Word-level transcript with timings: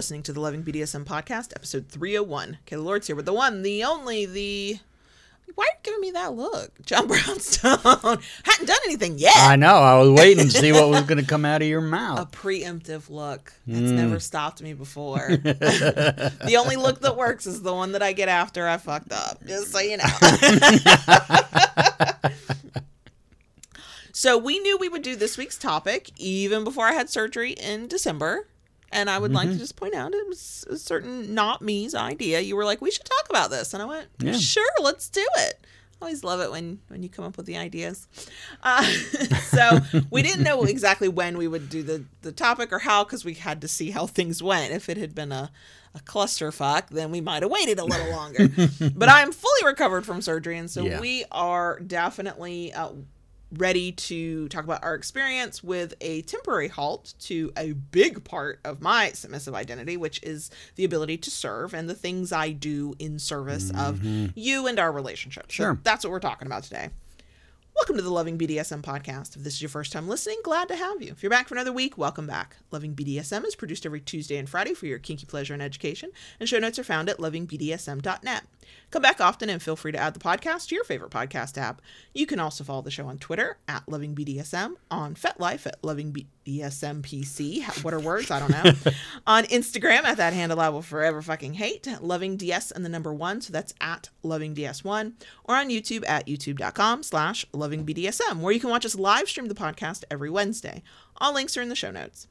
listening 0.00 0.22
to 0.22 0.32
the 0.32 0.40
Loving 0.40 0.62
BDSM 0.62 1.04
podcast, 1.04 1.52
episode 1.54 1.88
301. 1.88 2.56
Okay, 2.62 2.76
the 2.76 2.80
Lords 2.80 3.06
here 3.06 3.14
with 3.14 3.26
the 3.26 3.34
one, 3.34 3.60
the 3.60 3.84
only, 3.84 4.24
the. 4.24 4.78
Why 5.54 5.64
are 5.64 5.66
you 5.66 5.80
giving 5.82 6.00
me 6.00 6.10
that 6.12 6.32
look? 6.32 6.72
John 6.86 7.06
Brownstone. 7.06 7.76
Hadn't 8.44 8.66
done 8.66 8.78
anything 8.86 9.18
yet. 9.18 9.36
I 9.36 9.56
know. 9.56 9.74
I 9.74 9.98
was 9.98 10.08
waiting 10.08 10.48
to 10.48 10.50
see 10.50 10.72
what 10.72 10.88
was 10.88 11.02
going 11.06 11.18
to 11.18 11.26
come 11.26 11.44
out 11.44 11.60
of 11.60 11.68
your 11.68 11.82
mouth. 11.82 12.18
A 12.18 12.24
preemptive 12.24 13.10
look. 13.10 13.52
That's 13.66 13.90
hmm. 13.90 13.96
never 13.96 14.18
stopped 14.20 14.62
me 14.62 14.72
before. 14.72 15.28
the 15.36 16.56
only 16.58 16.76
look 16.76 17.02
that 17.02 17.18
works 17.18 17.46
is 17.46 17.60
the 17.60 17.74
one 17.74 17.92
that 17.92 18.02
I 18.02 18.14
get 18.14 18.30
after 18.30 18.66
I 18.66 18.78
fucked 18.78 19.12
up. 19.12 19.46
Just 19.46 19.70
so 19.70 19.80
you 19.80 19.98
know. 19.98 20.04
so 24.12 24.38
we 24.38 24.60
knew 24.60 24.78
we 24.78 24.88
would 24.88 25.02
do 25.02 25.14
this 25.14 25.36
week's 25.36 25.58
topic 25.58 26.10
even 26.16 26.64
before 26.64 26.86
I 26.86 26.92
had 26.92 27.10
surgery 27.10 27.52
in 27.52 27.86
December. 27.86 28.46
And 28.92 29.08
I 29.08 29.18
would 29.18 29.32
like 29.32 29.48
to 29.50 29.56
just 29.56 29.76
point 29.76 29.94
out 29.94 30.12
it 30.14 30.26
was 30.26 30.64
a 30.68 30.76
certain 30.76 31.32
not 31.34 31.62
me's 31.62 31.94
idea. 31.94 32.40
You 32.40 32.56
were 32.56 32.64
like, 32.64 32.80
we 32.80 32.90
should 32.90 33.04
talk 33.04 33.28
about 33.30 33.50
this. 33.50 33.72
And 33.72 33.82
I 33.82 33.86
went, 33.86 34.08
Yeah. 34.18 34.32
sure, 34.32 34.66
let's 34.80 35.08
do 35.08 35.24
it. 35.38 35.64
Always 36.02 36.24
love 36.24 36.40
it 36.40 36.50
when 36.50 36.80
when 36.88 37.02
you 37.02 37.08
come 37.10 37.26
up 37.26 37.36
with 37.36 37.44
the 37.46 37.58
ideas. 37.58 38.08
Uh, 38.62 38.82
so 39.44 39.80
we 40.10 40.22
didn't 40.22 40.42
know 40.44 40.64
exactly 40.64 41.08
when 41.08 41.36
we 41.36 41.46
would 41.46 41.68
do 41.68 41.82
the 41.82 42.04
the 42.22 42.32
topic 42.32 42.72
or 42.72 42.78
how 42.78 43.04
because 43.04 43.22
we 43.24 43.34
had 43.34 43.60
to 43.60 43.68
see 43.68 43.90
how 43.90 44.06
things 44.06 44.42
went. 44.42 44.72
If 44.72 44.88
it 44.88 44.96
had 44.96 45.14
been 45.14 45.30
a 45.30 45.50
a 45.94 45.98
clusterfuck, 46.00 46.88
then 46.88 47.10
we 47.10 47.20
might 47.20 47.42
have 47.42 47.50
waited 47.50 47.78
a 47.78 47.84
little 47.84 48.10
longer. 48.12 48.48
but 48.96 49.08
I 49.10 49.20
am 49.22 49.30
fully 49.32 49.66
recovered 49.66 50.06
from 50.06 50.22
surgery, 50.22 50.56
and 50.56 50.70
so 50.70 50.84
Yeah. 50.84 51.00
we 51.00 51.24
are 51.32 51.78
definitely 51.80 52.72
uh, 52.72 52.90
ready 53.52 53.92
to 53.92 54.48
talk 54.48 54.64
about 54.64 54.82
our 54.84 54.94
experience 54.94 55.62
with 55.62 55.94
a 56.00 56.22
temporary 56.22 56.68
halt 56.68 57.14
to 57.20 57.52
a 57.56 57.72
big 57.72 58.22
part 58.24 58.60
of 58.64 58.80
my 58.80 59.10
submissive 59.12 59.54
identity, 59.54 59.96
which 59.96 60.22
is 60.22 60.50
the 60.76 60.84
ability 60.84 61.16
to 61.18 61.30
serve 61.30 61.74
and 61.74 61.88
the 61.88 61.94
things 61.94 62.32
I 62.32 62.52
do 62.52 62.94
in 62.98 63.18
service 63.18 63.70
of 63.70 63.98
mm-hmm. 63.98 64.26
you 64.34 64.66
and 64.66 64.78
our 64.78 64.92
relationship. 64.92 65.46
So 65.50 65.54
Sure. 65.64 65.78
that's 65.82 66.04
what 66.04 66.10
we're 66.10 66.20
talking 66.20 66.46
about 66.46 66.62
today. 66.62 66.90
Welcome 67.80 67.96
to 67.96 68.02
the 68.02 68.10
Loving 68.10 68.36
BDSM 68.36 68.82
podcast. 68.82 69.36
If 69.36 69.42
this 69.42 69.54
is 69.54 69.62
your 69.62 69.70
first 69.70 69.90
time 69.90 70.06
listening, 70.06 70.38
glad 70.44 70.68
to 70.68 70.76
have 70.76 71.00
you. 71.00 71.12
If 71.12 71.22
you're 71.22 71.30
back 71.30 71.48
for 71.48 71.54
another 71.54 71.72
week, 71.72 71.96
welcome 71.96 72.26
back. 72.26 72.56
Loving 72.70 72.94
BDSM 72.94 73.46
is 73.46 73.56
produced 73.56 73.86
every 73.86 74.00
Tuesday 74.00 74.36
and 74.36 74.46
Friday 74.46 74.74
for 74.74 74.84
your 74.84 74.98
kinky 74.98 75.24
pleasure 75.24 75.54
and 75.54 75.62
education, 75.62 76.10
and 76.38 76.46
show 76.46 76.58
notes 76.58 76.78
are 76.78 76.84
found 76.84 77.08
at 77.08 77.16
lovingbdsm.net. 77.16 78.44
Come 78.90 79.00
back 79.02 79.18
often 79.22 79.48
and 79.48 79.62
feel 79.62 79.76
free 79.76 79.92
to 79.92 79.98
add 79.98 80.12
the 80.12 80.20
podcast 80.20 80.68
to 80.68 80.74
your 80.74 80.84
favorite 80.84 81.10
podcast 81.10 81.56
app. 81.56 81.80
You 82.12 82.26
can 82.26 82.38
also 82.38 82.64
follow 82.64 82.82
the 82.82 82.90
show 82.90 83.06
on 83.06 83.16
Twitter 83.16 83.56
at 83.66 83.86
LovingBDSM, 83.86 84.74
on 84.90 85.14
FetLife 85.14 85.66
at 85.66 85.80
LovingBDSMPC. 85.80 86.26
Ha- 86.46 87.80
What 87.82 87.94
are 87.94 88.00
words? 88.00 88.30
I 88.30 88.38
don't 88.40 88.50
know. 88.50 88.92
on 89.26 89.44
Instagram 89.44 90.04
at 90.04 90.16
that 90.16 90.32
handle 90.32 90.60
I 90.60 90.68
will 90.68 90.82
forever 90.82 91.22
fucking 91.22 91.54
hate, 91.54 91.86
Loving 92.00 92.36
DS 92.36 92.70
and 92.70 92.84
the 92.84 92.88
number 92.88 93.12
one, 93.12 93.40
so 93.40 93.52
that's 93.52 93.74
at 93.80 94.10
LovingDS1, 94.24 95.12
or 95.44 95.56
on 95.56 95.68
YouTube 95.68 96.08
at 96.08 96.26
youtube.com 96.26 97.02
slash 97.02 97.44
LovingBDSM, 97.52 98.40
where 98.40 98.52
you 98.52 98.60
can 98.60 98.70
watch 98.70 98.86
us 98.86 98.94
live 98.94 99.28
stream 99.28 99.48
the 99.48 99.54
podcast 99.54 100.04
every 100.10 100.30
Wednesday. 100.30 100.82
All 101.18 101.34
links 101.34 101.56
are 101.56 101.62
in 101.62 101.68
the 101.68 101.76
show 101.76 101.90
notes. 101.90 102.26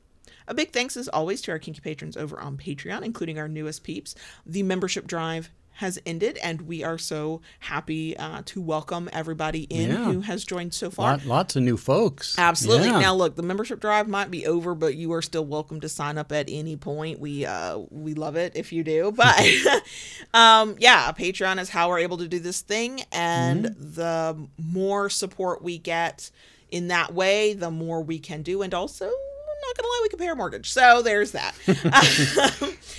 A 0.47 0.53
big 0.53 0.71
thanks 0.71 0.97
as 0.97 1.07
always 1.07 1.41
to 1.41 1.51
our 1.51 1.59
kinky 1.59 1.79
patrons 1.79 2.17
over 2.17 2.39
on 2.39 2.57
Patreon, 2.57 3.03
including 3.03 3.37
our 3.37 3.47
newest 3.47 3.83
peeps. 3.83 4.15
The 4.45 4.63
membership 4.63 5.05
drive 5.05 5.51
has 5.79 5.97
ended, 6.05 6.37
and 6.43 6.61
we 6.61 6.83
are 6.83 6.97
so 6.97 7.41
happy 7.59 8.15
uh, 8.17 8.41
to 8.45 8.61
welcome 8.61 9.09
everybody 9.13 9.63
in 9.63 9.89
Yeah. 9.89 10.11
who 10.11 10.21
has 10.21 10.43
joined 10.43 10.73
so 10.73 10.89
far. 10.89 11.11
Lot, 11.17 11.25
lots 11.25 11.55
of 11.55 11.63
new 11.63 11.77
folks. 11.77 12.37
Absolutely. 12.37 12.87
Yeah. 12.87 12.99
Now, 12.99 13.15
look, 13.15 13.35
the 13.35 13.43
membership 13.43 13.79
drive 13.79 14.07
might 14.07 14.29
be 14.29 14.45
over, 14.45 14.75
but 14.75 14.95
you 14.95 15.13
are 15.13 15.21
still 15.21 15.45
welcome 15.45 15.79
to 15.81 15.87
sign 15.89 16.17
up 16.17 16.31
at 16.33 16.47
any 16.49 16.75
point. 16.75 17.19
We 17.19 17.45
uh 17.45 17.79
we 17.89 18.13
love 18.13 18.35
it 18.35 18.53
if 18.55 18.71
you 18.73 18.83
do. 18.83 19.11
But 19.15 19.39
um 20.33 20.75
yeah, 20.79 21.11
Patreon 21.11 21.59
is 21.59 21.69
how 21.69 21.89
we're 21.89 21.99
able 21.99 22.17
to 22.17 22.27
do 22.27 22.39
this 22.39 22.61
thing 22.61 23.01
and 23.11 23.65
the 23.65 24.37
more 24.57 25.09
support 25.09 25.61
we 25.63 25.77
get 25.77 26.29
in 26.71 26.87
that 26.89 27.13
way, 27.13 27.53
the 27.53 27.71
more 27.71 28.01
we 28.01 28.19
can 28.19 28.41
do 28.41 28.61
and 28.61 28.73
also 28.73 29.09
not 29.61 29.77
gonna 29.77 29.87
lie, 29.87 29.99
we 30.03 30.09
can 30.09 30.19
pay 30.19 30.27
our 30.27 30.35
mortgage. 30.35 30.71
So 30.71 31.01
there's 31.01 31.31
that. 31.31 31.53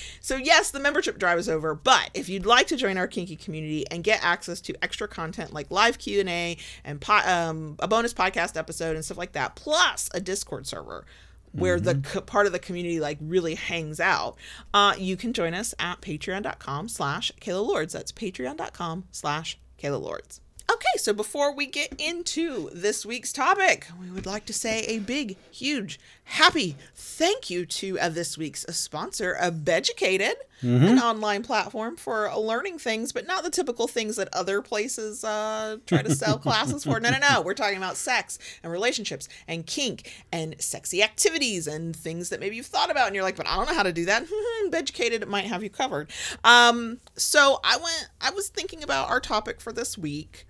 so 0.21 0.37
yes, 0.37 0.71
the 0.71 0.81
membership 0.81 1.19
drive 1.19 1.39
is 1.39 1.49
over, 1.49 1.75
but 1.75 2.11
if 2.15 2.29
you'd 2.29 2.47
like 2.47 2.67
to 2.69 2.77
join 2.77 2.97
our 2.99 3.07
kinky 3.07 3.37
community 3.37 3.87
and 3.91 4.05
get 4.05 4.25
access 4.25 4.61
to 4.63 4.85
extra 4.85 5.09
content 5.09 5.53
like 5.53 5.71
live 5.71 5.99
Q 5.99 6.21
and 6.21 6.29
A 6.29 6.57
and 6.85 7.01
po- 7.01 7.23
um, 7.27 7.77
a 7.79 7.89
bonus 7.89 8.15
podcast 8.15 8.57
episode 8.57 8.97
and 8.97 9.05
stuff 9.05 9.19
like 9.19 9.33
that, 9.33 9.55
plus 9.57 10.11
a 10.15 10.21
Discord 10.21 10.67
server 10.67 11.05
where 11.53 11.81
the 11.81 11.97
co- 11.97 12.21
part 12.21 12.47
of 12.47 12.53
the 12.53 12.59
community 12.59 13.01
like 13.01 13.19
really 13.21 13.55
hangs 13.57 13.99
out, 14.01 14.37
uh, 14.73 14.95
you 14.99 15.17
can 15.17 15.33
join 15.33 15.55
us 15.55 15.75
at 15.79 16.01
patreon.com 16.01 16.89
slash 16.89 17.33
Kayla 17.41 17.67
Lords. 17.67 17.93
That's 17.93 18.13
patreon.com 18.13 19.05
slash 19.11 19.59
Kayla 19.79 20.01
Lords. 20.01 20.41
Okay, 20.73 20.99
so 20.99 21.13
before 21.13 21.53
we 21.53 21.67
get 21.67 22.01
into 22.01 22.71
this 22.73 23.05
week's 23.05 23.33
topic, 23.33 23.89
we 24.01 24.11
would 24.11 24.27
like 24.27 24.45
to 24.47 24.53
say 24.53 24.85
a 24.85 24.99
big, 24.99 25.37
huge, 25.51 25.99
happy 26.25 26.77
thank 26.95 27.51
you 27.51 27.67
to 27.67 27.99
uh, 27.99 28.09
this 28.09 28.39
week's 28.39 28.63
sponsor, 28.71 29.37
uh, 29.41 29.51
Beducated, 29.51 30.37
an 30.63 30.99
online 30.99 31.43
platform 31.43 31.97
for 31.97 32.31
learning 32.35 32.79
things, 32.79 33.13
but 33.13 33.27
not 33.27 33.43
the 33.43 33.51
typical 33.51 33.89
things 33.89 34.17
that 34.17 34.29
other 34.33 34.63
places 34.63 35.25
uh, 35.25 35.79
try 35.87 36.03
to 36.03 36.15
sell 36.15 36.39
classes 36.39 36.85
for. 36.85 37.01
No, 37.01 37.11
no, 37.11 37.19
no. 37.19 37.41
We're 37.41 37.55
talking 37.55 37.79
about 37.79 37.97
sex 37.97 38.39
and 38.63 38.71
relationships 38.71 39.29
and 39.49 39.67
kink 39.67 40.13
and 40.31 40.55
sexy 40.61 41.03
activities 41.03 41.67
and 41.67 41.97
things 41.97 42.29
that 42.29 42.41
maybe 42.41 42.57
you've 42.57 42.67
thought 42.67 42.91
about 42.91 43.07
and 43.07 43.15
you're 43.15 43.25
like, 43.25 43.37
but 43.37 43.47
I 43.47 43.57
don't 43.57 43.67
know 43.69 43.75
how 43.75 43.83
to 43.83 43.93
do 43.93 44.05
that. 44.05 44.27
Beducated 44.71 45.27
might 45.27 45.47
have 45.47 45.63
you 45.63 45.71
covered. 45.71 46.11
Um, 46.45 47.01
so 47.17 47.61
I 47.65 47.77
went, 47.77 48.11
I 48.21 48.31
was 48.31 48.49
thinking 48.49 48.83
about 48.83 49.09
our 49.09 49.21
topic 49.21 49.61
for 49.61 49.73
this 49.73 49.99
week. 49.99 50.47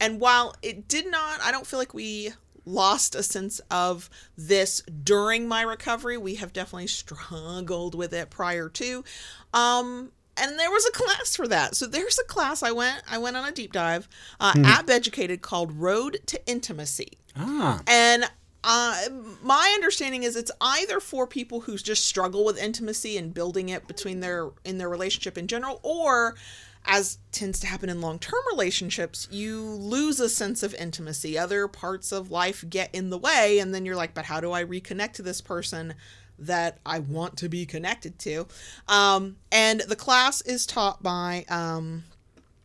And 0.00 0.18
while 0.18 0.54
it 0.62 0.88
did 0.88 1.10
not, 1.10 1.40
I 1.42 1.52
don't 1.52 1.66
feel 1.66 1.78
like 1.78 1.94
we 1.94 2.32
lost 2.64 3.14
a 3.14 3.22
sense 3.22 3.60
of 3.70 4.08
this 4.36 4.82
during 4.82 5.46
my 5.46 5.62
recovery. 5.62 6.16
We 6.16 6.36
have 6.36 6.52
definitely 6.52 6.86
struggled 6.86 7.94
with 7.94 8.12
it 8.12 8.30
prior 8.30 8.68
to. 8.70 9.04
Um, 9.52 10.12
and 10.36 10.58
there 10.58 10.70
was 10.70 10.86
a 10.86 10.92
class 10.92 11.36
for 11.36 11.46
that. 11.48 11.76
So 11.76 11.86
there's 11.86 12.18
a 12.18 12.24
class 12.24 12.62
I 12.62 12.72
went 12.72 13.02
I 13.10 13.18
went 13.18 13.36
on 13.36 13.46
a 13.46 13.52
deep 13.52 13.72
dive 13.72 14.08
uh, 14.38 14.54
at 14.64 14.86
Beducated 14.86 15.42
called 15.42 15.72
Road 15.72 16.20
to 16.26 16.46
Intimacy. 16.46 17.18
Ah, 17.36 17.80
And 17.86 18.24
uh, 18.62 19.08
my 19.42 19.72
understanding 19.74 20.22
is 20.22 20.36
it's 20.36 20.50
either 20.60 21.00
for 21.00 21.26
people 21.26 21.60
who 21.60 21.76
just 21.76 22.06
struggle 22.06 22.44
with 22.44 22.58
intimacy 22.58 23.16
and 23.16 23.32
building 23.32 23.70
it 23.70 23.86
between 23.86 24.20
their 24.20 24.50
in 24.64 24.78
their 24.78 24.88
relationship 24.88 25.38
in 25.38 25.46
general, 25.46 25.80
or 25.82 26.36
as 26.84 27.18
tends 27.32 27.60
to 27.60 27.66
happen 27.66 27.88
in 27.88 28.00
long-term 28.00 28.40
relationships, 28.50 29.28
you 29.30 29.62
lose 29.62 30.18
a 30.20 30.28
sense 30.28 30.62
of 30.62 30.74
intimacy. 30.74 31.38
Other 31.38 31.68
parts 31.68 32.12
of 32.12 32.30
life 32.30 32.64
get 32.68 32.94
in 32.94 33.10
the 33.10 33.18
way, 33.18 33.58
and 33.58 33.74
then 33.74 33.84
you're 33.84 33.96
like, 33.96 34.14
but 34.14 34.24
how 34.24 34.40
do 34.40 34.52
I 34.52 34.64
reconnect 34.64 35.12
to 35.14 35.22
this 35.22 35.40
person? 35.40 35.94
that 36.42 36.78
I 36.86 37.00
want 37.00 37.36
to 37.38 37.50
be 37.50 37.66
connected 37.66 38.18
to. 38.20 38.46
Um, 38.88 39.36
and 39.52 39.80
the 39.80 39.94
class 39.94 40.40
is 40.40 40.64
taught 40.64 41.02
by, 41.02 41.44
um, 41.50 42.04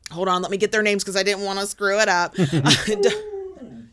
hold 0.10 0.30
on, 0.30 0.42
let 0.42 0.50
me 0.50 0.56
get 0.56 0.72
their 0.72 0.82
names 0.82 1.04
because 1.04 1.18
I 1.18 1.24
didn't 1.24 1.44
want 1.44 1.60
to 1.60 1.66
screw 1.66 2.00
it 2.00 2.08
up. 2.08 2.36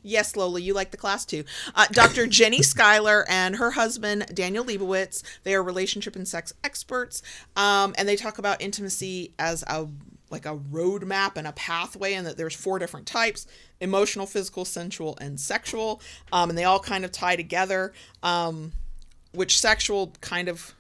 Yes, 0.03 0.34
Lola, 0.34 0.60
you 0.60 0.75
like 0.75 0.91
the 0.91 0.97
class 0.97 1.25
too. 1.25 1.44
Uh, 1.75 1.87
Dr. 1.93 2.27
Jenny 2.27 2.59
Skyler 2.59 3.25
and 3.28 3.56
her 3.56 3.71
husband, 3.71 4.27
Daniel 4.34 4.65
Leibowitz, 4.65 5.22
they 5.44 5.54
are 5.54 5.62
relationship 5.62 6.16
and 6.16 6.27
sex 6.27 6.53
experts. 6.65 7.22
Um, 7.56 7.94
and 7.97 8.09
they 8.09 8.16
talk 8.16 8.39
about 8.39 8.60
intimacy 8.60 9.33
as 9.39 9.62
a 9.69 9.89
like 10.32 10.47
a 10.47 10.56
roadmap 10.56 11.37
and 11.37 11.47
a 11.47 11.53
pathway, 11.53 12.15
and 12.15 12.27
that 12.27 12.36
there's 12.36 12.54
four 12.54 12.78
different 12.78 13.06
types 13.06 13.47
emotional, 13.80 14.27
physical, 14.27 14.65
sensual, 14.65 15.18
and 15.21 15.39
sexual. 15.39 16.01
Um, 16.33 16.51
and 16.51 16.59
they 16.59 16.65
all 16.65 16.80
kind 16.80 17.04
of 17.04 17.12
tie 17.12 17.36
together. 17.36 17.92
Um, 18.22 18.72
which 19.33 19.59
sexual 19.59 20.12
kind 20.21 20.48
of 20.48 20.74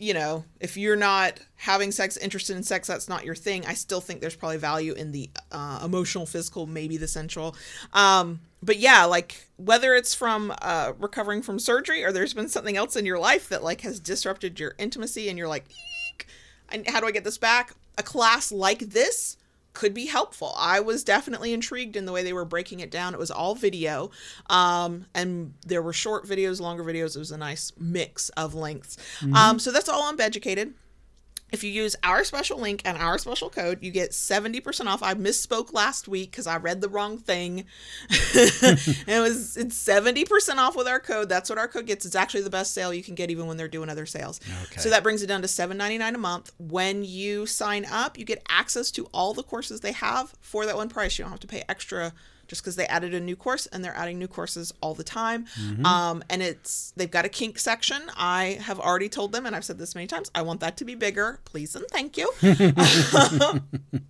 you 0.00 0.14
know, 0.14 0.46
if 0.60 0.78
you're 0.78 0.96
not 0.96 1.38
having 1.56 1.92
sex, 1.92 2.16
interested 2.16 2.56
in 2.56 2.62
sex, 2.62 2.88
that's 2.88 3.06
not 3.06 3.22
your 3.22 3.34
thing. 3.34 3.66
I 3.66 3.74
still 3.74 4.00
think 4.00 4.22
there's 4.22 4.34
probably 4.34 4.56
value 4.56 4.94
in 4.94 5.12
the 5.12 5.28
uh, 5.52 5.82
emotional, 5.84 6.24
physical, 6.24 6.66
maybe 6.66 6.96
the 6.96 7.06
sensual. 7.06 7.54
Um, 7.92 8.40
but 8.62 8.78
yeah, 8.78 9.04
like 9.04 9.46
whether 9.58 9.94
it's 9.94 10.14
from 10.14 10.54
uh, 10.62 10.94
recovering 10.98 11.42
from 11.42 11.58
surgery 11.58 12.02
or 12.02 12.12
there's 12.12 12.32
been 12.32 12.48
something 12.48 12.78
else 12.78 12.96
in 12.96 13.04
your 13.04 13.18
life 13.18 13.50
that 13.50 13.62
like 13.62 13.82
has 13.82 14.00
disrupted 14.00 14.58
your 14.58 14.74
intimacy, 14.78 15.28
and 15.28 15.36
you're 15.36 15.48
like, 15.48 15.66
Eek, 15.68 16.26
and 16.70 16.88
how 16.88 17.00
do 17.00 17.06
I 17.06 17.10
get 17.10 17.24
this 17.24 17.36
back? 17.36 17.74
A 17.98 18.02
class 18.02 18.50
like 18.50 18.80
this 18.80 19.36
could 19.72 19.94
be 19.94 20.06
helpful. 20.06 20.52
I 20.56 20.80
was 20.80 21.04
definitely 21.04 21.52
intrigued 21.52 21.96
in 21.96 22.04
the 22.04 22.12
way 22.12 22.22
they 22.22 22.32
were 22.32 22.44
breaking 22.44 22.80
it 22.80 22.90
down. 22.90 23.14
It 23.14 23.20
was 23.20 23.30
all 23.30 23.54
video, 23.54 24.10
um, 24.48 25.06
and 25.14 25.54
there 25.64 25.80
were 25.80 25.92
short 25.92 26.26
videos, 26.26 26.60
longer 26.60 26.82
videos. 26.82 27.14
It 27.14 27.20
was 27.20 27.30
a 27.30 27.38
nice 27.38 27.72
mix 27.78 28.30
of 28.30 28.54
lengths. 28.54 28.96
Um, 29.34 29.58
so 29.58 29.70
that's 29.70 29.88
all 29.88 30.02
on 30.02 30.16
Beducated. 30.16 30.74
If 31.52 31.64
you 31.64 31.70
use 31.70 31.96
our 32.02 32.24
special 32.24 32.58
link 32.58 32.82
and 32.84 32.96
our 32.96 33.18
special 33.18 33.50
code, 33.50 33.78
you 33.82 33.90
get 33.90 34.10
70% 34.10 34.86
off. 34.86 35.02
I 35.02 35.14
misspoke 35.14 35.72
last 35.72 36.08
week 36.08 36.30
because 36.30 36.46
I 36.46 36.56
read 36.56 36.80
the 36.80 36.88
wrong 36.88 37.18
thing. 37.18 37.64
it 38.10 39.20
was 39.20 39.56
it's 39.56 39.84
70% 39.84 40.56
off 40.56 40.76
with 40.76 40.86
our 40.86 41.00
code. 41.00 41.28
That's 41.28 41.50
what 41.50 41.58
our 41.58 41.68
code 41.68 41.86
gets. 41.86 42.06
It's 42.06 42.14
actually 42.16 42.42
the 42.42 42.50
best 42.50 42.74
sale 42.74 42.92
you 42.94 43.02
can 43.02 43.14
get 43.14 43.30
even 43.30 43.46
when 43.46 43.56
they're 43.56 43.68
doing 43.68 43.88
other 43.88 44.06
sales. 44.06 44.40
Okay. 44.64 44.80
So 44.80 44.90
that 44.90 45.02
brings 45.02 45.22
it 45.22 45.26
down 45.26 45.42
to 45.42 45.48
$7.99 45.48 46.14
a 46.14 46.18
month. 46.18 46.52
When 46.58 47.04
you 47.04 47.46
sign 47.46 47.84
up, 47.90 48.18
you 48.18 48.24
get 48.24 48.42
access 48.48 48.90
to 48.92 49.06
all 49.12 49.34
the 49.34 49.42
courses 49.42 49.80
they 49.80 49.92
have 49.92 50.34
for 50.40 50.66
that 50.66 50.76
one 50.76 50.88
price. 50.88 51.18
You 51.18 51.24
don't 51.24 51.32
have 51.32 51.40
to 51.40 51.46
pay 51.46 51.62
extra 51.68 52.12
just 52.50 52.62
because 52.62 52.76
they 52.76 52.86
added 52.86 53.14
a 53.14 53.20
new 53.20 53.36
course 53.36 53.64
and 53.66 53.82
they're 53.82 53.96
adding 53.96 54.18
new 54.18 54.28
courses 54.28 54.74
all 54.82 54.92
the 54.94 55.04
time. 55.04 55.46
Um, 55.84 56.22
and 56.28 56.42
it's 56.42 56.92
they've 56.96 57.10
got 57.10 57.24
a 57.24 57.28
kink 57.30 57.58
section. 57.58 58.02
I 58.16 58.58
have 58.60 58.78
already 58.78 59.08
told 59.08 59.32
them, 59.32 59.46
and 59.46 59.56
I've 59.56 59.64
said 59.64 59.78
this 59.78 59.94
many 59.94 60.06
times, 60.08 60.30
I 60.34 60.42
want 60.42 60.60
that 60.60 60.76
to 60.78 60.84
be 60.84 60.94
bigger, 60.96 61.40
please 61.46 61.74
and 61.74 61.86
thank 61.88 62.18
you. 62.18 62.30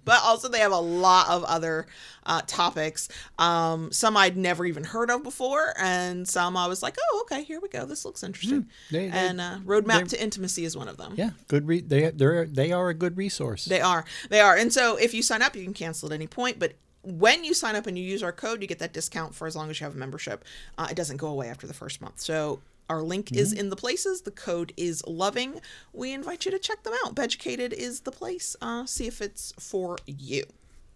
but 0.04 0.20
also 0.24 0.48
they 0.48 0.58
have 0.60 0.72
a 0.72 0.78
lot 0.80 1.28
of 1.28 1.44
other 1.44 1.86
uh, 2.26 2.40
topics. 2.46 3.08
Um, 3.38 3.92
some 3.92 4.16
I'd 4.16 4.36
never 4.36 4.64
even 4.66 4.84
heard 4.84 5.10
of 5.10 5.22
before, 5.22 5.74
and 5.78 6.26
some 6.26 6.56
I 6.56 6.66
was 6.66 6.82
like, 6.82 6.96
oh, 7.12 7.20
okay, 7.22 7.44
here 7.44 7.60
we 7.60 7.68
go. 7.68 7.84
This 7.84 8.04
looks 8.04 8.22
interesting. 8.22 8.68
They- 8.90 9.08
they- 9.08 9.10
and 9.10 9.40
uh, 9.40 9.58
Roadmap 9.64 10.08
to 10.08 10.22
Intimacy 10.22 10.64
is 10.64 10.76
one 10.76 10.88
of 10.88 10.96
them. 10.96 11.12
Yeah, 11.16 11.30
good. 11.48 11.66
Re- 11.66 11.80
they 11.82 12.10
they 12.10 12.44
they 12.46 12.72
are 12.72 12.88
a 12.88 12.94
good 12.94 13.16
resource. 13.16 13.66
They 13.66 13.80
are. 13.80 14.04
They 14.30 14.40
are. 14.40 14.56
And 14.56 14.72
so 14.72 14.96
if 14.96 15.12
you 15.14 15.22
sign 15.22 15.42
up, 15.42 15.54
you 15.56 15.64
can 15.64 15.74
cancel 15.74 16.08
at 16.08 16.14
any 16.14 16.26
point. 16.26 16.58
But 16.58 16.74
when 17.02 17.44
you 17.44 17.54
sign 17.54 17.76
up 17.76 17.86
and 17.86 17.98
you 17.98 18.04
use 18.04 18.22
our 18.22 18.32
code, 18.32 18.60
you 18.62 18.68
get 18.68 18.78
that 18.80 18.92
discount 18.92 19.34
for 19.34 19.46
as 19.46 19.56
long 19.56 19.70
as 19.70 19.80
you 19.80 19.84
have 19.84 19.94
a 19.94 19.98
membership. 19.98 20.44
Uh, 20.76 20.88
it 20.90 20.96
doesn't 20.96 21.16
go 21.16 21.28
away 21.28 21.48
after 21.48 21.66
the 21.66 21.74
first 21.74 22.00
month. 22.00 22.20
So 22.20 22.60
our 22.88 23.02
link 23.02 23.32
is 23.32 23.52
in 23.52 23.70
the 23.70 23.76
places. 23.76 24.22
The 24.22 24.30
code 24.32 24.72
is 24.76 25.02
loving. 25.06 25.60
We 25.92 26.12
invite 26.12 26.44
you 26.44 26.50
to 26.50 26.58
check 26.58 26.82
them 26.82 26.92
out. 27.04 27.14
Beducated 27.14 27.72
is 27.72 28.00
the 28.00 28.10
place. 28.12 28.56
Uh, 28.60 28.84
see 28.86 29.06
if 29.06 29.20
it's 29.22 29.52
for 29.58 29.96
you. 30.06 30.44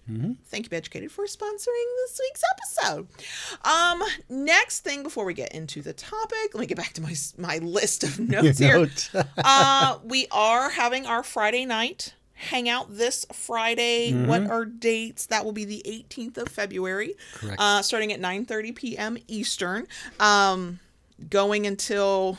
Thank 0.06 0.66
you, 0.66 0.68
Beducated, 0.68 1.10
for 1.10 1.24
sponsoring 1.24 1.86
this 2.04 2.20
week's 2.20 2.42
episode. 2.52 3.08
Um, 3.64 4.02
next 4.28 4.80
thing 4.80 5.02
before 5.02 5.24
we 5.24 5.32
get 5.32 5.54
into 5.54 5.80
the 5.80 5.94
topic, 5.94 6.52
let 6.52 6.60
me 6.60 6.66
get 6.66 6.76
back 6.76 6.92
to 6.94 7.00
my 7.00 7.14
my 7.38 7.56
list 7.58 8.04
of 8.04 8.18
notes 8.28 8.58
here 8.58 8.76
Notes. 8.80 9.08
uh, 9.14 9.98
we 10.04 10.26
are 10.30 10.68
having 10.68 11.06
our 11.06 11.22
Friday 11.22 11.64
night 11.64 12.12
hangout 12.44 12.96
this 12.96 13.26
Friday. 13.32 14.12
What 14.12 14.46
are 14.48 14.64
dates? 14.64 15.26
That 15.26 15.44
will 15.44 15.52
be 15.52 15.64
the 15.64 15.82
18th 15.86 16.38
of 16.38 16.48
February, 16.48 17.14
uh, 17.58 17.82
starting 17.82 18.12
at 18.12 18.20
9:30 18.20 18.74
p.m. 18.74 19.18
Eastern, 19.28 19.86
um, 20.20 20.80
going 21.30 21.66
until 21.66 22.38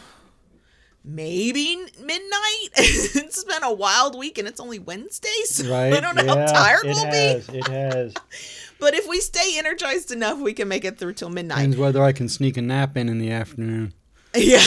maybe 1.04 1.78
midnight. 2.00 2.70
it's 2.76 3.44
been 3.44 3.64
a 3.64 3.74
wild 3.74 4.18
week, 4.18 4.38
and 4.38 4.48
it's 4.48 4.60
only 4.60 4.80
Wednesday, 4.80 5.30
so 5.46 5.70
right. 5.70 5.94
I 5.94 6.00
don't 6.00 6.16
know 6.16 6.24
yeah, 6.24 6.48
how 6.48 6.54
tired 6.54 6.84
we'll 6.84 7.06
has, 7.06 7.48
be. 7.48 7.58
It 7.58 7.68
has. 7.68 8.14
But 8.78 8.94
if 8.94 9.08
we 9.08 9.22
stay 9.22 9.58
energized 9.58 10.12
enough, 10.12 10.38
we 10.40 10.54
can 10.54 10.68
make 10.68 10.84
it 10.84 10.98
through 10.98 11.14
till 11.14 11.30
midnight. 11.30 11.60
Depends 11.60 11.78
whether 11.78 12.04
I 12.04 12.12
can 12.12 12.28
sneak 12.28 12.58
a 12.58 12.62
nap 12.62 12.98
in 12.98 13.08
in 13.08 13.20
the 13.20 13.32
afternoon. 13.32 13.94
Yeah. 14.38 14.60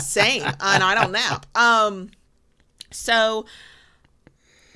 Same. 0.00 0.42
And 0.42 0.82
I 0.82 0.96
don't 0.96 1.12
nap. 1.12 1.46
Um 1.54 2.10
so 2.90 3.46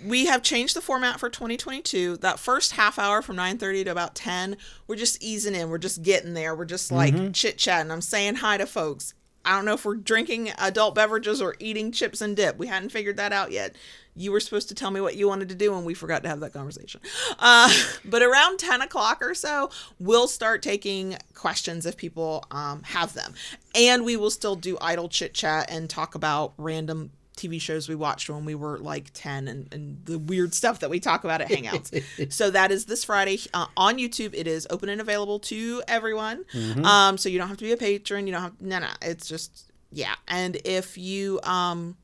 we 0.05 0.27
have 0.27 0.43
changed 0.43 0.77
the 0.77 0.81
format 0.81 1.19
for 1.19 1.29
2022. 1.29 2.19
That 2.19 2.39
first 2.39 2.73
half 2.73 2.99
hour 2.99 3.23
from 3.23 3.37
9:30 3.37 3.85
to 3.85 3.91
about 3.91 4.15
10, 4.15 4.57
we're 4.87 4.97
just 4.97 5.23
easing 5.23 5.55
in. 5.55 5.71
We're 5.71 5.79
just 5.79 6.03
getting 6.03 6.35
there. 6.35 6.55
We're 6.55 6.65
just 6.65 6.93
like 6.93 7.33
chit-chatting. 7.33 7.91
I'm 7.91 8.01
saying 8.01 8.37
hi 8.37 8.59
to 8.59 8.67
folks. 8.67 9.15
I 9.45 9.53
don't 9.53 9.65
know 9.65 9.73
if 9.73 9.85
we're 9.85 9.97
drinking 9.97 10.51
adult 10.59 10.95
beverages 10.95 11.41
or 11.41 11.57
eating 11.59 11.91
chips 11.91 12.21
and 12.21 12.37
dip. 12.37 12.59
We 12.59 12.67
hadn't 12.67 12.91
figured 12.91 13.17
that 13.17 13.33
out 13.33 13.51
yet. 13.51 13.77
You 14.15 14.31
were 14.33 14.41
supposed 14.41 14.69
to 14.69 14.75
tell 14.75 14.91
me 14.91 15.01
what 15.01 15.17
you 15.17 15.27
wanted 15.27 15.49
to 15.49 15.55
do, 15.55 15.75
and 15.75 15.87
we 15.87 15.95
forgot 15.95 16.23
to 16.25 16.29
have 16.29 16.41
that 16.41 16.53
conversation. 16.53 17.01
Uh, 17.41 17.73
but 18.05 18.21
around 18.21 18.59
10 18.59 18.83
o'clock 18.83 19.23
or 19.23 19.33
so, 19.33 19.71
we'll 20.01 20.27
start 20.27 20.61
taking 20.61 21.17
questions 21.35 21.87
if 21.87 21.97
people 21.97 22.45
um, 22.51 22.83
have 22.83 23.15
them. 23.15 23.33
And 23.77 24.05
we 24.05 24.17
will 24.17 24.31
still 24.31 24.57
do 24.57 24.77
idle 24.81 25.09
chit 25.09 25.35
chat 25.35 25.71
and 25.71 25.89
talk 25.89 26.17
about 26.17 26.53
random 26.59 27.13
TV 27.39 27.61
shows 27.61 27.89
we 27.89 27.95
watched 27.95 28.29
when 28.29 28.45
we 28.45 28.55
were 28.55 28.79
like 28.79 29.11
10 29.15 29.49
and, 29.49 29.73
and 29.73 30.05
the 30.05 30.19
weird 30.19 30.55
stuff 30.55 30.81
that 30.81 30.91
we 30.91 31.01
talk 31.01 31.25
about 31.25 31.41
at 31.41 31.49
Hangouts. 31.49 32.33
so 32.33 32.51
that 32.51 32.71
is 32.71 32.85
this 32.85 33.05
Friday 33.05 33.41
uh, 33.55 33.67
on 33.77 33.99
YouTube. 33.99 34.35
It 34.35 34.47
is 34.47 34.67
open 34.71 34.89
and 34.89 35.01
available 35.01 35.39
to 35.41 35.83
everyone. 35.89 36.45
Um, 36.85 37.19
so 37.19 37.29
you 37.29 37.39
don't 37.39 37.49
have 37.49 37.59
to 37.59 37.65
be 37.65 37.73
a 37.73 37.77
patron. 37.77 38.27
You 38.27 38.33
don't 38.35 38.43
have, 38.43 38.61
no, 38.61 38.79
no, 38.81 38.89
it's 39.03 39.29
just, 39.29 39.71
yeah. 39.91 40.15
And 40.27 40.57
if 40.65 40.99
you, 40.99 41.41
um, 41.43 41.97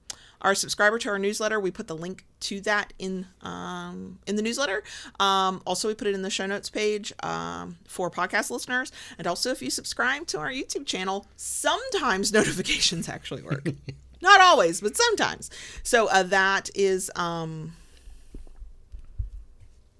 are 0.44 0.52
a 0.52 0.56
subscriber 0.56 0.98
to 0.98 1.08
our 1.08 1.18
newsletter, 1.18 1.58
we 1.58 1.70
put 1.70 1.88
the 1.88 1.96
link 1.96 2.24
to 2.40 2.60
that 2.60 2.92
in 2.98 3.26
um, 3.40 4.18
in 4.26 4.36
the 4.36 4.42
newsletter. 4.42 4.84
Um, 5.18 5.62
also, 5.66 5.88
we 5.88 5.94
put 5.94 6.06
it 6.06 6.14
in 6.14 6.22
the 6.22 6.30
show 6.30 6.46
notes 6.46 6.68
page 6.68 7.12
um, 7.22 7.78
for 7.88 8.10
podcast 8.10 8.50
listeners. 8.50 8.92
And 9.16 9.26
also, 9.26 9.50
if 9.50 9.62
you 9.62 9.70
subscribe 9.70 10.26
to 10.28 10.38
our 10.38 10.50
YouTube 10.50 10.84
channel, 10.84 11.26
sometimes 11.36 12.32
notifications 12.34 13.08
actually 13.08 13.42
work. 13.42 13.66
Not 14.24 14.40
always, 14.40 14.80
but 14.80 14.96
sometimes. 14.96 15.50
So 15.82 16.08
uh, 16.08 16.22
that 16.22 16.70
is 16.74 17.10
um, 17.14 17.74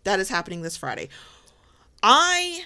that 0.05 0.19
is 0.19 0.31
happening 0.31 0.62
this 0.62 0.79
Friday. 0.79 1.11
I 2.03 2.65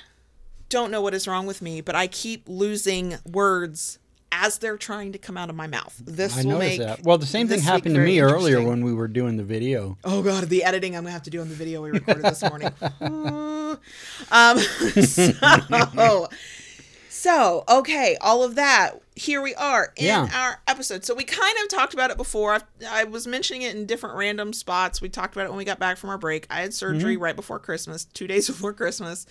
don't 0.69 0.93
know 0.93 1.03
what 1.03 1.15
is 1.15 1.27
wrong 1.27 1.47
with 1.47 1.61
me, 1.61 1.81
but 1.81 1.97
I 1.97 2.07
keep 2.07 2.45
losing 2.47 3.17
words 3.27 3.99
as 4.31 4.59
they're 4.59 4.77
trying 4.77 5.11
to 5.13 5.19
come 5.19 5.37
out 5.37 5.51
of 5.51 5.57
my 5.57 5.67
mouth. 5.67 6.01
This 6.05 6.39
I 6.39 6.45
will 6.45 6.61
make 6.61 6.79
that. 6.79 7.03
Well, 7.03 7.19
the 7.19 7.27
same 7.27 7.49
thing 7.49 7.61
happened 7.61 7.97
to 7.97 8.01
me 8.01 8.21
earlier 8.21 8.63
when 8.63 8.85
we 8.85 8.93
were 8.93 9.09
doing 9.09 9.37
the 9.37 9.43
video. 9.43 9.99
Oh 10.05 10.23
god, 10.23 10.45
the 10.45 10.63
editing 10.63 10.95
I'm 10.95 11.03
gonna 11.03 11.13
have 11.13 11.25
to 11.25 11.31
do 11.31 11.41
on 11.41 11.49
the 11.49 11.57
video 11.57 11.83
we 11.83 11.91
recorded 11.91 12.23
this 12.25 12.43
morning. 12.43 12.71
um, 14.31 14.59
so, 15.03 16.29
so 17.09 17.65
okay, 17.69 18.17
all 18.21 18.45
of 18.45 18.55
that. 18.55 18.93
Here 19.19 19.43
we 19.43 19.55
are 19.57 19.93
in 19.97 20.07
Yeah. 20.07 20.29
our 20.33 20.61
episode. 20.69 21.05
So 21.05 21.15
we 21.15 21.25
kind 21.25 21.55
of 21.63 21.69
talked 21.69 21.93
about 21.93 22.11
it 22.11 22.17
before. 22.17 22.55
I, 22.55 22.61
I 22.89 23.05
was 23.05 23.27
mentioning 23.27 23.63
it 23.63 23.75
in 23.75 23.85
different 23.85 24.17
random 24.17 24.53
spots. 24.53 25.01
We 25.01 25.09
talked 25.09 25.35
about 25.35 25.47
it 25.47 25.49
when 25.49 25.59
we 25.59 25.65
got 25.65 25.79
back 25.81 25.97
from 25.97 26.11
our 26.11 26.19
break. 26.19 26.47
I 26.51 26.61
had 26.61 26.73
surgery 26.73 27.17
right 27.17 27.35
before 27.35 27.59
Christmas, 27.59 28.05
two 28.05 28.27
days 28.29 28.47
before 28.47 28.73
Christmas. 28.73 29.27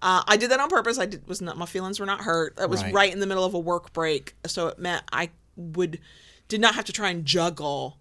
Uh, 0.00 0.22
I 0.28 0.36
did 0.36 0.50
that 0.52 0.60
on 0.60 0.68
purpose. 0.68 0.98
I 0.98 1.06
did 1.06 1.26
was 1.26 1.42
not 1.42 1.58
my 1.58 1.66
feelings 1.66 1.98
were 1.98 2.06
not 2.06 2.20
hurt. 2.20 2.56
It 2.60 2.70
was 2.70 2.82
Right. 2.84 2.94
right 2.94 3.12
in 3.12 3.18
the 3.20 3.26
middle 3.26 3.44
of 3.44 3.54
a 3.54 3.58
work 3.58 3.92
break, 3.92 4.34
so 4.46 4.68
it 4.68 4.78
meant 4.78 5.02
I 5.12 5.30
would 5.56 5.98
did 6.48 6.60
not 6.60 6.74
have 6.76 6.84
to 6.84 6.92
try 6.92 7.10
and 7.10 7.24
juggle 7.24 7.98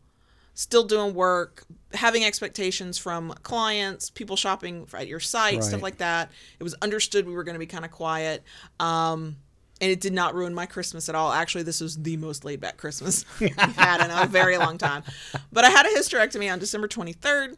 still 0.54 0.84
doing 0.84 1.14
work, 1.16 1.64
having 1.94 2.24
expectations 2.26 2.98
from 2.98 3.34
clients, 3.42 4.10
people 4.10 4.36
shopping 4.36 4.86
at 4.94 5.07
your 5.07 5.19
site, 5.19 5.64
stuff 5.64 5.81
like 5.81 5.98
that. 5.98 6.30
It 6.60 6.64
was 6.64 6.76
understood 6.81 7.26
we 7.26 7.33
were 7.33 7.44
going 7.45 7.56
to 7.56 7.60
be 7.60 7.66
kind 7.66 7.86
of 7.86 7.90
quiet. 7.92 8.44
Um, 8.80 9.38
and 9.81 9.92
it 9.92 10.00
did 10.00 10.14
not 10.14 10.33
ruin 10.35 10.54
my 10.54 10.66
Christmas 10.66 11.09
at 11.09 11.16
all. 11.16 11.31
Actually, 11.33 11.64
this 11.64 11.81
was 11.81 11.97
the 12.02 12.16
most 12.18 12.45
laid 12.45 12.61
back 12.61 12.78
Christmas 12.78 13.26
we've 13.40 13.56
had 13.56 14.00
in 14.06 14.11
a 14.11 14.26
very 14.28 14.57
long 14.57 14.78
time. 14.78 15.04
But 15.52 15.66
I 15.66 15.69
had 15.69 15.85
a 15.85 15.90
hysterectomy 15.90 16.52
on 16.52 16.59
December 16.59 16.88
23rd. 16.88 17.57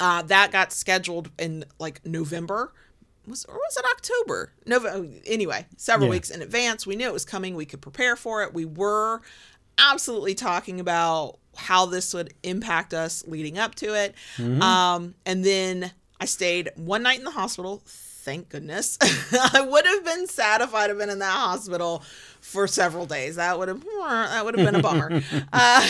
Uh, 0.00 0.22
that 0.22 0.52
got 0.52 0.72
scheduled 0.72 1.30
in 1.38 1.64
like 1.78 2.04
November. 2.04 2.72
Was, 3.26 3.44
or 3.46 3.54
was 3.54 3.76
it 3.76 3.84
October? 3.90 4.52
November. 4.66 5.08
Anyway, 5.26 5.66
several 5.76 6.06
Yeah. 6.08 6.12
weeks 6.12 6.30
in 6.30 6.40
advance. 6.42 6.86
We 6.86 6.96
knew 6.96 7.06
it 7.06 7.12
was 7.12 7.24
coming. 7.24 7.54
We 7.56 7.66
could 7.66 7.80
prepare 7.82 8.16
for 8.16 8.42
it. 8.42 8.54
We 8.54 8.64
were 8.64 9.20
absolutely 9.76 10.34
talking 10.34 10.80
about 10.80 11.38
how 11.56 11.86
this 11.86 12.14
would 12.14 12.32
impact 12.42 12.94
us 12.94 13.24
leading 13.26 13.58
up 13.58 13.74
to 13.76 13.94
it. 13.94 14.14
Um, 14.62 15.14
and 15.26 15.44
then 15.44 15.90
I 16.20 16.24
stayed 16.24 16.70
one 16.76 17.02
night 17.02 17.18
in 17.18 17.24
the 17.24 17.30
hospital. 17.32 17.82
Thank 18.28 18.50
goodness. 18.50 18.98
I 19.54 19.62
would 19.62 19.86
have 19.86 20.04
been 20.04 20.26
sad 20.26 20.60
if 20.60 20.74
I'd 20.74 20.90
have 20.90 20.98
been 20.98 21.08
in 21.08 21.20
that 21.20 21.32
hospital 21.32 22.02
for 22.42 22.66
several 22.66 23.06
days. 23.06 23.36
That 23.36 23.58
would 23.58 23.68
have 23.68 23.82
that 24.00 24.44
would 24.44 24.58
have 24.58 24.66
been 24.66 24.74
a 24.74 24.82
bummer. 24.82 25.22
uh, 25.54 25.88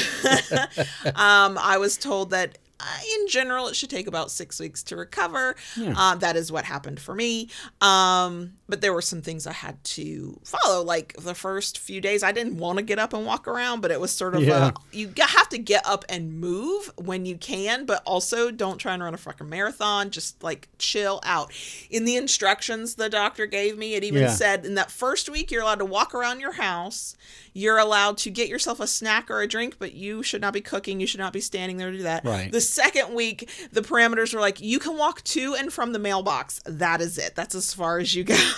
um, 1.16 1.58
I 1.60 1.78
was 1.80 1.96
told 1.96 2.30
that 2.30 2.56
in 2.80 3.28
general 3.28 3.66
it 3.68 3.76
should 3.76 3.90
take 3.90 4.06
about 4.06 4.30
six 4.30 4.60
weeks 4.60 4.82
to 4.84 4.96
recover. 4.96 5.56
Uh, 5.76 6.14
that 6.16 6.36
is 6.36 6.52
what 6.52 6.64
happened 6.64 7.00
for 7.00 7.14
me. 7.14 7.48
Um, 7.80 8.52
but 8.68 8.80
there 8.80 8.92
were 8.92 9.02
some 9.02 9.22
things 9.22 9.46
I 9.46 9.52
had 9.52 9.82
to 9.84 10.38
follow. 10.44 10.82
Like 10.84 11.14
the 11.18 11.34
first 11.34 11.78
few 11.78 12.00
days, 12.00 12.22
I 12.22 12.32
didn't 12.32 12.56
want 12.58 12.78
to 12.78 12.84
get 12.84 12.98
up 12.98 13.12
and 13.14 13.24
walk 13.26 13.48
around, 13.48 13.80
but 13.80 13.90
it 13.90 14.00
was 14.00 14.10
sort 14.12 14.34
of 14.34 14.42
Yeah. 14.42 14.68
a, 14.92 14.96
you 14.96 15.12
have 15.18 15.48
to 15.50 15.58
get 15.58 15.86
up 15.86 16.04
and 16.08 16.38
move 16.40 16.90
when 16.96 17.24
you 17.26 17.36
can, 17.36 17.86
but 17.86 18.02
also 18.04 18.50
don't 18.50 18.78
try 18.78 18.94
and 18.94 19.02
run 19.02 19.14
a 19.14 19.18
fucking 19.18 19.48
marathon. 19.48 20.10
Just 20.10 20.42
like 20.42 20.68
chill 20.78 21.20
out. 21.24 21.52
In 21.90 22.04
the 22.04 22.16
instructions 22.16 22.94
the 22.96 23.08
doctor 23.08 23.46
gave 23.46 23.76
me, 23.78 23.94
it 23.94 24.04
even 24.04 24.22
Yeah. 24.22 24.30
said 24.30 24.64
in 24.66 24.74
that 24.74 24.90
first 24.90 25.28
week 25.28 25.50
you're 25.50 25.62
allowed 25.62 25.78
to 25.80 25.84
walk 25.84 26.14
around 26.14 26.40
your 26.40 26.52
house. 26.52 27.16
You're 27.54 27.78
allowed 27.78 28.18
to 28.18 28.30
get 28.30 28.48
yourself 28.48 28.78
a 28.78 28.86
snack 28.86 29.30
or 29.30 29.40
a 29.40 29.48
drink, 29.48 29.76
but 29.78 29.92
you 29.92 30.22
should 30.22 30.40
not 30.40 30.52
be 30.52 30.60
cooking. 30.60 31.00
You 31.00 31.06
should 31.08 31.18
not 31.18 31.32
be 31.32 31.40
standing 31.40 31.76
there 31.76 31.90
to 31.90 31.96
do 31.96 32.02
that. 32.04 32.24
Right. 32.24 32.52
The 32.52 32.60
second 32.68 33.14
week, 33.14 33.50
the 33.72 33.82
parameters 33.82 34.34
were 34.34 34.40
like 34.40 34.60
you 34.60 34.78
can 34.78 34.96
walk 34.96 35.22
to 35.24 35.54
and 35.54 35.72
from 35.72 35.92
the 35.92 35.98
mailbox. 35.98 36.60
That 36.64 37.00
is 37.00 37.18
it. 37.18 37.34
That's 37.34 37.54
as 37.54 37.74
far 37.74 37.98
as 37.98 38.14
you 38.14 38.24
go. 38.24 38.36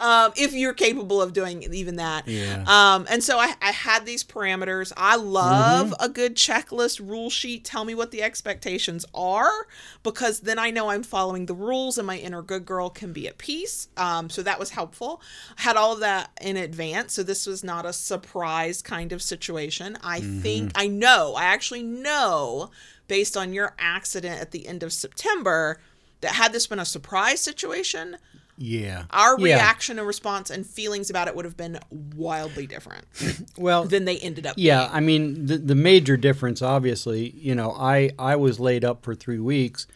um, 0.00 0.32
if 0.36 0.52
you're 0.52 0.74
capable 0.74 1.22
of 1.22 1.32
doing 1.32 1.62
even 1.62 1.96
that. 1.96 2.26
Yeah. 2.26 2.64
Um, 2.66 3.06
and 3.10 3.22
so 3.22 3.38
I, 3.38 3.54
I 3.60 3.70
had 3.70 4.06
these 4.06 4.24
parameters. 4.24 4.92
I 4.96 5.16
love 5.16 5.94
a 6.00 6.08
good 6.08 6.34
checklist 6.34 7.06
rule 7.06 7.30
sheet. 7.30 7.64
Tell 7.64 7.84
me 7.84 7.94
what 7.94 8.10
the 8.10 8.22
expectations 8.22 9.04
are 9.14 9.66
because 10.02 10.40
then 10.40 10.58
I 10.58 10.70
know 10.70 10.90
I'm 10.90 11.02
following 11.02 11.46
the 11.46 11.54
rules 11.54 11.98
and 11.98 12.06
my 12.06 12.16
inner 12.16 12.42
good 12.42 12.64
girl 12.64 12.90
can 12.90 13.12
be 13.12 13.28
at 13.28 13.38
peace. 13.38 13.88
Um, 13.96 14.30
so 14.30 14.42
that 14.42 14.58
was 14.58 14.70
helpful. 14.70 15.22
I 15.58 15.62
had 15.62 15.76
all 15.76 15.92
of 15.92 16.00
that 16.00 16.30
in 16.40 16.56
advance. 16.56 17.12
So 17.12 17.22
this 17.22 17.46
was 17.46 17.62
not 17.62 17.84
a 17.84 17.92
surprise 17.92 18.82
kind 18.82 19.12
of 19.12 19.22
situation. 19.22 19.98
I 20.02 20.20
think, 20.20 20.72
I 20.74 20.86
know, 20.86 21.34
I 21.36 21.44
actually 21.44 21.82
know 21.82 22.70
based 23.06 23.36
on 23.36 23.52
your 23.52 23.74
accident 23.78 24.40
at 24.40 24.52
the 24.52 24.66
end 24.66 24.82
of 24.82 24.92
September 24.92 25.80
that 26.20 26.32
had 26.32 26.52
this 26.52 26.66
been 26.66 26.78
a 26.78 26.84
surprise 26.84 27.40
situation, 27.40 28.16
Yeah. 28.62 29.04
our 29.10 29.38
Yeah. 29.40 29.54
reaction 29.54 29.98
and 29.98 30.06
response 30.06 30.50
and 30.50 30.66
feelings 30.66 31.08
about 31.08 31.28
it 31.28 31.34
would 31.34 31.46
have 31.46 31.56
been 31.56 31.78
wildly 31.90 32.66
different 32.66 33.06
Well, 33.56 33.84
than 33.84 34.04
they 34.04 34.18
ended 34.18 34.46
up. 34.46 34.54
yeah. 34.58 34.86
I 34.92 35.00
mean, 35.00 35.46
the 35.46 35.56
the 35.56 35.74
major 35.74 36.18
difference, 36.18 36.60
obviously, 36.60 37.30
you 37.30 37.54
know, 37.54 37.72
I 37.72 38.10
I 38.18 38.36
was 38.36 38.60
laid 38.60 38.84
up 38.84 39.02
for 39.02 39.14
three 39.14 39.38
weeks 39.38 39.86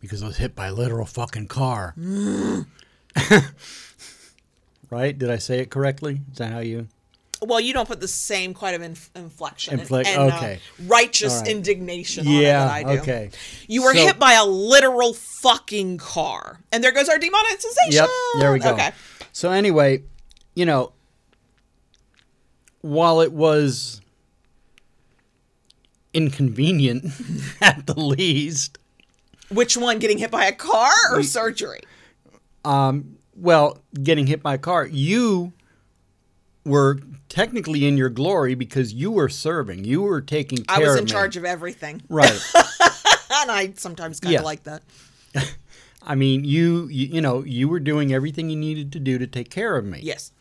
because 0.00 0.20
I 0.20 0.26
was 0.26 0.38
hit 0.38 0.56
by 0.56 0.66
a 0.66 0.72
literal 0.74 1.06
fucking 1.06 1.46
car. 1.46 1.94
right? 4.90 5.16
Did 5.16 5.30
I 5.30 5.36
say 5.38 5.60
it 5.60 5.70
correctly? 5.70 6.22
Is 6.32 6.38
that 6.38 6.52
how 6.52 6.58
you? 6.58 6.88
Well, 7.44 7.60
you 7.60 7.72
don't 7.72 7.88
put 7.88 8.00
the 8.00 8.06
same 8.08 8.54
kind 8.54 8.76
of 8.76 8.82
inf- 8.82 9.10
inflection 9.16 9.80
Inflect- 9.80 10.08
and, 10.08 10.30
and, 10.30 10.32
uh, 10.32 10.56
righteous 10.86 11.40
right. 11.40 11.48
indignation 11.48 12.26
on 12.26 12.32
it 12.34 12.42
Yeah. 12.42 12.64
that 12.64 12.70
I 12.72 12.82
do. 12.84 13.00
Okay. 13.00 13.30
You 13.66 13.82
were 13.82 13.94
So- 13.94 14.00
hit 14.06 14.18
by 14.18 14.34
a 14.34 14.44
literal 14.44 15.12
fucking 15.12 15.98
car, 15.98 16.60
and 16.70 16.84
there 16.84 16.92
goes 16.92 17.08
our 17.08 17.18
demonetization. 17.18 17.92
Yep. 17.92 18.08
There 18.38 18.52
we 18.52 18.58
go. 18.60 18.72
Okay. 18.74 18.92
So 19.32 19.50
anyway, 19.50 20.02
you 20.54 20.64
know, 20.66 20.92
while 22.80 23.20
it 23.20 23.32
was 23.32 24.00
inconvenient 26.14 27.06
at 27.60 27.86
the 27.86 27.98
least, 27.98 28.78
Which 29.50 29.76
one? 29.76 29.98
Getting 29.98 30.18
hit 30.18 30.30
by 30.30 30.46
a 30.46 30.52
car 30.52 30.92
or 31.10 31.22
surgery? 31.22 31.80
Um, 32.64 33.16
well, 33.34 33.78
getting 34.02 34.26
hit 34.26 34.42
by 34.42 34.54
a 34.54 34.58
car, 34.58 34.86
you 34.86 35.52
were 36.64 37.00
technically 37.28 37.86
in 37.86 37.96
your 37.96 38.08
glory 38.10 38.54
because 38.54 38.92
you 38.92 39.10
were 39.10 39.28
serving. 39.28 39.84
You 39.84 40.02
were 40.02 40.20
taking 40.20 40.58
care 40.64 40.76
I 40.76 40.80
was 40.80 40.96
in 40.96 41.04
me. 41.04 41.10
charge 41.10 41.36
of 41.36 41.44
everything, 41.44 42.02
Right. 42.08 42.30
and 42.54 43.50
I 43.50 43.72
sometimes 43.76 44.20
kind 44.20 44.34
of 44.36 44.40
Yeah. 44.42 44.44
like 44.44 44.62
that. 44.64 44.82
I 46.04 46.14
mean, 46.14 46.44
you, 46.44 46.88
you 46.88 47.06
you 47.06 47.20
know, 47.20 47.42
you 47.44 47.68
were 47.68 47.80
doing 47.80 48.12
everything 48.12 48.50
you 48.50 48.56
needed 48.56 48.92
to 48.92 48.98
do 49.00 49.18
to 49.18 49.26
take 49.26 49.50
care 49.50 49.76
of 49.76 49.84
me. 49.84 50.00
Yes. 50.02 50.32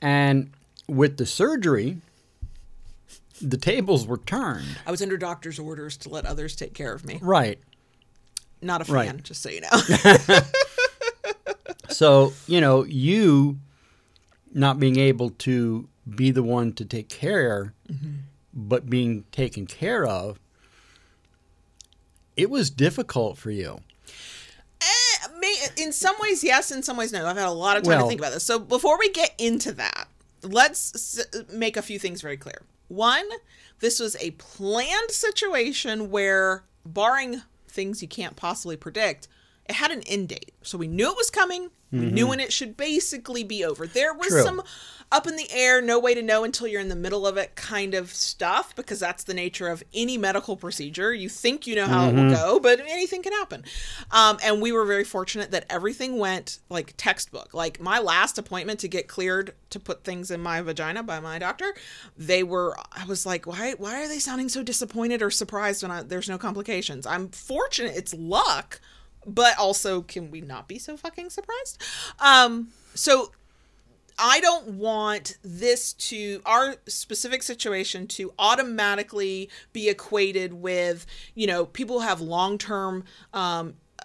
And 0.00 0.50
with 0.88 1.16
the 1.16 1.26
surgery, 1.26 1.98
the 3.40 3.56
tables 3.56 4.06
were 4.06 4.18
turned. 4.18 4.66
I 4.86 4.90
was 4.90 5.00
under 5.02 5.16
doctor's 5.16 5.58
orders 5.58 5.96
to 5.98 6.08
let 6.08 6.26
others 6.26 6.54
take 6.56 6.74
care 6.74 6.92
of 6.92 7.04
me. 7.04 7.18
Right. 7.22 7.58
Not 8.60 8.80
a 8.80 8.84
fan, 8.84 8.94
Right. 8.94 9.22
just 9.22 9.42
so 9.42 9.48
you 9.50 9.60
know. 9.62 9.68
So, 11.90 12.32
you 12.46 12.60
know, 12.60 12.84
you 12.84 13.58
not 14.52 14.78
being 14.78 14.98
able 14.98 15.30
to 15.30 15.88
be 16.14 16.30
the 16.30 16.42
one 16.42 16.72
to 16.74 16.84
take 16.84 17.08
care, 17.08 17.74
but 18.52 18.90
being 18.90 19.24
taken 19.32 19.66
care 19.66 20.04
of, 20.04 20.38
it 22.36 22.50
was 22.50 22.70
difficult 22.70 23.38
for 23.38 23.50
you. 23.50 23.80
Eh, 24.80 25.68
in 25.76 25.92
some 25.92 26.16
ways, 26.20 26.42
yes. 26.42 26.70
In 26.70 26.82
some 26.82 26.96
ways, 26.96 27.12
no. 27.12 27.26
I've 27.26 27.36
had 27.36 27.46
a 27.46 27.50
lot 27.50 27.76
of 27.76 27.82
time 27.84 28.00
to 28.00 28.08
think 28.08 28.20
about 28.20 28.32
this. 28.32 28.44
So 28.44 28.58
before 28.58 28.98
we 28.98 29.10
get 29.10 29.34
into 29.38 29.72
that, 29.72 30.08
let's 30.42 31.24
make 31.52 31.76
a 31.76 31.82
few 31.82 31.98
things 31.98 32.20
very 32.20 32.36
clear. 32.36 32.62
One, 32.88 33.28
this 33.80 34.00
was 34.00 34.16
a 34.16 34.32
planned 34.32 35.10
situation 35.10 36.10
where, 36.10 36.64
barring 36.84 37.42
things 37.68 38.02
you 38.02 38.08
can't 38.08 38.36
possibly 38.36 38.76
predict, 38.76 39.28
it 39.68 39.76
had 39.76 39.90
an 39.90 40.02
end 40.02 40.28
date. 40.28 40.54
So 40.62 40.78
we 40.78 40.88
knew 40.88 41.10
it 41.10 41.16
was 41.16 41.30
coming. 41.30 41.70
We 41.92 42.10
knew 42.10 42.26
when 42.26 42.40
it 42.40 42.54
should 42.54 42.78
basically 42.78 43.44
be 43.44 43.66
over. 43.66 43.86
There 43.86 44.14
was 44.14 44.28
True. 44.28 44.42
some 44.42 44.62
up 45.12 45.26
in 45.26 45.36
the 45.36 45.46
air, 45.52 45.82
no 45.82 45.98
way 45.98 46.14
to 46.14 46.22
know 46.22 46.42
until 46.42 46.66
you're 46.66 46.80
in 46.80 46.88
the 46.88 46.96
middle 46.96 47.26
of 47.26 47.36
it 47.36 47.54
kind 47.54 47.92
of 47.92 48.14
stuff 48.14 48.74
because 48.74 48.98
that's 48.98 49.24
the 49.24 49.34
nature 49.34 49.68
of 49.68 49.82
any 49.92 50.16
medical 50.16 50.56
procedure. 50.56 51.12
You 51.12 51.28
think 51.28 51.66
you 51.66 51.74
know 51.74 51.84
how 51.84 52.08
it 52.08 52.14
will 52.14 52.30
go, 52.30 52.58
but 52.58 52.80
anything 52.80 53.22
can 53.22 53.34
happen. 53.34 53.64
Um, 54.10 54.38
and 54.42 54.62
we 54.62 54.72
were 54.72 54.86
very 54.86 55.04
fortunate 55.04 55.50
that 55.50 55.66
everything 55.68 56.18
went 56.18 56.60
like 56.70 56.94
textbook. 56.96 57.52
Like 57.52 57.78
my 57.78 57.98
last 57.98 58.38
appointment 58.38 58.80
to 58.80 58.88
get 58.88 59.06
cleared 59.06 59.54
to 59.68 59.78
put 59.78 60.02
things 60.02 60.30
in 60.30 60.40
my 60.40 60.62
vagina 60.62 61.02
by 61.02 61.20
my 61.20 61.38
doctor, 61.38 61.74
they 62.16 62.42
were. 62.42 62.74
I 62.90 63.04
was 63.04 63.26
like, 63.26 63.46
why? 63.46 63.74
Why 63.76 64.02
are 64.02 64.08
they 64.08 64.18
sounding 64.18 64.48
so 64.48 64.62
disappointed 64.62 65.20
or 65.20 65.30
surprised 65.30 65.82
when 65.82 65.90
I, 65.90 66.02
there's 66.02 66.28
no 66.30 66.38
complications? 66.38 67.06
I'm 67.06 67.28
fortunate. 67.28 67.94
It's 67.96 68.14
luck 68.14 68.80
but 69.26 69.58
also 69.58 70.02
can 70.02 70.30
we 70.30 70.40
not 70.40 70.68
be 70.68 70.78
so 70.78 70.96
fucking 70.96 71.30
surprised 71.30 71.80
um 72.18 72.68
so 72.94 73.30
i 74.18 74.40
don't 74.40 74.66
want 74.68 75.38
this 75.42 75.92
to 75.92 76.40
our 76.44 76.76
specific 76.86 77.42
situation 77.42 78.06
to 78.06 78.32
automatically 78.38 79.48
be 79.72 79.88
equated 79.88 80.52
with 80.52 81.06
you 81.34 81.46
know 81.46 81.64
people 81.66 82.00
who 82.00 82.06
have 82.06 82.20
long-term 82.20 83.04
um 83.32 83.74
uh, 83.98 84.04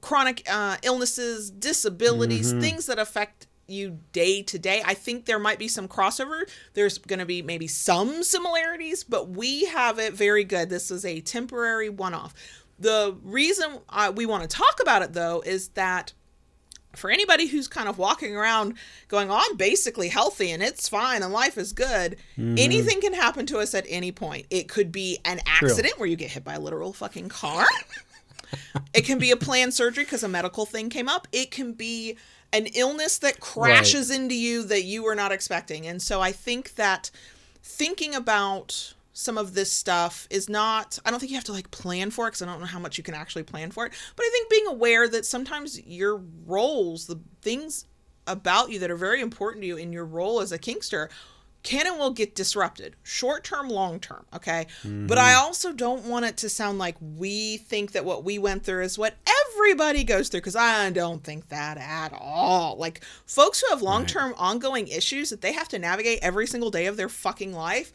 chronic 0.00 0.46
uh, 0.50 0.76
illnesses, 0.82 1.50
disabilities, 1.50 2.52
things 2.60 2.84
that 2.86 2.98
affect 2.98 3.46
you 3.66 3.98
day 4.12 4.42
to 4.42 4.58
day. 4.58 4.82
I 4.84 4.92
think 4.92 5.24
there 5.24 5.38
might 5.38 5.58
be 5.58 5.66
some 5.66 5.88
crossover. 5.88 6.42
There's 6.74 6.98
going 6.98 7.20
to 7.20 7.24
be 7.24 7.40
maybe 7.40 7.66
some 7.66 8.22
similarities, 8.22 9.02
but 9.02 9.30
we 9.30 9.64
have 9.64 9.98
it 9.98 10.12
very 10.12 10.44
good. 10.44 10.68
This 10.68 10.90
is 10.90 11.06
a 11.06 11.20
temporary 11.22 11.88
one 11.88 12.12
off. 12.12 12.34
The 12.78 13.16
reason 13.22 13.78
uh, 13.88 14.12
we 14.14 14.26
want 14.26 14.42
to 14.42 14.56
talk 14.56 14.78
about 14.80 15.02
it 15.02 15.12
though 15.12 15.42
is 15.44 15.68
that 15.70 16.12
for 16.96 17.10
anybody 17.10 17.46
who's 17.46 17.66
kind 17.66 17.88
of 17.88 17.98
walking 17.98 18.36
around 18.36 18.74
going, 19.08 19.30
oh, 19.30 19.40
I'm 19.40 19.56
basically 19.56 20.08
healthy 20.08 20.50
and 20.52 20.62
it's 20.62 20.88
fine 20.88 21.22
and 21.22 21.32
life 21.32 21.58
is 21.58 21.72
good, 21.72 22.16
anything 22.38 23.00
can 23.00 23.12
happen 23.14 23.46
to 23.46 23.58
us 23.58 23.74
at 23.74 23.84
any 23.88 24.12
point. 24.12 24.46
It 24.50 24.68
could 24.68 24.92
be 24.92 25.18
an 25.24 25.40
accident 25.46 25.98
where 25.98 26.08
you 26.08 26.16
get 26.16 26.30
hit 26.30 26.44
by 26.44 26.54
a 26.54 26.60
literal 26.60 26.92
fucking 26.92 27.28
car. 27.30 27.66
it 28.94 29.04
can 29.04 29.18
be 29.18 29.32
a 29.32 29.36
planned 29.36 29.74
surgery 29.74 30.04
because 30.04 30.22
a 30.22 30.28
medical 30.28 30.66
thing 30.66 30.88
came 30.88 31.08
up. 31.08 31.26
It 31.32 31.50
can 31.50 31.72
be 31.72 32.16
an 32.52 32.66
illness 32.66 33.18
that 33.18 33.40
crashes 33.40 34.10
into 34.12 34.36
you 34.36 34.62
that 34.64 34.84
you 34.84 35.02
were 35.02 35.16
not 35.16 35.32
expecting. 35.32 35.86
And 35.88 36.00
so 36.00 36.20
I 36.20 36.30
think 36.30 36.76
that 36.76 37.10
thinking 37.60 38.14
about 38.14 38.93
some 39.14 39.38
of 39.38 39.54
this 39.54 39.72
stuff 39.72 40.26
is 40.28 40.48
not 40.48 40.98
i 41.06 41.10
don't 41.10 41.20
think 41.20 41.30
you 41.30 41.36
have 41.36 41.44
to 41.44 41.52
like 41.52 41.70
plan 41.70 42.10
for 42.10 42.26
it 42.26 42.32
because 42.32 42.42
i 42.42 42.46
don't 42.46 42.60
know 42.60 42.66
how 42.66 42.80
much 42.80 42.98
you 42.98 43.04
can 43.04 43.14
actually 43.14 43.44
plan 43.44 43.70
for 43.70 43.86
it 43.86 43.92
but 44.16 44.24
i 44.24 44.28
think 44.30 44.50
being 44.50 44.66
aware 44.66 45.08
that 45.08 45.24
sometimes 45.24 45.80
your 45.86 46.20
roles 46.44 47.06
the 47.06 47.18
things 47.40 47.86
about 48.26 48.70
you 48.70 48.78
that 48.78 48.90
are 48.90 48.96
very 48.96 49.20
important 49.20 49.62
to 49.62 49.68
you 49.68 49.76
in 49.76 49.92
your 49.92 50.04
role 50.04 50.40
as 50.40 50.52
a 50.52 50.58
kinkster 50.58 51.08
can 51.62 51.86
and 51.86 51.98
will 51.98 52.10
get 52.10 52.34
disrupted 52.34 52.94
short 53.02 53.42
term 53.42 53.70
long 53.70 53.98
term 53.98 54.26
okay? 54.34 54.66
But 54.82 55.16
i 55.16 55.30
mm-hmm. 55.30 55.44
also 55.44 55.72
don't 55.72 56.04
want 56.04 56.24
it 56.24 56.36
to 56.38 56.48
sound 56.48 56.78
like 56.78 56.96
we 57.00 57.58
think 57.58 57.92
that 57.92 58.04
what 58.04 58.24
we 58.24 58.38
went 58.38 58.64
through 58.64 58.82
is 58.82 58.98
what 58.98 59.14
everybody 59.54 60.04
goes 60.04 60.28
through 60.28 60.40
because 60.40 60.56
i 60.56 60.90
don't 60.90 61.22
think 61.22 61.48
that 61.48 61.78
at 61.78 62.12
all. 62.12 62.76
Like 62.76 63.02
folks 63.26 63.60
who 63.60 63.70
have 63.70 63.80
long 63.80 64.04
term 64.06 64.34
ongoing 64.36 64.88
issues 64.88 65.30
that 65.30 65.40
they 65.40 65.52
have 65.52 65.68
to 65.68 65.78
navigate 65.78 66.18
every 66.20 66.46
single 66.46 66.70
day 66.70 66.86
of 66.86 66.96
their 66.96 67.08
fucking 67.08 67.52
life 67.52 67.92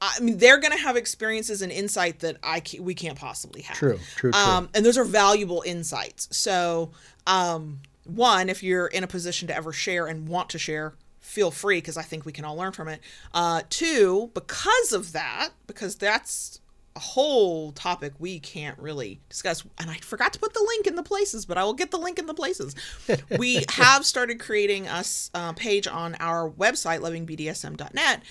I 0.00 0.20
mean, 0.20 0.38
they're 0.38 0.58
going 0.58 0.76
to 0.76 0.82
have 0.82 0.96
experiences 0.96 1.62
and 1.62 1.72
insight 1.72 2.20
that 2.20 2.36
I 2.42 2.60
ca- 2.60 2.80
we 2.80 2.94
can't 2.94 3.18
possibly 3.18 3.62
have. 3.62 3.76
True, 3.76 3.98
true, 4.16 4.32
true. 4.32 4.40
Um, 4.40 4.68
and 4.74 4.84
those 4.84 4.96
are 4.96 5.04
valuable 5.04 5.62
insights. 5.66 6.28
So, 6.36 6.92
um, 7.26 7.80
one, 8.04 8.48
if 8.48 8.62
you're 8.62 8.86
in 8.86 9.04
a 9.04 9.08
position 9.08 9.48
to 9.48 9.56
ever 9.56 9.72
share 9.72 10.06
and 10.06 10.28
want 10.28 10.50
to 10.50 10.58
share, 10.58 10.94
feel 11.20 11.50
free 11.50 11.78
because 11.78 11.96
I 11.96 12.02
think 12.02 12.24
we 12.24 12.32
can 12.32 12.44
all 12.44 12.56
learn 12.56 12.72
from 12.72 12.88
it. 12.88 13.00
Uh, 13.34 13.62
two, 13.68 14.30
because 14.34 14.92
of 14.92 15.12
that, 15.12 15.50
because 15.66 15.96
that's 15.96 16.60
a 16.96 17.00
whole 17.00 17.72
topic 17.72 18.12
we 18.18 18.40
can't 18.40 18.78
really 18.78 19.20
discuss. 19.28 19.64
And 19.78 19.90
I 19.90 19.96
forgot 19.98 20.32
to 20.32 20.38
put 20.38 20.54
the 20.54 20.64
link 20.66 20.86
in 20.86 20.96
the 20.96 21.02
places, 21.02 21.44
but 21.44 21.58
I 21.58 21.64
will 21.64 21.74
get 21.74 21.90
the 21.90 21.98
link 21.98 22.18
in 22.18 22.26
the 22.26 22.34
places. 22.34 22.74
we 23.38 23.64
have 23.70 24.06
started 24.06 24.40
creating 24.40 24.86
a 24.86 25.04
uh, 25.34 25.52
page 25.52 25.86
on 25.86 26.16
our 26.18 26.50
website, 26.50 27.00
lovingbdsm.net, 27.00 28.22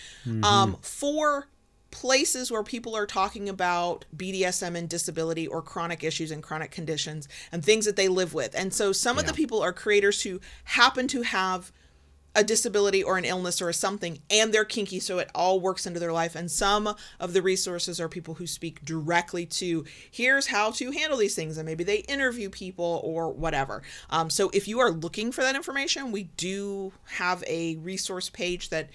um, 0.43 0.77
for 0.81 1.47
places 1.98 2.51
where 2.51 2.62
people 2.62 2.96
are 2.96 3.08
talking 3.08 3.50
about 3.50 4.06
BDSM 4.16 4.75
and 4.75 4.88
disability 4.88 5.48
or 5.48 5.63
chronic 5.63 6.04
issues 6.04 6.30
and 6.30 6.44
chronic 6.44 6.70
conditions 6.70 7.27
and 7.51 7.66
things 7.66 7.86
that 7.86 7.96
they 7.96 8.08
live 8.08 8.36
with. 8.36 8.54
And 8.56 8.72
so 8.72 8.92
some 8.92 9.18
of 9.18 9.25
the 9.25 9.34
people 9.34 9.63
are 9.63 9.74
creators 9.74 10.22
who 10.22 10.39
happen 10.66 11.08
to 11.08 11.24
have 11.24 11.72
a 12.36 12.44
disability 12.44 13.04
or 13.04 13.18
an 13.18 13.25
illness 13.25 13.63
or 13.63 13.74
something 13.74 14.20
and 14.30 14.54
they're 14.54 14.63
kinky 14.63 15.00
so 15.00 15.18
it 15.18 15.32
all 15.34 15.60
works 15.60 15.88
into 15.88 16.00
their 16.00 16.13
life. 16.13 16.36
And 16.36 16.51
some 16.51 16.94
of 17.20 17.34
the 17.34 17.42
resources 17.42 18.00
are 18.00 18.08
people 18.08 18.36
who 18.36 18.46
speak 18.46 18.86
directly 18.86 19.48
to 19.48 19.84
here's 20.12 20.46
how 20.46 20.70
to 20.74 20.92
handle 20.92 21.18
these 21.18 21.34
things 21.34 21.58
and 21.58 21.66
maybe 21.66 21.84
they 21.84 22.01
interview 22.01 22.51
people 22.51 23.01
or 23.04 23.32
whatever. 23.34 23.82
Um, 24.12 24.30
so 24.30 24.51
if 24.54 24.68
you 24.68 24.80
are 24.82 24.92
looking 24.92 25.32
for 25.32 25.42
that 25.42 25.56
information 25.56 26.12
we 26.12 26.25
do 26.38 26.94
have 27.06 27.44
a 27.48 27.77
resource 27.77 28.30
page 28.30 28.70
that 28.70 28.92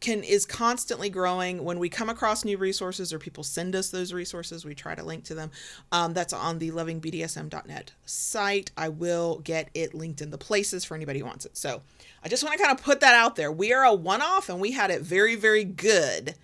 can 0.00 0.22
is 0.22 0.46
constantly 0.46 1.10
growing. 1.10 1.64
When 1.64 1.78
we 1.78 1.88
come 1.88 2.08
across 2.08 2.44
new 2.44 2.56
resources 2.56 3.12
or 3.12 3.18
people 3.18 3.42
send 3.42 3.74
us 3.74 3.90
those 3.90 4.12
resources 4.12 4.64
we 4.64 4.74
try 4.74 4.94
to 4.94 5.02
link 5.02 5.24
to 5.24 5.34
them. 5.34 5.50
Um, 5.90 6.14
that's 6.14 6.32
on 6.32 6.58
the 6.58 6.70
lovingbdsm.net 6.70 7.92
site. 8.04 8.70
I 8.76 8.88
will 8.90 9.40
get 9.40 9.70
it 9.74 9.94
linked 9.94 10.20
in 10.20 10.30
the 10.30 10.38
places 10.38 10.84
for 10.84 10.94
anybody 10.94 11.18
who 11.18 11.24
wants 11.24 11.46
it. 11.46 11.56
So 11.56 11.82
i 12.22 12.28
just 12.28 12.44
want 12.44 12.56
to 12.56 12.62
kind 12.64 12.76
of 12.76 12.84
put 12.84 13.00
that 13.00 13.14
out 13.14 13.36
there. 13.36 13.50
We 13.50 13.72
are 13.72 13.84
a 13.84 13.94
one-off 13.94 14.48
and 14.48 14.60
we 14.60 14.72
had 14.72 14.90
it 14.90 15.02
very 15.02 15.34
very 15.34 15.64
good 15.64 16.34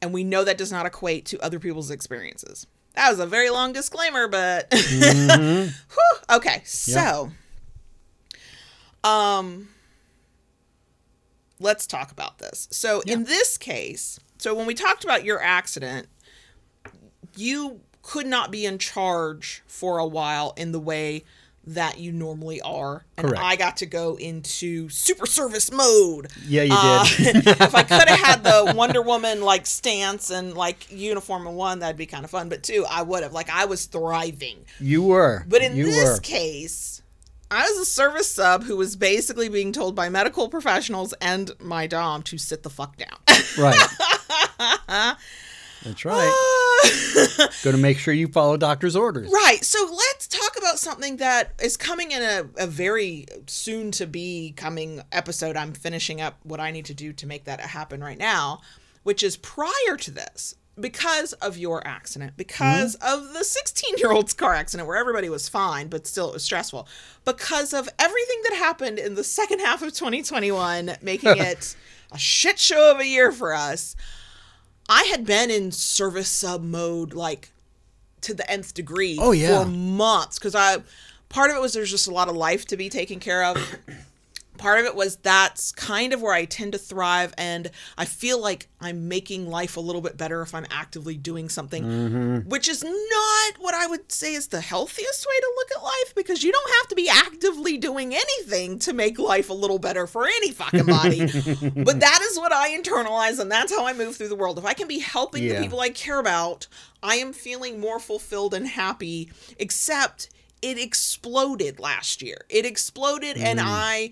and 0.00 0.12
we 0.12 0.24
know 0.24 0.44
that 0.44 0.58
does 0.58 0.70
not 0.70 0.86
equate 0.86 1.24
to 1.26 1.40
other 1.40 1.58
people's 1.58 1.90
experiences. 1.90 2.66
That 2.94 3.10
was 3.10 3.18
a 3.18 3.26
very 3.26 3.50
long 3.50 3.72
disclaimer 3.72 4.28
but 4.28 4.68
Whew. 4.72 5.68
okay 6.30 6.62
so 6.64 7.30
um 9.02 9.68
let's 11.58 11.86
talk 11.86 12.10
about 12.12 12.38
this. 12.38 12.68
So 12.70 13.00
in 13.02 13.24
this 13.24 13.56
case, 13.58 14.18
so 14.38 14.54
when 14.54 14.66
we 14.66 14.74
talked 14.74 15.04
about 15.04 15.24
your 15.24 15.40
accident, 15.42 16.08
you 17.36 17.80
could 18.02 18.26
not 18.26 18.50
be 18.50 18.64
in 18.64 18.78
charge 18.78 19.62
for 19.66 19.98
a 19.98 20.06
while 20.06 20.52
in 20.56 20.72
the 20.72 20.80
way 20.80 21.24
that 21.68 21.98
you 21.98 22.12
normally 22.12 22.60
are. 22.60 23.04
And 23.16 23.26
Correct. 23.26 23.42
I 23.42 23.56
got 23.56 23.78
to 23.78 23.86
go 23.86 24.14
into 24.14 24.88
super 24.88 25.26
service 25.26 25.72
mode. 25.72 26.28
Yeah, 26.46 26.62
you 26.62 26.72
Uh, 26.72 27.04
did. 27.16 27.36
if 27.48 27.74
I 27.74 27.82
could 27.82 28.08
have 28.08 28.20
had 28.24 28.44
the 28.44 28.72
Wonder 28.76 29.02
Woman 29.02 29.42
like 29.42 29.66
stance 29.66 30.30
and 30.30 30.54
like 30.54 30.86
uniform 30.92 31.44
and 31.48 31.56
one, 31.56 31.80
that'd 31.80 31.96
be 31.96 32.06
kind 32.06 32.24
of 32.24 32.30
fun. 32.30 32.48
But 32.48 32.62
two, 32.62 32.86
I 32.88 33.02
would 33.02 33.24
have. 33.24 33.32
Like 33.32 33.50
I 33.50 33.64
was 33.64 33.86
thriving. 33.86 34.58
you 34.78 35.02
were. 35.02 35.44
But 35.48 35.62
in 35.62 35.74
you 35.74 35.86
this 35.86 36.04
were. 36.18 36.20
case, 36.20 37.02
I 37.50 37.68
was 37.68 37.78
a 37.78 37.84
service 37.84 38.30
sub 38.30 38.64
who 38.64 38.76
was 38.76 38.96
basically 38.96 39.48
being 39.48 39.72
told 39.72 39.94
by 39.94 40.08
medical 40.08 40.48
professionals 40.48 41.14
and 41.20 41.52
my 41.60 41.86
dom 41.86 42.22
to 42.24 42.38
sit 42.38 42.62
the 42.62 42.70
fuck 42.70 42.96
down. 42.96 43.18
right. 43.58 43.76
That's 45.84 46.04
right. 46.04 46.80
Got 47.62 47.70
to 47.72 47.76
make 47.76 47.98
sure 47.98 48.12
you 48.12 48.26
follow 48.26 48.56
doctor's 48.56 48.96
orders. 48.96 49.30
right. 49.30 49.64
So 49.64 49.78
let's 49.88 50.26
talk 50.26 50.58
about 50.58 50.80
something 50.80 51.18
that 51.18 51.52
is 51.62 51.76
coming 51.76 52.10
in 52.10 52.22
a, 52.22 52.44
a 52.56 52.66
very 52.66 53.26
soon 53.46 53.92
to 53.92 54.06
be 54.06 54.52
coming 54.56 55.00
episode. 55.12 55.56
I'm 55.56 55.72
finishing 55.72 56.20
up 56.20 56.38
what 56.42 56.58
I 56.58 56.72
need 56.72 56.86
to 56.86 56.94
do 56.94 57.12
to 57.12 57.26
make 57.26 57.44
that 57.44 57.60
happen 57.60 58.02
right 58.02 58.18
now, 58.18 58.62
which 59.04 59.22
is 59.22 59.36
prior 59.36 59.96
to 59.98 60.10
this. 60.10 60.56
Because 60.78 61.32
of 61.34 61.56
your 61.56 61.86
accident, 61.86 62.36
because 62.36 62.96
mm-hmm. 62.96 63.28
of 63.28 63.32
the 63.32 63.44
16 63.44 63.96
year 63.98 64.12
old's 64.12 64.34
car 64.34 64.54
accident 64.54 64.86
where 64.86 64.98
everybody 64.98 65.28
was 65.28 65.48
fine, 65.48 65.88
but 65.88 66.06
still 66.06 66.28
it 66.28 66.34
was 66.34 66.44
stressful, 66.44 66.86
because 67.24 67.72
of 67.72 67.88
everything 67.98 68.40
that 68.44 68.56
happened 68.56 68.98
in 68.98 69.14
the 69.14 69.24
second 69.24 69.60
half 69.60 69.82
of 69.82 69.92
2021, 69.94 70.96
making 71.00 71.36
it 71.38 71.74
a 72.12 72.18
shit 72.18 72.58
show 72.58 72.90
of 72.90 73.00
a 73.00 73.06
year 73.06 73.32
for 73.32 73.54
us, 73.54 73.96
I 74.88 75.04
had 75.04 75.24
been 75.24 75.50
in 75.50 75.72
service 75.72 76.28
sub 76.28 76.62
mode 76.62 77.14
like 77.14 77.50
to 78.22 78.34
the 78.34 78.48
nth 78.50 78.74
degree 78.74 79.18
Oh, 79.20 79.32
yeah. 79.32 79.62
for 79.62 79.70
months 79.70 80.38
because 80.38 80.54
I 80.54 80.78
part 81.28 81.50
of 81.50 81.56
it 81.56 81.60
was 81.60 81.72
there's 81.72 81.90
just 81.90 82.06
a 82.06 82.12
lot 82.12 82.28
of 82.28 82.36
life 82.36 82.66
to 82.66 82.76
be 82.76 82.88
taken 82.88 83.20
care 83.20 83.44
of. 83.44 83.56
part 84.56 84.80
of 84.80 84.86
it 84.86 84.94
was 84.94 85.16
that's 85.16 85.72
kind 85.72 86.12
of 86.12 86.20
where 86.22 86.34
I 86.34 86.44
tend 86.44 86.72
to 86.72 86.78
thrive 86.78 87.32
and 87.38 87.70
I 87.96 88.04
feel 88.04 88.40
like 88.40 88.68
I'm 88.80 89.08
making 89.08 89.48
life 89.48 89.76
a 89.76 89.80
little 89.80 90.02
bit 90.02 90.16
better 90.16 90.42
if 90.42 90.54
I'm 90.54 90.66
actively 90.70 91.16
doing 91.16 91.48
something 91.48 91.84
Mm-hmm. 91.84 92.48
which 92.48 92.68
is 92.68 92.82
not 92.84 93.54
what 93.58 93.74
I 93.74 93.86
would 93.86 94.10
say 94.10 94.34
is 94.34 94.48
the 94.48 94.60
healthiest 94.60 95.26
way 95.26 95.40
to 95.40 95.52
look 95.56 95.68
at 95.76 95.82
life 95.84 96.14
because 96.14 96.42
you 96.42 96.52
don't 96.52 96.70
have 96.80 96.88
to 96.88 96.94
be 96.94 97.08
actively 97.08 97.76
doing 97.76 98.14
anything 98.14 98.78
to 98.80 98.92
make 98.92 99.18
life 99.18 99.50
a 99.50 99.54
little 99.54 99.78
better 99.78 100.06
for 100.06 100.26
any 100.26 100.50
fucking 100.52 100.86
body. 100.86 101.20
but 101.84 102.00
that 102.00 102.20
is 102.30 102.38
what 102.38 102.52
I 102.52 102.76
internalize 102.76 103.38
and 103.38 103.50
that's 103.50 103.74
how 103.74 103.86
I 103.86 103.92
move 103.92 104.16
through 104.16 104.28
the 104.28 104.36
world. 104.36 104.58
If 104.58 104.64
I 104.64 104.74
can 104.74 104.88
be 104.88 104.98
helping 104.98 105.46
the 105.46 105.60
people 105.60 105.80
I 105.80 105.90
care 105.90 106.18
about, 106.18 106.66
I 107.02 107.16
am 107.16 107.32
feeling 107.32 107.78
more 107.80 107.98
fulfilled 108.00 108.54
and 108.54 108.66
happy, 108.66 109.30
except 109.58 110.30
it 110.62 110.78
exploded 110.78 111.78
last 111.78 112.22
year. 112.22 112.38
It 112.48 112.64
exploded 112.66 113.36
and 113.36 113.60
I 113.60 114.10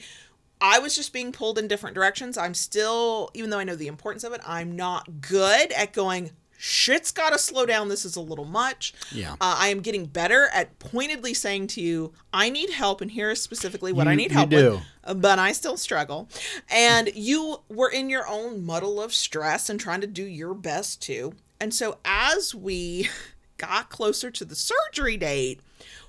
I 0.66 0.79
was 0.79 0.96
just 0.96 1.12
being 1.12 1.31
pulled 1.31 1.59
in 1.59 1.68
different 1.68 1.94
directions. 1.94 2.38
I'm 2.38 2.55
still, 2.55 3.31
even 3.35 3.50
though 3.50 3.59
I 3.59 3.64
know 3.64 3.77
the 3.77 3.87
importance 3.87 4.24
of 4.24 4.33
it, 4.33 4.40
I'm 4.46 4.74
not 4.74 5.20
good 5.20 5.72
at 5.72 5.92
going, 5.92 6.31
shit's 6.57 7.12
got 7.12 7.31
to 7.35 7.38
slow 7.38 7.66
down. 7.66 7.88
This 7.90 8.07
is 8.07 8.16
a 8.16 8.20
little 8.22 8.46
much. 8.46 8.94
Yeah. 9.12 9.33
Uh, 9.35 9.57
I 9.59 9.68
am 9.68 9.81
getting 9.81 10.07
better 10.07 10.48
at 10.55 10.79
pointedly 10.79 11.35
saying 11.35 11.66
to 11.68 11.83
you, 11.83 12.12
I 12.33 12.48
need 12.48 12.70
help, 12.70 13.03
and 13.03 13.11
here 13.11 13.31
is 13.31 13.42
specifically 13.42 13.92
what 13.92 14.09
I 14.09 14.12
You- 14.12 14.16
need 14.16 14.31
you 14.31 14.37
help 14.38 14.48
do. 14.50 14.70
with. 14.70 14.81
Uh, 15.05 15.12
But 15.14 15.38
I 15.38 15.53
still 15.53 15.77
struggle. 15.77 16.29
And 16.70 17.11
you 17.14 17.61
were 17.68 17.90
in 17.90 18.09
your 18.09 18.27
own 18.27 18.64
muddle 18.64 19.03
of 19.03 19.14
stress 19.14 19.68
and 19.68 19.79
trying 19.79 20.00
to 20.00 20.07
do 20.07 20.24
your 20.24 20.55
best 20.55 21.03
too. 21.03 21.35
And 21.61 21.74
so 21.74 21.98
as 22.07 22.55
we 22.55 23.11
got 23.59 23.90
closer 23.90 24.31
to 24.31 24.44
the 24.46 24.57
surgery 24.57 25.18
date, 25.18 25.61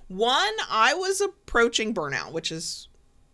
one, 0.08 0.54
I 0.70 0.94
was 0.94 1.20
approaching 1.20 1.94
burnout, 1.94 2.32
which 2.32 2.52
is 2.54 2.88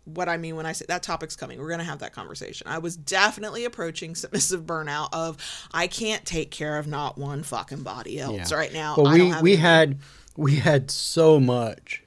what 0.04 0.28
I 0.28 0.36
mean 0.36 0.56
when 0.56 0.66
I 0.66 0.72
say 0.72 0.84
that 0.88 1.02
topic's 1.02 1.36
coming. 1.36 1.58
We're 1.60 1.68
going 1.68 1.78
to 1.78 1.84
have 1.84 2.00
that 2.00 2.12
conversation. 2.12 2.66
I 2.66 2.78
was 2.78 2.96
definitely 2.96 3.64
approaching 3.64 4.14
submissive 4.16 4.62
burnout 4.66 5.08
of 5.12 5.36
I 5.72 5.86
can't 5.86 6.24
take 6.24 6.50
care 6.50 6.78
of 6.78 6.86
not 6.86 7.16
one 7.18 7.42
fucking 7.42 7.82
body 7.82 8.18
else 8.18 8.50
Yeah. 8.50 8.56
right 8.56 8.72
now. 8.72 8.96
Well, 8.96 9.06
I 9.08 9.14
we 9.16 9.34
we 9.42 9.56
had 9.56 9.98
we 10.36 10.56
had 10.56 10.90
so 10.90 11.38
much 11.38 12.02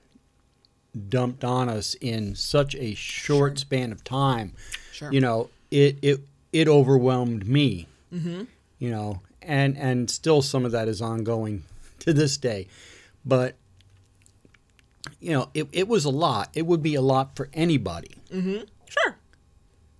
dumped 1.09 1.43
on 1.43 1.69
us 1.69 1.95
in 2.01 2.35
such 2.35 2.75
a 2.75 2.93
short 2.95 3.59
span 3.59 3.91
of 3.91 4.03
time. 4.03 4.53
Sure. 4.91 5.11
You 5.11 5.21
know, 5.21 5.49
it 5.71 5.97
it 6.01 6.21
it 6.51 6.67
overwhelmed 6.67 7.47
me. 7.47 7.87
Mm-hmm. 8.13 8.43
You 8.79 8.91
know, 8.91 9.21
and 9.41 9.77
and 9.77 10.09
still 10.09 10.41
some 10.41 10.65
of 10.65 10.71
that 10.71 10.87
is 10.87 11.01
ongoing 11.01 11.63
to 11.99 12.13
this 12.13 12.37
day, 12.37 12.67
but 13.25 13.55
you 15.19 15.31
know, 15.31 15.49
it 15.53 15.67
it 15.71 15.87
was 15.87 16.05
a 16.05 16.09
lot. 16.09 16.49
It 16.53 16.65
would 16.65 16.83
be 16.83 16.95
a 16.95 17.01
lot 17.01 17.35
for 17.35 17.49
anybody. 17.53 18.17
Mm-hmm. 18.31 18.63
Sure. 18.87 19.17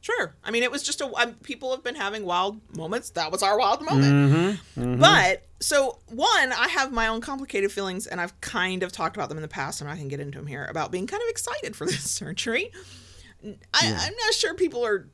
Sure. 0.02 0.36
I 0.44 0.52
mean, 0.52 0.62
it 0.62 0.72
was 0.72 0.84
just 0.84 1.02
a. 1.02 1.12
Um, 1.16 1.34
people 1.42 1.72
have 1.72 1.84
been 1.84 1.96
having 1.96 2.26
wild 2.26 2.62
moments. 2.78 3.10
That 3.12 3.32
was 3.32 3.42
our 3.42 3.58
wild 3.58 3.82
moment. 3.82 4.06
Mm-hmm. 4.06 4.82
Mm-hmm. 4.82 5.02
But 5.02 5.48
so 5.60 5.98
one, 6.10 6.54
I 6.54 6.68
have 6.68 6.92
my 6.92 7.08
own 7.08 7.22
complicated 7.22 7.72
feelings, 7.72 8.06
and 8.06 8.22
I've 8.22 8.40
kind 8.40 8.84
of 8.84 8.92
talked 8.92 9.16
about 9.16 9.30
them 9.30 9.38
in 9.40 9.42
the 9.42 9.48
past, 9.48 9.82
and 9.82 9.90
I 9.90 9.98
can 9.98 10.08
get 10.08 10.20
into 10.20 10.38
them 10.38 10.46
here 10.46 10.66
about 10.70 10.92
being 10.92 11.08
kind 11.08 11.24
of 11.24 11.30
excited 11.30 11.76
for 11.76 11.88
this 11.88 12.04
surgery. 12.12 12.72
I, 13.44 13.54
I'm 13.84 14.14
not 14.14 14.34
sure 14.34 14.54
people 14.54 14.86
are 14.86 15.08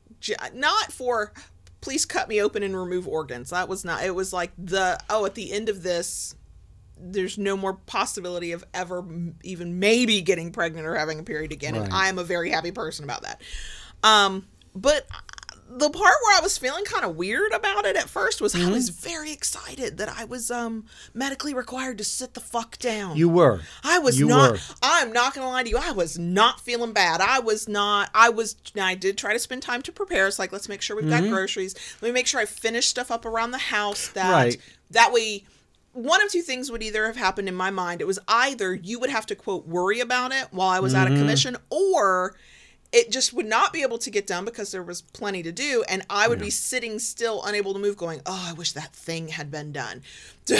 not 0.52 0.92
for. 0.92 1.32
Please 1.80 2.04
cut 2.04 2.28
me 2.28 2.40
open 2.42 2.62
and 2.62 2.76
remove 2.76 3.08
organs. 3.08 3.48
That 3.48 3.68
was 3.68 3.84
not. 3.84 4.04
It 4.04 4.14
was 4.14 4.32
like 4.32 4.52
the 4.58 5.00
oh, 5.08 5.24
at 5.24 5.34
the 5.34 5.52
end 5.52 5.70
of 5.70 5.82
this, 5.82 6.34
there's 7.02 7.36
no 7.38 7.56
more 7.56 7.74
possibility 7.74 8.52
of 8.52 8.64
ever 8.72 9.04
even 9.42 9.78
maybe 9.80 10.20
getting 10.20 10.52
pregnant 10.52 10.86
or 10.86 10.94
having 10.94 11.18
a 11.18 11.22
period 11.22 11.52
again. 11.52 11.74
And 11.74 11.92
I 11.92 12.08
am 12.08 12.18
a 12.18 12.24
very 12.24 12.50
happy 12.50 12.70
person 12.72 13.04
about 13.04 13.22
that. 13.22 13.40
Um, 14.02 14.46
but 14.74 15.06
the 15.74 15.88
part 15.88 16.14
where 16.24 16.36
I 16.38 16.40
was 16.42 16.58
feeling 16.58 16.84
kind 16.84 17.02
of 17.02 17.16
weird 17.16 17.50
about 17.52 17.86
it 17.86 17.96
at 17.96 18.06
first 18.06 18.42
was 18.42 18.54
I 18.54 18.70
was 18.70 18.90
very 18.90 19.32
excited 19.32 19.96
that 19.96 20.08
I 20.10 20.24
was 20.24 20.50
um 20.50 20.84
medically 21.14 21.54
required 21.54 21.96
to 21.98 22.04
sit 22.04 22.34
the 22.34 22.40
fuck 22.40 22.78
down. 22.78 23.16
You 23.16 23.30
were. 23.30 23.60
I 23.82 23.98
was 23.98 24.20
You 24.20 24.26
not. 24.26 24.52
were. 24.52 24.58
I'm 24.82 25.12
not 25.12 25.32
gonna 25.34 25.48
lie 25.48 25.62
to 25.62 25.68
you. 25.70 25.78
I 25.80 25.92
was 25.92 26.18
not 26.18 26.60
feeling 26.60 26.92
bad. 26.92 27.22
I 27.22 27.38
was 27.40 27.68
not. 27.68 28.10
I 28.14 28.28
was. 28.28 28.56
I 28.78 28.94
did 28.94 29.16
try 29.16 29.32
to 29.32 29.38
spend 29.38 29.62
time 29.62 29.80
to 29.82 29.92
prepare. 29.92 30.26
It's 30.28 30.38
like 30.38 30.52
let's 30.52 30.68
make 30.68 30.82
sure 30.82 30.94
we've 30.94 31.08
got 31.08 31.22
groceries. 31.22 31.74
Let 32.02 32.08
me 32.08 32.12
make 32.12 32.26
sure 32.26 32.40
I 32.40 32.44
finish 32.44 32.86
stuff 32.86 33.10
up 33.10 33.24
around 33.24 33.52
the 33.52 33.58
house. 33.58 34.08
That 34.08 34.30
Right. 34.30 34.60
that 34.90 35.10
way. 35.12 35.44
One 35.92 36.22
of 36.22 36.30
two 36.30 36.42
things 36.42 36.70
would 36.70 36.82
either 36.82 37.06
have 37.06 37.16
happened 37.16 37.48
in 37.48 37.54
my 37.54 37.70
mind. 37.70 38.00
It 38.00 38.06
was 38.06 38.18
either 38.26 38.74
you 38.74 38.98
would 38.98 39.10
have 39.10 39.26
to 39.26 39.34
quote 39.34 39.66
worry 39.66 40.00
about 40.00 40.32
it 40.32 40.48
while 40.50 40.70
I 40.70 40.80
was 40.80 40.94
out 40.94 41.06
of 41.06 41.12
mm-hmm. 41.12 41.22
commission, 41.22 41.56
or 41.68 42.34
it 42.92 43.10
just 43.10 43.32
would 43.32 43.46
not 43.46 43.72
be 43.72 43.82
able 43.82 43.96
to 43.96 44.10
get 44.10 44.26
done 44.26 44.44
because 44.44 44.70
there 44.70 44.82
was 44.82 45.00
plenty 45.00 45.42
to 45.42 45.50
do 45.50 45.82
and 45.88 46.04
i 46.10 46.28
would 46.28 46.38
be 46.38 46.50
sitting 46.50 46.98
still 46.98 47.42
unable 47.44 47.72
to 47.72 47.78
move 47.80 47.96
going 47.96 48.20
oh 48.26 48.46
i 48.48 48.52
wish 48.52 48.72
that 48.72 48.94
thing 48.94 49.28
had 49.28 49.50
been 49.50 49.72
done. 49.72 50.02
So 50.44 50.56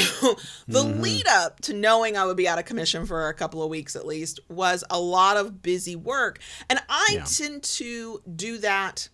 the 0.68 0.84
mm-hmm. 0.84 1.00
lead 1.00 1.26
up 1.26 1.60
to 1.62 1.74
knowing 1.74 2.16
i 2.16 2.24
would 2.24 2.36
be 2.36 2.46
out 2.48 2.58
of 2.58 2.64
commission 2.64 3.04
for 3.04 3.28
a 3.28 3.34
couple 3.34 3.62
of 3.62 3.68
weeks 3.68 3.96
at 3.96 4.06
least 4.06 4.38
was 4.48 4.84
a 4.90 4.98
lot 4.98 5.36
of 5.36 5.60
busy 5.60 5.96
work 5.96 6.38
and 6.70 6.80
i 6.88 7.08
Yeah. 7.14 7.24
tend 7.24 7.64
to 7.64 8.22
do 8.34 8.58
that 8.58 9.08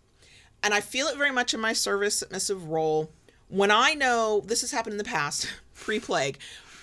and 0.63 0.75
i 0.75 0.81
feel 0.81 1.07
it 1.07 1.17
very 1.17 1.33
much 1.33 1.55
in 1.55 1.61
my 1.61 1.73
service 1.73 2.19
submissive 2.19 2.69
role. 2.69 3.11
When 3.49 3.71
i 3.71 3.95
know 3.95 4.43
this 4.45 4.61
has 4.61 4.73
happened 4.73 4.93
in 4.93 4.99
the 4.99 5.05
past 5.05 5.49
pre-plague 5.79 6.39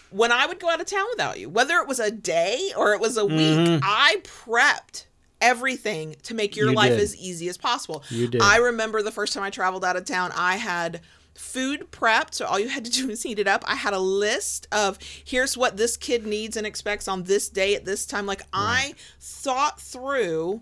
when 0.10 0.32
i 0.32 0.46
would 0.46 0.60
go 0.60 0.70
out 0.70 0.80
of 0.82 0.88
town 0.88 1.06
without 1.12 1.40
you 1.40 1.50
whether 1.50 1.78
it 1.78 1.88
was 1.88 2.00
a 2.00 2.12
day 2.12 2.72
or 2.78 2.94
it 2.94 3.00
was 3.00 3.18
a 3.18 3.26
week 3.26 3.58
mm-hmm. 3.58 3.80
i 3.84 4.18
prepped 4.24 5.06
everything 5.42 6.16
to 6.24 6.34
make 6.34 6.56
your 6.56 6.70
You 6.70 6.76
life 6.76 6.92
did. 6.92 7.00
as 7.02 7.16
easy 7.16 7.48
as 7.50 7.58
possible. 7.58 8.04
You 8.10 8.28
did. 8.28 8.42
I 8.42 8.58
remember 8.58 9.02
the 9.02 9.12
first 9.12 9.34
time 9.34 9.44
I 9.44 9.50
traveled 9.50 9.86
out 9.86 9.96
of 9.96 10.06
town, 10.06 10.32
I 10.36 10.58
had 10.58 11.02
food 11.36 11.92
prepped, 11.92 12.34
so 12.34 12.46
all 12.46 12.60
you 12.60 12.70
had 12.70 12.86
to 12.86 12.92
do 13.00 13.08
was 13.08 13.24
heat 13.24 13.40
it 13.40 13.48
up. 13.48 13.64
I 13.68 13.76
had 13.76 13.94
a 13.94 14.00
list 14.00 14.68
of 14.72 14.98
here's 15.24 15.58
what 15.58 15.78
this 15.78 15.98
kid 15.98 16.26
needs 16.26 16.58
and 16.58 16.66
expects 16.66 17.08
on 17.08 17.24
this 17.24 17.50
day 17.50 17.76
at 17.76 17.86
this 17.86 18.06
time. 18.06 18.26
Like 18.26 18.44
I 18.54 18.96
thought 19.20 19.80
through 19.80 20.62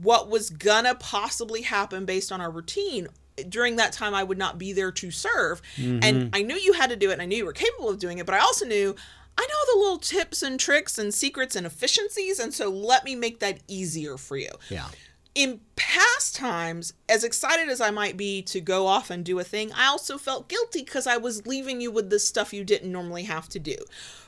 what 0.00 0.28
was 0.28 0.50
gonna 0.50 0.94
possibly 0.96 1.62
happen 1.62 2.04
based 2.04 2.32
on 2.32 2.40
our 2.40 2.50
routine 2.50 3.08
during 3.48 3.76
that 3.76 3.92
time 3.92 4.14
I 4.14 4.22
would 4.22 4.38
not 4.38 4.58
be 4.58 4.72
there 4.72 4.92
to 4.92 5.10
serve. 5.10 5.60
And 5.76 6.02
mm-hmm. 6.02 6.28
I 6.32 6.42
knew 6.42 6.56
you 6.56 6.74
had 6.74 6.90
to 6.90 6.96
do 6.96 7.10
it 7.10 7.14
and 7.14 7.22
I 7.22 7.26
knew 7.26 7.36
you 7.36 7.44
were 7.44 7.52
capable 7.52 7.88
of 7.88 7.98
doing 7.98 8.18
it, 8.18 8.26
but 8.26 8.34
I 8.34 8.38
also 8.38 8.64
knew 8.66 8.94
I 9.36 9.42
know 9.42 9.74
the 9.74 9.80
little 9.80 9.98
tips 9.98 10.42
and 10.42 10.60
tricks 10.60 10.96
and 10.96 11.12
secrets 11.12 11.56
and 11.56 11.66
efficiencies, 11.66 12.38
and 12.38 12.54
so 12.54 12.70
let 12.70 13.04
me 13.04 13.16
make 13.16 13.40
that 13.40 13.58
easier 13.66 14.16
for 14.16 14.36
you. 14.36 14.50
Yeah. 14.70 14.86
In 15.34 15.60
past 15.74 16.36
times, 16.36 16.92
as 17.08 17.24
excited 17.24 17.68
as 17.68 17.80
I 17.80 17.90
might 17.90 18.16
be 18.16 18.40
to 18.42 18.60
go 18.60 18.86
off 18.86 19.10
and 19.10 19.24
do 19.24 19.38
a 19.38 19.44
thing, 19.44 19.72
I 19.72 19.86
also 19.86 20.16
felt 20.16 20.48
guilty 20.48 20.82
because 20.82 21.06
I 21.08 21.16
was 21.16 21.46
leaving 21.46 21.80
you 21.80 21.90
with 21.90 22.08
this 22.08 22.26
stuff 22.26 22.52
you 22.52 22.62
didn't 22.62 22.92
normally 22.92 23.24
have 23.24 23.48
to 23.50 23.58
do. 23.58 23.76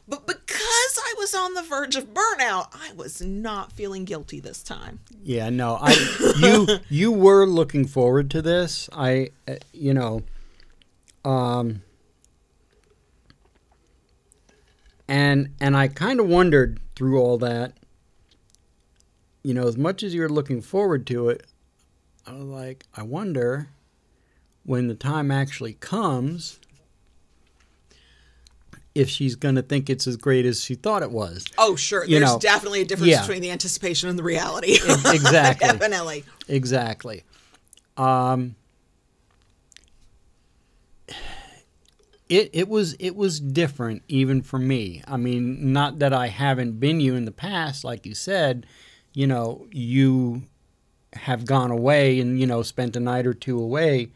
But 0.08 0.26
because 0.26 0.60
I 0.60 1.14
was 1.18 1.34
on 1.34 1.54
the 1.54 1.62
verge 1.62 1.96
of 1.96 2.12
burnout, 2.14 2.68
I 2.72 2.92
was 2.96 3.20
not 3.20 3.72
feeling 3.72 4.04
guilty 4.04 4.40
this 4.40 4.62
time. 4.62 5.00
Yeah, 5.22 5.50
no, 5.50 5.78
I 5.80 5.92
you 6.38 6.78
you 6.88 7.12
were 7.12 7.46
looking 7.46 7.86
forward 7.86 8.30
to 8.32 8.42
this. 8.42 8.88
I 8.92 9.30
uh, 9.48 9.56
you 9.72 9.94
know 9.94 10.22
um 11.24 11.82
and 15.08 15.54
and 15.60 15.76
I 15.76 15.88
kind 15.88 16.20
of 16.20 16.28
wondered 16.28 16.80
through 16.94 17.20
all 17.20 17.38
that 17.38 17.72
you 19.46 19.54
know, 19.54 19.68
as 19.68 19.76
much 19.76 20.02
as 20.02 20.12
you're 20.12 20.28
looking 20.28 20.60
forward 20.60 21.06
to 21.06 21.28
it, 21.28 21.46
I 22.26 22.32
was 22.32 22.42
like, 22.42 22.84
I 22.96 23.04
wonder 23.04 23.68
when 24.64 24.88
the 24.88 24.96
time 24.96 25.30
actually 25.30 25.74
comes 25.74 26.58
if 28.96 29.08
she's 29.08 29.36
going 29.36 29.54
to 29.54 29.62
think 29.62 29.88
it's 29.88 30.08
as 30.08 30.16
great 30.16 30.46
as 30.46 30.64
she 30.64 30.74
thought 30.74 31.04
it 31.04 31.12
was. 31.12 31.44
Oh, 31.58 31.76
sure. 31.76 32.04
You 32.04 32.18
There's 32.18 32.32
know, 32.32 32.38
definitely 32.40 32.80
a 32.80 32.84
difference 32.84 33.12
yeah. 33.12 33.20
between 33.20 33.40
the 33.40 33.52
anticipation 33.52 34.08
and 34.08 34.18
the 34.18 34.24
reality. 34.24 34.72
exactly. 34.82 35.68
Definitely. 35.68 36.24
Exactly. 36.48 37.22
Um, 37.96 38.56
it 42.28 42.50
it 42.52 42.68
was 42.68 42.94
it 42.94 43.14
was 43.14 43.38
different 43.38 44.02
even 44.08 44.42
for 44.42 44.58
me. 44.58 45.04
I 45.06 45.16
mean, 45.16 45.72
not 45.72 46.00
that 46.00 46.12
I 46.12 46.26
haven't 46.26 46.80
been 46.80 46.98
you 46.98 47.14
in 47.14 47.26
the 47.26 47.30
past, 47.30 47.84
like 47.84 48.06
you 48.06 48.14
said. 48.16 48.66
You 49.16 49.26
know, 49.26 49.66
you 49.72 50.42
have 51.14 51.46
gone 51.46 51.70
away 51.70 52.20
and 52.20 52.38
you 52.38 52.46
know 52.46 52.60
spent 52.60 52.96
a 52.96 53.00
night 53.00 53.26
or 53.26 53.32
two 53.32 53.58
away. 53.58 54.10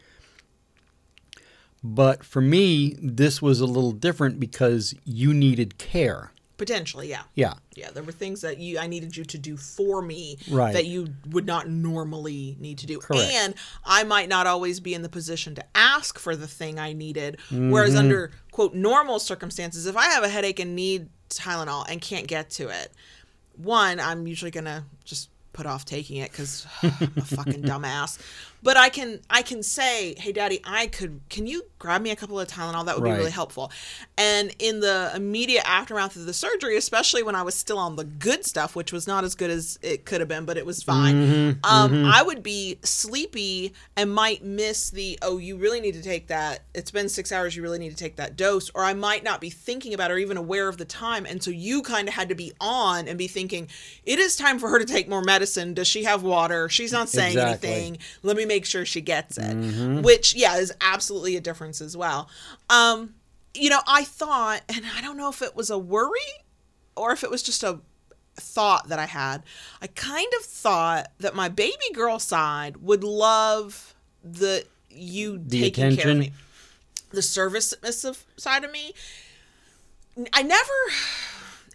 But 1.83 2.23
for 2.23 2.39
me, 2.39 2.95
this 3.01 3.41
was 3.41 3.59
a 3.59 3.65
little 3.65 3.93
different 3.93 4.39
because 4.39 4.93
you 5.03 5.33
needed 5.33 5.79
care. 5.79 6.31
Potentially, 6.57 7.09
yeah. 7.09 7.23
Yeah. 7.33 7.55
Yeah, 7.75 7.89
there 7.89 8.03
were 8.03 8.11
things 8.11 8.41
that 8.41 8.59
you 8.59 8.77
I 8.77 8.85
needed 8.85 9.17
you 9.17 9.23
to 9.25 9.37
do 9.39 9.57
for 9.57 10.03
me 10.03 10.37
Right. 10.47 10.73
that 10.73 10.85
you 10.85 11.07
would 11.31 11.47
not 11.47 11.67
normally 11.67 12.55
need 12.59 12.77
to 12.77 12.85
do. 12.85 12.99
Correct. 12.99 13.31
And 13.33 13.55
I 13.83 14.03
might 14.03 14.29
not 14.29 14.45
always 14.45 14.79
be 14.79 14.93
in 14.93 15.01
the 15.01 15.09
position 15.09 15.55
to 15.55 15.65
ask 15.73 16.19
for 16.19 16.35
the 16.35 16.47
thing 16.47 16.77
I 16.77 16.93
needed. 16.93 17.39
Mm-hmm. 17.49 17.71
Whereas 17.71 17.95
under 17.95 18.29
quote 18.51 18.75
normal 18.75 19.17
circumstances, 19.17 19.87
if 19.87 19.97
I 19.97 20.05
have 20.05 20.23
a 20.23 20.29
headache 20.29 20.59
and 20.59 20.75
need 20.75 21.09
Tylenol 21.29 21.87
and 21.89 21.99
can't 21.99 22.27
get 22.27 22.51
to 22.51 22.67
it, 22.69 22.91
one, 23.63 23.99
I'm 23.99 24.27
usually 24.27 24.51
gonna 24.51 24.85
just 25.03 25.29
put 25.53 25.65
off 25.65 25.85
taking 25.85 26.17
it 26.17 26.31
because 26.31 26.65
I'm 26.83 26.91
a 27.17 27.21
fucking 27.21 27.63
dumbass. 27.63 28.19
But 28.63 28.77
I 28.77 28.89
can 28.89 29.19
I 29.29 29.41
can 29.41 29.63
say, 29.63 30.15
hey 30.17 30.31
daddy, 30.31 30.61
I 30.63 30.87
could 30.87 31.21
can 31.29 31.47
you 31.47 31.63
grab 31.79 32.01
me 32.01 32.11
a 32.11 32.15
couple 32.15 32.39
of 32.39 32.47
Tylenol? 32.47 32.85
That 32.85 32.95
would 32.95 33.03
be 33.03 33.09
really 33.11 33.31
helpful. 33.31 33.71
And 34.17 34.55
in 34.59 34.81
the 34.81 35.11
immediate 35.15 35.67
aftermath 35.67 36.15
of 36.15 36.25
the 36.27 36.33
surgery, 36.33 36.77
especially 36.77 37.23
when 37.23 37.33
I 37.33 37.41
was 37.41 37.55
still 37.55 37.79
on 37.79 37.95
the 37.95 38.03
good 38.03 38.45
stuff, 38.45 38.75
which 38.75 38.93
was 38.93 39.07
not 39.07 39.23
as 39.23 39.33
good 39.33 39.49
as 39.49 39.79
it 39.81 40.05
could 40.05 40.21
have 40.21 40.27
been, 40.27 40.45
but 40.45 40.57
it 40.57 40.65
was 40.65 40.83
fine. 40.83 41.59
um, 41.63 42.05
I 42.05 42.21
would 42.21 42.43
be 42.43 42.77
sleepy 42.83 43.73
and 43.97 44.13
might 44.13 44.43
miss 44.43 44.91
the 44.91 45.17
oh, 45.23 45.37
you 45.39 45.57
really 45.57 45.81
need 45.81 45.95
to 45.95 46.03
take 46.03 46.27
that. 46.27 46.61
It's 46.75 46.91
been 46.91 47.09
six 47.09 47.31
hours. 47.31 47.55
You 47.55 47.63
really 47.63 47.79
need 47.79 47.89
to 47.89 47.95
take 47.95 48.17
that 48.17 48.35
dose, 48.35 48.69
or 48.75 48.83
I 48.83 48.93
might 48.93 49.23
not 49.23 49.41
be 49.41 49.49
thinking 49.49 49.95
about 49.95 50.11
or 50.11 50.17
even 50.19 50.37
aware 50.37 50.67
of 50.67 50.77
the 50.77 50.85
time. 50.85 51.25
And 51.25 51.41
so 51.41 51.49
you 51.49 51.81
kind 51.81 52.07
of 52.07 52.13
had 52.13 52.29
to 52.29 52.35
be 52.35 52.53
on 52.61 53.07
and 53.07 53.17
be 53.17 53.27
thinking, 53.27 53.67
it 54.05 54.19
is 54.19 54.35
time 54.35 54.59
for 54.59 54.69
her 54.69 54.77
to 54.77 54.85
take 54.85 55.09
more 55.09 55.23
medicine. 55.23 55.73
Does 55.73 55.87
she 55.87 56.03
have 56.03 56.21
water? 56.21 56.69
She's 56.69 56.91
not 56.91 57.09
saying 57.09 57.31
Exactly. 57.31 57.69
anything 57.69 57.97
let 58.23 58.37
me 58.37 58.45
make 58.51 58.65
sure 58.65 58.85
she 58.85 59.01
gets 59.01 59.37
it 59.37 59.55
which 60.03 60.35
yeah 60.35 60.57
is 60.57 60.73
absolutely 60.81 61.35
a 61.37 61.41
difference 61.41 61.79
as 61.81 61.95
well. 61.95 62.29
Um 62.69 63.15
you 63.53 63.69
know 63.69 63.81
i 63.85 64.03
thought 64.05 64.61
and 64.73 64.85
i 64.97 65.01
don't 65.01 65.17
know 65.17 65.29
if 65.29 65.41
it 65.41 65.53
was 65.55 65.69
a 65.69 65.77
worry 65.77 66.31
or 66.95 67.11
if 67.11 67.21
it 67.21 67.29
was 67.29 67.43
just 67.43 67.63
a 67.63 67.79
thought 68.35 68.87
that 68.87 68.97
i 68.97 69.05
had 69.05 69.43
i 69.81 69.87
kind 69.87 70.31
of 70.39 70.45
thought 70.45 71.11
that 71.19 71.35
my 71.35 71.49
baby 71.49 71.89
girl 71.93 72.17
side 72.17 72.77
would 72.77 73.03
love 73.03 73.93
the 74.23 74.65
you 74.89 75.37
The 75.37 75.61
taking 75.63 75.97
care 75.97 76.11
of 76.11 76.17
me 76.17 76.31
the 77.11 77.21
service 77.21 77.67
submissive 77.69 78.25
side 78.37 78.63
of 78.63 78.71
me. 78.71 78.93
I 80.33 80.43
never 80.43 80.71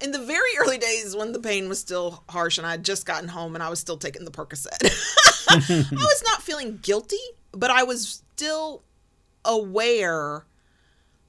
in 0.01 0.13
the 0.13 0.19
very 0.19 0.51
early 0.59 0.79
days 0.79 1.17
when 1.17 1.33
the 1.33 1.41
pain 1.41 1.69
was 1.69 1.79
still 1.79 2.23
harsh 2.29 2.59
and 2.59 2.67
I 2.67 2.73
had 2.73 2.85
just 2.85 3.07
gotten 3.07 3.29
home 3.29 3.55
and 3.55 3.63
I 3.63 3.69
was 3.69 3.81
still 3.81 3.97
taking 3.97 4.25
the 4.25 4.31
Percocet, 4.31 4.83
I 5.49 5.95
was 5.95 6.23
not 6.27 6.43
feeling 6.43 6.79
guilty, 6.83 7.17
but 7.53 7.71
I 7.71 7.83
was 7.83 8.23
still 8.37 8.83
aware 9.45 10.45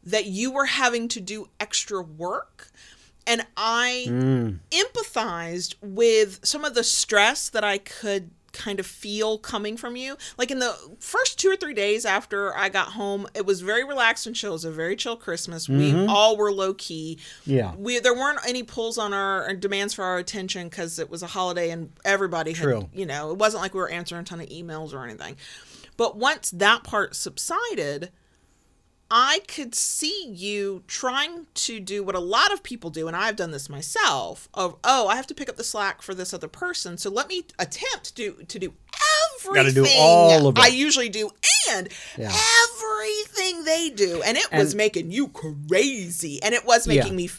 that 0.04 0.26
you 0.26 0.52
were 0.52 0.66
having 0.66 1.08
to 1.10 1.22
do 1.22 1.50
extra 1.60 2.02
work. 2.02 2.72
And 3.26 3.46
I 3.58 4.06
mm. 4.08 4.60
empathized 4.72 5.76
with 5.82 6.40
some 6.44 6.64
of 6.64 6.76
the 6.76 6.84
stress 6.84 7.50
that 7.50 7.64
I 7.64 7.78
could 7.78 8.32
kind 8.54 8.80
of 8.80 8.86
feel 8.86 9.38
coming 9.38 9.78
from 9.78 9.96
you. 9.96 10.18
Like 10.38 10.52
in 10.52 10.60
the 10.60 10.76
first 11.00 11.40
two 11.40 11.50
or 11.50 11.56
three 11.56 11.74
days 11.74 12.06
after 12.06 12.56
I 12.56 12.70
got 12.70 12.90
home, 12.90 13.28
it 13.34 13.46
was 13.46 13.62
very 13.62 13.84
relaxed 13.84 14.28
and 14.28 14.36
chill. 14.36 14.52
It 14.52 14.54
was 14.54 14.66
a 14.66 14.72
very 14.72 14.96
chill 14.96 15.16
Christmas. 15.16 15.70
We 15.70 15.92
mm-hmm. 15.92 16.10
all 16.10 16.38
were 16.38 16.52
low 16.52 16.74
key. 16.74 17.20
Yeah. 17.46 17.74
We 17.76 18.00
there 18.00 18.14
weren't 18.14 18.40
any 18.48 18.64
pulls 18.64 18.98
on 18.98 19.14
our 19.14 19.54
demands 19.54 19.94
for 19.94 20.04
our 20.04 20.18
attention 20.18 20.70
because 20.70 21.00
it 21.00 21.10
was 21.10 21.24
a 21.24 21.28
holiday 21.28 21.70
and 21.72 21.92
everybody 22.06 22.54
had, 22.54 22.64
True. 22.64 22.90
you 22.94 23.06
know, 23.06 23.32
it 23.32 23.38
wasn't 23.38 23.64
like 23.64 23.74
we 23.74 23.80
were 23.80 23.90
answering 23.90 24.22
a 24.22 24.26
ton 24.26 24.40
of 24.40 24.50
emails 24.50 24.94
or 24.94 25.04
anything. 25.04 25.38
But 25.98 26.16
once 26.16 26.52
that 26.52 26.84
part 26.84 27.16
subsided, 27.16 28.12
I 29.10 29.40
could 29.48 29.74
see 29.74 30.28
you 30.28 30.84
trying 30.88 31.48
to 31.54 31.80
do 31.80 32.04
what 32.04 32.16
a 32.16 32.20
lot 32.20 32.52
of 32.52 32.64
people 32.64 32.90
do, 32.90 33.08
and 33.08 33.16
I've 33.16 33.36
done 33.38 33.52
this 33.52 33.70
myself. 33.70 34.50
Of 34.54 34.76
oh, 34.84 35.08
I 35.08 35.16
have 35.16 35.28
to 35.28 35.34
pick 35.34 35.50
up 35.50 35.56
the 35.56 35.64
slack 35.64 36.02
for 36.02 36.14
this 36.14 36.34
other 36.34 36.48
person, 36.48 36.98
so 36.98 37.10
let 37.10 37.30
me 37.30 37.44
attempt 37.58 38.16
to 38.18 38.34
to 38.48 38.60
do 38.60 38.74
Gotta 39.54 39.72
do 39.72 39.86
all 39.98 40.48
of 40.48 40.58
it. 40.58 40.64
I 40.64 40.68
usually 40.68 41.10
do, 41.10 41.30
and 41.72 41.90
Yeah. 42.18 42.32
everything 42.64 43.64
they 43.64 43.90
do, 43.90 44.22
and 44.24 44.38
it 44.38 44.52
was 44.52 44.76
making 44.76 45.12
you 45.12 45.28
crazy, 45.30 46.42
and 46.42 46.54
it 46.54 46.66
was 46.66 46.88
making 46.88 47.14
Yeah. 47.14 47.26
me. 47.28 47.30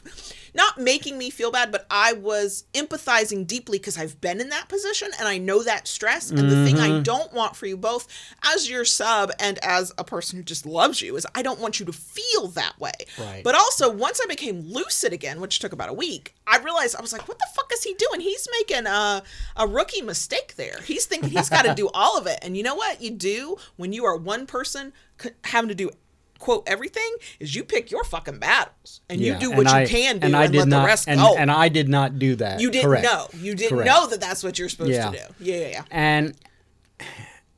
Not 0.54 0.78
making 0.78 1.18
me 1.18 1.30
feel 1.30 1.52
bad, 1.52 1.70
but 1.70 1.86
I 1.90 2.14
was 2.14 2.64
empathizing 2.74 3.46
deeply 3.46 3.78
because 3.78 3.98
I've 3.98 4.18
been 4.20 4.40
in 4.40 4.48
that 4.48 4.68
position 4.68 5.08
and 5.18 5.28
I 5.28 5.36
know 5.38 5.62
that 5.62 5.86
stress. 5.86 6.30
And 6.30 6.38
the 6.50 6.64
thing 6.64 6.76
Mm-hmm. 6.76 6.96
I 6.96 7.00
don't 7.00 7.32
want 7.32 7.54
for 7.54 7.66
you 7.66 7.76
both, 7.76 8.08
as 8.42 8.68
your 8.68 8.84
sub 8.84 9.30
and 9.38 9.58
as 9.62 9.92
a 9.98 10.04
person 10.04 10.36
who 10.38 10.42
just 10.42 10.64
loves 10.66 11.00
you, 11.02 11.14
is 11.16 11.26
I 11.34 11.42
don't 11.42 11.60
want 11.60 11.78
you 11.78 11.86
to 11.86 11.92
feel 11.92 12.48
that 12.48 12.80
way. 12.80 12.92
Right. 13.18 13.44
But 13.44 13.54
also, 13.54 13.90
once 13.90 14.20
I 14.22 14.26
became 14.26 14.62
lucid 14.62 15.12
again, 15.12 15.40
which 15.40 15.58
took 15.58 15.72
about 15.72 15.90
a 15.90 15.92
week, 15.92 16.34
I 16.46 16.58
realized 16.58 16.96
I 16.96 17.02
was 17.02 17.12
like, 17.12 17.28
what 17.28 17.38
the 17.38 17.46
fuck 17.54 17.70
is 17.72 17.84
he 17.84 17.94
doing? 17.94 18.20
He's 18.20 18.48
making 18.58 18.86
a, 18.86 19.22
a 19.54 19.66
rookie 19.66 20.02
mistake 20.02 20.56
there. 20.56 20.80
He's 20.84 21.04
thinking 21.04 21.28
he's 21.30 21.50
got 21.50 21.66
to 21.66 21.74
do 21.74 21.87
all 21.94 22.16
of 22.18 22.26
it. 22.26 22.38
And 22.42 22.56
you 22.56 22.62
know 22.62 22.74
what 22.74 23.00
you 23.02 23.10
do 23.10 23.56
when 23.76 23.92
you 23.92 24.04
are 24.04 24.16
one 24.16 24.46
person 24.46 24.92
c- 25.20 25.30
having 25.44 25.68
to 25.68 25.74
do 25.74 25.90
quote 26.38 26.62
everything 26.68 27.12
is 27.40 27.56
you 27.56 27.64
pick 27.64 27.90
your 27.90 28.04
fucking 28.04 28.38
battles 28.38 29.00
and 29.10 29.20
you 29.20 29.32
Yeah, 29.32 29.38
do 29.40 29.48
and 29.50 29.58
what 29.58 29.66
you 29.66 29.72
I- 29.72 29.86
can 29.86 30.18
do 30.20 30.26
and 30.26 30.34
and, 30.34 30.36
I 30.36 30.46
did 30.46 30.58
let 30.58 30.68
not, 30.68 30.80
the 30.82 30.86
rest 30.86 31.08
and, 31.08 31.20
go. 31.20 31.34
and 31.36 31.50
I 31.50 31.68
did 31.68 31.88
not 31.88 32.18
do 32.20 32.36
that. 32.36 32.60
you 32.60 32.70
didn't 32.70 32.84
Correct. 32.86 33.04
know. 33.04 33.26
You 33.34 33.54
didn't 33.56 33.70
Correct. 33.78 33.86
know 33.90 34.06
that 34.06 34.20
that's 34.20 34.44
what 34.44 34.56
you're 34.58 34.68
supposed 34.68 34.92
Yeah. 34.92 35.10
to 35.10 35.16
do. 35.18 35.24
Yeah, 35.40 35.56
yeah, 35.56 35.68
yeah. 35.68 35.82
And 35.90 36.34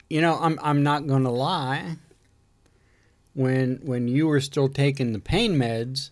you 0.09 0.21
know, 0.23 0.39
I'm 0.41 0.59
I'm 0.63 0.83
not 0.83 1.07
going 1.07 1.25
to 1.25 1.31
lie. 1.31 1.97
When 3.35 3.81
when 3.85 4.09
you 4.09 4.27
were 4.27 4.41
still 4.41 4.69
taking 4.69 5.13
the 5.13 5.19
pain 5.21 5.55
meds, 5.57 6.11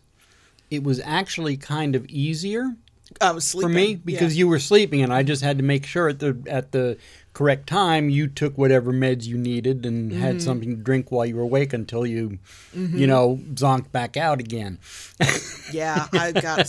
it 0.70 0.84
was 0.84 1.00
actually 1.04 1.56
kind 1.56 1.96
of 1.96 2.06
easier 2.06 2.76
I 3.20 3.32
was 3.32 3.44
sleeping. 3.46 3.70
for 3.70 3.74
me 3.74 3.94
because 3.96 4.34
yeah. 4.36 4.40
you 4.40 4.48
were 4.48 4.60
sleeping, 4.60 5.02
and 5.02 5.12
I 5.12 5.22
just 5.24 5.42
had 5.42 5.58
to 5.58 5.64
make 5.64 5.84
sure 5.84 6.08
at 6.08 6.20
the 6.20 6.36
at 6.46 6.70
the 6.72 6.96
correct 7.38 7.68
time, 7.68 8.10
you 8.10 8.26
took 8.26 8.58
whatever 8.58 8.92
meds 8.92 9.24
you 9.24 9.38
needed 9.38 9.86
and 9.86 10.10
Mm-hmm. 10.10 10.20
had 10.20 10.42
something 10.42 10.76
to 10.76 10.82
drink 10.82 11.12
while 11.12 11.24
you 11.24 11.36
were 11.36 11.42
awake 11.42 11.72
until 11.72 12.04
you, 12.04 12.38
you 12.74 13.06
know, 13.06 13.38
zonked 13.54 13.92
back 13.92 14.16
out 14.16 14.40
again. 14.40 14.78
Yeah, 15.70 16.06
I 16.14 16.32
got. 16.32 16.66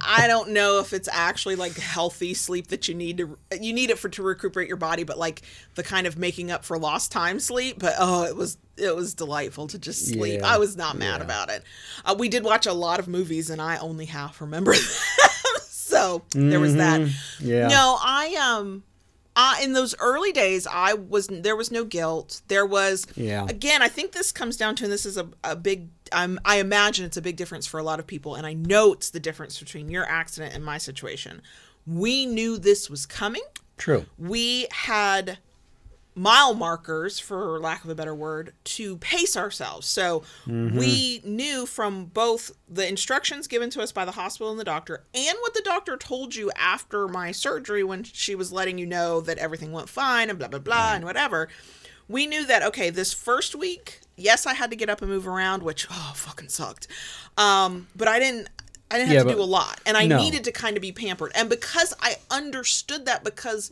I 0.00 0.28
don't 0.28 0.50
know 0.50 0.78
if 0.78 0.92
it's 0.92 1.08
actually 1.10 1.56
like 1.56 1.76
healthy 1.76 2.34
sleep 2.34 2.68
that 2.68 2.86
you 2.86 2.94
need 2.94 3.18
to. 3.18 3.36
You 3.60 3.72
need 3.72 3.90
it 3.90 3.98
for 3.98 4.08
to 4.10 4.22
recuperate 4.22 4.68
your 4.68 4.76
body, 4.76 5.02
but 5.02 5.18
like 5.18 5.42
the 5.74 5.82
kind 5.82 6.06
of 6.06 6.16
making 6.16 6.52
up 6.52 6.64
for 6.64 6.78
lost 6.78 7.10
time 7.10 7.40
sleep. 7.40 7.80
But 7.80 7.94
oh, 7.98 8.22
it 8.22 8.36
was 8.36 8.58
it 8.76 8.94
was 8.94 9.14
delightful 9.14 9.66
to 9.66 9.78
just 9.78 10.06
sleep. 10.06 10.38
Yeah, 10.38 10.46
I 10.46 10.58
was 10.58 10.76
not 10.76 10.96
mad 10.96 11.18
yeah. 11.18 11.24
about 11.24 11.50
it. 11.50 11.64
Uh, 12.04 12.14
we 12.16 12.28
did 12.28 12.44
watch 12.44 12.64
a 12.66 12.72
lot 12.72 13.00
of 13.00 13.08
movies, 13.08 13.50
and 13.50 13.60
I 13.60 13.78
only 13.78 14.06
half 14.06 14.40
remember 14.40 14.72
them. 14.72 14.82
so 15.62 16.22
there 16.30 16.60
was 16.60 16.76
that. 16.76 17.00
Mm-hmm. 17.00 17.48
Yeah. 17.48 17.66
No, 17.66 17.98
I 18.00 18.36
um. 18.40 18.84
Uh, 19.34 19.54
in 19.62 19.72
those 19.72 19.94
early 19.98 20.30
days, 20.32 20.66
I 20.70 20.92
was 20.94 21.26
there 21.28 21.56
was 21.56 21.70
no 21.70 21.84
guilt. 21.84 22.42
There 22.48 22.66
was 22.66 23.06
Yeah. 23.16 23.46
again. 23.48 23.80
I 23.80 23.88
think 23.88 24.12
this 24.12 24.30
comes 24.30 24.56
down 24.58 24.76
to, 24.76 24.84
and 24.84 24.92
this 24.92 25.06
is 25.06 25.16
a, 25.16 25.28
a 25.42 25.56
big. 25.56 25.88
Um, 26.12 26.38
I 26.44 26.56
imagine 26.56 27.06
it's 27.06 27.16
a 27.16 27.22
big 27.22 27.36
difference 27.36 27.66
for 27.66 27.80
a 27.80 27.82
lot 27.82 27.98
of 27.98 28.06
people, 28.06 28.34
and 28.34 28.46
I 28.46 28.52
know 28.52 28.92
it's 28.92 29.08
the 29.10 29.20
difference 29.20 29.58
between 29.58 29.88
your 29.88 30.04
accident 30.04 30.54
and 30.54 30.62
my 30.62 30.76
situation. 30.76 31.40
We 31.86 32.26
knew 32.26 32.58
this 32.58 32.90
was 32.90 33.06
coming. 33.06 33.42
True. 33.78 34.04
We 34.18 34.66
had 34.70 35.38
mile 36.14 36.54
markers, 36.54 37.18
for 37.18 37.58
lack 37.58 37.84
of 37.84 37.90
a 37.90 37.94
better 37.94 38.14
word, 38.14 38.52
to 38.64 38.98
pace 38.98 39.36
ourselves. 39.36 39.86
So 39.86 40.22
we 40.46 41.20
knew 41.24 41.66
from 41.66 42.06
both 42.06 42.52
the 42.68 42.86
instructions 42.86 43.46
given 43.46 43.70
to 43.70 43.82
us 43.82 43.92
by 43.92 44.04
the 44.04 44.12
hospital 44.12 44.50
and 44.50 44.60
the 44.60 44.64
doctor, 44.64 45.04
and 45.14 45.36
what 45.40 45.54
the 45.54 45.62
doctor 45.64 45.96
told 45.96 46.34
you 46.34 46.50
after 46.56 47.08
my 47.08 47.32
surgery 47.32 47.82
when 47.82 48.04
she 48.04 48.34
was 48.34 48.52
letting 48.52 48.78
you 48.78 48.86
know 48.86 49.20
that 49.22 49.38
everything 49.38 49.72
went 49.72 49.88
fine 49.88 50.28
and 50.28 50.38
blah, 50.38 50.48
blah, 50.48 50.58
blah, 50.58 50.94
and 50.94 51.04
whatever. 51.04 51.48
We 52.08 52.26
knew 52.26 52.44
that, 52.46 52.62
okay, 52.62 52.90
this 52.90 53.12
first 53.14 53.54
week, 53.54 54.00
yes, 54.16 54.44
I 54.44 54.54
had 54.54 54.70
to 54.70 54.76
get 54.76 54.90
up 54.90 55.00
and 55.00 55.10
move 55.10 55.26
around, 55.26 55.62
which, 55.62 55.86
oh, 55.90 56.12
fucking 56.14 56.48
sucked. 56.48 56.88
Um, 57.38 57.86
but 57.96 58.08
I 58.08 58.18
didn't. 58.18 58.48
I 58.90 58.96
didn't 58.96 59.08
have 59.08 59.24
Yeah, 59.24 59.30
to 59.32 59.36
do 59.38 59.42
a 59.42 59.44
lot, 59.44 59.80
and 59.86 59.96
I 59.96 60.04
no. 60.04 60.18
needed 60.18 60.44
to 60.44 60.52
kind 60.52 60.76
of 60.76 60.82
be 60.82 60.92
pampered. 60.92 61.32
And 61.34 61.48
because 61.48 61.94
I 61.98 62.16
understood 62.30 63.06
that, 63.06 63.24
because 63.24 63.70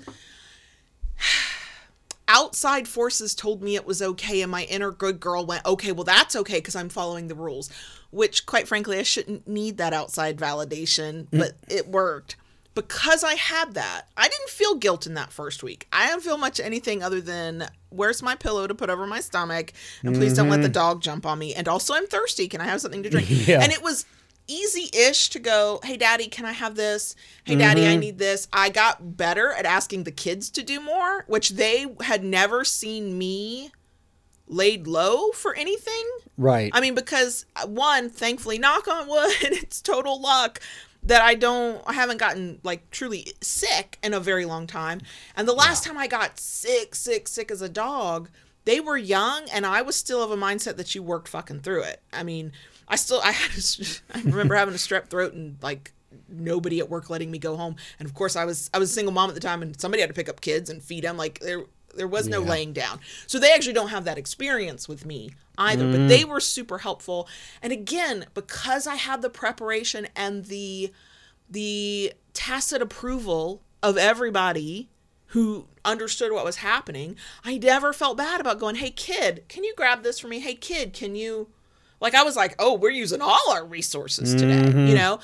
outside 2.31 2.87
forces 2.87 3.35
told 3.35 3.61
me 3.61 3.75
it 3.75 3.85
was 3.85 4.01
okay 4.01 4.41
and 4.41 4.53
my 4.53 4.63
inner 4.65 4.93
good 4.93 5.19
girl 5.19 5.45
went 5.45 5.67
okay 5.67 5.91
well 5.91 6.05
that's 6.05 6.37
okay 6.37 6.59
because 6.59 6.77
i'm 6.77 6.89
following 6.89 7.27
the 7.27 7.35
rules 7.35 7.69
which 8.11 8.47
quite 8.47 8.69
frankly 8.69 8.99
i 8.99 9.03
shouldn't 9.03 9.49
need 9.49 9.79
that 9.79 9.93
outside 9.93 10.39
validation 10.39 11.27
mm. 11.27 11.39
but 11.39 11.53
it 11.69 11.89
worked. 11.89 12.37
Because 12.73 13.25
i 13.25 13.35
had 13.35 13.75
that 13.75 14.03
i 14.17 14.29
didn't 14.29 14.49
feel 14.49 14.77
guilt 14.77 15.05
in 15.05 15.15
that 15.15 15.33
first 15.33 15.65
week. 15.65 15.89
I 15.93 16.07
didn't 16.07 16.23
feel 16.23 16.39
much 16.39 16.61
anything 16.61 17.03
other 17.03 17.21
than 17.21 17.67
where's 17.89 18.23
my 18.23 18.37
pillow 18.37 18.69
to 18.69 18.75
put 18.77 18.91
over 18.91 19.09
my 19.09 19.21
stomach? 19.21 19.73
And 20.05 20.15
please 20.15 20.35
don't 20.35 20.49
let 20.49 20.63
the 20.63 20.69
mm-hmm. 20.69 20.73
dog 20.73 21.03
jump 21.03 21.27
on 21.27 21.37
me. 21.41 21.53
And 21.53 21.67
also 21.67 21.95
i'm 21.95 22.07
thirsty. 22.07 22.47
Can 22.47 22.61
i 22.61 22.65
have 22.65 22.81
something 22.81 23.03
to 23.03 23.11
drink? 23.11 23.29
Yeah. 23.49 23.61
and 23.61 23.73
it 23.73 23.83
was 23.83 24.07
easy-ish 24.51 25.29
to 25.31 25.39
go 25.39 25.81
hey 25.85 25.97
daddy 25.97 26.27
can 26.27 26.45
i 26.45 26.53
have 26.53 26.75
this? 26.75 27.15
Hey 27.45 27.57
daddy 27.57 27.87
i 27.87 27.97
need 27.97 28.19
this. 28.19 28.49
I 28.53 28.69
got 28.69 29.17
better 29.17 29.53
at 29.53 29.65
asking 29.65 30.05
the 30.05 30.11
kids 30.11 30.51
to 30.51 30.63
do 30.63 30.81
more 30.81 31.25
which 31.29 31.51
they 31.51 31.87
had 32.01 32.25
never 32.25 32.65
seen 32.65 33.17
me 33.17 33.71
laid 34.47 34.87
low 34.87 35.31
for 35.31 35.55
anything. 35.55 36.11
Right. 36.37 36.71
i 36.75 36.81
mean 36.81 36.95
because 36.95 37.47
uh, 37.57 37.67
one 37.67 38.11
thankfully 38.11 38.59
knock 38.59 38.89
on 38.89 39.09
wood 39.09 39.31
it's 39.43 39.81
total 39.81 40.21
luck 40.21 40.61
that 41.03 41.23
i 41.23 41.35
don't 41.35 41.83
i 41.87 41.93
haven't 41.93 42.19
gotten 42.19 42.61
like 42.63 42.91
truly 42.91 43.33
sick 43.41 43.99
in 44.03 44.13
a 44.15 44.21
very 44.21 44.45
long 44.45 44.67
time. 44.67 45.01
And 45.37 45.47
the 45.47 45.53
last 45.53 45.85
time 45.85 45.97
i 45.97 46.07
got 46.07 46.39
sick 46.41 46.95
sick 46.95 47.29
sick 47.29 47.51
as 47.51 47.63
a 47.63 47.69
dog 47.69 48.29
they 48.65 48.81
were 48.81 48.97
young 48.97 49.45
and 49.53 49.65
i 49.65 49.81
was 49.83 49.97
still 49.97 50.23
of 50.23 50.31
a 50.31 50.37
mindset 50.37 50.77
that 50.77 50.95
you 50.95 51.03
worked 51.03 51.29
fucking 51.29 51.61
through 51.61 51.83
it. 51.83 52.03
I 52.13 52.23
mean 52.23 52.53
i 52.91 52.97
still 52.97 53.21
i 53.23 53.31
had 53.31 53.51
a 53.57 53.87
i 54.19 54.21
remember 54.23 54.55
having 54.55 54.75
a 54.75 54.79
strep 54.79 55.07
throat 55.09 55.33
and 55.33 55.57
like 55.63 55.93
nobody 56.29 56.79
at 56.81 56.89
work 56.89 57.11
letting 57.11 57.31
me 57.31 57.39
go 57.39 57.57
home. 57.57 57.77
And 57.99 58.07
of 58.09 58.15
course 58.15 58.37
i 58.37 58.45
was 58.45 58.71
i 58.75 58.79
was 58.79 58.91
a 58.91 58.95
single 58.95 59.13
mom 59.13 59.29
at 59.31 59.35
the 59.35 59.41
time 59.41 59.63
and 59.63 59.81
somebody 59.81 60.01
had 60.01 60.09
to 60.09 60.15
pick 60.15 60.29
up 60.29 60.41
kids 60.41 60.69
and 60.71 60.83
feed 60.83 61.05
them 61.05 61.17
like 61.17 61.39
there 61.41 61.65
there 61.97 62.09
was 62.09 62.29
no 62.29 62.43
Yeah. 62.43 62.51
laying 62.51 62.73
down. 62.73 63.01
So 63.27 63.41
they 63.41 63.53
actually 63.53 63.73
don't 63.73 63.89
have 63.89 64.05
that 64.05 64.19
experience 64.19 64.89
with 64.89 65.05
me 65.07 65.33
either 65.59 65.91
but 65.91 66.09
they 66.09 66.23
mm. 66.23 66.29
were 66.29 66.41
super 66.41 66.79
helpful. 66.79 67.29
And 67.63 67.73
again 67.73 68.27
because 68.35 68.87
i 68.87 68.97
had 68.97 69.23
the 69.23 69.31
preparation 69.31 70.09
and 70.17 70.47
the 70.47 70.93
the 71.49 72.13
tacit 72.33 72.81
approval 72.81 73.63
of 73.83 73.97
everybody 73.97 74.89
who 75.29 75.67
understood 75.85 76.33
what 76.33 76.45
was 76.45 76.57
happening, 76.57 77.15
I 77.45 77.57
never 77.59 77.93
felt 77.93 78.17
bad 78.17 78.41
about 78.41 78.59
going, 78.59 78.77
"Hey 78.77 78.91
kid, 78.91 79.45
can 79.49 79.63
you 79.63 79.75
grab 79.77 80.03
this 80.03 80.19
for 80.19 80.27
me? 80.29 80.41
Hey 80.41 80.55
kid, 80.55 80.93
can 80.93 81.15
you 81.15 81.49
like 82.01 82.15
I 82.15 82.23
was 82.23 82.37
like, 82.37 82.55
"Oh, 82.59 82.75
we're 82.75 82.91
using 82.91 83.21
all 83.21 83.51
our 83.51 83.65
resources 83.65 84.35
today," 84.35 84.57
you 84.57 84.73
mm-hmm. 84.73 84.95
know? 84.95 85.21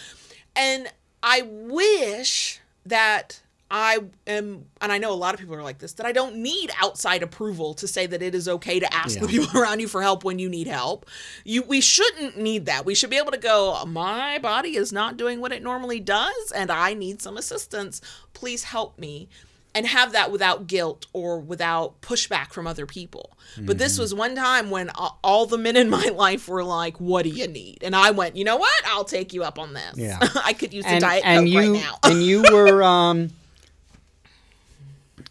And 0.54 0.88
I 1.22 1.42
wish 1.42 2.60
that 2.86 3.40
I 3.70 3.98
am 4.28 4.66
and 4.80 4.92
I 4.92 4.98
know 4.98 5.12
a 5.12 5.14
lot 5.14 5.34
of 5.34 5.40
people 5.40 5.56
are 5.56 5.62
like 5.62 5.78
this 5.78 5.94
that 5.94 6.06
I 6.06 6.12
don't 6.12 6.36
need 6.36 6.70
outside 6.80 7.22
approval 7.24 7.74
to 7.74 7.88
say 7.88 8.06
that 8.06 8.22
it 8.22 8.34
is 8.34 8.48
okay 8.48 8.78
to 8.78 8.94
ask 8.94 9.18
the 9.18 9.26
people 9.26 9.60
around 9.60 9.80
you 9.80 9.88
for 9.88 10.02
help 10.02 10.22
when 10.22 10.38
you 10.38 10.48
need 10.48 10.68
help. 10.68 11.06
You 11.44 11.62
we 11.62 11.80
shouldn't 11.80 12.38
need 12.38 12.66
that. 12.66 12.84
We 12.84 12.94
should 12.94 13.10
be 13.10 13.16
able 13.16 13.32
to 13.32 13.38
go, 13.38 13.84
my 13.86 14.38
body 14.38 14.76
is 14.76 14.92
not 14.92 15.16
doing 15.16 15.40
what 15.40 15.52
it 15.52 15.64
normally 15.64 15.98
does 15.98 16.52
and 16.54 16.70
I 16.70 16.94
need 16.94 17.20
some 17.20 17.36
assistance. 17.36 18.00
Please 18.34 18.64
help 18.64 18.98
me. 18.98 19.28
And 19.76 19.86
have 19.86 20.12
that 20.12 20.32
without 20.32 20.66
guilt 20.66 21.06
or 21.12 21.38
without 21.38 22.00
pushback 22.00 22.52
from 22.52 22.66
other 22.66 22.86
people. 22.86 23.36
But 23.60 23.78
this 23.78 23.98
was 23.98 24.12
one 24.14 24.34
time 24.34 24.70
when 24.70 24.90
all 25.22 25.46
the 25.46 25.58
men 25.58 25.76
in 25.76 25.88
my 26.00 26.06
life 26.14 26.48
were 26.48 26.64
like, 26.64 26.98
"What 27.00 27.22
do 27.24 27.28
you 27.28 27.46
need?" 27.46 27.78
And 27.82 27.94
I 27.94 28.10
went, 28.10 28.36
"You 28.36 28.44
know 28.44 28.56
what? 28.56 28.82
I'll 28.86 29.04
take 29.04 29.32
you 29.34 29.44
up 29.44 29.58
on 29.58 29.72
this. 29.74 29.94
Yeah. 29.96 30.18
I 30.44 30.52
could 30.52 30.72
use 30.74 30.84
the 30.84 30.90
and, 30.92 31.00
diet 31.00 31.22
and 31.24 31.46
coke 31.46 31.52
you 31.52 31.74
right 31.74 31.82
now." 31.82 31.98
and 32.04 32.22
you 32.22 32.42
were 32.52 32.82
um 32.82 33.30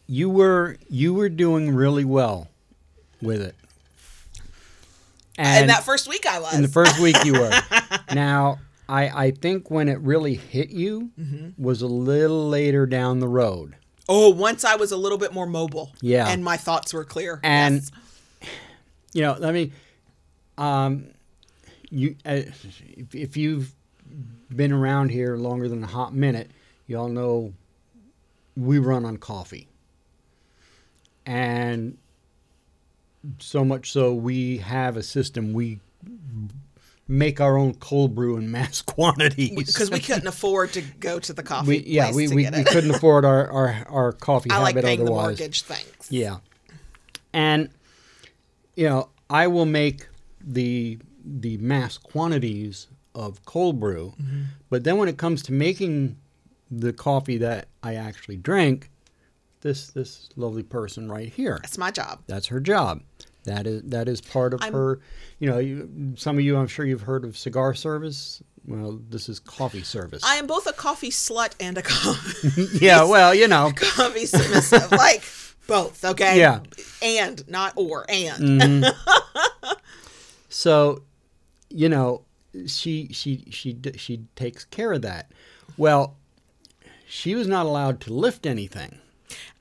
you 0.07 0.29
were 0.29 0.77
you 0.89 1.13
were 1.13 1.29
doing 1.29 1.73
really 1.73 2.05
well 2.05 2.47
with 3.21 3.41
it. 3.41 3.55
And 5.37 5.69
that 5.69 5.83
first 5.83 6.07
week, 6.07 6.25
I 6.25 6.39
was. 6.39 6.53
in 6.53 6.61
the 6.61 6.67
first 6.69 6.97
week 6.99 7.17
you 7.25 7.33
were. 7.33 7.51
now, 8.13 8.59
I 8.87 9.25
I 9.25 9.31
think 9.31 9.69
when 9.69 9.89
it 9.89 9.99
really 9.99 10.35
hit 10.35 10.69
you 10.69 11.09
Mm-hmm. 11.19 11.61
was 11.61 11.81
a 11.81 11.87
little 11.87 12.47
later 12.47 12.85
down 12.85 13.19
the 13.19 13.27
road. 13.27 13.75
Oh, 14.07 14.29
once 14.29 14.63
I 14.63 14.75
was 14.75 14.91
a 14.91 14.97
little 14.97 15.17
bit 15.17 15.33
more 15.33 15.45
mobile. 15.45 15.91
Yeah. 16.01 16.27
And 16.27 16.43
my 16.43 16.57
thoughts 16.57 16.93
were 16.93 17.05
clear. 17.05 17.39
And 17.43 17.75
Yes. 17.75 17.91
you 19.13 19.21
know, 19.21 19.35
let 19.39 19.53
me 19.53 19.71
um 20.57 21.07
you 21.89 22.15
uh, 22.25 22.41
if, 22.45 23.15
if 23.15 23.37
you've 23.37 23.73
been 24.53 24.71
around 24.71 25.09
here 25.09 25.35
longer 25.37 25.67
than 25.67 25.83
a 25.83 25.87
hot 25.87 26.13
minute, 26.13 26.51
y'all 26.87 27.09
know 27.09 27.53
we 28.55 28.79
run 28.79 29.05
on 29.05 29.17
coffee. 29.17 29.67
And 31.25 31.97
so 33.39 33.65
much 33.65 33.91
so 33.91 34.13
we 34.13 34.57
have 34.57 34.97
a 34.97 35.03
system 35.03 35.53
we 35.53 35.79
make 37.07 37.39
our 37.39 37.57
own 37.57 37.73
cold 37.75 38.15
brew 38.15 38.35
in 38.37 38.49
mass 38.49 38.81
quantities 38.93 39.51
because 39.55 39.91
we 39.91 39.99
couldn't 39.99 40.27
afford 40.27 40.73
to 40.73 40.81
go 40.99 41.19
to 41.19 41.33
the 41.33 41.43
coffee 41.43 41.67
we 41.67 41.77
yeah 41.85 42.11
we, 42.11 42.27
we, 42.27 42.49
we 42.49 42.63
couldn't 42.63 42.89
afford 42.95 43.23
our, 43.25 43.49
our, 43.51 43.85
our 43.89 44.11
coffee 44.11 44.49
I 44.49 44.57
like 44.59 44.75
paying 44.75 45.01
otherwise 45.01 45.37
the 45.37 45.43
mortgage. 45.43 45.61
Thanks. 45.63 46.11
yeah 46.11 46.37
and 47.33 47.69
you 48.75 48.87
know 48.89 49.09
i 49.29 49.45
will 49.47 49.65
make 49.67 50.07
the 50.41 50.97
the 51.23 51.57
mass 51.57 51.97
quantities 51.97 52.87
of 53.13 53.43
cold 53.45 53.79
brew 53.79 54.13
Mm-hmm. 54.21 54.41
but 54.69 54.83
then 54.83 54.97
when 54.97 55.07
it 55.07 55.17
comes 55.17 55.41
to 55.43 55.51
making 55.53 56.17
the 56.71 56.91
coffee 56.91 57.37
that 57.37 57.67
i 57.83 57.93
actually 57.95 58.37
drink 58.37 58.89
this 59.61 59.87
this 59.91 60.29
lovely 60.35 60.63
person 60.63 61.09
right 61.11 61.29
here 61.31 61.59
That's 61.61 61.77
my 61.77 61.91
job. 61.91 62.21
that's 62.27 62.47
her 62.47 62.59
job 62.59 63.01
that 63.45 63.65
is 63.65 63.81
that 63.83 64.07
is 64.07 64.21
part 64.21 64.53
of 64.53 64.61
I'm- 64.61 64.73
her 64.73 64.99
you 65.39 65.49
know 65.49 65.57
you, 65.59 66.13
some 66.17 66.37
of 66.37 66.43
you 66.43 66.57
i'm 66.57 66.67
sure 66.67 66.85
you've 66.85 67.01
heard 67.01 67.23
of 67.25 67.37
cigar 67.37 67.73
service 67.73 68.43
well 68.67 68.99
this 69.09 69.29
is 69.29 69.39
coffee 69.39 69.83
service 69.83 70.23
I 70.25 70.35
am 70.35 70.47
both 70.47 70.67
a 70.67 70.73
coffee 70.73 71.09
slut 71.11 71.53
and 71.59 71.77
a 71.77 71.81
coffee, 71.81 72.67
yeah 72.85 73.03
well 73.03 73.33
you 73.33 73.47
know 73.47 73.71
coffee 73.75 74.25
submissive. 74.25 74.91
like 74.91 75.23
both, 75.67 76.05
okay? 76.05 76.37
Yeah. 76.37 76.59
And 77.01 77.47
not 77.49 77.73
or 77.75 78.05
and. 78.07 78.61
Mm-hmm. 78.61 79.69
So, 80.49 81.01
you 81.69 81.89
know, 81.89 82.21
she 82.67 83.09
she 83.11 83.45
she 83.49 83.77
she 83.97 84.21
takes 84.35 84.63
care 84.63 84.93
of 84.93 85.01
that. 85.01 85.31
Well, 85.75 86.17
she 87.07 87.35
was 87.35 87.47
not 87.47 87.65
allowed 87.65 87.99
to 88.01 88.13
lift 88.13 88.45
anything. 88.45 88.99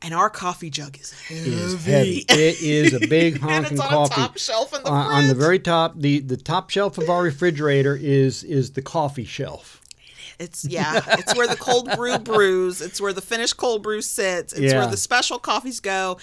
And 0.03 0.13
our 0.13 0.29
coffee 0.29 0.69
jug 0.71 0.99
is 1.01 1.13
heavy. 1.13 1.41
It 1.41 1.47
is 1.55 1.85
heavy. 1.85 2.25
It 2.29 2.61
is 2.63 2.93
a 2.93 3.01
big 3.07 3.35
and 3.37 3.43
honking 3.43 3.73
it's 3.73 3.81
on 3.81 3.89
coffee. 3.89 4.15
top 4.15 4.39
shelf 4.39 4.75
in 4.75 4.83
the 4.83 4.91
on, 4.91 5.07
on 5.13 5.29
the 5.29 5.35
very 5.35 5.59
top, 5.59 5.95
the 5.99 6.21
the 6.21 6.37
top 6.37 6.71
shelf 6.71 6.99
of 6.99 7.09
our 7.09 7.23
refrigerator 7.23 7.97
is 7.97 8.45
is 8.45 8.73
the 8.73 8.83
coffee 8.83 9.25
shelf. 9.25 9.81
It's 10.39 10.65
yeah, 10.65 11.01
it's 11.19 11.35
where 11.37 11.47
the 11.47 11.57
cold 11.57 11.89
brew 11.97 12.19
brews. 12.33 12.81
It's 12.83 13.01
where 13.01 13.13
the 13.13 13.23
finished 13.23 13.57
cold 13.57 13.83
brew 13.83 14.03
sits. 14.03 14.53
It's 14.53 14.73
Yeah. 14.73 14.81
where 14.81 14.91
the 14.91 14.97
special 14.97 15.39
coffees 15.39 15.81
go, 15.81 16.19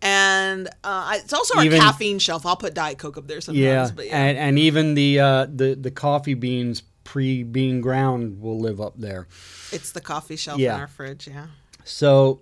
and 0.00 0.68
uh, 0.82 1.12
it's 1.16 1.32
also 1.32 1.58
our 1.58 1.64
Even- 1.64 1.80
caffeine 1.80 2.18
shelf. 2.18 2.44
I'll 2.44 2.56
put 2.56 2.74
diet 2.74 2.98
coke 2.98 3.16
up 3.18 3.26
there 3.28 3.40
sometimes. 3.40 3.62
Yeah, 3.62 3.90
but 3.94 4.06
yeah. 4.06 4.18
and 4.24 4.38
and 4.38 4.58
even 4.58 4.94
the 4.94 5.20
uh, 5.20 5.46
the 5.54 5.74
the 5.80 5.90
coffee 5.90 6.34
beans 6.34 6.82
pre 7.04 7.42
being 7.42 7.80
ground 7.80 8.40
will 8.40 8.58
live 8.58 8.80
up 8.80 8.94
there. 8.98 9.28
it's 9.70 9.92
the 9.92 10.00
coffee 10.00 10.36
shelf 10.36 10.58
Yeah. 10.58 10.74
in 10.74 10.80
our 10.80 10.88
fridge. 10.88 11.28
Yeah. 11.28 11.46
So, 11.84 12.40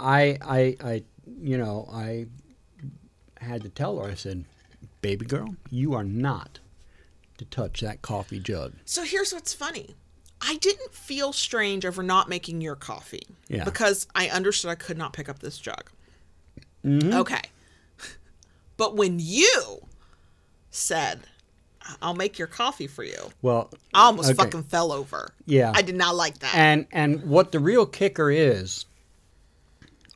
I 0.00 0.38
I 0.42 0.76
I 0.82 1.02
you 1.40 1.58
know 1.58 1.88
I 1.92 2.26
had 3.40 3.62
to 3.62 3.68
tell 3.68 3.98
her. 3.98 4.10
I 4.10 4.14
said, 4.14 4.44
"Baby 5.02 5.26
girl, 5.26 5.54
you 5.70 5.94
are 5.94 6.04
not 6.04 6.58
to 7.38 7.44
touch 7.46 7.80
that 7.80 8.02
coffee 8.02 8.40
jug." 8.40 8.74
So 8.84 9.02
here's 9.02 9.32
what's 9.32 9.52
funny. 9.54 9.94
I 10.40 10.56
didn't 10.56 10.92
feel 10.92 11.32
strange 11.32 11.86
over 11.86 12.02
not 12.02 12.28
making 12.28 12.60
your 12.60 12.76
coffee 12.76 13.26
Yeah. 13.48 13.64
because 13.64 14.06
I 14.14 14.28
understood 14.28 14.70
I 14.70 14.74
could 14.74 14.98
not 14.98 15.14
pick 15.14 15.28
up 15.30 15.38
this 15.38 15.58
jug. 15.58 15.90
Mm-hmm. 16.84 17.12
Okay. 17.14 17.40
But 18.76 18.94
when 18.96 19.18
you 19.18 19.80
said, 20.70 21.20
I'll 22.02 22.14
make 22.14 22.38
your 22.38 22.48
coffee 22.48 22.86
for 22.86 23.02
you, 23.04 23.30
Well, 23.40 23.70
I 23.94 24.04
almost 24.06 24.28
okay. 24.30 24.36
fucking 24.36 24.64
fell 24.64 24.92
over. 24.92 25.32
Yeah. 25.46 25.72
I 25.74 25.80
did 25.82 25.96
not 25.96 26.14
like 26.14 26.38
that. 26.40 26.54
And 26.54 26.86
and 26.92 27.22
what 27.24 27.52
the 27.52 27.58
real 27.60 27.86
kicker 27.86 28.30
is, 28.30 28.85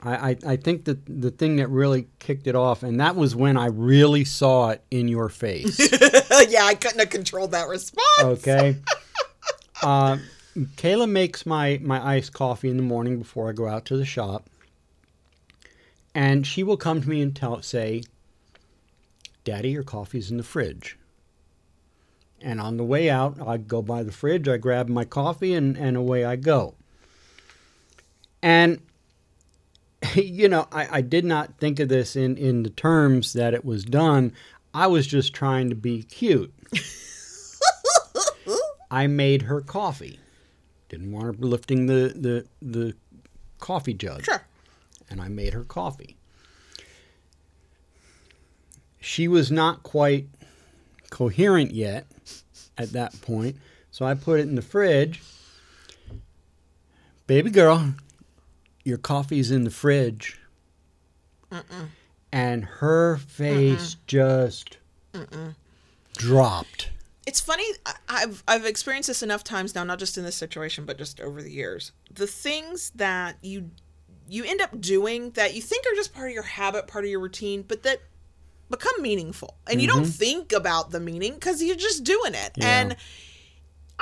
I, 0.03 0.31
I 0.31 0.37
I 0.47 0.57
think 0.57 0.85
that 0.85 0.99
the 1.07 1.31
thing 1.31 1.57
that 1.57 1.69
really 1.69 2.09
kicked 2.19 2.47
it 2.47 2.55
off, 2.55 2.83
and 2.83 3.01
that 3.01 3.17
was 3.17 3.37
when 3.37 3.57
I 3.57 3.67
really 3.67 4.25
saw 4.25 4.71
it 4.71 4.83
in 4.91 5.09
your 5.09 5.29
face. 5.29 5.79
yeah, 6.49 6.65
I 6.65 6.75
couldn't 6.75 7.01
have 7.01 7.11
controlled 7.11 7.53
that 7.53 7.69
response. 7.69 8.23
Okay. 8.23 8.77
uh, 9.83 10.19
Kayla 10.57 11.09
makes 11.09 11.45
my 11.45 11.79
my 11.83 12.05
iced 12.17 12.33
coffee 12.33 12.71
in 12.71 12.77
the 12.77 12.83
morning 12.83 13.19
before 13.19 13.49
I 13.49 13.53
go 13.53 13.69
out 13.69 13.85
to 13.87 13.97
the 13.97 14.05
shop, 14.05 14.49
and 16.15 16.47
she 16.47 16.63
will 16.63 16.79
come 16.79 17.03
to 17.03 17.09
me 17.09 17.21
and 17.21 17.37
tell 17.37 17.61
say, 17.63 18.03
"Daddy, 19.45 19.71
your 19.71 19.85
coffee's 19.85 20.31
in 20.31 20.37
the 20.39 20.43
fridge." 20.43 20.97
And 22.43 22.61
on 22.61 22.77
the 22.77 22.85
way 22.85 23.11
out, 23.11 23.37
I 23.47 23.59
go 23.59 23.83
by 23.83 24.03
the 24.03 24.13
fridge, 24.13 24.49
I 24.49 24.57
grab 24.57 24.89
my 24.89 25.05
coffee, 25.05 25.53
and, 25.53 25.77
and 25.77 25.97
away 25.97 26.25
I 26.25 26.37
go. 26.37 26.75
And, 28.43 28.81
you 30.15 30.49
know, 30.49 30.67
I, 30.73 30.99
I 30.99 31.01
did 31.01 31.25
not 31.25 31.59
think 31.59 31.81
of 31.81 31.89
this 31.89 32.17
in, 32.17 32.37
in 32.37 32.63
the 32.63 32.71
terms 32.71 33.33
that 33.35 33.55
it 33.55 33.65
was 33.65 33.85
done. 33.85 34.33
I 34.73 34.87
was 34.87 35.07
just 35.07 35.35
trying 35.35 35.69
to 35.71 35.75
be 35.75 36.05
cute. 36.05 36.53
I 38.91 39.07
made 39.07 39.43
her 39.43 39.61
coffee. 39.61 40.19
Didn't 40.89 41.13
want 41.13 41.27
her 41.27 41.33
lifting 41.33 41.87
the, 41.87 42.13
the, 42.17 42.47
the 42.61 42.95
coffee 43.59 43.95
jug. 43.95 44.25
Sure. 44.25 44.43
And 45.09 45.21
I 45.21 45.29
made 45.29 45.55
her 45.55 45.65
coffee. 45.65 46.17
She 49.01 49.29
was 49.29 49.51
not 49.51 49.83
quite 49.83 50.29
coherent 51.11 51.73
yet 51.73 52.07
at 52.77 52.93
that 52.93 53.21
point, 53.23 53.57
so 53.91 54.05
I 54.05 54.15
put 54.15 54.41
it 54.41 54.49
in 54.49 54.55
the 54.55 54.63
fridge. 54.63 55.23
Baby 57.27 57.51
girl, 57.51 57.95
your 58.85 58.99
coffee's 58.99 59.51
in 59.51 59.65
the 59.65 59.71
fridge. 59.71 60.41
And 62.33 62.65
her 62.65 63.17
face 63.17 63.97
just 64.07 64.79
dropped. 66.17 66.91
It's 67.27 67.41
funny. 67.41 67.65
I've 68.09 68.43
I've 68.49 68.65
experienced 68.65 69.09
this 69.09 69.23
enough 69.23 69.45
times 69.45 69.75
now, 69.75 69.85
not 69.85 69.99
just 69.99 70.17
in 70.17 70.25
this 70.25 70.37
situation, 70.37 70.85
but 70.85 70.97
just 70.99 71.21
over 71.21 71.43
the 71.43 71.51
years. 71.51 71.93
The 72.13 72.27
things 72.27 72.91
that 72.95 73.37
you 73.43 73.71
you 74.29 74.45
end 74.45 74.61
up 74.61 74.81
doing 74.81 75.31
that 75.33 75.55
you 75.55 75.61
think 75.61 75.85
are 75.87 75.95
just 75.95 76.15
part 76.15 76.29
of 76.29 76.35
your 76.35 76.45
habit, 76.45 76.87
part 76.87 77.05
of 77.05 77.11
your 77.11 77.21
routine, 77.21 77.63
but 77.67 77.83
that 77.83 78.01
become 78.71 78.95
meaningful, 79.01 79.57
and 79.69 79.81
you 79.83 79.89
don't 79.89 80.03
mm-hmm. 80.03 80.11
think 80.11 80.53
about 80.53 80.93
the 80.93 81.01
meaning 81.01 81.35
because 81.35 81.63
you're 81.63 81.77
just 81.77 82.05
doing 82.05 82.35
it. 82.35 82.53
Yeah. 82.57 82.81
And 82.81 82.97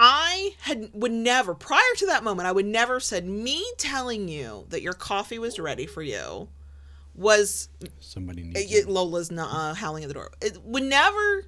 I 0.00 0.54
had 0.61 0.90
would 0.94 1.11
never 1.11 1.54
prior 1.54 1.82
to 1.96 2.06
that 2.06 2.22
moment, 2.22 2.46
I 2.46 2.52
would 2.52 2.66
never 2.66 2.94
have 2.94 3.02
said 3.02 3.26
me 3.26 3.66
telling 3.78 4.28
you 4.28 4.64
that 4.68 4.80
your 4.80 4.92
coffee 4.92 5.40
was 5.40 5.58
ready 5.58 5.87
for 5.87 6.02
you 6.02 6.48
was 7.16 7.68
Somebody 7.98 8.44
needs 8.44 8.72
it, 8.72 8.88
Lola's 8.88 9.32
not 9.32 9.52
uh, 9.52 9.74
howling 9.74 10.04
at 10.04 10.08
the 10.08 10.14
door. 10.14 10.30
It 10.40 10.62
would 10.62 10.84
never 10.84 11.46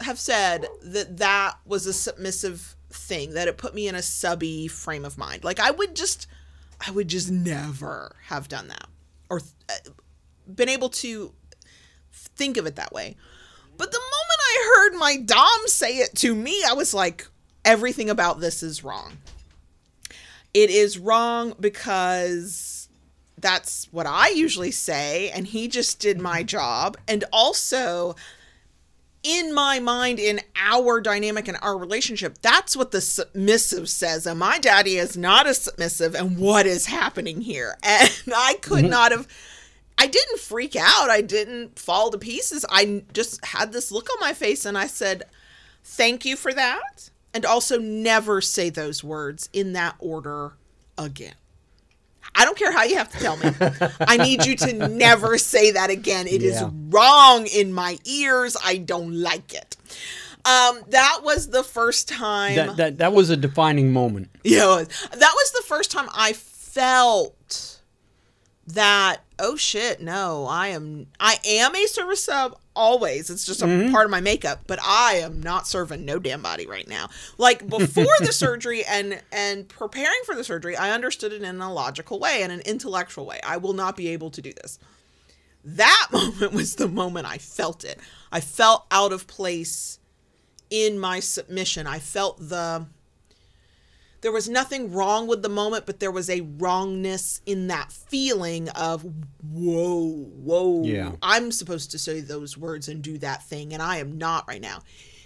have 0.00 0.18
said 0.18 0.66
that 0.82 1.18
that 1.18 1.58
was 1.66 1.86
a 1.86 1.92
submissive 1.92 2.76
thing. 2.88 3.34
That 3.34 3.46
it 3.46 3.58
put 3.58 3.74
me 3.74 3.86
in 3.86 3.94
a 3.94 4.02
subby 4.02 4.66
frame 4.66 5.04
of 5.04 5.18
mind. 5.18 5.44
Like 5.44 5.60
I 5.60 5.70
would 5.70 5.94
just, 5.94 6.26
I 6.84 6.90
would 6.90 7.08
just 7.08 7.30
never 7.30 8.16
have 8.28 8.48
done 8.48 8.68
that 8.68 8.86
or 9.28 9.42
uh, 9.68 9.90
been 10.52 10.70
able 10.70 10.88
to 10.88 11.34
think 12.10 12.56
of 12.56 12.64
it 12.64 12.76
that 12.76 12.92
way. 12.92 13.16
But 13.76 13.92
the 13.92 13.98
moment 13.98 14.40
I 14.40 14.72
heard 14.74 14.98
my 14.98 15.16
dom 15.18 15.60
say 15.66 15.98
it 15.98 16.14
to 16.16 16.34
me, 16.34 16.62
I 16.66 16.72
was 16.72 16.94
like, 16.94 17.28
everything 17.64 18.10
about 18.10 18.40
this 18.40 18.62
is 18.62 18.84
wrong. 18.84 19.18
It 20.52 20.70
is 20.70 20.98
wrong 20.98 21.54
because 21.60 22.88
that's 23.38 23.88
what 23.92 24.06
I 24.06 24.28
usually 24.28 24.70
say, 24.70 25.30
and 25.30 25.46
he 25.46 25.68
just 25.68 26.00
did 26.00 26.20
my 26.20 26.40
mm-hmm. 26.40 26.46
job. 26.46 26.96
And 27.08 27.24
also, 27.32 28.16
in 29.22 29.54
my 29.54 29.78
mind, 29.80 30.18
in 30.18 30.40
our 30.56 31.00
dynamic 31.00 31.48
and 31.48 31.58
our 31.62 31.76
relationship, 31.76 32.38
that's 32.42 32.76
what 32.76 32.90
the 32.90 33.00
submissive 33.00 33.88
says. 33.88 34.26
And 34.26 34.38
my 34.38 34.58
daddy 34.58 34.96
is 34.96 35.16
not 35.16 35.46
a 35.46 35.54
submissive, 35.54 36.14
and 36.14 36.38
what 36.38 36.66
is 36.66 36.86
happening 36.86 37.40
here? 37.40 37.76
And 37.84 38.10
I 38.34 38.54
could 38.60 38.82
mm-hmm. 38.82 38.90
not 38.90 39.12
have. 39.12 39.28
I 39.98 40.06
didn't 40.06 40.38
freak 40.38 40.76
out. 40.76 41.10
I 41.10 41.20
didn't 41.20 41.78
fall 41.78 42.10
to 42.10 42.16
pieces. 42.16 42.64
I 42.70 43.02
just 43.12 43.44
had 43.44 43.72
this 43.72 43.92
look 43.92 44.08
on 44.10 44.18
my 44.18 44.32
face 44.32 44.64
and 44.64 44.78
I 44.78 44.86
said, 44.86 45.24
Thank 45.84 46.24
you 46.24 46.36
for 46.36 46.54
that. 46.54 47.09
And 47.32 47.44
also, 47.46 47.78
never 47.78 48.40
say 48.40 48.70
those 48.70 49.04
words 49.04 49.48
in 49.52 49.72
that 49.74 49.94
order 49.98 50.54
again. 50.98 51.34
I 52.34 52.44
don't 52.44 52.56
care 52.58 52.72
how 52.72 52.84
you 52.84 52.96
have 52.96 53.10
to 53.12 53.18
tell 53.18 53.36
me. 53.36 53.50
I 54.00 54.16
need 54.16 54.44
you 54.46 54.54
to 54.56 54.72
never 54.88 55.36
say 55.38 55.70
that 55.72 55.90
again. 55.90 56.26
It 56.26 56.42
is 56.42 56.60
Yeah. 56.60 56.70
wrong 56.90 57.46
in 57.46 57.72
my 57.72 57.98
ears. 58.04 58.56
I 58.64 58.76
don't 58.76 59.14
like 59.14 59.52
it. 59.54 59.76
Um, 60.44 60.80
that 60.88 61.20
was 61.22 61.48
the 61.50 61.62
first 61.62 62.08
time. 62.08 62.54
that, 62.56 62.76
that 62.76 62.98
that 62.98 63.12
was 63.12 63.30
a 63.30 63.36
defining 63.36 63.92
moment. 63.92 64.30
Yeah, 64.44 64.84
that 65.10 65.32
was 65.34 65.50
the 65.52 65.62
first 65.66 65.90
time 65.90 66.08
I 66.14 66.32
felt 66.32 67.80
that 68.66 69.18
oh 69.38 69.56
shit, 69.56 70.00
no, 70.00 70.46
I 70.48 70.68
am 70.68 71.06
I 71.18 71.36
am 71.44 71.74
a 71.74 71.86
service 71.86 72.24
sub 72.24 72.56
always. 72.80 73.28
It's 73.28 73.44
just 73.44 73.60
a 73.60 73.66
mm-hmm. 73.66 73.92
part 73.92 74.06
of 74.06 74.10
my 74.10 74.22
makeup, 74.22 74.62
but 74.66 74.78
I 74.82 75.20
am 75.22 75.42
not 75.42 75.68
serving 75.68 76.04
no 76.06 76.18
damn 76.18 76.40
body 76.40 76.66
right 76.66 76.88
now. 76.88 77.10
Like 77.36 77.68
before 77.68 78.16
the 78.20 78.32
surgery 78.32 78.84
and 78.84 79.22
and 79.30 79.68
preparing 79.68 80.20
for 80.24 80.34
the 80.34 80.42
surgery, 80.42 80.76
I 80.76 80.90
understood 80.90 81.32
it 81.32 81.42
in 81.42 81.60
a 81.60 81.72
logical 81.72 82.18
way 82.18 82.42
and 82.42 82.50
an 82.50 82.60
intellectual 82.60 83.26
way. 83.26 83.38
I 83.44 83.58
will 83.58 83.74
not 83.74 83.96
be 83.96 84.08
able 84.08 84.30
to 84.30 84.40
do 84.40 84.52
this. 84.54 84.78
That 85.62 86.08
moment 86.12 86.52
was 86.52 86.76
the 86.76 86.88
moment 86.88 87.26
I 87.26 87.36
felt 87.36 87.84
it. 87.84 88.00
I 88.32 88.40
felt 88.40 88.86
out 88.90 89.12
of 89.12 89.26
place 89.26 89.98
in 90.70 90.98
my 90.98 91.20
submission. 91.20 91.86
I 91.86 91.98
felt 91.98 92.38
the 92.48 92.86
there 94.20 94.32
was 94.32 94.48
nothing 94.48 94.92
wrong 94.92 95.26
with 95.26 95.42
the 95.42 95.48
moment, 95.48 95.86
but 95.86 96.00
there 96.00 96.10
was 96.10 96.28
a 96.28 96.42
wrongness 96.42 97.40
in 97.46 97.68
that 97.68 97.90
feeling 97.90 98.68
of 98.70 99.04
whoa, 99.42 100.24
whoa. 100.24 100.84
Yeah. 100.84 101.12
I'm 101.22 101.52
supposed 101.52 101.90
to 101.92 101.98
say 101.98 102.20
those 102.20 102.56
words 102.56 102.88
and 102.88 103.02
do 103.02 103.18
that 103.18 103.44
thing, 103.44 103.72
and 103.72 103.82
I 103.82 103.96
am 103.96 104.18
not 104.18 104.46
right 104.46 104.60
now. 104.60 104.82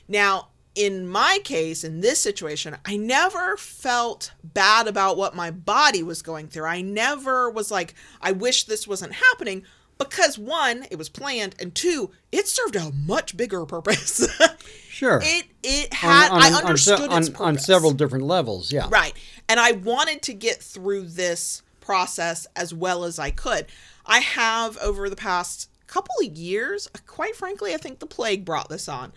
Now, 0.07 0.49
in 0.75 1.07
my 1.07 1.39
case, 1.45 1.85
in 1.85 2.01
this 2.01 2.21
situation, 2.21 2.77
I 2.85 2.97
never 2.97 3.57
felt 3.57 4.33
bad 4.43 4.89
about 4.89 5.17
what 5.17 5.37
my 5.37 5.51
body 5.51 6.03
was 6.03 6.23
going 6.23 6.49
through. 6.49 6.67
I 6.67 6.81
never 6.81 7.49
was 7.49 7.71
like, 7.71 7.95
I 8.21 8.33
wish 8.33 8.65
this 8.65 8.87
wasn't 8.87 9.15
happening 9.15 9.65
because 9.99 10.39
one, 10.39 10.87
it 10.91 10.99
was 10.99 11.09
planned, 11.09 11.55
and 11.61 11.75
two, 11.75 12.11
it 12.33 12.49
served 12.49 12.77
a 12.77 12.91
much 12.93 13.37
bigger 13.37 13.65
purpose. 13.65 14.29
Sure. 14.95 15.21
it 15.25 15.47
it 15.65 15.93
had 15.93 16.31
on, 16.31 16.41
I 16.41 16.47
on- 16.47 16.53
se- 16.53 16.65
understood 16.65 17.11
on, 17.11 17.23
its 17.23 17.41
on 17.41 17.59
several 17.59 17.91
different 17.91 18.27
levels. 18.27 18.73
Yeah. 18.73 18.87
Right. 18.89 19.13
And 19.49 19.59
I 19.59 19.73
wanted 19.73 20.23
to 20.23 20.33
get 20.33 20.63
through 20.63 21.09
this 21.09 21.63
process 21.81 22.47
as 22.55 22.73
well 22.73 23.03
as 23.03 23.19
I 23.19 23.31
could. 23.31 23.67
I 24.07 24.21
have 24.21 24.79
over 24.79 25.11
the 25.11 25.17
past 25.17 25.69
couple 25.89 26.15
of 26.23 26.37
years, 26.37 26.89
uh, 26.95 26.99
quite 27.09 27.35
frankly, 27.35 27.75
I 27.75 27.77
think 27.77 27.99
the 27.99 28.07
plague 28.07 28.45
brought 28.45 28.69
this 28.69 28.89
on. 28.89 29.13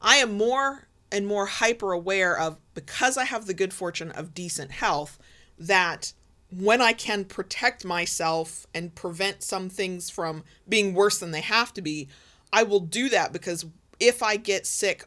I 0.00 0.16
am 0.16 0.38
more 0.38 0.88
and 1.12 1.26
more 1.26 1.44
hyper 1.44 1.92
aware 1.92 2.38
of 2.38 2.56
because 2.72 3.18
I 3.18 3.24
have 3.24 3.44
the 3.44 3.52
good 3.52 3.74
fortune 3.74 4.12
of 4.12 4.32
decent 4.32 4.70
health 4.70 5.18
that 5.58 6.14
when 6.50 6.80
I 6.80 6.94
can 6.94 7.26
protect 7.26 7.84
myself 7.84 8.66
and 8.74 8.94
prevent 8.94 9.42
some 9.42 9.68
things 9.68 10.08
from 10.08 10.44
being 10.66 10.94
worse 10.94 11.18
than 11.18 11.30
they 11.30 11.42
have 11.42 11.74
to 11.74 11.82
be, 11.82 12.08
I 12.52 12.62
will 12.62 12.80
do 12.80 13.10
that 13.10 13.32
because 13.34 13.66
if 14.00 14.22
I 14.22 14.36
get 14.36 14.66
sick 14.66 15.06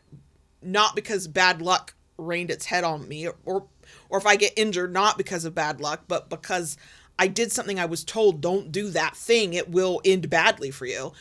not 0.62 0.96
because 0.96 1.28
bad 1.28 1.62
luck 1.62 1.94
rained 2.18 2.52
its 2.52 2.66
head 2.66 2.84
on 2.84 3.08
me 3.08 3.28
or 3.46 3.66
or 4.10 4.18
if 4.18 4.26
I 4.26 4.36
get 4.36 4.54
injured 4.56 4.94
not 4.94 5.18
because 5.18 5.44
of 5.44 5.56
bad 5.56 5.82
luck, 5.82 6.04
but 6.08 6.30
because 6.30 6.78
I 7.20 7.28
did 7.28 7.52
something 7.52 7.80
I 7.80 7.86
was 7.86 8.04
told 8.04 8.41
don't 8.41 8.72
do 8.72 8.89
that 8.89 9.16
thing, 9.16 9.54
it 9.54 9.70
will 9.70 10.02
end 10.06 10.30
badly 10.30 10.72
for 10.72 10.86
you. 10.86 11.14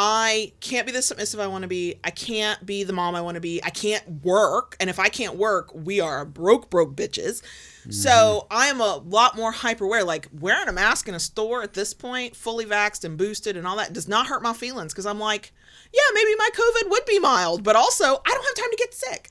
I 0.00 0.52
can't 0.60 0.86
be 0.86 0.92
the 0.92 1.02
submissive 1.02 1.40
I 1.40 1.48
want 1.48 1.62
to 1.62 1.68
be. 1.68 1.96
I 2.04 2.10
can't 2.10 2.64
be 2.64 2.84
the 2.84 2.92
mom 2.92 3.16
I 3.16 3.20
want 3.20 3.34
to 3.34 3.40
be. 3.40 3.60
I 3.64 3.70
can't 3.70 4.24
work. 4.24 4.76
And 4.78 4.88
if 4.88 5.00
I 5.00 5.08
can't 5.08 5.34
work, 5.34 5.74
we 5.74 5.98
are 5.98 6.24
broke, 6.24 6.70
broke 6.70 6.94
bitches. 6.94 7.42
Mm-hmm. 7.42 7.90
So 7.90 8.46
I'm 8.48 8.80
a 8.80 8.98
lot 8.98 9.36
more 9.36 9.50
hyper 9.50 9.86
aware. 9.86 10.04
Like 10.04 10.28
wearing 10.32 10.68
a 10.68 10.72
mask 10.72 11.08
in 11.08 11.16
a 11.16 11.20
store 11.20 11.64
at 11.64 11.74
this 11.74 11.94
point, 11.94 12.36
fully 12.36 12.64
vaxxed 12.64 13.02
and 13.02 13.18
boosted 13.18 13.56
and 13.56 13.66
all 13.66 13.76
that, 13.78 13.92
does 13.92 14.06
not 14.06 14.28
hurt 14.28 14.40
my 14.40 14.52
feelings 14.52 14.92
because 14.92 15.04
I'm 15.04 15.18
like, 15.18 15.52
yeah, 15.92 16.14
maybe 16.14 16.30
my 16.38 16.48
COVID 16.54 16.90
would 16.90 17.04
be 17.04 17.18
mild, 17.18 17.64
but 17.64 17.74
also 17.74 18.04
I 18.04 18.30
don't 18.30 18.44
have 18.44 18.54
time 18.54 18.70
to 18.70 18.76
get 18.76 18.94
sick. 18.94 19.30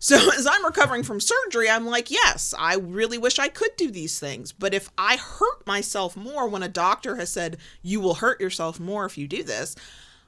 So 0.00 0.16
as 0.36 0.48
I'm 0.48 0.64
recovering 0.64 1.04
from 1.04 1.20
surgery, 1.20 1.70
I'm 1.70 1.86
like, 1.86 2.10
yes, 2.10 2.52
I 2.58 2.74
really 2.74 3.18
wish 3.18 3.38
I 3.38 3.46
could 3.46 3.76
do 3.76 3.88
these 3.88 4.18
things. 4.18 4.50
But 4.50 4.74
if 4.74 4.90
I 4.98 5.14
hurt 5.14 5.64
myself 5.64 6.16
more 6.16 6.48
when 6.48 6.64
a 6.64 6.68
doctor 6.68 7.14
has 7.14 7.30
said 7.30 7.58
you 7.82 8.00
will 8.00 8.14
hurt 8.14 8.40
yourself 8.40 8.80
more 8.80 9.04
if 9.04 9.16
you 9.16 9.28
do 9.28 9.44
this, 9.44 9.76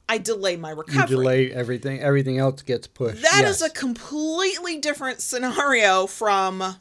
I 0.08 0.18
delay 0.18 0.56
my 0.56 0.70
recovery. 0.70 1.00
You 1.02 1.06
delay 1.06 1.52
everything. 1.52 2.00
Everything 2.00 2.38
else 2.38 2.62
gets 2.62 2.86
pushed. 2.86 3.22
That 3.22 3.42
yes. 3.42 3.56
is 3.56 3.62
a 3.62 3.70
completely 3.70 4.78
different 4.78 5.20
scenario 5.20 6.06
from 6.06 6.76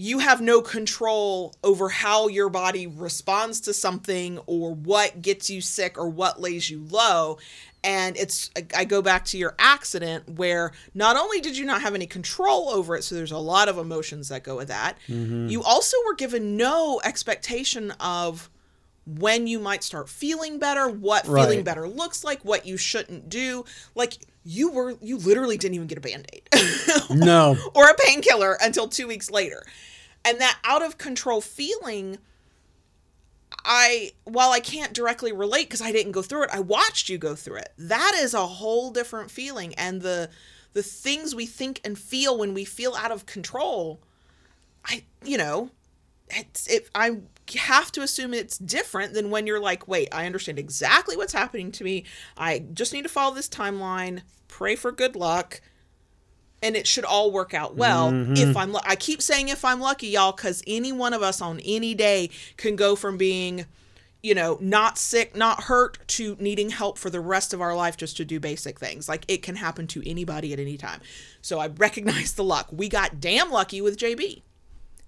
you 0.00 0.20
have 0.20 0.40
no 0.40 0.62
control 0.62 1.54
over 1.64 1.88
how 1.88 2.28
your 2.28 2.48
body 2.48 2.86
responds 2.86 3.60
to 3.62 3.74
something 3.74 4.38
or 4.46 4.72
what 4.72 5.20
gets 5.20 5.50
you 5.50 5.60
sick 5.60 5.98
or 5.98 6.08
what 6.08 6.40
lays 6.40 6.70
you 6.70 6.84
low 6.88 7.38
and 7.82 8.16
it's 8.16 8.50
i 8.76 8.84
go 8.84 9.02
back 9.02 9.24
to 9.24 9.36
your 9.36 9.54
accident 9.58 10.28
where 10.28 10.72
not 10.94 11.16
only 11.16 11.40
did 11.40 11.56
you 11.56 11.64
not 11.64 11.82
have 11.82 11.94
any 11.94 12.06
control 12.06 12.68
over 12.70 12.96
it 12.96 13.02
so 13.02 13.14
there's 13.14 13.32
a 13.32 13.38
lot 13.38 13.68
of 13.68 13.76
emotions 13.76 14.28
that 14.28 14.44
go 14.44 14.56
with 14.56 14.68
that 14.68 14.96
mm-hmm. 15.08 15.48
you 15.48 15.62
also 15.62 15.96
were 16.06 16.14
given 16.14 16.56
no 16.56 17.00
expectation 17.04 17.90
of 18.00 18.48
when 19.08 19.46
you 19.46 19.58
might 19.58 19.82
start 19.82 20.08
feeling 20.08 20.58
better 20.58 20.88
what 20.88 21.26
right. 21.26 21.42
feeling 21.42 21.64
better 21.64 21.88
looks 21.88 22.22
like 22.22 22.44
what 22.44 22.66
you 22.66 22.76
shouldn't 22.76 23.28
do 23.28 23.64
like 23.94 24.18
you 24.44 24.70
were 24.70 24.96
you 25.00 25.16
literally 25.16 25.56
didn't 25.56 25.74
even 25.74 25.86
get 25.86 25.96
a 25.96 26.00
band-aid 26.00 26.48
no 27.10 27.56
or 27.74 27.88
a 27.88 27.94
painkiller 27.94 28.58
until 28.60 28.86
two 28.86 29.06
weeks 29.06 29.30
later 29.30 29.62
and 30.24 30.40
that 30.40 30.58
out 30.64 30.82
of 30.82 30.98
control 30.98 31.40
feeling 31.40 32.18
I 33.64 34.12
while 34.24 34.50
I 34.50 34.60
can't 34.60 34.92
directly 34.92 35.32
relate 35.32 35.64
because 35.64 35.82
I 35.82 35.92
didn't 35.92 36.12
go 36.12 36.22
through 36.22 36.44
it, 36.44 36.50
I 36.52 36.60
watched 36.60 37.08
you 37.08 37.18
go 37.18 37.34
through 37.34 37.56
it. 37.56 37.72
That 37.76 38.12
is 38.16 38.34
a 38.34 38.46
whole 38.46 38.90
different 38.90 39.30
feeling 39.30 39.74
and 39.74 40.00
the 40.00 40.30
the 40.74 40.82
things 40.82 41.34
we 41.34 41.46
think 41.46 41.80
and 41.84 41.98
feel 41.98 42.38
when 42.38 42.54
we 42.54 42.64
feel 42.64 42.94
out 42.94 43.10
of 43.10 43.26
control. 43.26 44.00
I 44.84 45.04
you 45.24 45.38
know, 45.38 45.70
it's 46.30 46.66
it 46.66 46.88
I 46.94 47.18
have 47.54 47.90
to 47.92 48.02
assume 48.02 48.34
it's 48.34 48.58
different 48.58 49.14
than 49.14 49.30
when 49.30 49.46
you're 49.46 49.60
like, 49.60 49.88
"Wait, 49.88 50.08
I 50.12 50.26
understand 50.26 50.58
exactly 50.58 51.16
what's 51.16 51.32
happening 51.32 51.72
to 51.72 51.84
me. 51.84 52.04
I 52.36 52.60
just 52.72 52.92
need 52.92 53.02
to 53.02 53.08
follow 53.08 53.34
this 53.34 53.48
timeline, 53.48 54.22
pray 54.48 54.76
for 54.76 54.92
good 54.92 55.16
luck." 55.16 55.60
and 56.62 56.76
it 56.76 56.86
should 56.86 57.04
all 57.04 57.30
work 57.30 57.54
out 57.54 57.76
well 57.76 58.10
mm-hmm. 58.10 58.32
if 58.32 58.56
i'm 58.56 58.74
i 58.84 58.96
keep 58.96 59.22
saying 59.22 59.48
if 59.48 59.64
i'm 59.64 59.80
lucky 59.80 60.08
y'all 60.08 60.32
because 60.32 60.62
any 60.66 60.92
one 60.92 61.12
of 61.12 61.22
us 61.22 61.40
on 61.40 61.60
any 61.60 61.94
day 61.94 62.28
can 62.56 62.76
go 62.76 62.96
from 62.96 63.16
being 63.16 63.64
you 64.22 64.34
know 64.34 64.58
not 64.60 64.98
sick 64.98 65.36
not 65.36 65.64
hurt 65.64 65.98
to 66.08 66.36
needing 66.40 66.70
help 66.70 66.98
for 66.98 67.10
the 67.10 67.20
rest 67.20 67.54
of 67.54 67.60
our 67.60 67.74
life 67.74 67.96
just 67.96 68.16
to 68.16 68.24
do 68.24 68.40
basic 68.40 68.78
things 68.78 69.08
like 69.08 69.24
it 69.28 69.42
can 69.42 69.56
happen 69.56 69.86
to 69.86 70.02
anybody 70.08 70.52
at 70.52 70.58
any 70.58 70.76
time 70.76 71.00
so 71.40 71.58
i 71.58 71.68
recognize 71.78 72.32
the 72.34 72.44
luck 72.44 72.68
we 72.72 72.88
got 72.88 73.20
damn 73.20 73.50
lucky 73.50 73.80
with 73.80 73.96
jb 73.96 74.42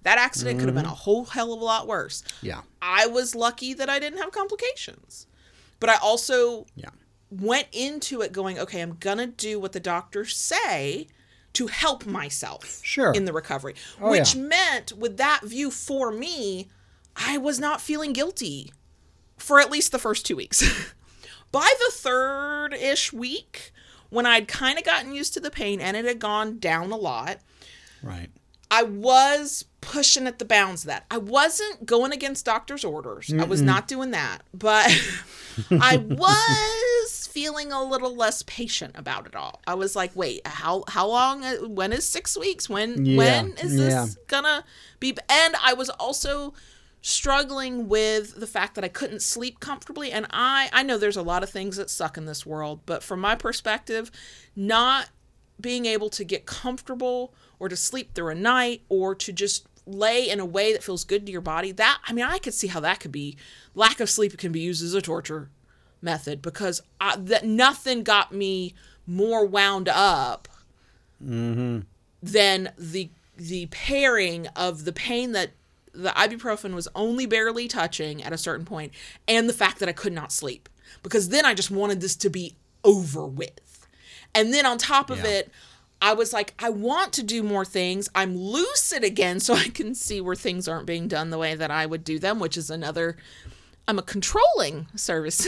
that 0.03 0.17
accident 0.17 0.57
mm-hmm. 0.57 0.67
could 0.67 0.75
have 0.75 0.83
been 0.83 0.91
a 0.91 0.95
whole 0.95 1.25
hell 1.25 1.53
of 1.53 1.61
a 1.61 1.63
lot 1.63 1.87
worse 1.87 2.23
yeah 2.41 2.61
i 2.81 3.05
was 3.07 3.35
lucky 3.35 3.73
that 3.73 3.89
i 3.89 3.99
didn't 3.99 4.19
have 4.19 4.31
complications 4.31 5.27
but 5.79 5.89
i 5.89 5.95
also 5.97 6.65
yeah 6.75 6.89
went 7.29 7.67
into 7.71 8.21
it 8.21 8.31
going 8.31 8.59
okay 8.59 8.81
i'm 8.81 8.97
gonna 8.99 9.27
do 9.27 9.59
what 9.59 9.71
the 9.71 9.79
doctors 9.79 10.35
say 10.35 11.07
to 11.53 11.67
help 11.67 12.05
myself 12.05 12.81
sure. 12.83 13.11
in 13.13 13.25
the 13.25 13.33
recovery. 13.33 13.75
Oh, 14.01 14.11
which 14.11 14.35
yeah. 14.35 14.41
meant 14.41 14.93
with 14.93 15.17
that 15.17 15.41
view 15.43 15.71
for 15.71 16.11
me, 16.11 16.69
I 17.15 17.37
was 17.37 17.59
not 17.59 17.81
feeling 17.81 18.13
guilty 18.13 18.71
for 19.37 19.59
at 19.59 19.71
least 19.71 19.91
the 19.91 19.99
first 19.99 20.25
two 20.25 20.35
weeks. 20.35 20.63
By 21.51 21.69
the 21.79 21.91
third 21.91 22.73
ish 22.73 23.11
week, 23.11 23.73
when 24.09 24.25
I'd 24.25 24.47
kind 24.47 24.77
of 24.77 24.85
gotten 24.85 25.13
used 25.13 25.33
to 25.33 25.39
the 25.39 25.51
pain 25.51 25.81
and 25.81 25.97
it 25.97 26.05
had 26.05 26.19
gone 26.19 26.59
down 26.59 26.91
a 26.91 26.97
lot, 26.97 27.39
right. 28.01 28.29
I 28.71 28.83
was 28.83 29.65
pushing 29.81 30.27
at 30.27 30.39
the 30.39 30.45
bounds 30.45 30.83
of 30.83 30.87
that. 30.87 31.05
I 31.11 31.17
wasn't 31.17 31.85
going 31.85 32.13
against 32.13 32.45
doctor's 32.45 32.85
orders. 32.85 33.27
Mm-mm. 33.27 33.41
I 33.41 33.43
was 33.43 33.61
not 33.61 33.87
doing 33.87 34.11
that. 34.11 34.43
But 34.53 34.89
I 35.71 35.97
was 35.97 37.27
feeling 37.27 37.73
a 37.73 37.83
little 37.83 38.15
less 38.15 38.43
patient 38.43 38.93
about 38.95 39.27
it 39.27 39.35
all. 39.35 39.61
I 39.67 39.73
was 39.73 39.95
like, 39.95 40.15
wait, 40.15 40.47
how 40.47 40.85
how 40.87 41.07
long 41.07 41.43
uh, 41.43 41.57
when 41.67 41.91
is 41.91 42.07
6 42.07 42.37
weeks? 42.37 42.69
When 42.69 43.05
yeah. 43.05 43.17
when 43.17 43.51
is 43.57 43.75
this 43.75 43.93
yeah. 43.93 44.07
gonna 44.27 44.63
be 45.01 45.17
and 45.29 45.55
I 45.61 45.73
was 45.73 45.89
also 45.89 46.53
struggling 47.01 47.89
with 47.89 48.39
the 48.39 48.47
fact 48.47 48.75
that 48.75 48.83
I 48.83 48.87
couldn't 48.87 49.23
sleep 49.23 49.59
comfortably 49.59 50.11
and 50.11 50.27
I 50.29 50.69
I 50.71 50.83
know 50.83 50.97
there's 50.97 51.17
a 51.17 51.23
lot 51.23 51.43
of 51.43 51.49
things 51.49 51.75
that 51.75 51.89
suck 51.89 52.17
in 52.17 52.25
this 52.25 52.45
world, 52.45 52.81
but 52.85 53.03
from 53.03 53.19
my 53.19 53.35
perspective, 53.35 54.11
not 54.55 55.09
being 55.59 55.85
able 55.85 56.09
to 56.09 56.23
get 56.23 56.45
comfortable 56.45 57.33
or 57.61 57.69
to 57.69 57.75
sleep 57.75 58.15
through 58.15 58.29
a 58.29 58.35
night 58.35 58.81
or 58.89 59.13
to 59.13 59.31
just 59.31 59.67
lay 59.85 60.27
in 60.27 60.39
a 60.39 60.45
way 60.45 60.73
that 60.73 60.83
feels 60.83 61.03
good 61.03 61.25
to 61.25 61.31
your 61.31 61.41
body 61.41 61.71
that 61.71 61.99
i 62.07 62.13
mean 62.13 62.25
i 62.25 62.37
could 62.37 62.53
see 62.53 62.67
how 62.67 62.79
that 62.79 62.99
could 62.99 63.11
be 63.11 63.37
lack 63.75 63.99
of 63.99 64.09
sleep 64.09 64.35
can 64.37 64.51
be 64.51 64.59
used 64.59 64.83
as 64.83 64.93
a 64.93 65.01
torture 65.01 65.49
method 66.01 66.41
because 66.41 66.81
I, 66.99 67.15
that 67.17 67.45
nothing 67.45 68.03
got 68.03 68.33
me 68.33 68.73
more 69.05 69.45
wound 69.45 69.87
up 69.87 70.47
mm-hmm. 71.23 71.79
than 72.21 72.71
the 72.77 73.09
the 73.37 73.67
pairing 73.67 74.47
of 74.55 74.85
the 74.85 74.93
pain 74.93 75.31
that 75.31 75.51
the 75.93 76.09
ibuprofen 76.09 76.73
was 76.73 76.87
only 76.95 77.25
barely 77.25 77.67
touching 77.67 78.23
at 78.23 78.33
a 78.33 78.37
certain 78.37 78.65
point 78.65 78.91
and 79.27 79.47
the 79.47 79.53
fact 79.53 79.79
that 79.79 79.89
I 79.89 79.93
could 79.93 80.13
not 80.13 80.31
sleep 80.31 80.69
because 81.03 81.29
then 81.29 81.45
I 81.45 81.53
just 81.53 81.71
wanted 81.71 82.01
this 82.01 82.15
to 82.17 82.29
be 82.29 82.55
over 82.83 83.25
with. 83.25 83.87
And 84.33 84.53
then 84.53 84.65
on 84.65 84.77
top 84.77 85.09
of 85.09 85.19
yeah. 85.19 85.31
it, 85.31 85.51
I 86.01 86.13
was 86.13 86.33
like, 86.33 86.53
I 86.59 86.69
want 86.69 87.13
to 87.13 87.23
do 87.23 87.43
more 87.43 87.63
things. 87.63 88.09
I'm 88.15 88.35
lucid 88.35 89.03
again 89.03 89.39
so 89.39 89.53
I 89.53 89.69
can 89.69 89.93
see 89.93 90.19
where 90.19 90.35
things 90.35 90.67
aren't 90.67 90.87
being 90.87 91.07
done 91.07 91.29
the 91.29 91.37
way 91.37 91.55
that 91.55 91.71
I 91.71 91.85
would 91.85 92.03
do 92.03 92.17
them, 92.17 92.39
which 92.39 92.57
is 92.57 92.69
another 92.69 93.17
I'm 93.87 93.99
a 93.99 94.03
controlling 94.03 94.87
service 94.95 95.37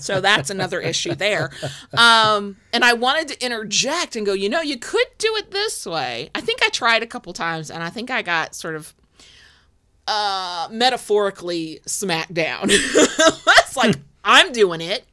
so 0.00 0.20
that's 0.20 0.50
another 0.50 0.80
issue 0.80 1.14
there. 1.14 1.50
Um, 1.96 2.56
and 2.72 2.84
I 2.84 2.92
wanted 2.92 3.28
to 3.28 3.44
interject 3.44 4.16
and 4.16 4.26
go, 4.26 4.32
you 4.32 4.48
know, 4.48 4.60
you 4.60 4.76
could 4.76 5.06
do 5.18 5.34
it 5.36 5.52
this 5.52 5.86
way. 5.86 6.30
I 6.34 6.40
think 6.40 6.62
I 6.62 6.68
tried 6.68 7.02
a 7.02 7.06
couple 7.06 7.32
times 7.32 7.70
and 7.70 7.82
I 7.82 7.88
think 7.88 8.10
I 8.10 8.22
got 8.22 8.54
sort 8.54 8.74
of 8.74 8.94
uh, 10.06 10.68
metaphorically 10.70 11.80
smacked 11.86 12.34
down. 12.34 12.64
it's 12.70 13.76
like, 13.76 13.94
I'm 14.24 14.52
doing 14.52 14.80
it. 14.80 15.04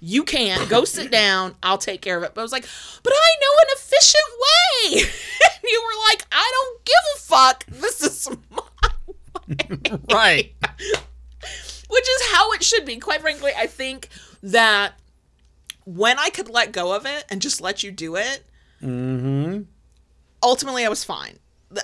You 0.00 0.24
can't. 0.24 0.68
Go 0.68 0.84
sit 0.84 1.10
down. 1.20 1.54
I'll 1.62 1.78
take 1.78 2.00
care 2.00 2.16
of 2.16 2.24
it. 2.24 2.32
But 2.34 2.40
I 2.40 2.44
was 2.44 2.52
like, 2.52 2.66
but 3.02 3.12
I 3.12 3.36
know 3.40 3.58
an 3.62 3.68
efficient 3.76 4.22
way. 4.40 5.00
and 5.62 5.70
you 5.70 5.82
were 5.82 6.10
like, 6.10 6.26
I 6.32 6.50
don't 6.52 6.84
give 6.84 6.94
a 7.16 7.18
fuck. 7.18 7.66
This 7.66 8.02
is 8.02 8.28
my 8.50 8.62
way. 9.48 9.98
right. 10.12 10.54
Which 11.90 12.08
is 12.08 12.30
how 12.30 12.52
it 12.52 12.62
should 12.62 12.84
be. 12.84 12.96
Quite 12.96 13.20
frankly, 13.20 13.52
I 13.56 13.66
think 13.66 14.08
that 14.42 14.94
when 15.84 16.18
I 16.18 16.30
could 16.30 16.48
let 16.48 16.72
go 16.72 16.94
of 16.94 17.04
it 17.04 17.24
and 17.28 17.42
just 17.42 17.60
let 17.60 17.82
you 17.82 17.90
do 17.90 18.14
it, 18.14 18.44
mm-hmm. 18.80 19.62
ultimately 20.42 20.84
I 20.84 20.88
was 20.88 21.02
fine. 21.02 21.38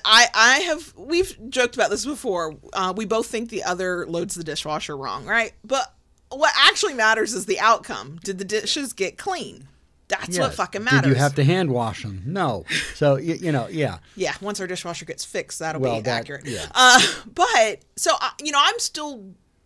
I 0.04 0.28
I 0.32 0.58
have 0.60 0.94
we've 0.96 1.36
joked 1.50 1.74
about 1.74 1.90
this 1.90 2.04
before. 2.04 2.56
Uh, 2.72 2.92
we 2.96 3.04
both 3.04 3.26
think 3.26 3.50
the 3.50 3.64
other 3.64 4.06
loads 4.06 4.36
the 4.36 4.44
dishwasher 4.44 4.96
wrong, 4.96 5.26
right? 5.26 5.52
But 5.64 5.92
what 6.36 6.52
actually 6.56 6.94
matters 6.94 7.34
is 7.34 7.46
the 7.46 7.60
outcome. 7.60 8.18
Did 8.22 8.38
the 8.38 8.44
dishes 8.44 8.92
get 8.92 9.18
clean? 9.18 9.68
That's 10.08 10.36
yes. 10.36 10.38
what 10.38 10.54
fucking 10.54 10.84
matters. 10.84 11.02
Did 11.02 11.08
you 11.08 11.14
have 11.16 11.34
to 11.34 11.44
hand 11.44 11.70
wash 11.70 12.02
them? 12.02 12.22
No. 12.26 12.64
So 12.94 13.16
you, 13.16 13.34
you 13.34 13.52
know, 13.52 13.66
yeah. 13.68 13.98
Yeah. 14.14 14.34
Once 14.40 14.60
our 14.60 14.66
dishwasher 14.66 15.04
gets 15.04 15.24
fixed, 15.24 15.58
that'll 15.58 15.80
well, 15.80 15.96
be 15.96 16.02
that, 16.02 16.20
accurate. 16.20 16.46
Yeah. 16.46 16.66
Uh, 16.72 17.00
but 17.34 17.80
so 17.96 18.12
uh, 18.20 18.30
you 18.40 18.52
know, 18.52 18.60
I'm 18.62 18.78
still 18.78 19.24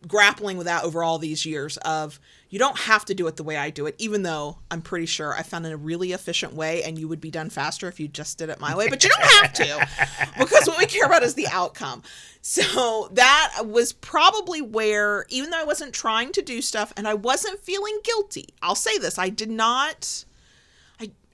grappling 0.08 0.56
with 0.56 0.66
that 0.66 0.84
over 0.84 1.04
all 1.04 1.18
these 1.18 1.44
years 1.44 1.76
of 1.78 2.18
you 2.50 2.58
don't 2.58 2.78
have 2.80 3.04
to 3.06 3.14
do 3.14 3.26
it 3.28 3.36
the 3.36 3.42
way 3.44 3.56
I 3.56 3.70
do 3.70 3.86
it, 3.86 3.94
even 3.98 4.22
though 4.24 4.58
I'm 4.70 4.82
pretty 4.82 5.06
sure 5.06 5.34
I 5.34 5.42
found 5.42 5.66
a 5.66 5.76
really 5.76 6.12
efficient 6.12 6.52
way 6.52 6.82
and 6.82 6.98
you 6.98 7.06
would 7.08 7.20
be 7.20 7.30
done 7.30 7.48
faster 7.48 7.86
if 7.88 7.98
you 8.00 8.08
just 8.08 8.36
did 8.38 8.50
it 8.50 8.60
my 8.60 8.74
way. 8.76 8.88
But 8.88 9.02
you 9.04 9.10
don't 9.10 9.30
have 9.42 9.52
to 9.54 9.88
because 10.38 10.66
what 10.66 10.76
we 10.78 10.86
care 10.86 11.06
about 11.06 11.22
is 11.22 11.34
the 11.34 11.46
outcome. 11.48 12.02
So 12.42 13.08
that 13.12 13.62
was 13.64 13.92
probably 13.92 14.60
where, 14.60 15.24
even 15.28 15.50
though 15.50 15.60
I 15.60 15.64
wasn't 15.64 15.92
trying 15.94 16.32
to 16.32 16.42
do 16.42 16.60
stuff 16.60 16.92
and 16.96 17.06
I 17.06 17.14
wasn't 17.14 17.60
feeling 17.60 17.98
guilty, 18.04 18.46
I'll 18.62 18.74
say 18.74 18.98
this 18.98 19.18
I 19.18 19.28
did 19.28 19.50
not 19.50 20.24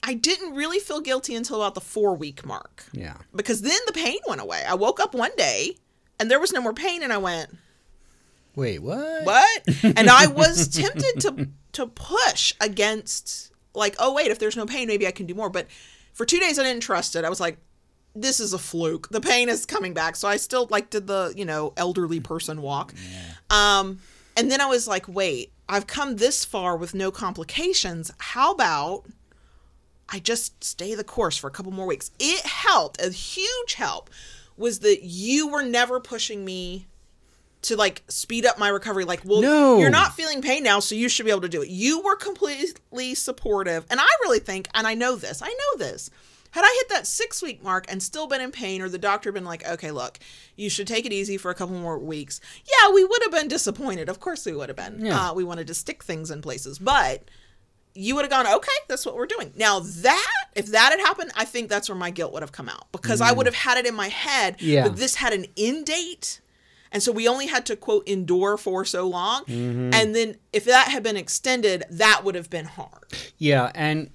I 0.03 0.15
didn't 0.15 0.55
really 0.55 0.79
feel 0.79 1.01
guilty 1.01 1.35
until 1.35 1.57
about 1.61 1.75
the 1.75 1.81
four 1.81 2.15
week 2.15 2.47
mark 2.47 2.85
Yeah. 2.93 3.17
because 3.35 3.63
then 3.63 3.79
the 3.89 3.93
pain 3.93 4.19
went 4.29 4.41
away. 4.41 4.63
I 4.65 4.75
woke 4.75 5.01
up 5.01 5.15
one 5.15 5.33
day 5.37 5.79
and 6.21 6.31
there 6.31 6.39
was 6.39 6.53
no 6.53 6.61
more 6.61 6.73
pain, 6.75 7.03
and 7.03 7.13
I 7.13 7.19
went, 7.19 7.51
Wait, 8.57 8.81
what? 8.81 9.25
"What?" 9.25 9.63
and 9.85 10.11
I 10.11 10.27
was 10.27 10.67
tempted 10.67 11.21
to 11.21 11.49
to 11.73 11.87
push 11.87 12.55
against 12.61 13.53
like, 13.75 13.95
"Oh 13.99 14.13
wait, 14.15 14.31
if 14.31 14.39
there's 14.39 14.57
no 14.57 14.67
pain, 14.67 14.89
maybe 14.89 15.07
I 15.07 15.13
can 15.13 15.27
do 15.27 15.35
more." 15.35 15.51
But 15.51 15.69
for 16.15 16.25
two 16.25 16.41
days, 16.41 16.59
I 16.59 16.65
didn't 16.65 16.83
trust 16.83 17.15
it. 17.15 17.25
I 17.25 17.29
was 17.29 17.39
like, 17.39 17.59
"This 18.15 18.41
is 18.41 18.53
a 18.53 18.59
fluke. 18.59 19.11
The 19.11 19.21
pain 19.21 19.49
is 19.49 19.67
coming 19.67 19.95
back." 19.95 20.17
So 20.17 20.27
I 20.27 20.39
still 20.39 20.67
like 20.71 20.91
did 20.91 21.07
the 21.07 21.33
you 21.37 21.45
know 21.45 21.75
elderly 21.77 22.19
person 22.19 22.63
walk. 22.63 22.95
Um, 23.51 24.01
and 24.37 24.51
then 24.51 24.61
I 24.61 24.67
was 24.67 24.89
like, 24.89 25.07
"Wait, 25.07 25.53
I've 25.69 25.87
come 25.87 26.17
this 26.17 26.45
far 26.45 26.77
with 26.77 26.95
no 26.95 27.13
complications. 27.13 28.11
How 28.19 28.53
about?" 28.53 29.05
I 30.09 30.21
just 30.21 30.63
stay 30.63 30.95
the 30.95 31.03
course 31.03 31.37
for 31.37 31.49
a 31.49 31.51
couple 31.51 31.73
more 31.73 31.87
weeks. 31.87 32.13
It 32.21 32.47
helped. 32.47 33.03
A 33.03 33.11
huge 33.11 33.75
help 33.75 34.09
was 34.57 34.79
that 34.79 35.03
you 35.03 35.49
were 35.49 35.65
never 35.65 35.99
pushing 35.99 36.45
me 36.45 36.87
to 37.67 37.77
like 37.77 38.03
speed 38.09 38.45
up 38.47 38.59
my 38.59 38.69
recovery. 38.69 39.05
Like, 39.05 39.21
well, 39.25 39.41
No. 39.43 39.79
you're 39.79 39.91
not 39.91 40.15
feeling 40.15 40.43
pain 40.43 40.63
now, 40.63 40.81
so 40.81 40.95
you 40.95 41.09
should 41.09 41.25
be 41.25 41.31
able 41.31 41.41
to 41.43 41.49
do 41.49 41.63
it. 41.63 41.69
You 41.69 42.01
were 42.01 42.17
completely 42.17 43.15
supportive. 43.15 43.85
And 43.91 44.01
I 44.01 44.07
really 44.23 44.39
think, 44.41 44.69
and 44.75 44.87
I 44.87 44.95
know 44.95 45.17
this, 45.17 45.43
I 45.43 45.49
know 45.49 45.79
this. 45.79 46.11
Had 46.53 46.63
I 46.65 46.75
hit 46.81 46.89
that 46.91 47.07
six 47.07 47.43
week 47.43 47.63
mark 47.63 47.85
and 47.89 48.03
still 48.03 48.27
been 48.27 48.41
in 48.41 48.51
pain, 48.51 48.81
or 48.81 48.89
the 48.89 48.97
doctor 48.99 49.31
been 49.31 49.45
like, 49.45 49.67
okay, 49.69 49.91
look, 49.91 50.19
you 50.57 50.71
should 50.71 50.87
take 50.87 51.05
it 51.05 51.13
easy 51.13 51.37
for 51.37 51.51
a 51.51 51.55
couple 51.55 51.77
more 51.77 51.99
weeks, 51.99 52.41
yeah, 52.65 52.91
we 52.93 53.05
would 53.05 53.23
have 53.25 53.33
been 53.33 53.49
disappointed. 53.49 54.09
Of 54.09 54.21
course 54.21 54.47
we 54.47 54.53
would 54.55 54.71
have 54.71 54.77
been. 54.77 55.05
Yeah. 55.05 55.31
Uh, 55.31 55.35
we 55.35 55.45
wanted 55.45 55.67
to 55.67 55.75
stick 55.75 56.03
things 56.03 56.31
in 56.31 56.41
places. 56.41 56.79
But 56.79 57.25
you 57.95 58.15
would 58.15 58.23
have 58.25 58.31
gone, 58.31 58.47
okay, 58.47 58.73
that's 58.89 59.05
what 59.05 59.17
we're 59.17 59.27
doing. 59.27 59.53
Now 59.57 59.81
that 59.81 60.33
if 60.55 60.67
that 60.67 60.91
had 60.97 61.01
happened, 61.01 61.33
I 61.35 61.45
think 61.45 61.69
that's 61.69 61.89
where 61.91 61.97
my 61.97 62.11
guilt 62.11 62.33
would 62.33 62.43
have 62.43 62.53
come 62.53 62.69
out 62.71 62.91
because 62.93 63.21
I 63.21 63.33
would 63.33 63.45
have 63.47 63.55
had 63.55 63.77
it 63.77 63.87
in 63.87 63.95
my 63.95 64.09
head 64.09 64.57
Yeah. 64.61 64.85
that 64.85 64.97
this 64.97 65.17
had 65.17 65.33
an 65.35 65.47
end 65.59 65.87
date. 65.87 66.41
And 66.97 67.03
so 67.03 67.13
we 67.13 67.29
only 67.29 67.47
had 67.47 67.67
to 67.67 67.77
quote 67.77 68.09
endure 68.09 68.57
for 68.57 68.83
so 68.87 69.07
long. 69.07 69.43
And 69.47 70.15
then 70.17 70.37
if 70.55 70.65
that 70.65 70.89
had 70.89 71.03
been 71.03 71.19
extended, 71.19 71.85
that 71.91 72.23
would 72.25 72.35
have 72.35 72.49
been 72.49 72.65
hard. 72.65 73.05
Yeah, 73.37 73.71
and 73.75 74.09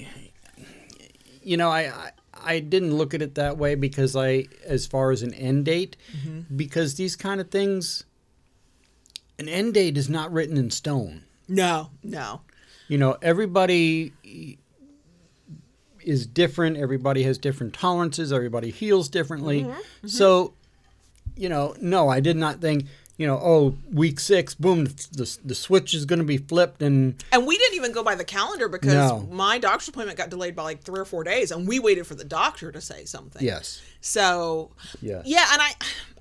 you 1.44 1.58
know, 1.58 1.70
I, 1.70 1.82
I 1.82 2.12
I 2.44 2.60
didn't 2.60 2.96
look 2.96 3.14
at 3.14 3.22
it 3.22 3.36
that 3.36 3.60
way 3.60 3.76
because 3.76 4.16
I, 4.16 4.48
as 4.66 4.88
far 4.88 5.12
as 5.12 5.22
an 5.22 5.32
end 5.36 5.66
date, 5.66 5.96
Mm-hmm. 6.18 6.58
because 6.58 6.96
these 6.96 7.16
kind 7.16 7.40
of 7.40 7.52
things, 7.52 8.04
an 9.38 9.48
end 9.48 9.76
date 9.76 9.96
is 9.96 10.10
not 10.10 10.34
written 10.34 10.58
in 10.58 10.72
stone. 10.72 11.22
No, 11.48 11.92
no. 12.02 12.42
You 12.88 12.98
know, 12.98 13.16
everybody 13.22 14.12
is 16.04 16.26
different. 16.26 16.78
Everybody 16.78 17.22
has 17.24 17.38
different 17.38 17.74
tolerances. 17.76 18.34
Everybody 18.34 18.72
heals 18.72 19.08
differently. 19.08 19.66
Mm-hmm. 19.66 20.08
So, 20.08 20.56
you 21.36 21.50
know, 21.50 21.76
no, 21.82 22.10
I 22.10 22.20
did 22.20 22.38
not 22.38 22.62
think. 22.62 22.86
You 23.18 23.28
know, 23.28 23.40
oh, 23.44 23.78
week 23.92 24.20
six, 24.20 24.56
boom, 24.56 24.86
the, 24.86 25.38
the 25.46 25.54
switch 25.54 25.94
is 25.94 26.06
going 26.06 26.18
to 26.20 26.26
be 26.26 26.38
flipped, 26.38 26.82
and 26.82 27.24
And 27.32 27.46
we 27.46 27.56
didn't 27.56 27.76
even 27.76 27.92
go 27.92 28.04
by 28.04 28.16
the 28.16 28.24
calendar 28.24 28.68
because 28.68 29.12
No. 29.12 29.28
my 29.30 29.60
doctor's 29.60 29.90
appointment 29.90 30.18
got 30.18 30.32
delayed 30.32 30.56
by 30.56 30.64
like 30.64 30.82
three 30.82 31.00
or 31.00 31.06
four 31.06 31.24
days, 31.24 31.52
and 31.52 31.68
we 31.68 31.78
waited 31.78 32.08
for 32.08 32.16
the 32.16 32.24
doctor 32.24 32.72
to 32.72 32.82
say 32.82 33.06
something. 33.06 33.44
yes, 33.46 33.80
So, 34.00 34.72
Yes. 35.04 35.24
yeah, 35.28 35.46
and 35.52 35.62
I, 35.62 35.74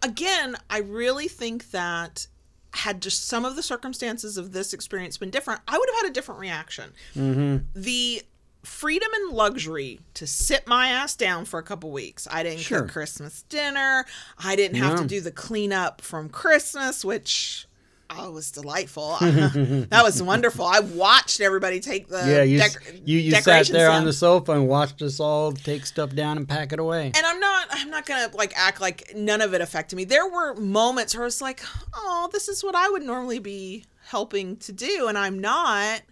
again, 0.03 0.57
I 0.69 0.81
really 0.81 1.27
think 1.29 1.71
that 1.71 2.27
had 2.75 3.01
just 3.01 3.27
some 3.27 3.47
of 3.47 3.57
the 3.57 3.63
circumstances 3.63 4.37
of 4.37 4.53
this 4.53 4.75
experience 4.75 5.17
been 5.17 5.31
different, 5.31 5.63
I 5.67 5.79
would 5.79 5.89
have 5.95 6.03
had 6.03 6.11
a 6.11 6.13
different 6.13 6.41
reaction. 6.41 6.93
Mm-hmm. 7.17 7.57
The 7.81 8.23
freedom 8.63 9.09
and 9.15 9.33
luxury 9.33 10.01
to 10.15 10.27
sit 10.27 10.67
my 10.67 10.89
ass 10.89 11.17
down 11.17 11.45
for 11.45 11.59
a 11.59 11.63
couple 11.63 11.91
weeks. 11.91 12.29
I 12.31 12.43
didn't 12.43 12.61
Sure. 12.61 12.83
cook 12.83 12.91
Christmas 12.93 13.43
dinner. 13.49 14.05
I 14.39 14.57
didn't 14.57 14.77
have 14.79 14.99
to 15.01 15.07
do 15.07 15.21
the 15.21 15.31
cleanup 15.31 16.01
from 16.03 16.29
Christmas, 16.29 17.05
which. 17.05 17.67
Oh, 18.13 18.33
was 18.33 18.51
delightful. 18.51 19.19
that 19.21 20.01
was 20.03 20.21
wonderful. 20.21 20.65
I 20.67 20.81
watched 20.81 21.41
everybody 21.41 21.79
take 21.79 22.09
the 22.09 22.19
yeah, 22.27 22.43
you 22.43 22.59
dec- 22.59 23.03
you, 23.07 23.19
you 23.19 23.31
sat 23.37 23.69
there 23.69 23.87
down. 23.87 23.99
on 24.01 24.05
the 24.05 24.13
sofa 24.13 24.51
and 24.51 24.67
watched 24.67 25.01
us 25.01 25.21
all 25.21 25.53
take 25.53 25.87
stuff 25.87 26.13
down 26.17 26.37
and 26.37 26.49
pack 26.49 26.73
it 26.73 26.81
away. 26.81 27.13
and 27.15 27.25
I'm 27.25 27.39
not 27.39 27.69
I'm 27.71 27.89
not 27.89 28.07
gonna 28.07 28.29
like 28.35 28.53
act 28.57 28.81
like 28.81 29.13
none 29.15 29.41
of 29.41 29.55
it 29.55 29.61
affected 29.61 29.95
me. 29.95 30.03
There 30.03 30.29
were 30.29 30.55
moments 30.57 31.15
where 31.15 31.23
I 31.23 31.27
was 31.27 31.41
like, 31.41 31.63
oh, 31.95 32.29
this 32.33 32.49
is 32.49 32.65
what 32.65 32.75
I 32.75 32.89
would 32.89 33.05
normally 33.05 33.39
be 33.39 33.85
helping 34.09 34.57
to 34.57 34.73
do, 34.73 35.07
and 35.07 35.17
I'm 35.17 35.39
not. 35.39 36.03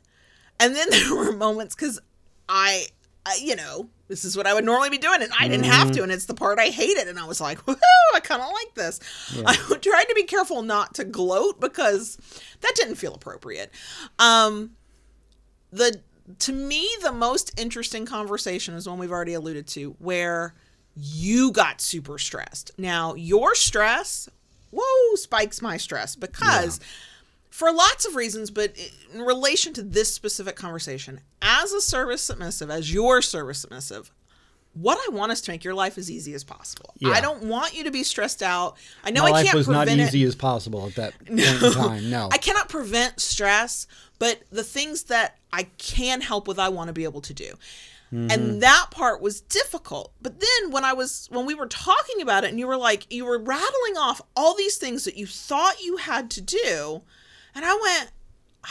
And 0.61 0.77
then 0.77 0.87
there 0.91 1.17
were 1.17 1.33
moments 1.33 1.75
because 1.75 1.99
I, 2.49 2.87
I, 3.27 3.39
you 3.43 3.57
know, 3.57 3.89
this 4.09 4.25
is 4.25 4.37
what 4.37 4.47
I 4.47 4.55
would 4.55 4.65
normally 4.65 4.91
be 4.91 4.99
doing, 4.99 5.23
and 5.23 5.31
I 5.39 5.49
didn't 5.49 5.67
have 5.67 5.93
to, 5.93 6.03
and 6.03 6.11
it's 6.11 6.25
the 6.25 6.35
part 6.35 6.59
I 6.59 6.69
hated, 6.69 7.09
and 7.09 7.19
I 7.19 7.27
was 7.27 7.41
like, 7.41 7.59
woohoo, 7.67 7.77
I 8.15 8.21
kind 8.21 8.43
of 8.43 8.49
like 8.49 8.75
this. 8.75 9.01
I 9.45 9.55
tried 9.83 10.05
to 10.05 10.15
be 10.15 10.25
careful 10.25 10.63
not 10.63 10.95
to 10.95 11.05
gloat 11.05 11.61
because 11.61 12.17
that 12.61 12.73
didn't 12.75 12.95
feel 12.97 13.15
appropriate. 13.15 13.71
Um, 14.19 14.71
the 15.71 16.01
to 16.39 16.53
me 16.53 16.87
the 17.03 17.13
most 17.13 17.59
interesting 17.59 18.05
conversation 18.07 18.75
is 18.75 18.89
one 18.89 18.99
we've 18.99 19.13
already 19.13 19.35
alluded 19.35 19.67
to 19.67 19.97
where 19.99 20.55
you 20.95 21.53
got 21.53 21.81
super 21.81 22.19
stressed 22.19 22.71
now 22.77 23.15
your 23.15 23.55
stress 23.55 24.29
whoa 24.71 25.15
spikes 25.15 25.63
my 25.63 25.77
stress 25.77 26.17
because 26.17 26.81
for 27.51 27.73
lots 27.73 28.07
of 28.07 28.15
reasons 28.15 28.51
but 28.51 28.75
in 29.15 29.23
relation 29.23 29.73
to 29.73 29.83
this 29.83 30.13
specific 30.13 30.57
conversation 30.57 31.21
as 31.43 31.73
a 31.73 31.81
service 31.81 32.23
submissive 32.23 32.71
as 32.71 32.93
your 32.93 33.23
service 33.23 33.59
submissive 33.61 34.13
what 34.75 34.99
I 35.09 35.13
want 35.13 35.33
is 35.33 35.41
to 35.43 35.51
make 35.51 35.65
your 35.65 35.75
life 35.75 35.99
as 35.99 36.11
easy 36.11 36.35
as 36.35 36.45
possible. 36.45 36.95
Yeah. 36.99 37.11
I 37.11 37.21
don't 37.21 37.45
want 37.45 37.75
you 37.75 37.85
to 37.85 37.91
be 37.91 38.05
stressed 38.05 38.43
out. 38.43 38.77
I 39.03 39.11
know 39.11 39.23
My 39.23 39.29
I 39.29 39.33
life 39.33 39.47
can't 39.47 39.57
was 39.57 39.67
not 39.67 39.87
prevent 39.87 40.01
it. 40.01 40.05
easy 40.05 40.23
as 40.23 40.37
possible 40.37 40.87
at 40.87 40.95
that 40.95 41.19
point 41.27 41.41
in 41.41 41.73
time. 41.73 42.11
No, 42.11 42.29
I 42.31 42.39
cannot 42.39 42.69
prevent 42.69 43.19
stress, 43.19 43.89
but 44.19 44.43
the 44.51 44.63
things 44.63 45.05
that 45.05 45.39
I 45.53 45.65
can 45.79 46.21
help 46.21 46.47
with, 46.47 46.59
I 46.59 46.69
want 46.69 46.89
to 46.89 46.93
be 46.93 47.05
able 47.05 47.23
to 47.23 47.35
do. 47.35 47.55
Mm-hmm. 48.13 48.31
And 48.31 48.63
that 48.63 48.87
part 48.91 49.21
was 49.21 49.41
difficult. 49.41 50.13
But 50.23 50.41
then 50.41 50.71
when 50.71 50.85
I 50.85 50.93
was, 50.93 51.29
when 51.31 51.45
we 51.45 51.55
were 51.55 51.67
talking 51.67 52.23
about 52.23 52.45
it 52.45 52.51
and 52.51 52.59
you 52.59 52.67
were 52.67 52.77
like, 52.77 53.13
you 53.13 53.25
were 53.25 53.39
rattling 53.39 53.97
off 53.99 54.23
all 54.35 54.55
these 54.55 54.77
things 54.79 55.05
that 55.05 55.17
you 55.17 55.27
thought 55.27 55.83
you 55.83 55.97
had 55.99 56.31
to 56.33 56.41
do. 56.41 57.03
And 57.55 57.65
I 57.65 57.75
went, 57.75 58.11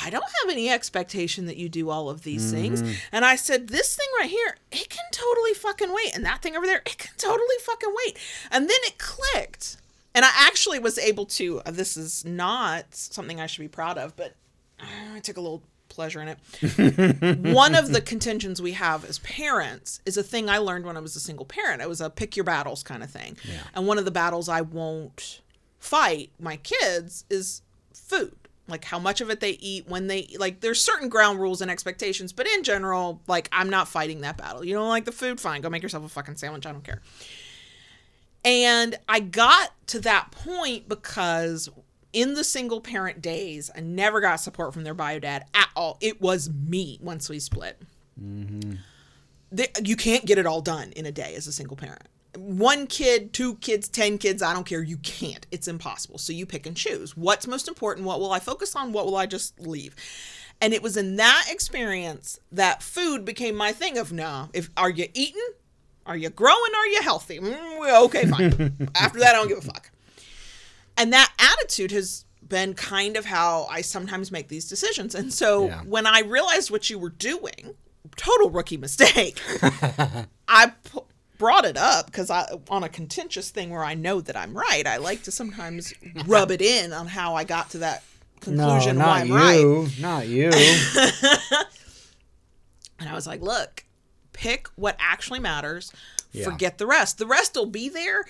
I 0.03 0.09
don't 0.09 0.23
have 0.23 0.51
any 0.51 0.69
expectation 0.69 1.45
that 1.45 1.57
you 1.57 1.69
do 1.69 1.89
all 1.89 2.09
of 2.09 2.23
these 2.23 2.51
things. 2.51 2.81
Mm-hmm. 2.81 2.93
And 3.11 3.25
I 3.25 3.35
said, 3.35 3.69
this 3.69 3.95
thing 3.95 4.07
right 4.19 4.29
here, 4.29 4.57
it 4.71 4.89
can 4.89 5.05
totally 5.11 5.53
fucking 5.53 5.93
wait. 5.93 6.15
And 6.15 6.25
that 6.25 6.41
thing 6.41 6.55
over 6.55 6.65
there, 6.65 6.81
it 6.85 6.97
can 6.97 7.13
totally 7.17 7.55
fucking 7.61 7.93
wait. 8.05 8.17
And 8.51 8.69
then 8.69 8.77
it 8.83 8.97
clicked. 8.97 9.77
And 10.13 10.25
I 10.25 10.29
actually 10.35 10.79
was 10.79 10.97
able 10.97 11.25
to, 11.27 11.61
uh, 11.65 11.71
this 11.71 11.95
is 11.95 12.25
not 12.25 12.93
something 12.95 13.39
I 13.39 13.47
should 13.47 13.61
be 13.61 13.67
proud 13.67 13.97
of, 13.97 14.15
but 14.15 14.35
uh, 14.79 15.15
I 15.15 15.19
took 15.19 15.37
a 15.37 15.41
little 15.41 15.63
pleasure 15.89 16.21
in 16.21 16.27
it. 16.27 17.37
One 17.53 17.73
of 17.73 17.91
the 17.91 18.01
contentions 18.01 18.61
we 18.61 18.73
have 18.73 19.05
as 19.05 19.19
parents 19.19 20.01
is 20.05 20.17
a 20.17 20.23
thing 20.23 20.49
I 20.49 20.57
learned 20.57 20.85
when 20.85 20.97
I 20.97 20.99
was 20.99 21.15
a 21.15 21.19
single 21.19 21.45
parent. 21.45 21.81
It 21.81 21.89
was 21.89 22.01
a 22.01 22.09
pick 22.09 22.35
your 22.35 22.43
battles 22.43 22.83
kind 22.83 23.03
of 23.03 23.09
thing. 23.09 23.37
Yeah. 23.43 23.61
And 23.73 23.87
one 23.87 23.97
of 23.97 24.05
the 24.05 24.11
battles 24.11 24.49
I 24.49 24.61
won't 24.61 25.41
fight 25.79 26.31
my 26.39 26.57
kids 26.57 27.25
is 27.29 27.61
food. 27.93 28.46
Like 28.67 28.83
how 28.83 28.99
much 28.99 29.21
of 29.21 29.29
it 29.29 29.39
they 29.39 29.51
eat, 29.51 29.87
when 29.87 30.07
they 30.07 30.27
like. 30.37 30.59
There's 30.59 30.81
certain 30.83 31.09
ground 31.09 31.39
rules 31.39 31.61
and 31.61 31.71
expectations, 31.71 32.33
but 32.33 32.47
in 32.47 32.63
general, 32.63 33.21
like 33.27 33.47
I'm 33.51 33.69
not 33.69 33.87
fighting 33.87 34.21
that 34.21 34.37
battle. 34.37 34.63
You 34.65 34.73
don't 34.73 34.89
like 34.89 35.05
the 35.05 35.11
food, 35.11 35.39
fine. 35.39 35.61
Go 35.61 35.69
make 35.69 35.83
yourself 35.83 36.05
a 36.05 36.09
fucking 36.09 36.35
sandwich. 36.35 36.65
I 36.65 36.71
don't 36.71 36.83
care. 36.83 37.01
And 38.43 38.97
I 39.09 39.19
got 39.19 39.73
to 39.87 39.99
that 40.01 40.31
point 40.31 40.87
because 40.87 41.69
in 42.13 42.33
the 42.33 42.43
single 42.43 42.81
parent 42.81 43.21
days, 43.21 43.69
I 43.75 43.81
never 43.81 44.21
got 44.21 44.37
support 44.37 44.73
from 44.73 44.83
their 44.83 44.93
bio 44.93 45.19
dad 45.19 45.45
at 45.53 45.69
all. 45.75 45.97
It 46.01 46.21
was 46.21 46.49
me 46.49 46.97
once 47.01 47.29
we 47.29 47.39
split. 47.39 47.81
Mm-hmm. 48.21 48.73
The- 49.51 49.69
you 49.83 49.95
can't 49.95 50.25
get 50.25 50.37
it 50.37 50.45
all 50.45 50.61
done 50.61 50.91
in 50.91 51.05
a 51.05 51.11
day 51.11 51.35
as 51.35 51.47
a 51.47 51.51
single 51.51 51.77
parent. 51.77 52.07
One 52.35 52.87
kid, 52.87 53.33
two 53.33 53.55
kids, 53.55 53.87
10 53.87 54.17
kids, 54.17 54.43
I 54.43 54.53
don't 54.53 54.65
care. 54.65 54.83
You 54.83 54.97
can't. 54.97 55.45
It's 55.51 55.67
impossible. 55.67 56.17
So 56.17 56.33
you 56.33 56.45
pick 56.45 56.65
and 56.65 56.75
choose. 56.75 57.15
What's 57.17 57.47
most 57.47 57.67
important? 57.67 58.05
What 58.05 58.19
will 58.19 58.31
I 58.31 58.39
focus 58.39 58.75
on? 58.75 58.91
What 58.93 59.05
will 59.05 59.15
I 59.17 59.25
just 59.25 59.59
leave? 59.59 59.95
And 60.61 60.73
it 60.73 60.81
was 60.83 60.97
in 60.97 61.15
that 61.17 61.45
experience 61.49 62.39
that 62.51 62.81
food 62.83 63.25
became 63.25 63.55
my 63.55 63.71
thing 63.71 63.97
of 63.97 64.11
no, 64.11 64.49
if 64.53 64.69
are 64.75 64.89
you 64.89 65.07
eating? 65.13 65.47
Are 66.05 66.17
you 66.17 66.29
growing? 66.29 66.71
Are 66.75 66.87
you 66.87 67.01
healthy? 67.01 67.39
Mm, 67.39 68.03
okay, 68.05 68.25
fine. 68.25 68.89
After 68.95 69.19
that, 69.19 69.35
I 69.35 69.37
don't 69.39 69.47
give 69.49 69.57
a 69.59 69.61
fuck. 69.61 69.91
And 70.97 71.13
that 71.13 71.31
attitude 71.39 71.91
has 71.91 72.25
been 72.47 72.73
kind 72.73 73.17
of 73.17 73.25
how 73.25 73.67
I 73.69 73.81
sometimes 73.81 74.31
make 74.31 74.47
these 74.47 74.67
decisions. 74.69 75.13
And 75.15 75.33
so 75.33 75.67
Yeah. 75.67 75.81
when 75.81 76.07
I 76.07 76.21
realized 76.21 76.71
what 76.71 76.89
you 76.89 76.97
were 76.97 77.09
doing, 77.09 77.75
total 78.15 78.49
rookie 78.49 78.77
mistake, 78.77 79.39
I 80.47 80.71
brought 81.37 81.65
it 81.65 81.77
up 81.77 82.07
because 82.07 82.29
I 82.29 82.47
on 82.69 82.83
a 82.83 82.89
contentious 82.89 83.49
thing 83.49 83.69
where 83.69 83.83
I 83.83 83.93
know 83.93 84.21
that 84.21 84.35
I'm 84.35 84.57
right. 84.57 84.85
I 84.85 84.97
like 84.97 85.23
to 85.23 85.31
sometimes 85.31 85.93
rub 86.25 86.51
it 86.51 86.61
in 86.61 86.93
on 86.93 87.07
how 87.07 87.35
I 87.35 87.43
got 87.43 87.69
to 87.71 87.79
that 87.79 88.03
no, 88.45 88.67
conclusion 88.67 88.97
why 88.97 89.05
not 89.05 89.17
I'm 89.21 89.31
right. 89.31 89.59
you, 89.59 89.87
not 89.99 90.27
you. 90.27 90.51
And 92.99 93.07
I 93.07 93.13
was 93.13 93.27
like, 93.27 93.41
look, 93.41 93.83
pick 94.33 94.67
what 94.75 94.95
actually 94.99 95.39
matters, 95.39 95.91
Yeah. 96.31 96.45
forget 96.45 96.77
the 96.77 96.87
rest. 96.87 97.17
The 97.17 97.27
rest 97.27 97.55
will 97.55 97.67
be 97.67 97.89
there. 97.89 98.25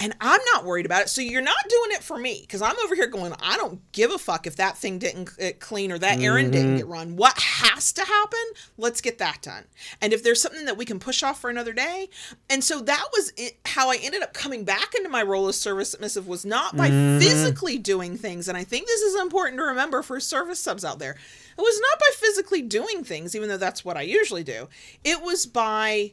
And 0.00 0.16
I'm 0.20 0.40
not 0.54 0.64
worried 0.64 0.86
about 0.86 1.02
it. 1.02 1.08
So 1.10 1.20
you're 1.20 1.42
not 1.42 1.62
doing 1.68 1.90
it 1.92 2.02
for 2.02 2.18
me 2.18 2.38
because 2.40 2.62
I'm 2.62 2.74
over 2.84 2.94
here 2.94 3.06
going, 3.06 3.34
I 3.42 3.58
don't 3.58 3.80
give 3.92 4.10
a 4.10 4.18
fuck 4.18 4.46
if 4.46 4.56
that 4.56 4.78
thing 4.78 4.98
didn't 4.98 5.36
get 5.36 5.44
eh, 5.44 5.52
clean 5.60 5.92
or 5.92 5.98
that 5.98 6.20
errand 6.20 6.52
didn't 6.52 6.76
get 6.76 6.84
mm-hmm. 6.84 6.92
run. 6.92 7.16
What 7.16 7.38
has 7.38 7.92
to 7.92 8.04
happen? 8.04 8.40
Let's 8.78 9.02
get 9.02 9.18
that 9.18 9.42
done. 9.42 9.64
And 10.00 10.14
if 10.14 10.22
there's 10.22 10.40
something 10.40 10.64
that 10.64 10.78
we 10.78 10.86
can 10.86 10.98
push 10.98 11.22
off 11.22 11.38
for 11.38 11.50
another 11.50 11.74
day. 11.74 12.08
And 12.48 12.64
so 12.64 12.80
that 12.80 13.08
was 13.12 13.32
it, 13.36 13.58
how 13.66 13.90
I 13.90 13.98
ended 14.02 14.22
up 14.22 14.32
coming 14.32 14.64
back 14.64 14.94
into 14.94 15.10
my 15.10 15.22
role 15.22 15.48
as 15.48 15.60
service 15.60 15.90
submissive 15.90 16.26
was 16.26 16.46
not 16.46 16.76
by 16.76 16.88
mm-hmm. 16.88 17.18
physically 17.18 17.76
doing 17.76 18.16
things. 18.16 18.48
And 18.48 18.56
I 18.56 18.64
think 18.64 18.86
this 18.86 19.02
is 19.02 19.20
important 19.20 19.58
to 19.58 19.64
remember 19.64 20.02
for 20.02 20.18
service 20.18 20.58
subs 20.58 20.84
out 20.84 20.98
there. 20.98 21.12
It 21.12 21.60
was 21.60 21.80
not 21.80 21.98
by 21.98 22.08
physically 22.14 22.62
doing 22.62 23.04
things, 23.04 23.36
even 23.36 23.50
though 23.50 23.58
that's 23.58 23.84
what 23.84 23.98
I 23.98 24.02
usually 24.02 24.44
do. 24.44 24.68
It 25.04 25.20
was 25.20 25.44
by 25.44 26.12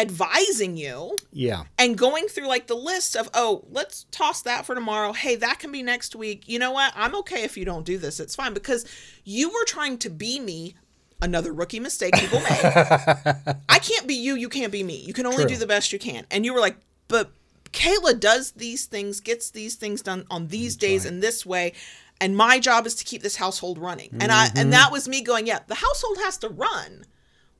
advising 0.00 0.76
you 0.76 1.16
Yeah. 1.32 1.64
and 1.78 1.96
going 1.96 2.26
through 2.26 2.46
like 2.46 2.66
the 2.66 2.74
list 2.74 3.16
of 3.16 3.28
oh 3.34 3.64
let's 3.70 4.06
toss 4.10 4.42
that 4.42 4.64
for 4.64 4.74
tomorrow. 4.74 5.12
Hey 5.12 5.36
that 5.36 5.58
can 5.58 5.70
be 5.70 5.82
next 5.82 6.16
week. 6.16 6.48
You 6.48 6.58
know 6.58 6.70
what? 6.70 6.92
I'm 6.96 7.14
okay 7.16 7.44
if 7.44 7.56
you 7.56 7.64
don't 7.64 7.84
do 7.84 7.98
this. 7.98 8.20
It's 8.20 8.34
fine. 8.34 8.54
Because 8.54 8.86
you 9.24 9.50
were 9.50 9.64
trying 9.66 9.98
to 9.98 10.10
be 10.10 10.40
me 10.40 10.74
another 11.22 11.52
rookie 11.52 11.80
mistake 11.80 12.14
people 12.14 12.40
make. 12.40 12.64
I 12.64 13.78
can't 13.80 14.06
be 14.06 14.14
you. 14.14 14.36
You 14.36 14.48
can't 14.48 14.72
be 14.72 14.82
me. 14.82 14.96
You 14.96 15.12
can 15.12 15.26
only 15.26 15.44
True. 15.44 15.48
do 15.48 15.56
the 15.56 15.66
best 15.66 15.92
you 15.92 15.98
can. 15.98 16.26
And 16.30 16.44
you 16.44 16.54
were 16.54 16.60
like 16.60 16.76
but 17.08 17.30
kayla 17.72 18.18
does 18.18 18.52
these 18.52 18.86
things 18.86 19.20
gets 19.20 19.50
these 19.50 19.76
things 19.76 20.02
done 20.02 20.24
on 20.30 20.48
these 20.48 20.76
days 20.76 21.04
in 21.04 21.20
this 21.20 21.44
way. 21.44 21.74
And 22.22 22.36
my 22.36 22.58
job 22.58 22.86
is 22.86 22.94
to 22.96 23.04
keep 23.04 23.22
this 23.22 23.36
household 23.36 23.78
running. 23.78 24.10
And 24.20 24.32
i 24.32 24.46
and 24.46 24.54
mm-hmm. 24.54 24.70
that 24.70 24.92
was 24.92 25.08
me 25.08 25.22
going 25.22 25.46
yeah 25.46 25.60
the 25.66 25.76
household 25.76 26.18
has 26.18 26.38
to 26.38 26.48
run 26.48 27.04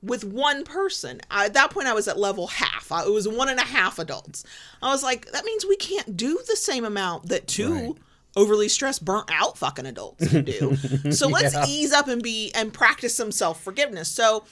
with 0.01 0.23
one 0.23 0.63
person. 0.63 1.21
I, 1.29 1.45
at 1.45 1.53
that 1.53 1.71
point, 1.71 1.87
I 1.87 1.93
was 1.93 2.07
at 2.07 2.17
level 2.17 2.47
half. 2.47 2.91
I, 2.91 3.03
it 3.03 3.11
was 3.11 3.27
one 3.27 3.49
and 3.49 3.59
a 3.59 3.63
half 3.63 3.99
adults. 3.99 4.43
I 4.81 4.89
was 4.91 5.03
like, 5.03 5.31
that 5.31 5.45
means 5.45 5.65
we 5.65 5.75
can't 5.75 6.17
do 6.17 6.39
the 6.47 6.55
same 6.55 6.85
amount 6.85 7.29
that 7.29 7.47
two 7.47 7.73
Right. 7.73 7.93
overly 8.35 8.67
stressed, 8.69 9.05
burnt 9.05 9.29
out 9.31 9.57
fucking 9.57 9.85
adults 9.85 10.27
can 10.29 10.45
do. 10.45 10.75
so 11.11 11.27
let's 11.27 11.53
Yeah. 11.53 11.65
ease 11.67 11.93
up 11.93 12.07
and 12.07 12.23
be 12.23 12.51
and 12.55 12.73
practice 12.73 13.13
some 13.15 13.31
self 13.31 13.61
forgiveness. 13.63 14.09
So 14.09 14.43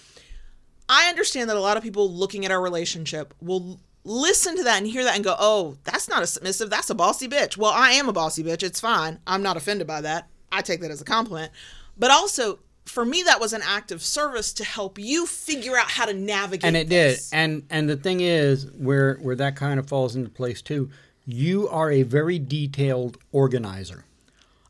I 0.88 1.10
understand 1.10 1.50
that 1.50 1.58
a 1.58 1.62
lot 1.62 1.78
of 1.78 1.84
people 1.84 2.12
looking 2.12 2.46
at 2.46 2.52
our 2.52 2.62
relationship 2.62 3.34
will 3.42 3.80
listen 4.04 4.56
to 4.58 4.64
that 4.64 4.78
and 4.78 4.88
hear 4.88 5.04
that 5.04 5.16
and 5.16 5.24
go, 5.24 5.36
"Oh, 5.38 5.78
that's 5.84 6.08
not 6.08 6.24
a 6.24 6.28
submissive. 6.28 6.70
That's 6.70 6.90
a 6.90 6.96
bossy 6.96 7.28
bitch." 7.28 7.58
Well, 7.58 7.72
I 7.72 7.92
am 7.92 8.08
a 8.10 8.14
bossy 8.14 8.44
bitch. 8.44 8.64
It's 8.64 8.80
fine. 8.80 9.20
I'm 9.28 9.44
not 9.44 9.58
offended 9.58 9.86
by 9.88 10.02
that. 10.02 10.28
I 10.52 10.62
take 10.62 10.82
that 10.82 10.90
as 10.92 11.02
a 11.02 11.06
compliment. 11.06 11.52
But 11.98 12.10
also, 12.12 12.60
for 12.90 13.06
me, 13.06 13.24
that 13.24 13.40
was 13.40 13.54
an 13.54 13.62
act 13.64 13.92
of 13.92 14.02
service 14.04 14.52
to 14.54 14.64
help 14.64 14.98
you 15.00 15.26
figure 15.26 15.78
out 15.78 15.90
how 15.90 16.06
to 16.06 16.14
navigate. 16.14 16.66
and 16.66 16.76
it 16.76 16.90
did 16.90 17.20
and 17.32 17.64
and 17.70 17.88
the 17.90 17.96
thing 17.96 18.20
is 18.22 18.66
where 18.72 19.16
where 19.22 19.36
that 19.36 19.56
kind 19.56 19.80
of 19.80 19.88
falls 19.88 20.16
into 20.16 20.30
place 20.30 20.62
too 20.62 20.90
you 21.26 21.68
are 21.70 21.92
a 21.92 22.02
very 22.04 22.40
detailed 22.40 23.18
organizer 23.32 24.06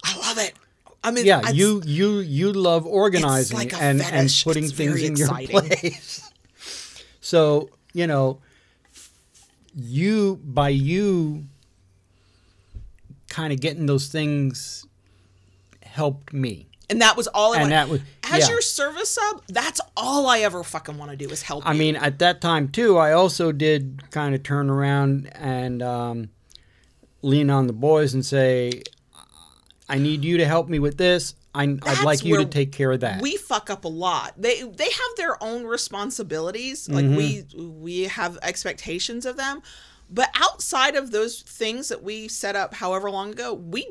I 0.03 0.17
love 0.17 0.37
it. 0.37 0.53
I 1.03 1.11
mean, 1.11 1.25
yeah 1.25 1.39
it's- 1.39 1.55
you 1.55 1.81
you 1.85 2.19
you 2.19 2.51
love 2.53 2.85
organizing 2.85 3.57
like 3.57 3.73
and 3.73 4.01
and 4.01 4.29
putting 4.43 4.65
It's 4.65 4.73
things 4.73 5.01
in 5.01 5.13
exciting. 5.13 5.51
your 5.55 5.61
place 5.63 6.29
so 7.21 7.69
you 7.93 8.05
know 8.07 8.39
you 9.75 10.39
by 10.43 10.69
you 10.69 11.45
kind 13.29 13.53
of 13.53 13.59
getting 13.61 13.85
those 13.85 14.07
things 14.07 14.85
helped 15.83 16.33
me 16.33 16.67
and 16.89 17.01
that 17.01 17.15
was 17.17 17.27
all 17.27 17.53
I 17.53 17.61
and 17.61 17.71
wanted. 17.71 17.89
was 17.91 18.01
As 18.31 18.45
yeah. 18.47 18.53
your 18.53 18.61
service 18.61 19.09
sub, 19.11 19.43
that's 19.47 19.79
all 19.95 20.27
I 20.27 20.39
ever 20.39 20.63
fucking 20.63 20.97
want 20.97 21.11
to 21.11 21.17
do 21.17 21.29
is 21.29 21.41
help. 21.41 21.65
I 21.67 21.73
you. 21.73 21.79
mean, 21.79 21.95
at 21.95 22.19
that 22.19 22.41
time 22.41 22.69
too, 22.69 22.97
I 22.97 23.11
also 23.13 23.51
did 23.51 24.09
kind 24.11 24.33
of 24.35 24.43
turn 24.43 24.69
around 24.69 25.27
and 25.35 25.81
um, 25.81 26.29
lean 27.21 27.49
on 27.49 27.67
the 27.67 27.73
boys 27.73 28.13
and 28.13 28.25
say, 28.25 28.83
"I 29.87 29.97
need 29.97 30.23
you 30.23 30.37
to 30.37 30.45
help 30.45 30.69
me 30.69 30.79
with 30.79 30.97
this. 30.97 31.35
I, 31.55 31.63
I'd 31.83 32.03
like 32.03 32.23
you 32.23 32.37
to 32.37 32.45
take 32.45 32.71
care 32.71 32.91
of 32.91 32.99
that." 33.01 33.21
we 33.21 33.35
fuck 33.37 33.69
up 33.69 33.85
a 33.85 33.87
lot. 33.89 34.33
They 34.37 34.61
they 34.63 34.85
have 34.89 35.15
their 35.17 35.41
own 35.43 35.65
responsibilities. 35.65 36.87
Like 36.89 37.05
we 37.05 37.43
Mm-hmm. 37.43 37.81
we 37.81 38.03
have 38.03 38.37
expectations 38.41 39.25
of 39.25 39.37
them. 39.37 39.61
But 40.11 40.29
outside 40.41 40.95
of 40.95 41.11
those 41.11 41.41
things 41.43 41.89
that 41.89 42.01
we 42.01 42.27
set 42.27 42.55
up 42.55 42.73
however 42.73 43.11
long 43.11 43.31
ago, 43.31 43.53
we 43.53 43.87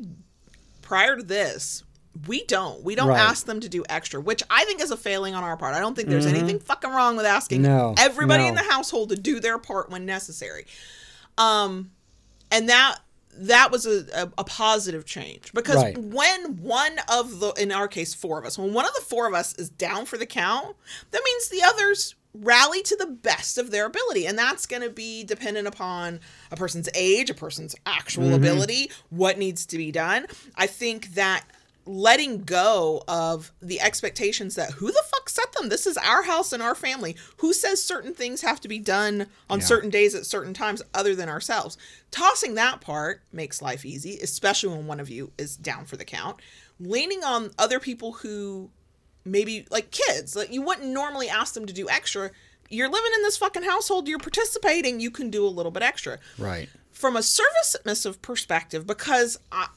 prior 0.82 1.16
to 1.16 1.22
this, 1.22 1.84
we 2.26 2.44
don't. 2.46 2.82
We 2.82 2.94
don't 2.94 3.08
Right. 3.08 3.20
ask 3.20 3.46
them 3.46 3.60
to 3.60 3.68
do 3.68 3.84
extra, 3.88 4.20
which 4.20 4.42
I 4.50 4.64
think 4.64 4.80
is 4.80 4.90
a 4.90 4.96
failing 4.96 5.34
on 5.34 5.44
our 5.44 5.56
part. 5.56 5.74
I 5.74 5.80
don't 5.80 5.94
think 5.94 6.08
there's 6.08 6.26
anything 6.26 6.58
fucking 6.58 6.90
wrong 6.90 7.16
with 7.16 7.26
asking 7.26 7.62
Mm-hmm. 7.62 7.70
No, 7.76 7.94
everybody 7.98 8.42
no. 8.44 8.48
in 8.50 8.54
the 8.56 8.62
household 8.64 9.10
to 9.10 9.16
do 9.16 9.38
their 9.40 9.58
part 9.58 9.90
when 9.90 10.04
necessary. 10.06 10.66
Um 11.36 11.90
and 12.50 12.68
that 12.68 12.98
that 13.40 13.70
was 13.70 13.86
a, 13.86 14.04
a, 14.14 14.32
a 14.38 14.44
positive 14.44 15.04
change 15.04 15.52
because 15.52 15.76
Right. 15.76 15.96
when 15.96 16.56
one 16.60 16.96
of 17.08 17.38
the 17.38 17.50
in 17.52 17.70
our 17.70 17.86
case 17.86 18.12
four 18.14 18.38
of 18.38 18.44
us 18.44 18.58
when 18.58 18.72
one 18.72 18.84
of 18.84 18.92
the 18.94 19.00
four 19.02 19.28
of 19.28 19.34
us 19.34 19.54
is 19.54 19.68
down 19.68 20.06
for 20.06 20.18
the 20.18 20.26
count 20.26 20.74
that 21.12 21.22
means 21.24 21.48
the 21.48 21.62
others 21.64 22.16
rally 22.34 22.82
to 22.82 22.96
the 22.96 23.06
best 23.06 23.56
of 23.58 23.70
their 23.70 23.86
ability 23.86 24.26
and 24.26 24.36
that's 24.36 24.66
going 24.66 24.82
to 24.82 24.90
be 24.90 25.22
dependent 25.22 25.68
upon 25.68 26.18
a 26.50 26.56
person's 26.56 26.88
age 26.96 27.30
a 27.30 27.34
person's 27.34 27.76
actual 27.86 28.24
Mm-hmm. 28.24 28.34
ability 28.34 28.90
what 29.10 29.38
needs 29.38 29.64
to 29.66 29.76
be 29.76 29.92
done 29.92 30.26
i 30.56 30.66
think 30.66 31.14
that 31.14 31.44
letting 31.88 32.44
go 32.44 33.02
of 33.08 33.50
the 33.62 33.80
expectations 33.80 34.54
that 34.56 34.72
who 34.72 34.88
the 34.88 35.02
fuck 35.10 35.28
set 35.28 35.52
them? 35.54 35.68
This 35.70 35.86
is 35.86 35.96
our 35.96 36.22
house 36.24 36.52
and 36.52 36.62
our 36.62 36.74
family. 36.74 37.16
Who 37.38 37.52
says 37.52 37.82
certain 37.82 38.14
things 38.14 38.42
have 38.42 38.60
to 38.60 38.68
be 38.68 38.78
done 38.78 39.26
on 39.48 39.60
Yeah. 39.60 39.64
certain 39.66 39.90
days 39.90 40.14
at 40.14 40.26
certain 40.26 40.52
times 40.54 40.82
other 40.92 41.14
than 41.14 41.28
ourselves? 41.28 41.78
Tossing 42.10 42.54
that 42.56 42.80
part 42.80 43.22
makes 43.32 43.62
life 43.62 43.84
easy 43.84 44.18
especially 44.22 44.70
when 44.76 44.86
one 44.86 45.00
of 45.00 45.08
you 45.08 45.32
is 45.38 45.56
down 45.56 45.86
for 45.86 45.96
the 45.96 46.04
count. 46.04 46.36
Leaning 46.78 47.24
on 47.24 47.50
other 47.58 47.80
people 47.80 48.12
who 48.12 48.70
maybe 49.24 49.66
like 49.70 49.90
kids 49.90 50.36
like 50.36 50.52
you 50.52 50.62
wouldn't 50.62 50.88
normally 50.88 51.28
ask 51.28 51.54
them 51.54 51.66
to 51.66 51.72
do 51.72 51.88
extra. 51.88 52.30
You're 52.70 52.88
living 52.90 53.12
in 53.16 53.22
this 53.22 53.36
fucking 53.38 53.62
household 53.64 54.08
you're 54.08 54.18
participating 54.18 55.00
you 55.00 55.10
can 55.10 55.30
do 55.30 55.46
a 55.46 55.48
little 55.48 55.72
bit 55.72 55.82
extra. 55.82 56.18
Right. 56.38 56.68
from 56.92 57.16
a 57.16 57.22
service 57.22 57.70
submissive 57.70 58.20
perspective 58.22 58.86
because 58.86 59.38
I, 59.52 59.68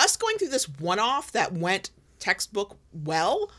us 0.00 0.16
going 0.16 0.36
through 0.38 0.48
this 0.48 0.68
one-off 0.68 1.30
that 1.32 1.52
went 1.52 1.90
textbook 2.18 2.76
well 2.92 3.50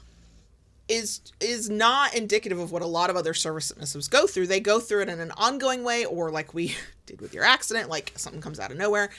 is 0.87 1.21
is 1.39 1.69
not 1.69 2.13
indicative 2.13 2.59
of 2.59 2.71
what 2.71 2.81
a 2.81 2.85
lot 2.87 3.09
of 3.09 3.15
other 3.15 3.33
service 3.33 3.71
submissives 3.71 4.09
go 4.09 4.27
through 4.27 4.45
they 4.47 4.59
go 4.59 4.79
through 4.79 5.01
it 5.01 5.09
in 5.09 5.19
an 5.19 5.31
ongoing 5.37 5.83
way 5.83 6.03
or 6.05 6.29
like 6.31 6.53
we 6.53 6.75
did 7.05 7.21
with 7.21 7.33
your 7.33 7.43
accident 7.43 7.89
like 7.89 8.11
something 8.17 8.41
comes 8.41 8.59
out 8.59 8.71
of 8.71 8.77
nowhere 8.77 9.09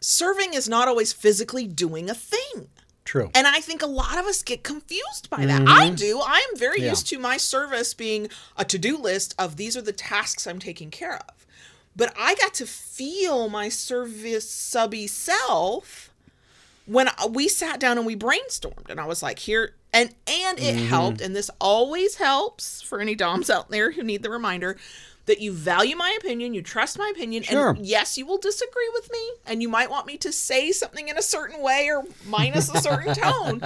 serving 0.00 0.54
is 0.54 0.68
not 0.68 0.88
always 0.88 1.12
physically 1.12 1.66
doing 1.66 2.08
a 2.10 2.14
thing 2.14 2.68
True. 3.04 3.30
and 3.34 3.46
I 3.46 3.60
think 3.60 3.82
a 3.82 3.86
lot 3.86 4.18
of 4.18 4.26
us 4.26 4.42
get 4.44 4.62
confused 4.62 5.28
by 5.28 5.44
that. 5.46 5.62
I 5.68 5.90
do. 5.90 6.20
I 6.24 6.46
am 6.50 6.56
very 6.58 6.76
Mm-hmm. 6.76 6.84
Yeah. 6.84 6.90
used 6.90 7.08
to 7.08 7.18
my 7.18 7.36
service 7.36 7.94
being 7.94 8.28
a 8.56 8.64
to 8.64 8.78
do 8.78 8.96
list 8.96 9.34
of 9.38 9.56
these 9.56 9.76
are 9.76 9.82
the 9.82 9.92
tasks 9.92 10.46
I'm 10.46 10.60
taking 10.60 10.90
care 10.92 11.16
of. 11.16 11.46
But 11.94 12.14
I 12.18 12.34
got 12.36 12.54
to 12.54 12.66
feel 12.66 13.48
my 13.48 13.68
service 13.68 14.48
subby 14.48 15.06
self 15.06 16.10
when 16.86 17.08
we 17.30 17.48
sat 17.48 17.78
down 17.78 17.98
and 17.98 18.06
we 18.06 18.16
brainstormed. 18.16 18.88
And 18.88 18.98
I 19.00 19.06
was 19.06 19.22
like, 19.22 19.38
here, 19.40 19.74
and 19.92 20.14
and 20.26 20.58
it 20.58 20.76
Mm-hmm. 20.76 20.86
helped. 20.86 21.20
And 21.20 21.36
this 21.36 21.50
always 21.60 22.16
helps 22.16 22.80
for 22.82 23.00
any 23.00 23.14
DOMs 23.14 23.50
out 23.50 23.70
there 23.70 23.90
who 23.92 24.02
need 24.02 24.22
the 24.22 24.30
reminder 24.30 24.76
that 25.26 25.40
you 25.40 25.52
value 25.52 25.94
my 25.94 26.16
opinion, 26.18 26.52
you 26.52 26.62
trust 26.62 26.98
my 26.98 27.08
opinion, 27.14 27.44
Sure. 27.44 27.70
and 27.70 27.86
yes, 27.86 28.18
you 28.18 28.26
will 28.26 28.38
disagree 28.38 28.90
with 28.92 29.08
me, 29.12 29.20
and 29.46 29.62
you 29.62 29.68
might 29.68 29.88
want 29.88 30.04
me 30.04 30.16
to 30.16 30.32
say 30.32 30.72
something 30.72 31.06
in 31.06 31.16
a 31.16 31.22
certain 31.22 31.62
way 31.62 31.88
or 31.92 32.02
minus 32.26 32.68
a 32.74 32.80
certain 32.80 33.14
tone, 33.14 33.60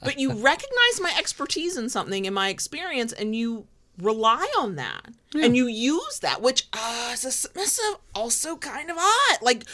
but 0.00 0.20
you 0.20 0.30
recognize 0.30 1.00
my 1.00 1.12
expertise 1.18 1.76
in 1.76 1.88
something 1.88 2.24
in 2.24 2.32
my 2.32 2.50
experience, 2.50 3.12
and 3.12 3.34
you 3.34 3.66
rely 3.98 4.50
on 4.58 4.76
that, 4.76 5.08
and 5.34 5.56
you 5.56 5.66
use 5.66 6.18
that, 6.20 6.40
which 6.42 6.66
uh, 6.72 7.10
as 7.12 7.24
a 7.24 7.32
submissive 7.32 7.96
also 8.14 8.56
kind 8.56 8.90
of 8.90 8.96
odd, 8.98 9.38
like. 9.42 9.64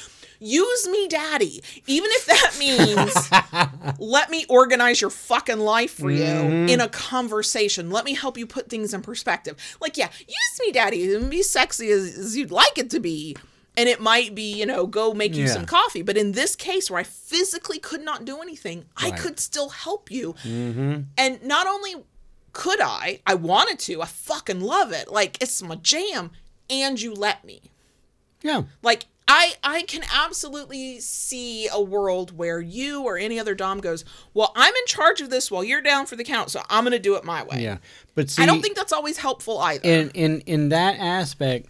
Use 0.41 0.87
me, 0.89 1.09
daddy. 1.09 1.61
Even 1.89 2.09
if 2.13 2.27
that 2.27 2.55
means 3.91 3.99
let 3.99 4.31
me 4.31 4.47
organize 4.49 5.01
your 5.01 5.11
fucking 5.11 5.59
life 5.59 5.91
for 5.95 6.13
you 6.13 6.23
in 6.69 6.81
a 6.81 6.89
conversation. 6.89 7.91
Let 7.91 8.05
me 8.05 8.15
help 8.15 8.39
you 8.39 8.47
put 8.47 8.69
things 8.71 8.95
in 8.95 9.03
perspective. 9.03 9.57
Like, 9.81 9.97
yeah, 9.97 10.11
use 10.29 10.61
me, 10.65 10.71
daddy, 10.71 11.13
and 11.13 11.29
be 11.29 11.43
sexy 11.43 11.91
as, 11.91 12.17
as 12.17 12.37
you'd 12.37 12.53
like 12.53 12.79
it 12.79 12.89
to 12.91 13.01
be. 13.01 13.37
And 13.77 13.89
it 13.89 14.01
might 14.01 14.37
be, 14.37 14.55
you 14.55 14.65
know, 14.65 14.87
go 14.87 15.13
make 15.13 15.35
you 15.35 15.47
Yeah. 15.47 15.53
some 15.55 15.67
coffee. 15.67 16.03
But 16.03 16.17
in 16.17 16.31
this 16.31 16.55
case 16.55 16.89
where 16.89 17.01
I 17.01 17.05
physically 17.05 17.81
could 17.81 18.05
not 18.05 18.25
do 18.25 18.41
anything, 18.41 18.85
I 18.97 19.11
could 19.11 19.41
still 19.41 19.71
help 19.71 20.09
you. 20.09 20.37
And 20.45 21.43
not 21.43 21.67
only 21.67 21.95
could 22.59 22.81
I, 22.81 23.21
I 23.25 23.37
wanted 23.37 23.79
to, 23.79 24.03
I 24.03 24.07
fucking 24.07 24.61
love 24.61 24.91
it. 24.91 25.13
Like, 25.13 25.41
it's 25.41 25.63
my 25.63 25.77
jam. 25.77 26.33
And 26.69 27.01
you 27.01 27.15
let 27.15 27.45
me. 27.45 27.63
Yeah. 28.43 28.63
Like, 28.83 29.07
I 29.29 29.55
I 29.63 29.83
can 29.83 30.03
absolutely 30.13 30.99
see 30.99 31.69
a 31.69 31.81
world 31.81 32.37
where 32.37 32.61
you 32.61 33.05
or 33.05 33.17
any 33.17 33.39
other 33.39 33.55
dom 33.55 33.81
goes, 33.81 34.05
"Well, 34.35 34.53
I'm 34.57 34.75
in 34.75 34.87
charge 34.87 35.21
of 35.21 35.31
this 35.31 35.51
while 35.51 35.63
you're 35.63 35.83
down 35.83 36.07
for 36.07 36.17
the 36.17 36.25
count, 36.25 36.51
so 36.51 36.63
I'm 36.69 36.83
going 36.83 36.93
to 36.93 36.99
do 36.99 37.15
it 37.15 37.25
my 37.25 37.43
way." 37.45 37.63
Yeah, 37.63 37.77
but 38.15 38.31
see, 38.31 38.43
I 38.43 38.47
don't 38.47 38.63
think 38.63 38.75
that's 38.75 38.93
always 38.93 39.19
helpful 39.19 39.59
either. 39.59 39.87
in 39.87 40.11
in 40.11 40.41
in 40.47 40.69
that 40.71 40.99
aspect, 40.99 41.69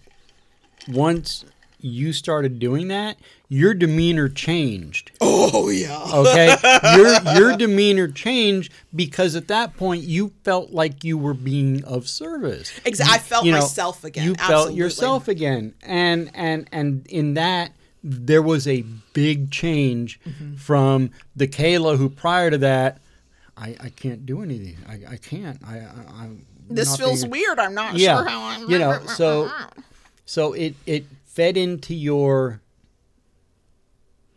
once 0.89 1.45
you 1.81 2.12
started 2.12 2.59
doing 2.59 2.89
that, 2.89 3.18
your 3.49 3.72
demeanor 3.74 4.29
changed. 4.29 5.12
oh 5.20 5.68
yeah. 5.70 6.03
Okay, 6.12 6.57
your 6.97 7.35
your 7.37 7.57
demeanor 7.57 8.09
changed 8.09 8.72
because 8.95 9.37
at 9.37 9.49
that 9.49 9.76
point 9.76 10.03
you 10.03 10.33
felt 10.45 10.70
like 10.72 11.05
you 11.05 11.16
were 11.16 11.35
being 11.35 11.85
of 11.85 12.09
service. 12.09 12.72
Exactly. 12.85 13.14
I 13.14 13.18
felt 13.18 13.45
You 13.45 13.53
know, 13.53 13.61
myself 13.61 14.05
again. 14.05 14.24
You 14.24 14.33
Absolutely. 14.33 14.55
felt 14.66 14.74
yourself 14.76 15.29
again, 15.29 15.74
and 15.83 16.31
and 16.35 16.68
and 16.72 17.07
in 17.07 17.35
that 17.35 17.72
there 18.03 18.43
was 18.43 18.66
a 18.66 18.83
big 19.12 19.51
change 19.51 20.20
Mm-hmm. 20.26 20.55
from 20.57 21.11
the 21.37 21.49
Kayla 21.49 21.97
who 21.97 22.09
prior 22.09 22.51
to 22.51 22.59
that. 22.59 23.01
I, 23.57 23.74
I 23.81 23.89
can't 23.91 24.24
do 24.24 24.43
anything. 24.43 24.76
I, 24.89 25.14
I 25.14 25.16
can't. 25.16 25.59
I, 25.66 25.79
I 25.79 26.22
I'm 26.22 26.47
This 26.70 26.97
feels 26.97 27.22
being- 27.22 27.33
weird. 27.33 27.59
I'm 27.59 27.74
not 27.74 27.97
Yeah. 27.97 28.18
sure 28.18 28.29
how 28.29 28.41
I'm. 28.43 28.70
You 28.70 28.79
know, 28.79 29.01
so- 29.16 29.51
So 30.26 30.53
it 30.53 30.74
it 30.87 31.07
fed 31.39 31.57
into 31.57 31.95
your 31.95 32.61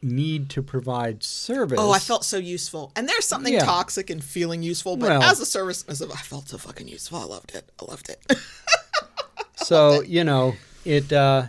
need 0.04 0.50
to 0.52 0.62
provide 0.62 1.24
service. 1.24 1.80
Oh, 1.82 1.90
I 1.92 1.98
felt 1.98 2.24
so 2.24 2.38
useful. 2.38 2.92
And 2.96 3.10
there's 3.10 3.26
something 3.26 3.54
Yeah. 3.56 3.66
toxic 3.66 4.12
in 4.12 4.22
feeling 4.22 4.62
useful, 4.62 4.98
but 4.98 5.10
Well- 5.10 5.24
as 5.24 5.40
a 5.40 5.48
service 5.48 5.88
missive, 5.88 6.12
I 6.12 6.18
felt 6.18 6.50
so 6.50 6.60
fucking 6.60 6.88
useful. 6.88 7.18
I 7.18 7.24
loved 7.24 7.56
it. 7.56 7.72
I 7.82 7.86
loved 7.86 8.10
it. 8.10 8.22
so 9.56 10.02
you 10.02 10.24
know 10.24 10.56
it 10.86 11.12
uh 11.12 11.48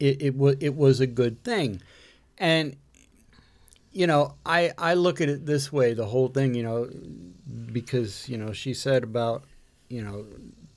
it 0.00 0.22
it 0.22 0.36
was 0.36 0.56
it 0.60 0.74
was 0.74 0.98
a 1.00 1.06
good 1.06 1.42
thing 1.44 1.80
and 2.38 2.76
you 3.92 4.06
know 4.06 4.34
i 4.46 4.72
i 4.78 4.94
look 4.94 5.20
at 5.20 5.28
it 5.28 5.44
this 5.44 5.72
way 5.72 5.92
the 5.94 6.06
whole 6.06 6.28
thing 6.28 6.54
you 6.54 6.62
know 6.62 6.88
because 7.72 8.28
you 8.28 8.38
know 8.38 8.52
she 8.52 8.72
said 8.72 9.02
about 9.02 9.42
you 9.88 10.00
know 10.00 10.24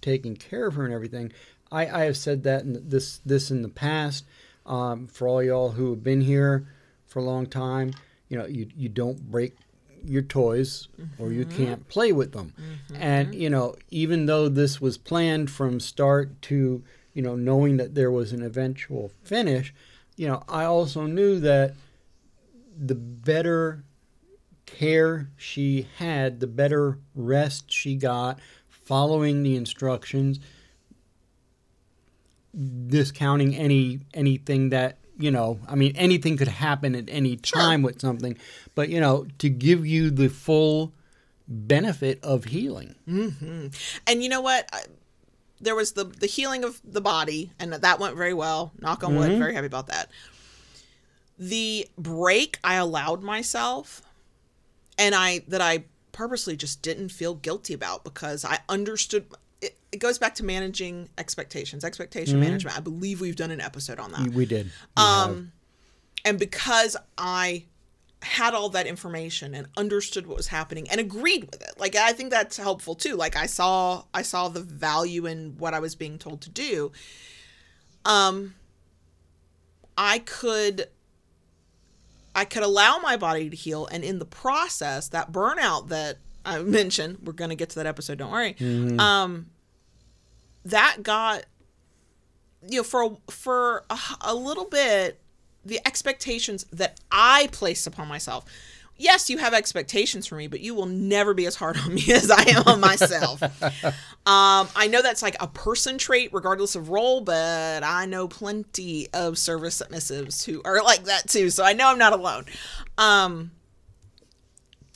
taking 0.01 0.35
care 0.35 0.65
of 0.65 0.73
her 0.73 0.83
and 0.83 0.93
everything 0.93 1.31
i 1.71 2.01
i 2.01 2.03
have 2.05 2.17
said 2.17 2.43
that 2.43 2.63
in 2.63 2.89
this 2.89 3.19
this 3.25 3.51
in 3.51 3.61
the 3.61 3.69
past 3.69 4.25
um 4.65 5.07
for 5.07 5.27
all 5.27 5.41
y'all 5.43 5.71
who 5.71 5.89
have 5.91 6.03
been 6.03 6.21
here 6.21 6.67
for 7.05 7.19
a 7.19 7.23
long 7.23 7.45
time 7.45 7.93
you 8.29 8.37
know 8.37 8.45
you 8.45 8.67
you 8.75 8.89
don't 8.89 9.31
break 9.31 9.55
your 10.03 10.21
toys 10.23 10.87
or 11.19 11.31
you 11.31 11.45
can't 11.45 11.87
play 11.87 12.11
with 12.11 12.31
them. 12.31 12.53
And 12.95 13.35
you 13.35 13.49
know 13.51 13.75
even 13.91 14.25
though 14.25 14.49
this 14.49 14.81
was 14.81 14.97
planned 14.97 15.51
from 15.51 15.79
start 15.79 16.41
to 16.43 16.83
you 17.13 17.21
know 17.21 17.35
knowing 17.35 17.77
that 17.77 17.93
there 17.93 18.09
was 18.11 18.31
an 18.31 18.41
eventual 18.41 19.11
finish 19.23 19.73
you 20.15 20.27
know 20.27 20.43
i 20.47 20.63
also 20.63 21.05
knew 21.05 21.39
that 21.39 21.73
the 22.77 22.95
better 22.95 23.83
care 24.65 25.29
she 25.37 25.87
had 25.97 26.39
the 26.39 26.47
better 26.47 26.97
rest 27.13 27.71
she 27.71 27.95
got 27.95 28.39
following 28.69 29.43
the 29.43 29.55
instructions 29.55 30.39
discounting 32.87 33.55
any 33.55 33.99
anything 34.13 34.69
that 34.69 34.97
you 35.17 35.31
know 35.31 35.59
i 35.67 35.75
mean 35.75 35.93
anything 35.95 36.35
could 36.35 36.47
happen 36.47 36.95
at 36.95 37.05
any 37.09 37.37
time 37.37 37.81
with 37.81 38.01
something 38.01 38.37
but 38.75 38.89
you 38.89 38.99
know 38.99 39.25
to 39.37 39.49
give 39.49 39.85
you 39.85 40.09
the 40.09 40.27
full 40.27 40.93
benefit 41.47 42.19
of 42.23 42.45
healing 42.45 42.95
mm-hmm. 43.07 43.67
and 44.07 44.23
you 44.23 44.29
know 44.29 44.41
what? 44.41 44.67
I, 44.73 44.83
there 45.61 45.75
was 45.75 45.93
the 45.93 46.05
the 46.05 46.25
healing 46.25 46.63
of 46.63 46.81
the 46.83 47.01
body, 47.01 47.51
and 47.59 47.71
that 47.71 47.99
went 47.99 48.17
very 48.17 48.33
well. 48.33 48.71
Knock 48.79 49.03
on 49.03 49.15
wood. 49.15 49.29
Mm-hmm. 49.29 49.39
Very 49.39 49.53
happy 49.53 49.67
about 49.67 49.87
that. 49.87 50.09
The 51.37 51.87
break 51.97 52.59
I 52.63 52.75
allowed 52.75 53.21
myself, 53.21 54.01
and 54.97 55.15
I 55.15 55.43
that 55.47 55.61
I 55.61 55.85
purposely 56.11 56.55
just 56.55 56.81
didn't 56.81 57.09
feel 57.09 57.35
guilty 57.35 57.73
about 57.73 58.03
because 58.03 58.43
I 58.43 58.59
understood. 58.67 59.25
It, 59.91 59.99
goes 59.99 60.17
back 60.17 60.35
to 60.35 60.45
managing 60.45 61.09
expectations, 61.17 61.83
expectation 61.83 62.39
management. 62.39 62.77
I 62.77 62.79
believe 62.79 63.21
we've 63.21 63.35
done 63.35 63.51
an 63.51 63.61
episode 63.61 63.99
on 63.99 64.11
that. 64.13 64.29
we 64.29 64.45
did 64.45 64.65
We. 64.65 65.03
Um, 65.03 65.51
and 66.23 66.39
because 66.39 66.95
I 67.17 67.65
had 68.23 68.53
all 68.53 68.69
that 68.69 68.85
information 68.85 69.55
and 69.55 69.67
understood 69.75 70.27
what 70.27 70.37
was 70.37 70.47
happening 70.47 70.87
and 70.89 70.99
agreed 70.99 71.49
with 71.51 71.61
it, 71.61 71.73
like 71.77 71.95
I 71.95 72.13
think 72.13 72.29
that's 72.29 72.57
helpful 72.57 72.95
too. 72.95 73.15
Like 73.15 73.35
I 73.35 73.47
saw, 73.47 74.03
I 74.13 74.21
saw 74.21 74.47
the 74.47 74.61
value 74.61 75.25
in 75.25 75.55
what 75.57 75.73
I 75.73 75.79
was 75.79 75.95
being 75.95 76.17
told 76.17 76.41
to 76.41 76.49
do. 76.49 76.91
Um, 78.05 78.55
I 79.97 80.19
could, 80.19 80.87
I 82.33 82.45
could 82.45 82.63
allow 82.63 82.99
my 82.99 83.17
body 83.17 83.49
to 83.49 83.55
heal, 83.55 83.87
and 83.87 84.03
in 84.03 84.19
the 84.19 84.25
process, 84.25 85.09
that 85.09 85.31
burnout 85.31 85.89
that 85.89 86.17
I 86.45 86.59
mentioned, 86.63 87.19
we're 87.23 87.33
gonna 87.33 87.55
get 87.55 87.69
to 87.71 87.75
that 87.77 87.85
episode. 87.87 88.17
Don't 88.17 88.31
worry. 88.31 88.55
Um, 88.97 89.47
that 90.65 90.97
got 91.03 91.45
you 92.67 92.79
know 92.79 92.83
for 92.83 93.17
for 93.29 93.83
a, 93.89 93.97
a 94.21 94.35
little 94.35 94.65
bit 94.65 95.19
the 95.65 95.79
expectations 95.85 96.65
that 96.71 96.99
I 97.11 97.49
placed 97.51 97.87
upon 97.87 98.07
myself. 98.07 98.45
Yes, 98.97 99.31
you 99.31 99.39
have 99.39 99.55
expectations 99.55 100.27
for 100.27 100.35
me, 100.35 100.45
but 100.45 100.59
you 100.59 100.75
will 100.75 100.85
never 100.85 101.33
be 101.33 101.47
as 101.47 101.55
hard 101.55 101.75
on 101.85 101.95
me 101.95 102.03
as 102.11 102.29
I 102.29 102.43
am 102.49 102.63
on 102.67 102.79
myself. 102.79 103.41
um, 103.63 104.67
I 104.75 104.87
know 104.91 105.01
that's 105.01 105.23
like 105.23 105.35
a 105.39 105.47
person 105.47 105.97
trait, 105.97 106.29
regardless 106.33 106.75
of 106.75 106.89
role, 106.89 107.21
but 107.21 107.83
I 107.83 108.05
know 108.05 108.27
plenty 108.27 109.07
of 109.13 109.37
service 109.37 109.81
submissives 109.81 110.45
who 110.45 110.61
are 110.65 110.83
like 110.83 111.05
that 111.05 111.27
too. 111.27 111.49
So 111.49 111.63
I 111.63 111.73
know 111.73 111.89
I'm 111.89 111.97
not 111.97 112.13
alone. 112.13 112.45
Um, 112.97 113.51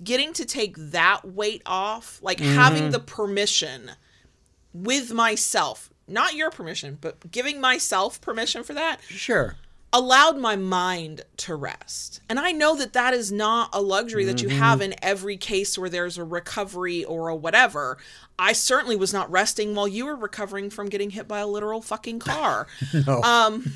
getting 0.04 0.34
to 0.34 0.46
take 0.46 0.76
that 0.78 1.26
weight 1.26 1.64
off, 1.66 2.20
like 2.22 2.40
having 2.40 2.92
the 2.92 3.00
permission 3.00 3.92
with 4.84 5.14
myself, 5.14 5.90
not 6.08 6.36
your 6.36 6.52
permission, 6.52 6.98
but 7.00 7.32
giving 7.32 7.62
myself 7.62 8.20
permission 8.20 8.64
for 8.64 8.74
that, 8.74 9.00
sure 9.08 9.56
allowed 9.96 10.38
my 10.38 10.58
mind 10.58 11.22
to 11.38 11.56
rest. 11.56 12.20
And 12.28 12.38
I 12.38 12.52
know 12.52 12.76
that 12.76 12.92
that 12.92 13.14
is 13.14 13.32
not 13.32 13.70
a 13.72 13.82
luxury 13.82 14.26
that 14.26 14.42
you 14.42 14.50
have 14.50 14.82
in 14.82 14.94
every 15.02 15.38
case 15.38 15.78
where 15.78 15.90
there's 15.90 16.18
a 16.18 16.24
recovery 16.26 17.06
or 17.06 17.30
a 17.30 17.36
whatever. 17.36 17.98
I 18.38 18.52
certainly 18.52 18.98
was 18.98 19.14
not 19.14 19.32
resting 19.32 19.74
while 19.74 19.88
you 19.88 20.06
were 20.06 20.16
recovering 20.18 20.70
from 20.70 20.90
getting 20.90 21.12
hit 21.12 21.30
by 21.30 21.40
a 21.40 21.48
literal 21.48 21.82
fucking 21.82 22.20
car. 22.20 22.68
Um 23.24 23.74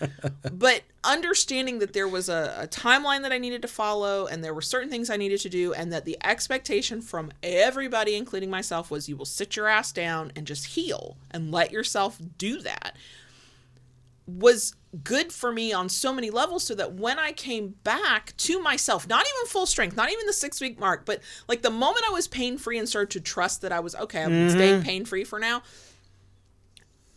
but 0.52 0.82
understanding 1.04 1.78
that 1.78 1.92
there 1.92 2.08
was 2.08 2.28
a, 2.28 2.56
a 2.58 2.66
timeline 2.66 3.22
that 3.22 3.32
I 3.32 3.38
needed 3.38 3.62
to 3.62 3.68
follow 3.68 4.26
and 4.26 4.42
there 4.42 4.54
were 4.54 4.62
certain 4.62 4.90
things 4.90 5.10
I 5.10 5.16
needed 5.16 5.40
to 5.40 5.48
do 5.48 5.72
and 5.72 5.92
that 5.92 6.04
the 6.04 6.18
expectation 6.22 7.00
from 7.00 7.30
everybody 7.42 8.16
including 8.16 8.50
myself 8.50 8.90
was 8.90 9.08
you 9.08 9.16
will 9.16 9.24
sit 9.24 9.56
your 9.56 9.68
ass 9.68 9.92
down 9.92 10.32
and 10.34 10.46
just 10.46 10.66
heal 10.66 11.16
and 11.30 11.52
let 11.52 11.72
yourself 11.72 12.18
do 12.38 12.60
that 12.60 12.96
was 14.38 14.74
good 15.04 15.32
for 15.32 15.52
me 15.52 15.72
on 15.72 15.88
so 15.88 16.12
many 16.12 16.30
levels 16.30 16.64
so 16.64 16.74
that 16.74 16.94
when 16.94 17.18
I 17.18 17.32
came 17.32 17.76
back 17.84 18.36
to 18.38 18.60
myself, 18.60 19.08
not 19.08 19.24
even 19.24 19.46
full 19.46 19.66
strength, 19.66 19.96
not 19.96 20.10
even 20.10 20.26
the 20.26 20.32
six 20.32 20.60
week 20.60 20.78
mark, 20.78 21.04
but 21.06 21.20
like 21.48 21.62
the 21.62 21.70
moment 21.70 22.04
I 22.08 22.12
was 22.12 22.26
pain 22.26 22.58
free 22.58 22.78
and 22.78 22.88
started 22.88 23.10
to 23.10 23.20
trust 23.20 23.62
that 23.62 23.72
I 23.72 23.80
was 23.80 23.94
okay, 23.94 24.22
I'm 24.22 24.30
mm-hmm. 24.30 24.50
staying 24.50 24.82
pain 24.82 25.04
free 25.04 25.24
for 25.24 25.38
now, 25.38 25.62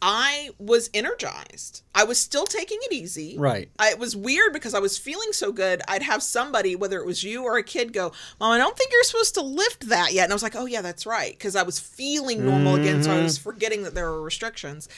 I 0.05 0.49
was 0.59 0.89
energized. 0.93 1.81
I 1.95 2.03
was 2.03 2.19
still 2.19 2.45
taking 2.45 2.77
it 2.81 2.91
easy. 2.91 3.37
right 3.39 3.69
I, 3.79 3.91
it 3.91 3.99
was 3.99 4.17
weird 4.17 4.51
because 4.51 4.73
I 4.73 4.79
was 4.79 4.97
feeling 4.97 5.31
so 5.31 5.53
good. 5.53 5.81
I'd 5.87 6.03
have 6.03 6.21
somebody, 6.21 6.75
whether 6.75 6.99
it 6.99 7.05
was 7.05 7.23
you 7.23 7.43
or 7.45 7.57
a 7.57 7.63
kid, 7.63 7.93
go, 7.93 8.11
Mom, 8.39 8.51
I 8.51 8.57
don't 8.57 8.77
think 8.77 8.91
you're 8.91 9.03
supposed 9.03 9.33
to 9.35 9.41
lift 9.41 9.87
that 9.87 10.11
yet. 10.11 10.25
And 10.25 10.33
I 10.33 10.35
was 10.35 10.43
like, 10.43 10.57
Oh, 10.57 10.65
yeah, 10.65 10.81
that's 10.81 11.05
right. 11.05 11.31
Because 11.31 11.55
I 11.55 11.63
was 11.63 11.79
feeling 11.79 12.45
normal 12.45 12.75
again. 12.75 13.01
So 13.01 13.11
I 13.11 13.23
was 13.23 13.39
mm-hmm. 13.39 13.49
forgetting 13.49 13.83
that 13.83 13.95
there 13.95 14.11
were 14.11 14.21
restrictions. 14.21 14.89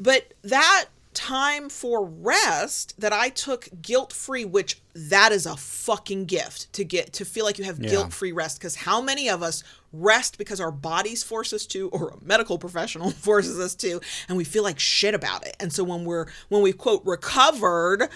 But 0.00 0.32
that 0.42 0.86
time 1.18 1.68
for 1.68 2.04
rest 2.04 2.94
that 3.00 3.12
I 3.12 3.28
took 3.28 3.68
guilt 3.82 4.12
free, 4.12 4.44
which 4.44 4.80
that 4.94 5.32
is 5.32 5.46
a 5.46 5.56
fucking 5.56 6.26
gift 6.26 6.72
to 6.74 6.84
get 6.84 7.12
to 7.14 7.24
feel 7.24 7.44
like 7.44 7.58
you 7.58 7.64
have 7.64 7.80
Yeah. 7.80 7.90
guilt 7.90 8.12
free 8.12 8.30
rest. 8.32 8.58
Because 8.58 8.76
how 8.76 9.00
many 9.00 9.28
of 9.28 9.42
us 9.42 9.64
rest 9.92 10.38
because 10.38 10.60
our 10.60 10.70
bodies 10.70 11.22
force 11.24 11.52
us 11.52 11.66
to, 11.66 11.88
or 11.88 12.10
a 12.10 12.24
medical 12.24 12.56
professional 12.58 13.10
forces 13.28 13.58
us 13.58 13.74
to, 13.76 14.00
and 14.28 14.38
we 14.38 14.44
feel 14.44 14.62
like 14.62 14.78
shit 14.78 15.14
about 15.14 15.44
it. 15.46 15.56
And 15.58 15.72
so 15.72 15.82
when 15.82 16.04
we're 16.04 16.26
when 16.50 16.62
we 16.62 16.72
quote 16.72 17.02
recovered, 17.04 18.08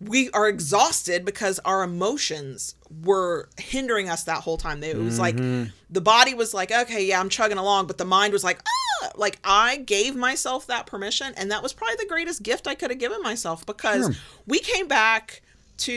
we 0.00 0.30
are 0.30 0.48
exhausted 0.48 1.24
because 1.24 1.58
our 1.64 1.82
emotions 1.82 2.76
were 3.02 3.48
hindering 3.58 4.08
us 4.08 4.22
that 4.24 4.42
whole 4.42 4.56
time. 4.56 4.80
It 4.84 4.96
was 4.96 5.18
like 5.18 5.36
the 5.36 6.00
body 6.00 6.34
was 6.34 6.54
like, 6.54 6.70
okay, 6.70 7.04
yeah, 7.04 7.18
I'm 7.18 7.28
chugging 7.28 7.58
along, 7.58 7.88
but 7.88 7.98
the 7.98 8.04
mind 8.04 8.32
was 8.32 8.44
like, 8.44 8.60
ah, 8.64 8.70
like 9.16 9.38
I 9.44 9.76
gave 9.78 10.14
myself 10.16 10.66
that 10.68 10.86
permission, 10.86 11.32
and 11.36 11.50
that 11.50 11.62
was 11.62 11.72
probably 11.72 11.96
the 11.96 12.06
greatest 12.08 12.42
gift 12.42 12.66
I 12.66 12.74
could 12.74 12.90
have 12.90 12.98
given 12.98 13.22
myself 13.22 13.64
because 13.66 14.04
Sure. 14.06 14.14
we 14.46 14.58
came 14.60 14.88
back 14.88 15.42
to 15.78 15.92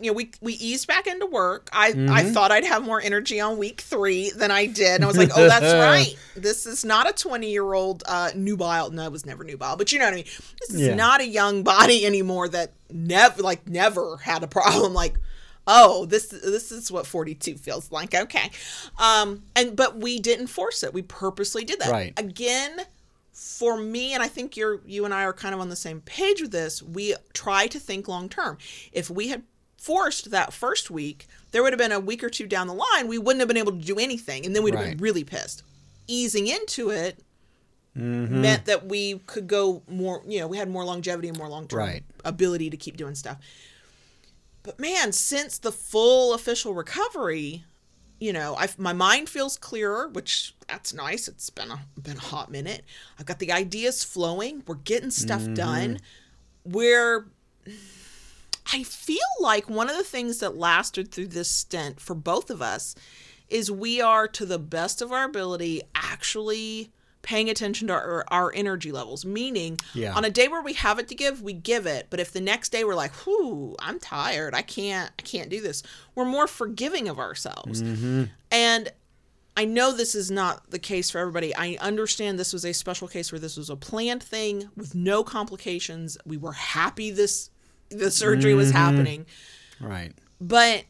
you 0.00 0.10
know 0.10 0.12
we 0.12 0.30
we 0.40 0.52
eased 0.54 0.86
back 0.86 1.08
into 1.08 1.26
work. 1.26 1.68
I 1.72 1.92
I 2.08 2.22
thought 2.30 2.52
I'd 2.52 2.64
have 2.64 2.84
more 2.84 3.00
energy 3.00 3.40
on 3.40 3.58
week 3.58 3.80
three 3.80 4.30
than 4.30 4.52
I 4.52 4.66
did, 4.66 4.94
and 4.94 5.04
I 5.04 5.08
was 5.08 5.18
like, 5.18 5.30
oh, 5.34 5.48
that's 5.48 5.74
right. 5.74 6.16
This 6.36 6.66
is 6.66 6.84
not 6.84 7.10
a 7.10 7.12
twenty 7.12 7.50
year 7.50 7.74
old 7.74 8.04
uh, 8.06 8.30
nubile. 8.36 8.90
No, 8.90 9.02
it 9.04 9.10
was 9.10 9.26
never 9.26 9.42
nubile, 9.42 9.76
but 9.76 9.90
you 9.90 9.98
know 9.98 10.04
what 10.04 10.12
I 10.12 10.16
mean. 10.18 10.24
This 10.60 10.70
is 10.74 10.80
Yeah. 10.82 10.94
not 10.94 11.20
a 11.20 11.26
young 11.26 11.64
body 11.64 12.06
anymore 12.06 12.48
that 12.50 12.72
never 12.92 13.42
like 13.42 13.66
never 13.68 14.18
had 14.18 14.44
a 14.44 14.46
problem. 14.46 14.94
Like, 14.94 15.16
oh, 15.66 16.04
this 16.06 16.26
this 16.26 16.70
is 16.72 16.90
what 16.92 17.06
forty 17.06 17.34
two 17.34 17.56
feels 17.56 17.90
like. 17.92 18.14
Okay, 18.14 18.50
um, 18.98 19.42
and 19.56 19.76
but 19.76 19.96
we 19.98 20.18
didn't 20.20 20.48
force 20.48 20.82
it. 20.82 20.92
We 20.94 21.02
purposely 21.02 21.64
did 21.64 21.80
that. 21.80 21.90
Right. 21.90 22.12
Again, 22.18 22.80
for 23.32 23.76
me 23.76 24.14
and 24.14 24.22
i 24.22 24.28
think 24.28 24.56
you're 24.56 24.80
you 24.86 25.04
and 25.04 25.12
i 25.12 25.24
are 25.24 25.32
kind 25.32 25.52
of 25.56 25.60
on 25.60 25.68
the 25.68 25.74
same 25.74 26.00
page 26.02 26.40
with 26.40 26.52
this 26.52 26.80
we 26.80 27.16
try 27.32 27.66
to 27.66 27.80
think 27.80 28.06
long 28.06 28.28
term 28.28 28.56
if 28.92 29.10
we 29.10 29.26
had 29.26 29.42
forced 29.76 30.30
that 30.30 30.52
first 30.52 30.88
week 30.88 31.26
there 31.50 31.60
would 31.60 31.72
have 31.72 31.78
been 31.80 31.90
a 31.90 31.98
week 31.98 32.22
or 32.22 32.30
two 32.30 32.46
down 32.46 32.68
the 32.68 32.72
line 32.72 33.08
we 33.08 33.18
wouldn't 33.18 33.40
have 33.40 33.48
been 33.48 33.56
able 33.56 33.72
to 33.72 33.78
do 33.84 33.98
anything 33.98 34.46
and 34.46 34.54
then 34.54 34.62
we'd 34.62 34.72
have 34.72 34.84
been 34.90 34.98
really 34.98 35.24
pissed 35.24 35.64
easing 36.06 36.46
into 36.46 36.90
it 36.90 37.18
Mm-hmm. 37.96 38.40
meant 38.40 38.64
that 38.66 38.86
we 38.86 39.18
could 39.26 39.46
go 39.48 39.82
more 39.88 40.22
you 40.28 40.38
know 40.38 40.46
we 40.46 40.56
had 40.56 40.68
more 40.70 40.84
longevity 40.84 41.26
and 41.28 41.36
more 41.36 41.48
long 41.48 41.66
term 41.66 41.78
Right. 41.80 42.02
ability 42.24 42.70
to 42.70 42.76
keep 42.76 42.96
doing 42.96 43.16
stuff 43.16 43.38
but 44.64 44.80
man 44.80 45.12
since 45.12 45.58
the 45.58 45.70
full 45.70 46.34
official 46.34 46.74
recovery 46.74 47.62
you 48.20 48.32
know, 48.32 48.56
I 48.56 48.68
my 48.78 48.94
mind 48.94 49.28
feels 49.28 49.58
clearer, 49.58 50.08
which 50.08 50.54
that's 50.66 50.94
nice. 50.94 51.28
It's 51.28 51.50
been 51.50 51.70
a 51.70 51.80
been 52.00 52.16
a 52.16 52.20
hot 52.20 52.50
minute. 52.50 52.82
I've 53.18 53.26
got 53.26 53.38
the 53.38 53.52
ideas 53.52 54.02
flowing. 54.02 54.62
We're 54.66 54.76
getting 54.76 55.10
stuff 55.10 55.42
done. 55.52 55.98
Mm-hmm. 56.64 56.72
We're 56.72 57.26
I 58.72 58.82
feel 58.82 59.18
like 59.40 59.68
one 59.68 59.90
of 59.90 59.96
the 59.96 60.04
things 60.04 60.38
that 60.38 60.56
lasted 60.56 61.12
through 61.12 61.28
this 61.28 61.50
stint 61.50 62.00
for 62.00 62.14
both 62.14 62.50
of 62.50 62.62
us 62.62 62.94
is 63.48 63.70
we 63.70 64.00
are 64.00 64.26
to 64.28 64.46
the 64.46 64.58
best 64.58 65.02
of 65.02 65.12
our 65.12 65.24
ability 65.24 65.82
actually 65.94 66.90
paying 67.24 67.50
attention 67.50 67.88
to 67.88 67.94
our, 67.94 68.24
our 68.28 68.52
energy 68.54 68.92
levels 68.92 69.24
meaning 69.24 69.78
Yeah. 69.94 70.14
on 70.14 70.24
a 70.24 70.30
day 70.30 70.46
where 70.46 70.62
we 70.62 70.74
have 70.74 70.98
it 70.98 71.08
to 71.08 71.14
give 71.14 71.42
we 71.42 71.52
give 71.52 71.86
it 71.86 72.06
but 72.10 72.20
if 72.20 72.32
the 72.32 72.40
next 72.40 72.70
day 72.70 72.84
we're 72.84 72.94
like 72.94 73.26
whoo 73.26 73.74
i'm 73.80 73.98
tired 73.98 74.54
i 74.54 74.62
can't 74.62 75.10
i 75.18 75.22
can't 75.22 75.50
do 75.50 75.60
this 75.60 75.82
we're 76.14 76.24
more 76.24 76.46
forgiving 76.46 77.08
of 77.08 77.18
ourselves 77.18 77.82
mm-hmm. 77.82 78.24
and 78.52 78.92
I 79.56 79.64
know 79.64 79.92
this 79.92 80.16
is 80.16 80.32
not 80.32 80.70
the 80.70 80.80
case 80.80 81.10
for 81.10 81.18
everybody. 81.18 81.54
I 81.54 81.76
understand 81.80 82.40
this 82.40 82.52
was 82.52 82.64
a 82.64 82.74
special 82.74 83.06
case 83.06 83.30
where 83.30 83.38
this 83.38 83.56
was 83.56 83.70
a 83.70 83.76
planned 83.76 84.20
thing 84.20 84.68
with 84.76 84.96
no 84.96 85.22
complications. 85.22 86.18
We 86.26 86.36
were 86.36 86.52
happy 86.52 87.12
this 87.12 87.50
the 87.88 88.10
surgery 88.10 88.54
was 88.54 88.68
mm-hmm. 88.68 88.76
happening. 88.76 89.26
Right. 89.80 90.12
But 90.40 90.84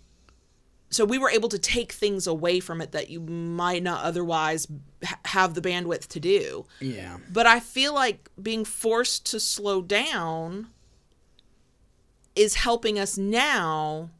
so 0.94 1.04
we 1.04 1.18
were 1.18 1.30
able 1.30 1.48
to 1.48 1.58
take 1.58 1.90
things 1.92 2.26
away 2.26 2.60
from 2.60 2.80
it 2.80 2.92
that 2.92 3.10
you 3.10 3.18
might 3.20 3.82
not 3.82 4.04
otherwise 4.04 4.68
ha- 5.04 5.18
have 5.24 5.54
the 5.54 5.60
bandwidth 5.60 6.06
to 6.08 6.20
do. 6.20 6.66
Yeah. 6.80 7.16
But 7.32 7.46
I 7.46 7.58
feel 7.60 7.92
like 7.92 8.30
being 8.40 8.64
forced 8.64 9.26
to 9.32 9.40
slow 9.40 9.82
down 9.82 10.68
is 12.36 12.54
helping 12.54 12.98
us 12.98 13.18
now 13.18 14.10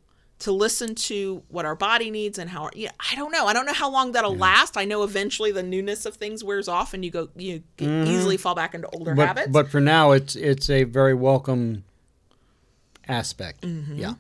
to 0.41 0.51
listen 0.51 0.95
to 0.97 1.43
what 1.49 1.65
our 1.65 1.77
body 1.77 2.11
needs 2.11 2.39
and 2.39 2.51
how 2.51 2.65
our, 2.65 2.71
yeah, 2.75 2.91
I 3.11 3.15
don't 3.15 3.31
know. 3.31 3.47
I 3.47 3.53
don't 3.53 3.67
know 3.67 3.73
how 3.73 3.89
long 3.91 4.13
that'll 4.13 4.37
last. 4.37 4.77
I 4.77 4.85
know 4.85 5.05
eventually 5.05 5.53
the 5.53 5.63
newness 5.63 6.05
of 6.07 6.17
things 6.17 6.43
wears 6.43 6.67
off 6.69 6.93
and 6.93 7.05
you 7.05 7.11
go 7.11 7.29
you 7.37 7.63
can 7.77 8.07
easily 8.07 8.37
fall 8.37 8.55
back 8.55 8.75
into 8.75 8.89
older 8.89 9.15
But 9.15 9.27
habits. 9.29 9.49
but 9.49 9.71
for 9.71 9.81
now, 9.81 10.11
it's 10.11 10.35
it's 10.35 10.69
a 10.69 10.85
very 10.85 11.15
welcome 11.15 11.85
aspect. 13.09 13.63
Mm-hmm. 13.63 13.97
Yeah. 13.97 14.15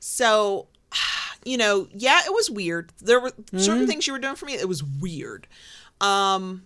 So, 0.00 0.66
you 1.44 1.56
know, 1.56 1.88
yeah, 1.92 2.20
it 2.26 2.32
was 2.32 2.50
weird. 2.50 2.92
There 3.00 3.20
were 3.20 3.32
certain 3.56 3.86
things 3.86 4.06
you 4.06 4.12
were 4.12 4.18
doing 4.18 4.36
for 4.36 4.46
me. 4.46 4.54
It 4.54 4.68
was 4.68 4.82
weird. 4.82 5.46
Um, 6.00 6.64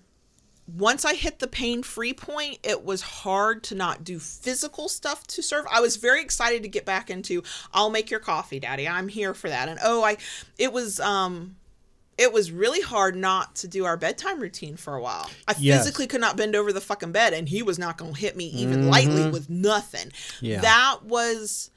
once 0.66 1.04
I 1.04 1.14
hit 1.14 1.38
the 1.38 1.46
pain 1.46 1.82
free 1.82 2.12
point, 2.12 2.58
it 2.64 2.84
was 2.84 3.00
hard 3.00 3.62
to 3.64 3.74
not 3.74 4.02
do 4.02 4.18
physical 4.18 4.88
stuff 4.88 5.24
to 5.28 5.42
serve. 5.42 5.64
I 5.70 5.80
was 5.80 5.96
very 5.96 6.20
excited 6.20 6.62
to 6.64 6.68
get 6.68 6.84
back 6.84 7.08
into 7.08 7.42
I'll 7.72 7.90
make 7.90 8.10
your 8.10 8.20
coffee, 8.20 8.58
daddy. 8.58 8.88
I'm 8.88 9.08
here 9.08 9.32
for 9.32 9.48
that. 9.48 9.68
And 9.68 9.78
oh, 9.82 10.02
I 10.02 10.16
it 10.58 10.72
was 10.72 10.98
um 10.98 11.56
it 12.18 12.32
was 12.32 12.50
really 12.50 12.80
hard 12.80 13.14
not 13.14 13.54
to 13.56 13.68
do 13.68 13.84
our 13.84 13.96
bedtime 13.96 14.40
routine 14.40 14.76
for 14.76 14.96
a 14.96 15.00
while. 15.02 15.30
I 15.46 15.54
Yes. 15.58 15.78
physically 15.84 16.06
could 16.06 16.20
not 16.20 16.36
bend 16.36 16.56
over 16.56 16.72
the 16.72 16.80
fucking 16.80 17.12
bed 17.12 17.32
and 17.32 17.48
he 17.48 17.62
was 17.62 17.78
not 17.78 17.96
going 17.98 18.14
to 18.14 18.18
hit 18.20 18.36
me 18.36 18.46
even 18.46 18.88
lightly 18.88 19.30
with 19.30 19.48
nothing. 19.48 20.10
Yeah. 20.40 20.62
That 20.62 21.04
was 21.04 21.70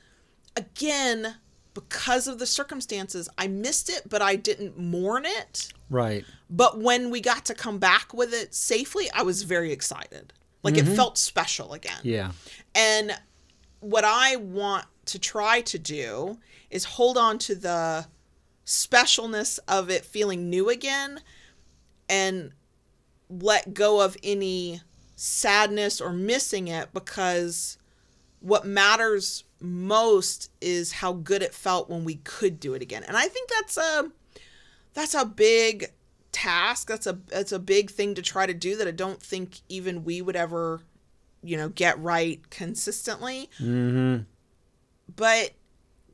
again 0.56 1.36
because 1.80 2.28
of 2.28 2.40
the 2.40 2.46
circumstances. 2.46 3.30
I 3.38 3.48
missed 3.48 3.90
it, 3.90 4.04
but 4.08 4.22
I 4.22 4.36
didn't 4.36 4.78
mourn 4.78 5.26
it. 5.26 5.72
Right. 5.90 6.26
But 6.50 6.80
when 6.80 7.10
we 7.10 7.22
got 7.22 7.46
to 7.46 7.54
come 7.54 7.78
back 7.78 8.14
with 8.14 8.34
it 8.34 8.54
safely, 8.54 9.10
I 9.14 9.24
was 9.24 9.44
very 9.44 9.72
excited. 9.72 10.34
Like 10.62 10.78
it 10.78 10.86
mm-hmm. 10.86 10.96
felt 10.96 11.18
special 11.18 11.74
again. 11.74 12.00
Yeah. 12.04 12.32
And 12.76 13.18
what 13.80 14.04
I 14.04 14.36
want 14.36 14.86
to 15.06 15.20
try 15.20 15.62
to 15.62 15.80
do 15.80 16.38
is 16.70 16.84
hold 16.84 17.18
on 17.18 17.38
to 17.40 17.56
the 17.56 18.08
specialness 18.66 19.58
of 19.68 19.90
it 19.90 20.06
feeling 20.06 20.50
new 20.50 20.70
again 20.70 21.22
and 22.10 22.52
let 23.30 23.74
go 23.74 24.02
of 24.02 24.18
any 24.22 24.82
sadness 25.16 26.02
or 26.02 26.12
missing 26.12 26.68
it 26.68 26.90
because 26.94 27.78
what 28.42 28.66
matters 28.66 29.44
most 29.62 30.52
is 30.62 30.94
how 30.94 31.14
good 31.14 31.42
it 31.42 31.54
felt 31.54 31.90
when 31.90 32.04
we 32.04 32.16
could 32.16 32.60
do 32.60 32.74
it 32.74 32.82
again. 32.82 33.04
And 33.04 33.18
I 33.18 33.28
think 33.28 33.50
that's 33.50 33.78
a 33.78 34.12
that's 34.94 35.14
a 35.14 35.26
big 35.26 35.92
task. 36.32 36.88
That's 36.88 37.08
a 37.08 37.20
that's 37.28 37.52
a 37.52 37.60
big 37.60 37.92
thing 37.92 38.16
to 38.16 38.22
try 38.22 38.46
to 38.46 38.54
do 38.54 38.78
that 38.78 38.88
I 38.88 38.92
don't 38.92 39.22
think 39.22 39.60
even 39.70 40.04
we 40.04 40.22
would 40.22 40.36
ever, 40.36 40.82
you 41.44 41.58
know, 41.58 41.70
get 41.70 42.00
right 42.00 42.42
consistently. 42.50 43.50
Mm-hmm. 43.60 44.24
But 45.16 45.52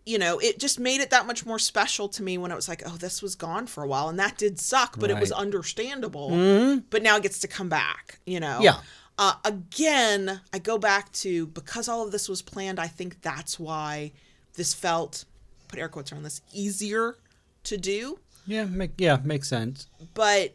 you 0.05 0.19
know, 0.19 0.37
it 0.37 0.59
just 0.59 0.79
made 0.79 1.01
it 1.01 1.09
that 1.09 1.25
much 1.25 1.47
more 1.47 1.57
special 1.57 2.07
to 2.09 2.21
me 2.21 2.37
when 2.37 2.51
it 2.51 2.55
was 2.55 2.69
like, 2.69 2.83
oh, 2.85 2.95
this 2.95 3.23
was 3.23 3.33
gone 3.33 3.65
for 3.65 3.83
a 3.83 3.87
while, 3.87 4.07
and 4.07 4.19
that 4.19 4.37
did 4.37 4.59
suck, 4.59 4.99
but 4.99 5.09
it 5.09 5.19
was 5.19 5.31
understandable. 5.31 6.29
Mm-hmm. 6.29 6.79
But 6.91 7.01
now 7.01 7.17
it 7.17 7.23
gets 7.23 7.39
to 7.39 7.47
come 7.47 7.69
back. 7.69 8.19
You 8.25 8.39
know. 8.39 8.59
Yeah. 8.61 8.77
Uh, 9.17 9.35
again, 9.45 10.41
I 10.53 10.59
go 10.59 10.77
back 10.77 11.11
to 11.13 11.47
because 11.47 11.87
all 11.87 12.03
of 12.05 12.11
this 12.11 12.27
was 12.27 12.41
planned. 12.41 12.79
I 12.79 12.87
think 12.87 13.21
that's 13.21 13.59
why 13.59 14.11
this 14.55 14.73
felt 14.73 15.25
put 15.67 15.79
air 15.79 15.87
quotes 15.89 16.11
around 16.11 16.23
this 16.23 16.41
easier 16.53 17.15
to 17.63 17.77
do. 17.77 18.19
Yeah. 18.45 18.65
Make 18.65 18.91
yeah 18.97 19.17
makes 19.23 19.47
sense. 19.47 19.87
But 20.13 20.53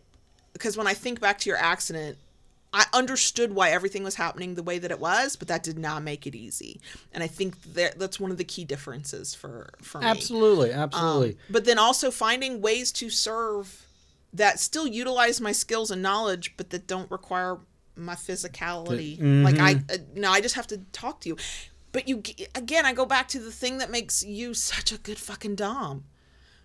because 0.53 0.77
when 0.77 0.87
I 0.87 0.95
think 0.95 1.21
back 1.21 1.39
to 1.39 1.49
your 1.49 1.59
accident, 1.59 2.19
I 2.73 2.87
understood 2.93 3.53
why 3.53 3.71
everything 3.71 4.05
was 4.05 4.15
happening 4.15 4.55
the 4.55 4.63
way 4.63 4.79
that 4.79 4.91
it 4.91 5.01
was, 5.01 5.35
but 5.35 5.49
that 5.49 5.63
did 5.63 5.79
not 5.79 6.03
make 6.03 6.27
it 6.27 6.37
easy. 6.37 6.81
And 7.13 7.23
I 7.25 7.27
think 7.27 7.61
that 7.75 7.99
that's 7.99 8.21
one 8.21 8.31
of 8.31 8.37
the 8.37 8.45
key 8.45 8.65
differences 8.65 9.35
for 9.35 9.71
for 9.83 10.01
me. 10.01 10.07
Absolutely. 10.07 10.73
Um, 10.73 10.83
Absolutely. 10.83 11.37
but 11.49 11.65
then 11.65 11.79
also 11.79 12.11
finding 12.11 12.61
ways 12.61 12.93
to 12.93 13.11
serve 13.11 13.87
that 14.33 14.61
still 14.61 14.87
utilize 14.87 15.41
my 15.41 15.51
skills 15.51 15.91
and 15.91 16.01
knowledge, 16.03 16.55
but 16.57 16.71
that 16.71 16.87
don't 16.87 17.11
require 17.11 17.59
my 18.01 18.15
physicality. 18.15 19.19
Like 19.45 19.59
I, 19.59 19.73
uh, 19.93 19.99
no, 20.15 20.31
I 20.31 20.41
just 20.41 20.55
have 20.55 20.67
to 20.69 20.79
talk 20.93 21.21
to 21.23 21.29
you. 21.29 21.37
But 21.93 22.09
you 22.09 22.23
again, 22.55 22.87
I 22.87 22.93
go 22.93 23.05
back 23.07 23.29
to 23.29 23.39
the 23.41 23.51
thing 23.51 23.79
that 23.79 23.91
makes 23.91 24.23
you 24.23 24.55
such 24.55 24.93
a 24.93 24.99
good 24.99 25.19
fucking 25.19 25.57
dom. 25.57 26.05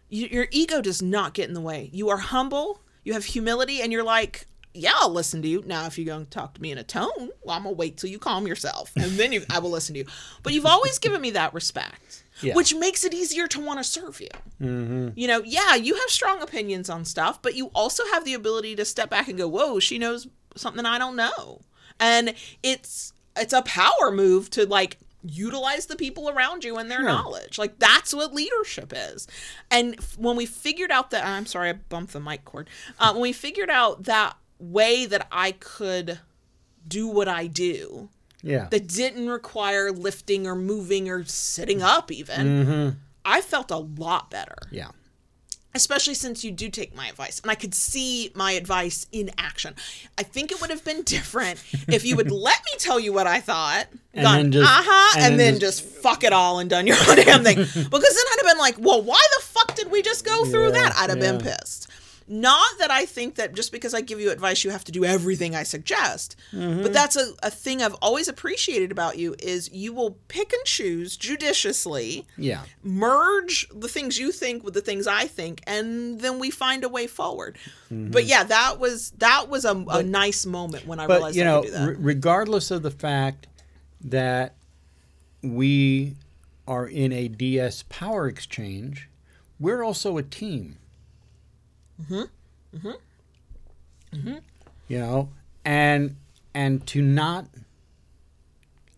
You, 0.09 0.27
your 0.27 0.47
ego 0.51 0.81
does 0.81 1.01
not 1.01 1.33
get 1.33 1.47
in 1.47 1.53
the 1.55 1.61
way. 1.61 1.89
You 1.91 2.09
are 2.09 2.17
humble. 2.17 2.81
You 3.03 3.13
have 3.13 3.25
humility, 3.25 3.81
and 3.81 3.91
you're 3.91 4.03
like, 4.03 4.45
yeah, 4.73 4.91
I'll 4.95 5.09
listen 5.11 5.41
to 5.41 5.47
you. 5.47 5.63
Now, 5.65 5.85
if 5.87 5.97
you're 5.97 6.05
going 6.05 6.25
to 6.25 6.29
talk 6.29 6.53
to 6.55 6.61
me 6.61 6.71
in 6.71 6.77
a 6.77 6.83
tone, 6.83 7.29
well, 7.43 7.55
I'm 7.55 7.63
gonna 7.63 7.71
wait 7.75 7.97
till 7.97 8.09
you 8.09 8.19
calm 8.19 8.45
yourself, 8.45 8.91
and 8.95 9.11
then 9.13 9.31
you, 9.31 9.43
I 9.49 9.59
will 9.59 9.69
listen 9.71 9.93
to 9.93 9.99
you. 9.99 10.05
But 10.43 10.53
you've 10.53 10.65
always 10.65 10.99
given 10.99 11.21
me 11.21 11.31
that 11.31 11.53
respect, 11.53 12.23
Yeah. 12.41 12.53
which 12.55 12.75
makes 12.75 13.03
it 13.03 13.13
easier 13.13 13.47
to 13.47 13.59
want 13.59 13.79
to 13.79 13.83
serve 13.83 14.19
you. 14.21 15.11
You 15.15 15.27
know, 15.27 15.41
yeah, 15.43 15.75
you 15.75 15.95
have 15.95 16.09
strong 16.09 16.41
opinions 16.41 16.89
on 16.89 17.05
stuff, 17.05 17.41
but 17.41 17.55
you 17.55 17.67
also 17.73 18.03
have 18.11 18.25
the 18.25 18.33
ability 18.35 18.75
to 18.75 18.85
step 18.85 19.09
back 19.09 19.27
and 19.27 19.37
go, 19.37 19.47
"Whoa, 19.47 19.79
she 19.79 19.97
knows 19.97 20.27
something 20.55 20.85
I 20.85 20.97
don't 20.97 21.15
know," 21.15 21.61
and 21.99 22.33
it's 22.63 23.13
it's 23.37 23.53
a 23.53 23.61
power 23.63 24.11
move 24.11 24.49
to 24.51 24.65
like 24.65 24.97
utilize 25.27 25.87
the 25.87 25.95
people 25.95 26.29
around 26.29 26.63
you 26.63 26.77
and 26.77 26.89
their 26.91 26.99
Sure. 26.99 27.07
knowledge. 27.07 27.57
Like 27.57 27.79
that's 27.79 28.13
what 28.13 28.33
leadership 28.33 28.93
is. 28.95 29.27
And 29.71 29.95
f- 29.97 30.17
when 30.19 30.35
we 30.35 30.45
figured 30.45 30.91
out 30.91 31.09
that, 31.11 31.25
I'm 31.25 31.45
sorry, 31.47 31.69
I 31.69 31.73
bumped 31.73 32.13
the 32.13 32.19
mic 32.19 32.45
cord. 32.45 32.69
Uh, 32.99 33.11
when 33.13 33.21
we 33.23 33.33
figured 33.33 33.71
out 33.71 34.03
that 34.03 34.37
way 34.59 35.05
that 35.07 35.27
I 35.31 35.53
could 35.53 36.19
do 36.87 37.07
what 37.07 37.27
I 37.27 37.47
do, 37.47 38.09
Yeah. 38.43 38.67
that 38.69 38.87
didn't 38.87 39.27
require 39.27 39.91
lifting 39.91 40.45
or 40.45 40.53
moving 40.55 41.09
or 41.09 41.25
sitting 41.25 41.81
up 41.81 42.11
even 42.11 42.45
Mm-hmm. 42.65 42.97
i 43.25 43.41
felt 43.41 43.71
a 43.71 43.77
lot 43.77 44.29
better 44.29 44.55
Yeah. 44.71 44.89
Especially 45.75 46.13
since 46.13 46.43
you 46.43 46.51
do 46.51 46.69
take 46.69 46.95
my 46.95 47.07
advice 47.07 47.39
and 47.41 47.51
i 47.51 47.55
could 47.55 47.73
see 47.75 48.31
my 48.35 48.51
advice 48.53 49.07
in 49.11 49.29
action. 49.37 49.73
I 50.17 50.23
think 50.23 50.51
it 50.51 50.61
would 50.61 50.69
have 50.69 50.83
been 50.83 51.03
different 51.03 51.63
if 51.87 52.05
you 52.05 52.15
would 52.15 52.31
let 52.49 52.59
me 52.65 52.71
tell 52.77 52.99
you 52.99 53.11
what 53.13 53.27
i 53.27 53.39
thought 53.39 53.87
And 54.13 54.23
gone, 54.23 54.35
then 54.37 54.51
just- 54.51 54.71
uh-huh 54.71 55.17
and, 55.19 55.31
and 55.31 55.39
then 55.39 55.51
then 55.53 55.59
just 55.59 55.83
fuck 55.83 56.23
it 56.23 56.33
all 56.33 56.59
and 56.59 56.69
done 56.69 56.87
your 56.87 56.97
own 57.09 57.15
damn 57.25 57.43
thing. 57.43 57.57
Because 57.57 57.75
then 57.75 57.91
i'd 57.91 58.37
have 58.41 58.45
been 58.51 58.57
like 58.59 58.75
well 58.79 59.01
why 59.01 59.21
the 59.37 59.43
fuck 59.45 59.75
did 59.75 59.91
we 59.91 60.01
just 60.01 60.25
go 60.25 60.45
through 60.45 60.65
Yeah, 60.67 60.71
that? 60.89 60.95
I'd 60.97 61.09
have 61.09 61.19
been 61.19 61.39
pissed 61.39 61.87
not 62.27 62.65
that 62.79 62.89
I 62.89 63.05
think 63.05 63.35
that 63.35 63.53
just 63.53 63.71
because 63.71 63.93
I 63.93 64.01
give 64.01 64.19
you 64.19 64.31
advice, 64.31 64.63
you 64.63 64.71
have 64.71 64.83
to 64.85 64.91
do 64.91 65.05
everything 65.05 65.55
I 65.55 65.61
suggest. 65.63 66.35
Mm-hmm. 66.51 66.81
But 66.81 66.91
that's 66.91 67.15
a, 67.15 67.33
a 67.43 67.51
thing 67.51 67.83
I've 67.83 67.93
always 68.01 68.27
appreciated 68.27 68.91
about 68.91 69.19
you 69.19 69.35
is 69.39 69.69
you 69.71 69.93
will 69.93 70.17
pick 70.27 70.51
and 70.51 70.65
choose 70.65 71.17
judiciously 71.17 72.25
Yeah. 72.37 72.63
merge 72.83 73.67
the 73.69 73.87
things 73.87 74.17
you 74.17 74.31
think 74.31 74.63
with 74.63 74.73
the 74.73 74.81
things 74.81 75.05
I 75.05 75.27
think, 75.27 75.61
and 75.67 76.19
then 76.19 76.39
we 76.39 76.49
find 76.49 76.83
a 76.83 76.89
way 76.89 77.05
forward. 77.05 77.57
Mm-hmm. 77.91 78.09
But 78.11 78.25
yeah, 78.25 78.43
that 78.43 78.79
was 78.79 79.11
that 79.17 79.47
was 79.49 79.63
a, 79.65 79.75
a 79.89 80.01
nice 80.01 80.45
moment 80.47 80.87
when 80.87 80.99
I 80.99 81.05
But 81.07 81.13
realized 81.15 81.35
you 81.35 81.43
I 81.43 81.45
know, 81.45 81.61
could 81.61 81.67
do 81.67 81.73
that. 81.73 81.87
re- 81.89 81.95
regardless 81.99 82.71
of 82.71 82.81
the 82.81 82.91
fact 82.91 83.45
that 84.01 84.55
we 85.43 86.15
are 86.67 86.87
in 86.87 87.11
a 87.13 87.27
DS 87.27 87.83
power 87.89 88.27
exchange, 88.27 89.09
we're 89.59 89.83
also 89.83 90.17
a 90.17 90.23
team. 90.23 90.77
Mm-hmm. 92.01 92.77
Mm-hmm. 92.77 94.17
Mm-hmm. 94.17 94.37
You 94.87 94.99
know, 94.99 95.29
and 95.63 96.15
and 96.53 96.85
to 96.87 97.01
not 97.01 97.47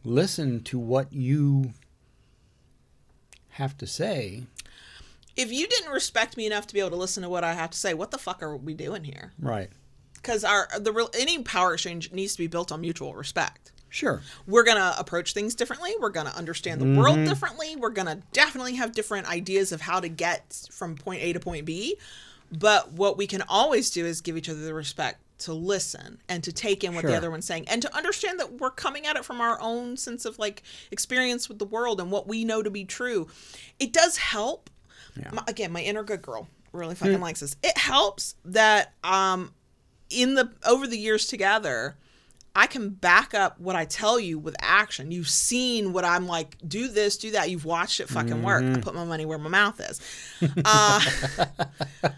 listen 0.04 0.64
to 0.64 0.80
what 0.80 1.12
you 1.14 1.74
have 3.50 3.78
to 3.78 3.88
say, 3.88 4.44
if 5.36 5.52
you 5.52 5.68
didn't 5.68 5.92
respect 5.92 6.38
me 6.38 6.46
enough 6.46 6.68
to 6.68 6.74
be 6.74 6.80
able 6.80 6.92
to 6.92 6.96
listen 6.96 7.24
to 7.24 7.30
what 7.30 7.44
I 7.44 7.54
have 7.54 7.72
to 7.72 7.78
say, 7.78 7.94
what 7.94 8.12
the 8.12 8.18
fuck 8.18 8.42
are 8.44 8.56
we 8.56 8.74
doing 8.74 9.04
here? 9.04 9.34
right? 9.40 9.70
Because 10.16 10.44
our 10.44 10.68
the 10.80 10.92
real 10.92 11.10
any 11.18 11.42
power 11.44 11.74
exchange 11.74 12.12
needs 12.12 12.34
to 12.34 12.40
be 12.40 12.48
built 12.48 12.72
on 12.72 12.82
mutual 12.82 13.14
respect. 13.14 13.72
Sure. 13.90 14.22
we're 14.46 14.66
going 14.66 14.78
to 14.78 15.00
approach 15.00 15.34
things 15.34 15.56
differently. 15.56 15.92
We're 16.00 16.10
going 16.10 16.28
to 16.28 16.36
understand 16.36 16.82
the 16.82 17.00
world 17.00 17.24
differently. 17.24 17.78
We're 17.78 17.90
going 17.90 18.08
to 18.08 18.22
definitely 18.34 18.76
have 18.76 18.92
different 18.92 19.30
ideas 19.30 19.72
of 19.72 19.80
how 19.80 20.02
to 20.02 20.10
get 20.10 20.68
from 20.72 20.96
point 20.96 21.22
A 21.24 21.32
to 21.34 21.40
point 21.40 21.66
B. 21.66 21.98
But 22.52 22.94
what 22.94 23.18
we 23.18 23.28
can 23.28 23.44
always 23.50 23.90
do 23.90 24.06
is 24.06 24.22
give 24.22 24.38
each 24.38 24.50
other 24.50 24.60
the 24.64 24.74
respect 24.74 25.20
to 25.40 25.54
listen 25.54 26.20
and 26.28 26.44
to 26.44 26.52
take 26.52 26.84
in 26.84 26.96
what 26.96 27.04
the 27.12 27.18
other 27.18 27.30
one's 27.30 27.46
saying 27.46 27.66
and 27.70 27.80
to 27.84 27.96
understand 27.96 28.40
that 28.40 28.54
we're 28.60 28.72
coming 28.72 29.06
at 29.06 29.16
it 29.16 29.24
from 29.24 29.40
our 29.40 29.60
own 29.62 29.96
sense 29.98 30.26
of 30.26 30.40
like 30.40 30.64
experience 30.90 31.48
with 31.48 31.60
the 31.60 31.66
world 31.66 32.00
and 32.02 32.10
what 32.10 32.28
we 32.28 32.44
know 32.44 32.64
to 32.64 32.72
be 32.72 32.84
true. 32.86 33.28
It 33.80 33.94
does 33.94 34.18
help. 34.18 34.70
My- 35.32 35.44
again, 35.48 35.72
my 35.72 35.82
inner 35.82 36.04
good 36.04 36.22
girl 36.24 36.48
really 36.72 36.96
fucking 36.96 37.20
likes 37.22 37.40
this. 37.42 37.56
It 37.64 37.78
helps 37.78 38.36
that 38.46 38.94
um 39.04 39.54
in 40.10 40.34
the 40.36 40.52
over 40.66 40.88
the 40.88 40.98
years 40.98 41.28
together, 41.28 41.98
I 42.56 42.66
can 42.66 42.90
back 42.90 43.36
up 43.36 43.60
what 43.60 43.76
I 43.76 43.86
tell 43.86 44.20
you 44.20 44.40
with 44.40 44.56
action. 44.60 45.12
You've 45.12 45.30
seen 45.30 45.94
what 45.94 46.04
I'm 46.06 46.26
like, 46.28 46.58
do 46.68 46.88
this, 46.88 47.18
do 47.18 47.32
that. 47.32 47.52
You've 47.52 47.66
watched 47.66 48.00
it 48.00 48.10
fucking 48.10 48.42
work. 48.42 48.64
I 48.64 48.80
put 48.82 48.96
my 48.96 49.04
money 49.06 49.26
where 49.26 49.38
my 49.38 49.50
mouth 49.50 49.80
is. 49.80 50.02
Uh, 50.66 51.00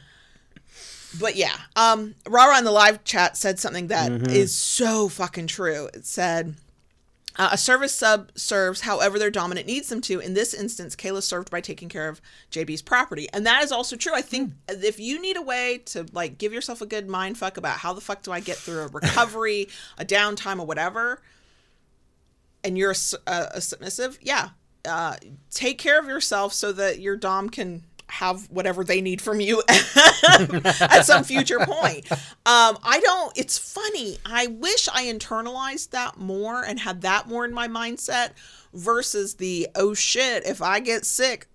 but 1.18 1.36
yeah, 1.36 1.56
um, 1.76 2.16
Rara 2.28 2.58
in 2.58 2.66
the 2.66 2.72
live 2.72 3.04
chat 3.04 3.38
said 3.38 3.58
something 3.60 3.88
that 3.88 4.12
is 4.30 4.54
so 4.56 5.08
fucking 5.08 5.48
true. 5.48 5.90
It 5.94 6.06
said, 6.06 6.56
uh, 7.38 7.50
a 7.54 7.58
service 7.58 7.94
sub 7.96 8.32
serves 8.36 8.82
however 8.82 9.18
their 9.18 9.32
dominant 9.32 9.66
needs 9.66 9.88
them 9.88 10.02
to. 10.02 10.20
In 10.20 10.34
this 10.34 10.54
instance, 10.54 10.96
Kayla 10.96 11.24
served 11.24 11.50
by 11.50 11.62
taking 11.62 11.88
care 11.88 12.10
of 12.10 12.20
JB's 12.52 12.82
property. 12.82 13.30
And 13.32 13.46
that 13.46 13.64
is 13.64 13.72
also 13.72 13.96
true. 13.96 14.14
I 14.14 14.22
think 14.22 14.54
if 14.68 15.00
you 15.00 15.22
need 15.22 15.38
a 15.38 15.42
way 15.42 15.78
to 15.86 16.06
like 16.12 16.38
give 16.38 16.52
yourself 16.52 16.82
a 16.82 16.86
good 16.86 17.08
mind 17.08 17.38
fuck 17.38 17.56
about 17.56 17.78
how 17.78 17.94
the 17.94 18.02
fuck 18.02 18.24
do 18.24 18.32
I 18.34 18.42
get 18.42 18.58
through 18.58 18.82
a 18.82 18.88
recovery, 18.94 19.70
a 19.98 20.04
downtime, 20.04 20.60
or 20.60 20.66
whatever, 20.66 21.22
and 22.64 22.78
you're 22.78 22.92
a, 22.92 22.96
a- 23.32 23.48
a 23.56 23.62
submissive, 23.62 24.20
yeah, 24.22 24.50
uh, 24.86 25.16
take 25.50 25.78
care 25.78 26.00
of 26.00 26.08
yourself 26.08 26.54
so 26.54 26.72
that 26.74 27.00
your 27.00 27.16
dom 27.16 27.50
can 27.50 27.84
have 28.10 28.50
whatever 28.50 28.84
they 28.84 29.02
need 29.02 29.22
from 29.22 29.40
you 29.40 29.64
at 29.70 31.02
some 31.04 31.24
future 31.24 31.60
point. 31.60 32.12
Um, 32.12 32.78
I 32.84 33.00
don't. 33.02 33.38
It's 33.38 33.58
funny. 33.58 34.18
I 34.26 34.48
wish 34.48 34.90
I 34.92 35.06
internalized 35.06 35.92
that 35.92 36.18
more 36.18 36.64
and 36.64 36.80
had 36.80 37.02
that 37.02 37.28
more 37.28 37.46
in 37.46 37.54
my 37.54 37.68
mindset 37.68 38.32
versus 38.74 39.36
the 39.36 39.68
oh 39.76 39.94
shit. 39.94 40.46
If 40.46 40.62
I 40.62 40.80
get 40.80 41.06
sick, 41.06 41.48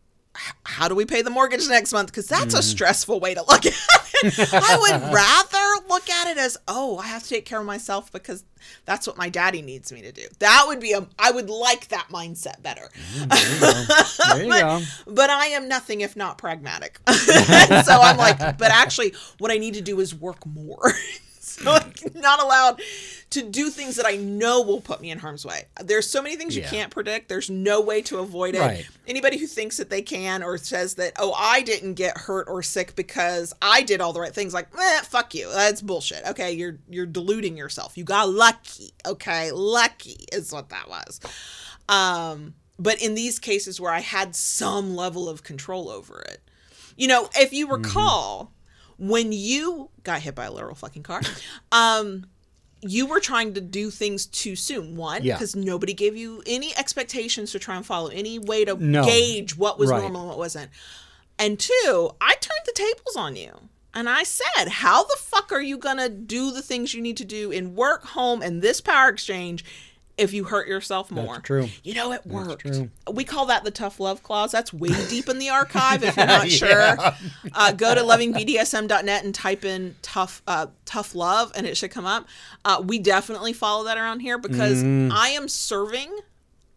how 0.65 0.89
do 0.89 0.95
we 0.95 1.05
pay 1.05 1.23
the 1.23 1.31
mortgage 1.31 1.69
next 1.69 1.93
month? 1.93 2.09
Because 2.09 2.27
that's 2.27 2.55
a 2.55 2.63
stressful 2.63 3.21
way 3.21 3.35
to 3.35 3.41
look 3.41 3.67
at 3.67 3.73
it. 3.73 4.39
I 4.53 4.79
would 4.81 5.03
rather 5.15 5.54
look 6.05 6.17
at 6.17 6.31
it 6.31 6.39
as 6.39 6.57
oh, 6.69 6.99
I 6.99 7.07
have 7.07 7.23
to 7.23 7.29
take 7.29 7.45
care 7.45 7.61
of 7.61 7.67
myself 7.67 8.13
because 8.13 8.45
that's 8.85 9.07
what 9.07 9.17
my 9.17 9.29
daddy 9.29 9.63
needs 9.63 9.93
me 9.93 10.03
to 10.03 10.13
do. 10.13 10.23
That 10.39 10.65
would 10.67 10.81
be 10.81 10.93
a. 10.93 11.07
I 11.19 11.31
would 11.31 11.51
like 11.51 11.89
that 11.89 12.09
mindset 12.11 12.63
better. 12.63 12.89
Mm, 13.15 14.35
there 14.35 14.45
you 14.45 14.51
go. 14.61 14.81
But 15.07 15.31
I 15.31 15.47
am 15.47 15.69
nothing 15.69 16.01
if 16.01 16.17
not 16.17 16.39
pragmatic. 16.39 16.99
so 17.09 17.93
I'm 17.93 18.17
like, 18.17 18.39
but 18.59 18.71
actually, 18.71 19.15
what 19.39 19.51
I 19.51 19.59
need 19.59 19.75
to 19.75 19.83
do 19.83 20.01
is 20.01 20.15
work 20.15 20.45
more. 20.47 20.93
so 21.63 21.71
I'm 21.73 21.93
not 22.15 22.43
allowed 22.43 22.81
to 23.31 23.43
do 23.43 23.69
things 23.71 23.97
that 23.97 24.07
I 24.07 24.17
know 24.17 24.63
will 24.63 24.81
put 24.81 25.01
me 25.01 25.11
in 25.11 25.19
harm's 25.19 25.45
way. 25.45 25.65
There's 25.83 26.09
so 26.09 26.23
many 26.23 26.37
things 26.37 26.55
you 26.57 26.63
Yeah. 26.63 26.71
can't 26.71 26.91
predict. 26.91 27.29
There's 27.29 27.51
no 27.51 27.81
way 27.81 28.01
to 28.03 28.19
avoid 28.19 28.55
it. 28.55 28.61
Right. 28.61 28.87
Anybody 29.07 29.39
who 29.39 29.47
thinks 29.47 29.77
that 29.79 29.91
they 29.91 30.03
can 30.03 30.43
or 30.43 30.57
says 30.59 30.95
that, 30.95 31.13
oh, 31.19 31.33
I 31.37 31.63
didn't 31.63 31.95
get 31.95 32.17
hurt 32.17 32.47
or 32.49 32.63
sick 32.63 32.95
because 32.95 33.53
I 33.61 33.83
did 33.83 34.01
all 34.01 34.13
the 34.13 34.21
right 34.21 34.35
things, 34.35 34.55
like, 34.55 34.69
eh, 34.79 35.01
fuck 35.03 35.35
you. 35.35 35.51
That's 35.51 35.83
bullshit. 35.83 36.25
Okay, 36.27 36.53
you're 36.53 36.79
you're 36.89 37.07
deluding 37.07 37.57
yourself. 37.57 37.97
You 37.99 38.05
got 38.05 38.29
lucky. 38.31 38.93
Okay, 39.07 39.51
lucky 39.53 40.25
is 40.33 40.53
what 40.53 40.69
that 40.71 40.89
was. 40.89 41.21
Um, 41.89 42.55
but 42.79 43.01
in 43.03 43.15
these 43.15 43.39
cases 43.39 43.81
where 43.81 43.93
I 43.93 44.01
had 44.01 44.35
some 44.35 44.97
level 44.97 45.29
of 45.29 45.43
control 45.43 45.89
over 45.89 46.21
it, 46.23 46.41
you 46.97 47.09
know, 47.09 47.29
if 47.37 47.53
you 47.53 47.67
Mm-hmm. 47.67 47.83
When 48.99 49.33
you 49.33 49.91
got 50.03 50.21
hit 50.23 50.35
by 50.35 50.45
a 50.47 50.53
literal 50.53 50.75
fucking 50.75 51.03
car, 51.03 51.21
um, 51.73 52.27
you 52.81 53.07
were 53.07 53.21
trying 53.21 53.55
to 53.55 53.61
do 53.61 53.91
things 53.91 54.27
too 54.27 54.55
soon. 54.57 54.97
One, 54.97 55.25
Yeah. 55.25 55.35
because 55.35 55.57
nobody 55.57 55.95
gave 55.95 56.17
you 56.17 56.43
any 56.47 56.77
expectations 56.77 57.53
to 57.53 57.59
try 57.59 57.77
and 57.77 57.87
follow, 57.87 58.09
any 58.09 58.39
way 58.39 58.65
to 58.65 58.77
No. 58.77 59.05
gauge 59.05 59.57
what 59.57 59.79
was 59.79 59.91
Right. 59.91 60.01
normal 60.03 60.21
and 60.23 60.29
what 60.31 60.39
wasn't. 60.39 60.71
And 61.39 61.59
two, 61.59 62.11
I 62.21 62.35
turned 62.35 62.61
the 62.67 62.73
tables 62.75 63.17
on 63.17 63.37
you. 63.37 63.69
And 63.97 64.09
I 64.09 64.25
said, 64.25 64.69
How 64.69 65.05
the 65.05 65.17
fuck 65.19 65.53
are 65.53 65.63
you 65.63 65.79
going 65.79 65.99
to 65.99 66.09
do 66.09 66.51
the 66.51 66.63
things 66.63 66.95
you 66.95 67.01
need 67.01 67.17
to 67.19 67.25
do 67.25 67.51
in 67.53 67.75
work, 67.77 68.05
home, 68.07 68.43
and 68.43 68.61
this 68.61 68.81
power 68.81 69.09
exchange 69.09 69.65
if 70.17 70.33
you 70.33 70.45
hurt 70.45 70.69
yourself 70.69 71.11
more? 71.11 71.35
That's 71.35 71.47
true. 71.47 71.69
You 71.83 71.95
know, 71.95 72.13
it 72.13 72.27
worked. 72.27 72.67
We 73.13 73.25
call 73.25 73.47
that 73.47 73.65
the 73.65 73.71
tough 73.71 74.01
love 74.01 74.23
clause. 74.23 74.53
That's 74.53 74.73
way 74.73 74.91
deep 75.09 75.29
in 75.29 75.39
the 75.39 75.51
archive 75.51 76.03
if 76.03 76.17
you're 76.17 76.27
not 76.39 76.51
sure. 76.51 76.97
Uh, 77.53 77.73
go 77.73 77.95
to 77.95 78.01
lovingbdsm.net 78.01 79.25
and 79.25 79.35
type 79.35 79.65
in 79.65 79.97
tough 80.03 80.43
uh, 80.47 80.67
tough 80.85 81.15
love 81.15 81.53
and 81.55 81.67
it 81.67 81.77
should 81.77 81.91
come 81.91 82.07
up. 82.07 82.27
Uh, 82.65 82.83
we 82.85 82.99
definitely 82.99 83.53
follow 83.53 83.85
that 83.85 83.99
around 83.99 84.21
here 84.21 84.39
because 84.39 84.83
I 84.83 85.31
am 85.31 85.49
serving 85.49 86.17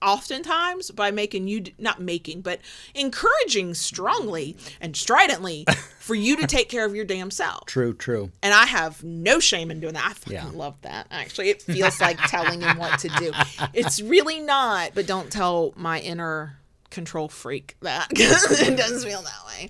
oftentimes 0.02 0.92
by 0.92 1.10
making 1.12 1.48
you 1.48 1.64
not 1.80 2.00
making 2.02 2.42
but 2.42 2.60
encouraging 2.94 3.74
strongly 3.74 4.56
and 4.80 4.96
stridently 4.96 5.66
for 6.00 6.14
you 6.16 6.36
to 6.38 6.46
take 6.48 6.70
care 6.70 6.86
of 6.86 6.96
your 6.96 7.06
damn 7.06 7.32
self 7.32 7.66
True, 7.66 7.94
true. 7.94 8.32
and 8.44 8.54
I 8.54 8.66
have 8.66 9.04
no 9.04 9.40
shame 9.40 9.72
in 9.72 9.80
doing 9.80 9.94
that. 9.96 10.06
I 10.06 10.14
fucking 10.14 10.34
Yeah. 10.34 10.50
love 10.54 10.76
that. 10.84 11.08
Actually, 11.12 11.50
it 11.50 11.62
feels 11.62 12.00
like 12.00 12.18
telling 12.28 12.62
him 12.62 12.78
what 12.78 13.00
to 13.00 13.10
do. 13.10 13.32
It's 13.74 14.02
really 14.02 14.40
not, 14.40 14.92
but 14.94 15.08
don't 15.08 15.32
tell 15.32 15.74
my 15.76 16.00
inner 16.00 16.58
control 16.90 17.28
freak 17.28 17.76
that 17.82 18.08
it 18.12 18.78
does 18.78 19.04
feel 19.04 19.22
that 19.24 19.46
way. 19.48 19.70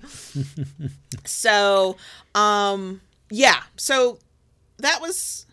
so, 1.24 1.96
um, 2.34 3.00
yeah. 3.30 3.62
So 3.76 4.18
that 4.78 5.00
was 5.00 5.46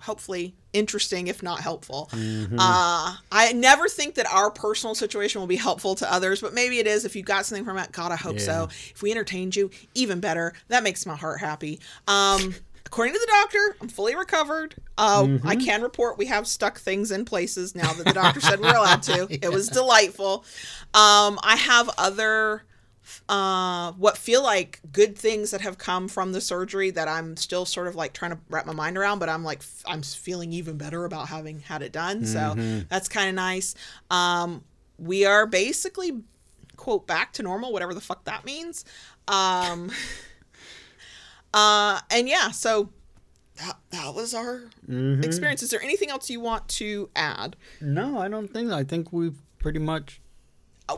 hopefully 0.00 0.54
interesting, 0.78 1.26
if 1.26 1.42
not 1.42 1.60
helpful. 1.60 2.08
Uh, 2.12 3.16
I 3.32 3.52
never 3.52 3.88
think 3.88 4.14
that 4.14 4.26
our 4.32 4.50
personal 4.50 4.94
situation 4.94 5.40
will 5.40 5.48
be 5.48 5.56
helpful 5.56 5.94
to 5.96 6.12
others, 6.12 6.40
but 6.40 6.54
maybe 6.54 6.78
it 6.78 6.86
is. 6.86 7.04
If 7.04 7.16
you 7.16 7.22
got 7.22 7.44
something 7.46 7.64
from 7.64 7.76
it, 7.78 7.92
God, 7.92 8.12
I 8.12 8.16
hope 8.16 8.38
so. 8.40 8.68
If 8.94 9.02
we 9.02 9.10
entertained 9.10 9.56
you, 9.56 9.70
even 9.94 10.20
better. 10.20 10.52
That 10.68 10.82
makes 10.82 11.04
my 11.06 11.16
heart 11.16 11.40
happy. 11.40 11.80
Um, 12.06 12.54
according 12.86 13.14
to 13.14 13.20
the 13.20 13.26
doctor, 13.42 13.76
I'm 13.80 13.88
fully 13.88 14.14
recovered. 14.14 14.74
Uh, 14.96 15.26
I 15.44 15.56
can 15.56 15.82
report 15.82 16.16
we 16.18 16.26
have 16.26 16.46
stuck 16.46 16.78
things 16.78 17.10
in 17.10 17.24
places 17.24 17.74
now 17.74 17.92
that 17.92 18.06
the 18.06 18.12
doctor 18.12 18.40
said 18.40 18.60
we're 18.60 18.76
allowed 18.76 19.02
to. 19.04 19.26
It 19.42 19.52
was 19.52 19.68
delightful. 19.68 20.44
Um, 20.94 21.38
I 21.42 21.56
have 21.56 21.90
other 21.98 22.62
uh, 23.28 23.92
what 23.92 24.16
feel 24.18 24.42
like 24.42 24.80
good 24.92 25.16
things 25.16 25.50
that 25.50 25.60
have 25.60 25.78
come 25.78 26.08
from 26.08 26.32
the 26.32 26.40
surgery 26.40 26.90
that 26.90 27.08
I'm 27.08 27.36
still 27.36 27.64
sort 27.64 27.86
of 27.86 27.94
like 27.94 28.12
trying 28.12 28.32
to 28.32 28.38
wrap 28.48 28.66
my 28.66 28.72
mind 28.72 28.96
around, 28.98 29.18
but 29.18 29.28
I'm 29.28 29.44
like, 29.44 29.58
f- 29.60 29.82
I'm 29.86 30.02
feeling 30.02 30.52
even 30.52 30.76
better 30.76 31.04
about 31.04 31.28
having 31.28 31.60
had 31.60 31.82
it 31.82 31.92
done. 31.92 32.24
So 32.26 32.54
that's 32.88 33.08
kind 33.08 33.28
of 33.28 33.34
nice. 33.34 33.74
Um, 34.10 34.64
we 34.98 35.24
are 35.24 35.46
basically, 35.46 36.22
quote, 36.76 37.06
back 37.06 37.32
to 37.34 37.42
normal, 37.42 37.72
whatever 37.72 37.94
the 37.94 38.00
fuck 38.00 38.24
that 38.24 38.44
means. 38.44 38.84
Um, 39.26 39.90
Uh, 41.54 41.98
and 42.10 42.28
yeah, 42.28 42.50
so 42.50 42.90
that, 43.56 43.78
that 43.90 44.14
was 44.14 44.34
our 44.34 44.64
experience. 45.22 45.62
Is 45.62 45.70
there 45.70 45.82
anything 45.82 46.10
else 46.10 46.28
you 46.28 46.40
want 46.40 46.68
to 46.68 47.08
add? 47.16 47.56
No, 47.80 48.18
I 48.18 48.28
don't 48.28 48.48
think. 48.48 48.70
I 48.70 48.84
think 48.84 49.12
we've 49.12 49.38
pretty 49.58 49.78
much. 49.78 50.20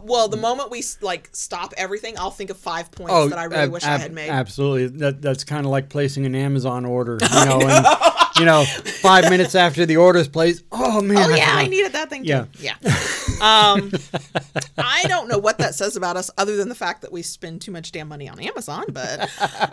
Well, 0.03 0.29
the 0.29 0.37
moment 0.37 0.71
we 0.71 0.83
like 1.01 1.29
stop 1.33 1.75
everything, 1.77 2.19
I'll 2.19 2.31
think 2.31 2.51
of 2.51 2.57
five 2.57 2.91
points 2.93 3.13
that 3.31 3.39
I 3.39 3.45
really 3.45 3.57
Oh, 3.57 3.65
ab- 3.65 3.73
wish 3.73 3.85
I 3.85 3.99
had 3.99 4.13
made. 4.13 4.31
Absolutely. 4.31 4.87
That 4.99 5.21
that's 5.21 5.45
kind 5.45 5.67
of 5.67 5.73
like 5.73 5.89
placing 5.89 6.27
an 6.27 6.35
Amazon 6.35 6.85
order. 6.85 7.19
You 7.31 7.45
know, 7.47 7.61
and 7.63 7.87
you 8.39 8.45
know, 8.47 8.65
five 8.65 9.29
minutes 9.29 9.55
after 9.55 9.85
the 9.85 9.97
order's 9.99 10.29
placed. 10.29 10.65
Oh 10.73 11.01
man. 11.03 11.19
Oh 11.31 11.35
yeah, 11.35 11.51
I 11.55 11.67
needed 11.67 11.93
that 11.93 12.09
thing. 12.09 12.25
Yeah. 12.25 12.45
Too. 12.53 12.63
Yeah. 12.65 12.75
Um, 13.41 13.91
I 14.79 15.05
don't 15.09 15.29
know 15.29 15.39
what 15.39 15.59
that 15.59 15.75
says 15.75 15.97
about 15.97 16.17
us, 16.17 16.31
other 16.39 16.57
than 16.57 16.69
the 16.69 16.75
fact 16.75 17.03
that 17.03 17.13
we 17.13 17.23
spend 17.23 17.61
too 17.63 17.71
much 17.73 17.91
damn 17.93 18.09
money 18.09 18.29
on 18.29 18.39
Amazon. 18.41 18.85
But 18.91 19.29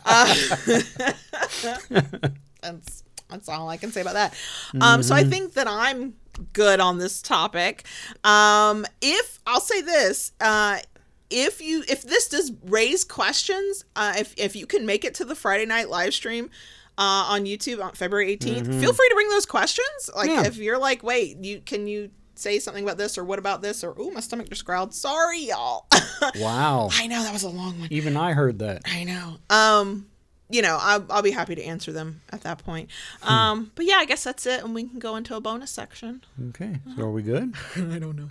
uh, 0.05 0.36
that's 2.61 3.03
that's 3.30 3.49
all 3.49 3.69
I 3.69 3.78
can 3.78 3.91
say 3.91 4.01
about 4.01 4.13
that. 4.13 4.34
Um, 4.82 5.03
so 5.03 5.13
I 5.15 5.23
think 5.23 5.53
that 5.53 5.67
I'm 5.67 6.13
good 6.53 6.80
on 6.80 6.97
this 6.97 7.21
topic. 7.21 7.86
Um, 8.23 8.86
if 9.01 9.39
I'll 9.47 9.59
say 9.61 9.82
this. 9.82 10.32
Uh, 10.39 10.80
if 11.30 11.61
you 11.61 11.84
if 11.89 12.03
this 12.03 12.30
does 12.30 12.53
raise 12.63 13.03
questions, 13.03 13.84
uh, 13.97 14.13
if 14.17 14.34
if 14.38 14.55
you 14.55 14.65
can 14.65 14.86
make 14.86 15.03
it 15.03 15.13
to 15.15 15.25
the 15.25 15.36
Friday 15.36 15.65
night 15.65 15.89
live 15.89 16.13
stream 16.13 16.49
uh, 16.97 17.28
on 17.28 17.43
YouTube 17.43 17.84
on 17.84 17.91
February 17.93 18.38
18th, 18.38 18.80
feel 18.80 18.93
free 18.93 19.09
to 19.09 19.13
bring 19.15 19.28
those 19.30 19.45
questions. 19.45 20.09
Like 20.15 20.30
Yeah. 20.30 20.45
if 20.45 20.55
you're 20.55 20.78
like, 20.78 21.03
wait, 21.03 21.43
you 21.43 21.59
can 21.59 21.86
you 21.86 22.11
say 22.36 22.59
something 22.59 22.84
about 22.84 22.97
this 22.97 23.17
or 23.17 23.23
what 23.25 23.39
about 23.39 23.61
this 23.61 23.84
or 23.84 23.93
oh 23.97 24.09
my 24.11 24.21
stomach 24.21 24.47
just 24.49 24.63
growled. 24.63 24.93
Sorry, 24.93 25.39
y'all. 25.41 25.88
Wow. 26.39 26.89
I 26.93 27.07
know 27.07 27.21
that 27.23 27.34
was 27.34 27.43
a 27.43 27.49
long 27.49 27.80
one. 27.80 27.88
Even 27.91 28.15
I 28.17 28.32
heard 28.34 28.59
that. 28.59 28.82
I 28.86 29.03
know. 29.03 29.38
Um, 29.49 30.07
you 30.49 30.61
know, 30.61 30.77
I'll, 30.79 31.05
I'll 31.09 31.21
be 31.21 31.31
happy 31.31 31.55
to 31.55 31.63
answer 31.63 31.91
them 31.91 32.21
at 32.31 32.41
that 32.41 32.59
point. 32.59 32.89
Um, 33.23 33.71
but 33.75 33.85
yeah, 33.85 33.95
I 33.95 34.05
guess 34.05 34.23
that's 34.23 34.45
it, 34.45 34.63
and 34.63 34.73
we 34.73 34.83
can 34.85 34.99
go 34.99 35.15
into 35.15 35.35
a 35.35 35.41
bonus 35.41 35.71
section. 35.71 36.23
Okay. 36.49 36.77
So 36.95 37.03
are 37.03 37.11
we 37.11 37.21
good? 37.21 37.53
I 37.75 37.99
don't 37.99 38.15
know. 38.15 38.29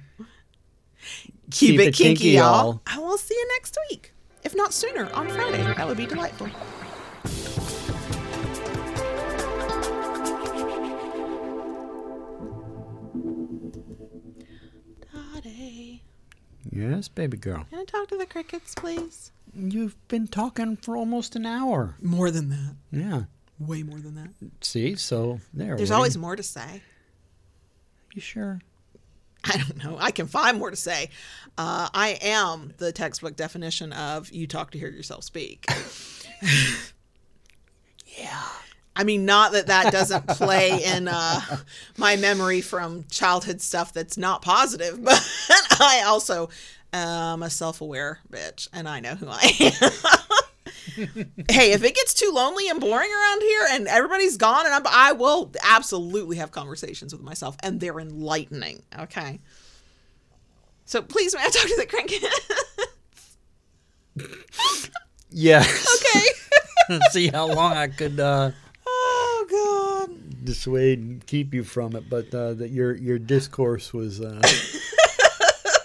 Keep 1.51 1.51
Keep, 1.51 1.81
it 1.81 1.87
it 1.89 1.95
kinky, 1.95 2.05
kinky, 2.23 2.29
y'all. 2.31 2.65
y'all. 2.65 2.81
I 2.87 2.99
will 2.99 3.19
see 3.19 3.35
you 3.35 3.49
next 3.55 3.79
week, 3.91 4.13
if 4.45 4.55
not 4.57 4.73
sooner, 4.75 5.11
on 5.13 5.29
Friday. 5.29 5.63
That 5.63 5.87
would 5.87 5.97
be 5.99 6.07
delightful. 6.07 6.49
Dottie, 15.13 16.03
Yes, 16.71 17.09
baby 17.09 17.37
girl. 17.37 17.67
can 17.71 17.81
I 17.81 17.85
talk 17.85 18.09
to 18.09 18.17
the 18.17 18.27
crickets, 18.27 18.75
please? 18.75 19.31
You've 19.57 19.97
been 20.09 20.29
talking 20.29 20.77
for 20.77 20.97
almost 20.97 21.35
an 21.37 21.47
hour. 21.47 21.97
More 22.01 22.31
than 22.31 22.51
that. 22.51 22.77
Yeah. 22.93 23.23
Way 23.59 23.83
more 23.83 23.99
than 23.99 24.15
that. 24.17 24.29
See, 24.61 24.97
so 24.97 25.41
there. 25.55 25.77
There's 25.77 25.91
what 25.91 25.97
always 25.97 26.19
more 26.19 26.37
to 26.37 26.43
say. 26.43 26.83
You 28.15 28.21
sure? 28.21 28.61
I 29.45 29.57
don't 29.57 29.83
know. 29.83 29.97
I 29.99 30.11
can 30.11 30.27
find 30.27 30.59
more 30.59 30.71
to 30.71 30.77
say. 30.77 31.11
Uh, 31.57 31.89
I 31.95 32.19
am 32.21 32.73
the 32.79 32.93
textbook 32.93 33.37
definition 33.37 33.93
of 33.93 34.31
you 34.31 34.47
talk 34.47 34.73
to 34.73 34.79
hear 34.79 34.91
yourself 34.91 35.25
speak. 35.25 35.67
Yeah. 38.07 38.43
I 38.99 39.05
mean, 39.05 39.27
not 39.27 39.53
that 39.53 39.67
that 39.67 39.93
doesn't 39.93 40.27
play 40.27 40.83
in 40.83 41.07
uh, 41.07 41.41
my 41.99 42.17
memory 42.17 42.63
from 42.63 43.05
childhood 43.11 43.61
stuff 43.61 43.93
that's 43.93 44.17
not 44.17 44.41
positive, 44.41 45.05
but 45.05 45.23
I 45.79 46.05
also 46.07 46.49
am 46.97 47.43
a 47.43 47.51
self 47.51 47.81
aware 47.81 48.21
bitch 48.31 48.69
and 48.73 48.89
I 48.89 49.01
know 49.01 49.15
who 49.15 49.27
I 49.29 49.53
am. 49.61 49.91
hey, 51.51 51.73
if 51.73 51.85
it 51.85 51.95
gets 51.95 52.15
too 52.15 52.31
lonely 52.35 52.69
and 52.69 52.81
boring 52.81 53.11
around 53.11 53.43
here 53.43 53.67
and 53.71 53.89
everybody's 53.89 54.37
gone, 54.37 54.67
and 54.67 54.75
I'm, 54.75 54.87
I 54.87 55.13
will 55.13 55.53
absolutely 55.63 56.37
have 56.37 56.51
conversations 56.51 57.13
with 57.13 57.23
myself, 57.23 57.57
and 57.63 57.81
they're 57.81 58.01
enlightening. 58.01 58.83
Okay. 58.99 59.41
So 60.85 61.03
please, 61.03 61.35
may 61.35 61.43
I 61.43 61.49
talk 61.49 61.67
to 61.67 61.77
the 61.77 61.87
cricket? 61.87 62.25
Yeah. 65.31 65.61
okay. 65.61 66.99
See 67.11 67.29
how 67.29 67.47
long 67.47 67.75
I 67.75 67.89
could 67.89 68.19
uh, 68.19 68.53
oh 68.87 69.47
God. 70.07 70.45
dissuade 70.45 70.99
and 70.99 71.27
keep 71.27 71.53
you 71.53 71.63
from 71.63 71.95
it, 71.95 72.09
but 72.09 72.35
uh, 72.35 72.55
that 72.55 72.71
your 72.71 72.95
your 72.95 73.19
discourse 73.19 73.93
was. 73.93 74.21
Uh, 74.21 74.41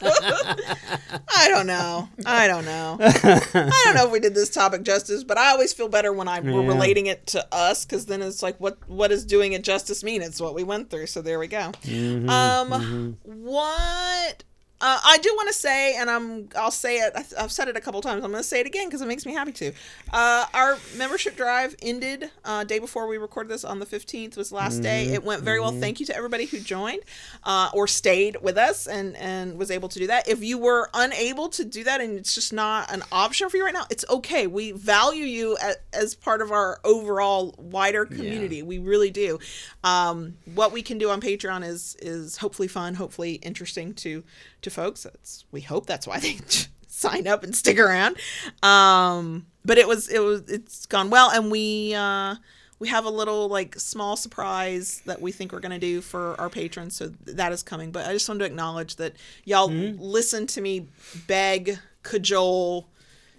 I 0.03 1.47
don't 1.49 1.67
know. 1.67 2.09
I 2.25 2.47
don't 2.47 2.65
know. 2.65 2.97
I 2.99 3.81
don't 3.85 3.95
know 3.95 4.05
if 4.05 4.11
we 4.11 4.19
did 4.19 4.33
this 4.35 4.49
topic 4.49 4.83
justice, 4.83 5.23
but 5.23 5.37
I 5.37 5.51
always 5.51 5.73
feel 5.73 5.87
better 5.89 6.11
when 6.13 6.27
I 6.27 6.39
we're 6.39 6.61
Yeah. 6.61 6.67
relating 6.67 7.05
it 7.07 7.27
to 7.27 7.45
us 7.51 7.85
because 7.85 8.05
then 8.07 8.21
it's 8.21 8.41
like, 8.43 8.59
what 8.59 8.77
what 8.89 9.09
does 9.09 9.25
doing 9.25 9.53
it 9.53 9.63
justice 9.63 10.03
mean? 10.03 10.21
It's 10.21 10.41
what 10.41 10.53
we 10.55 10.63
went 10.63 10.89
through. 10.89 11.07
So 11.07 11.21
there 11.21 11.39
we 11.39 11.47
go. 11.47 11.71
Mm-hmm, 11.83 12.29
um, 12.29 13.17
what? 13.23 14.43
Uh, 14.81 14.99
I 15.03 15.17
do 15.19 15.31
want 15.35 15.47
to 15.47 15.53
say, 15.53 15.95
and 15.95 16.09
I'm 16.09 16.49
I'll 16.55 16.71
say 16.71 16.97
it. 16.97 17.13
I've 17.37 17.51
said 17.51 17.67
it 17.67 17.77
a 17.77 17.81
couple 17.81 18.01
times. 18.01 18.23
I'm 18.23 18.31
going 18.31 18.41
to 18.43 18.47
say 18.47 18.59
it 18.59 18.65
again 18.65 18.87
because 18.87 19.01
it 19.01 19.07
makes 19.07 19.25
me 19.25 19.33
happy 19.33 19.51
to. 19.53 19.71
Uh, 20.11 20.45
our 20.53 20.77
membership 20.97 21.35
drive 21.37 21.75
ended 21.81 22.31
uh, 22.43 22.63
day 22.63 22.79
before 22.79 23.07
we 23.07 23.17
recorded 23.17 23.49
this 23.49 23.63
on 23.63 23.79
the 23.79 23.85
15th 23.85 24.37
was 24.37 24.49
the 24.49 24.55
last 24.55 24.81
day. 24.81 25.05
Mm-hmm, 25.05 25.13
It 25.15 25.23
went 25.23 25.43
very 25.43 25.59
well. 25.59 25.71
Thank 25.71 25.99
you 25.99 26.05
to 26.07 26.15
everybody 26.15 26.45
who 26.45 26.59
joined 26.59 27.01
uh, 27.43 27.69
or 27.73 27.87
stayed 27.87 28.37
with 28.41 28.57
us 28.57 28.87
and 28.87 29.15
and 29.17 29.57
was 29.57 29.69
able 29.69 29.87
to 29.89 29.99
do 29.99 30.07
that. 30.07 30.27
If 30.27 30.43
you 30.43 30.57
were 30.57 30.89
unable 30.93 31.49
to 31.49 31.63
do 31.63 31.83
that 31.83 32.01
and 32.01 32.17
it's 32.17 32.33
just 32.33 32.51
not 32.51 32.91
an 32.91 33.03
option 33.11 33.49
for 33.49 33.57
you 33.57 33.65
right 33.65 33.73
now, 33.73 33.85
it's 33.91 34.05
okay. 34.09 34.47
We 34.47 34.71
value 34.71 35.25
you 35.25 35.57
as, 35.61 35.77
as 35.93 36.15
part 36.15 36.41
of 36.41 36.51
our 36.51 36.79
overall 36.83 37.53
wider 37.59 38.05
community. 38.05 38.63
We 38.63 38.79
really 38.79 39.11
do. 39.11 39.37
Um, 39.83 40.37
what 40.55 40.71
we 40.71 40.81
can 40.81 40.97
do 40.97 41.09
on 41.11 41.21
Patreon 41.21 41.63
is 41.63 41.95
is 42.01 42.37
hopefully 42.37 42.67
fun, 42.67 42.95
hopefully 42.95 43.33
interesting 43.35 43.93
to 43.95 44.23
to 44.61 44.69
folks. 44.71 45.03
That's 45.03 45.45
we 45.51 45.61
hope 45.61 45.85
that's 45.85 46.07
why 46.07 46.19
they 46.21 46.37
sign 46.87 47.27
up 47.27 47.43
and 47.43 47.55
stick 47.55 47.79
around. 47.79 48.17
Um, 48.63 49.47
but 49.65 49.77
it 49.77 49.87
was 49.87 50.07
it 50.09 50.19
was 50.19 50.41
it's 50.49 50.85
gone 50.85 51.09
well, 51.09 51.29
and 51.31 51.51
we 51.51 51.93
uh, 51.93 52.35
we 52.79 52.87
have 52.87 53.05
a 53.05 53.09
little 53.09 53.47
like 53.47 53.79
small 53.79 54.15
surprise 54.15 55.01
that 55.05 55.21
we 55.21 55.31
think 55.31 55.51
we're 55.51 55.59
gonna 55.59 55.79
do 55.79 56.01
for 56.01 56.39
our 56.39 56.49
patrons. 56.49 56.95
So 56.95 57.07
that 57.25 57.51
is 57.51 57.63
coming. 57.63 57.91
But 57.91 58.07
I 58.07 58.13
just 58.13 58.27
wanted 58.27 58.39
to 58.39 58.45
acknowledge 58.45 58.95
that 58.97 59.13
y'all 59.45 59.69
listen 59.69 60.47
to 60.47 60.61
me 60.61 60.87
beg, 61.27 61.77
cajole, 62.03 62.87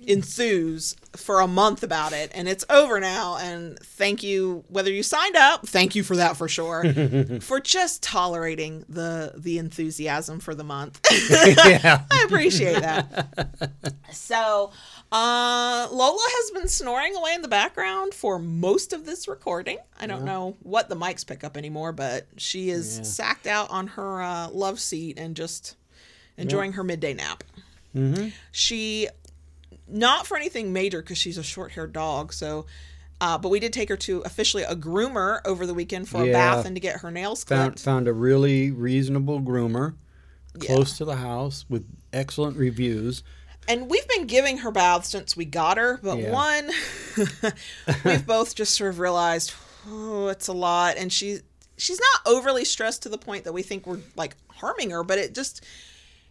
enthuse 0.09 0.97
for 1.15 1.41
a 1.41 1.47
month 1.47 1.83
about 1.83 2.13
it 2.13 2.31
and 2.35 2.49
it's 2.49 2.65
over 2.71 2.99
now 2.99 3.37
and 3.37 3.79
thank 3.81 4.23
you 4.23 4.65
whether 4.69 4.91
you 4.91 5.03
signed 5.03 5.37
up 5.37 5.67
thank 5.67 5.95
you 5.95 6.03
for 6.03 6.17
that 6.17 6.37
for 6.37 6.49
sure 6.49 6.85
for 7.41 7.61
just 7.61 8.03
tolerating 8.03 8.85
the 8.89 9.33
the 9.37 9.59
enthusiasm 9.59 10.41
for 10.41 10.55
the 10.55 10.65
month 10.65 11.01
yeah. 11.67 12.03
i 12.11 12.23
appreciate 12.25 12.81
that 12.81 13.27
so 14.13 14.71
uh 15.13 15.89
lola 15.93 16.19
has 16.37 16.51
been 16.53 16.69
snoring 16.69 17.15
away 17.15 17.33
in 17.35 17.43
the 17.43 17.49
background 17.49 18.15
for 18.15 18.39
most 18.39 18.93
of 18.93 19.05
this 19.05 19.29
recording 19.29 19.79
i 20.01 20.07
don't 20.07 20.25
know 20.25 20.57
what 20.63 20.89
the 20.89 20.97
mics 20.97 21.27
pick 21.27 21.45
up 21.45 21.57
anymore 21.57 21.93
but 21.93 22.27
she 22.37 22.71
is 22.71 22.99
Yeah. 22.99 23.05
sacked 23.05 23.47
out 23.47 23.71
on 23.71 23.87
her 23.89 24.23
uh, 24.23 24.49
love 24.51 24.81
seat 24.81 25.19
and 25.19 25.37
just 25.37 25.77
enjoying 26.37 26.73
her 26.73 26.85
midday 26.85 27.15
nap 27.15 27.45
Mm-hmm. 27.95 28.29
she 28.53 29.07
not 29.93 30.26
for 30.26 30.36
anything 30.36 30.72
major 30.72 31.01
because 31.03 31.18
she's 31.18 31.38
a 31.38 31.43
short-haired 31.43 31.93
dog 31.93 32.32
so 32.32 32.66
uh, 33.20 33.38
but 33.38 33.51
we 33.51 33.61
did 33.61 33.72
take 33.72 33.88
her 33.88 33.97
to 33.97 34.20
officially 34.22 34.64
a 34.64 34.74
groomer 34.74 35.40
over 35.45 35.64
the 35.66 35.74
weekend 35.74 36.09
for 36.09 36.24
a 36.24 36.32
bath 36.32 36.64
and 36.66 36.74
to 36.74 36.80
get 36.80 36.97
her 37.03 37.11
nails 37.11 37.45
Found 37.45 37.72
clipped 37.74 37.80
found 37.84 38.09
a 38.09 38.12
really 38.12 38.70
reasonable 38.70 39.40
groomer 39.40 39.95
close 40.59 40.99
to 40.99 41.05
the 41.05 41.16
house 41.16 41.64
with 41.68 41.86
excellent 42.12 42.57
reviews. 42.57 43.22
and 43.68 43.88
we've 43.88 44.07
been 44.09 44.26
giving 44.26 44.59
her 44.59 44.70
baths 44.70 45.09
since 45.11 45.36
we 45.36 45.45
got 45.45 45.76
her 45.78 46.01
but 46.03 46.18
Yeah. 46.18 46.32
one 46.32 46.70
we've 48.05 48.26
both 48.26 48.55
just 48.55 48.74
sort 48.74 48.90
of 48.90 48.99
realized 48.99 49.53
oh 49.88 50.28
it's 50.28 50.49
a 50.49 50.53
lot 50.53 50.97
and 50.97 51.12
she 51.12 51.38
she's 51.76 52.01
not 52.01 52.32
overly 52.34 52.64
stressed 52.64 53.03
to 53.03 53.09
the 53.09 53.18
point 53.18 53.45
that 53.45 53.53
we 53.53 53.62
think 53.62 53.86
we're 53.86 54.01
like 54.16 54.36
harming 54.49 54.90
her 54.90 55.03
but 55.03 55.18
it 55.18 55.34
just 55.34 55.64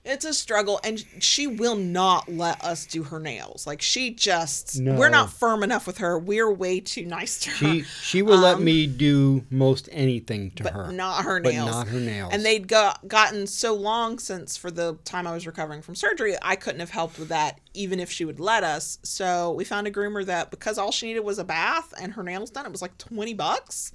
it's 0.03 0.25
a 0.25 0.33
struggle 0.33 0.79
and 0.83 1.05
she 1.19 1.45
will 1.45 1.75
not 1.75 2.27
let 2.27 2.59
us 2.63 2.85
do 2.87 3.03
her 3.03 3.19
nails 3.19 3.67
like 3.67 3.81
she 3.81 4.09
just 4.11 4.79
No. 4.79 4.95
we're 4.95 5.09
not 5.09 5.31
firm 5.31 5.61
enough 5.61 5.85
with 5.85 5.99
her 5.99 6.17
we're 6.17 6.51
way 6.51 6.79
too 6.79 7.05
nice 7.05 7.37
to 7.41 7.49
her 7.51 7.55
She 7.55 7.83
she 7.83 8.21
will 8.23 8.39
let 8.39 8.55
um, 8.55 8.63
me 8.63 8.87
do 8.87 9.45
most 9.51 9.87
anything 9.91 10.51
to 10.51 10.63
but 10.63 10.73
her, 10.73 10.91
not 10.91 11.23
her 11.25 11.39
nails 11.39 11.69
but 11.69 11.75
not 11.77 11.87
her 11.89 11.99
nails. 11.99 12.33
and 12.33 12.43
they'd 12.43 12.67
got 12.67 13.07
gotten 13.07 13.45
so 13.45 13.75
long 13.75 14.17
since 14.17 14.57
for 14.57 14.71
the 14.71 14.97
time 15.05 15.27
I 15.27 15.33
was 15.33 15.45
recovering 15.45 15.81
from 15.83 15.93
surgery, 15.95 16.35
I 16.41 16.55
couldn't 16.55 16.79
have 16.79 16.89
helped 16.89 17.19
with 17.19 17.29
that 17.29 17.59
even 17.73 17.99
if 17.99 18.11
she 18.11 18.25
would 18.25 18.39
let 18.39 18.63
us. 18.65 18.97
So 19.03 19.51
we 19.53 19.63
found 19.63 19.87
a 19.87 19.91
groomer 19.91 20.25
that 20.25 20.51
because 20.51 20.77
all 20.77 20.91
she 20.91 21.07
needed 21.07 21.21
was 21.21 21.39
a 21.39 21.43
bath 21.45 21.93
and 22.01 22.13
her 22.13 22.23
nails 22.23 22.49
done, 22.49 22.65
it 22.65 22.71
was 22.71 22.81
like 22.81 22.97
twenty 22.97 23.33
bucks. 23.33 23.91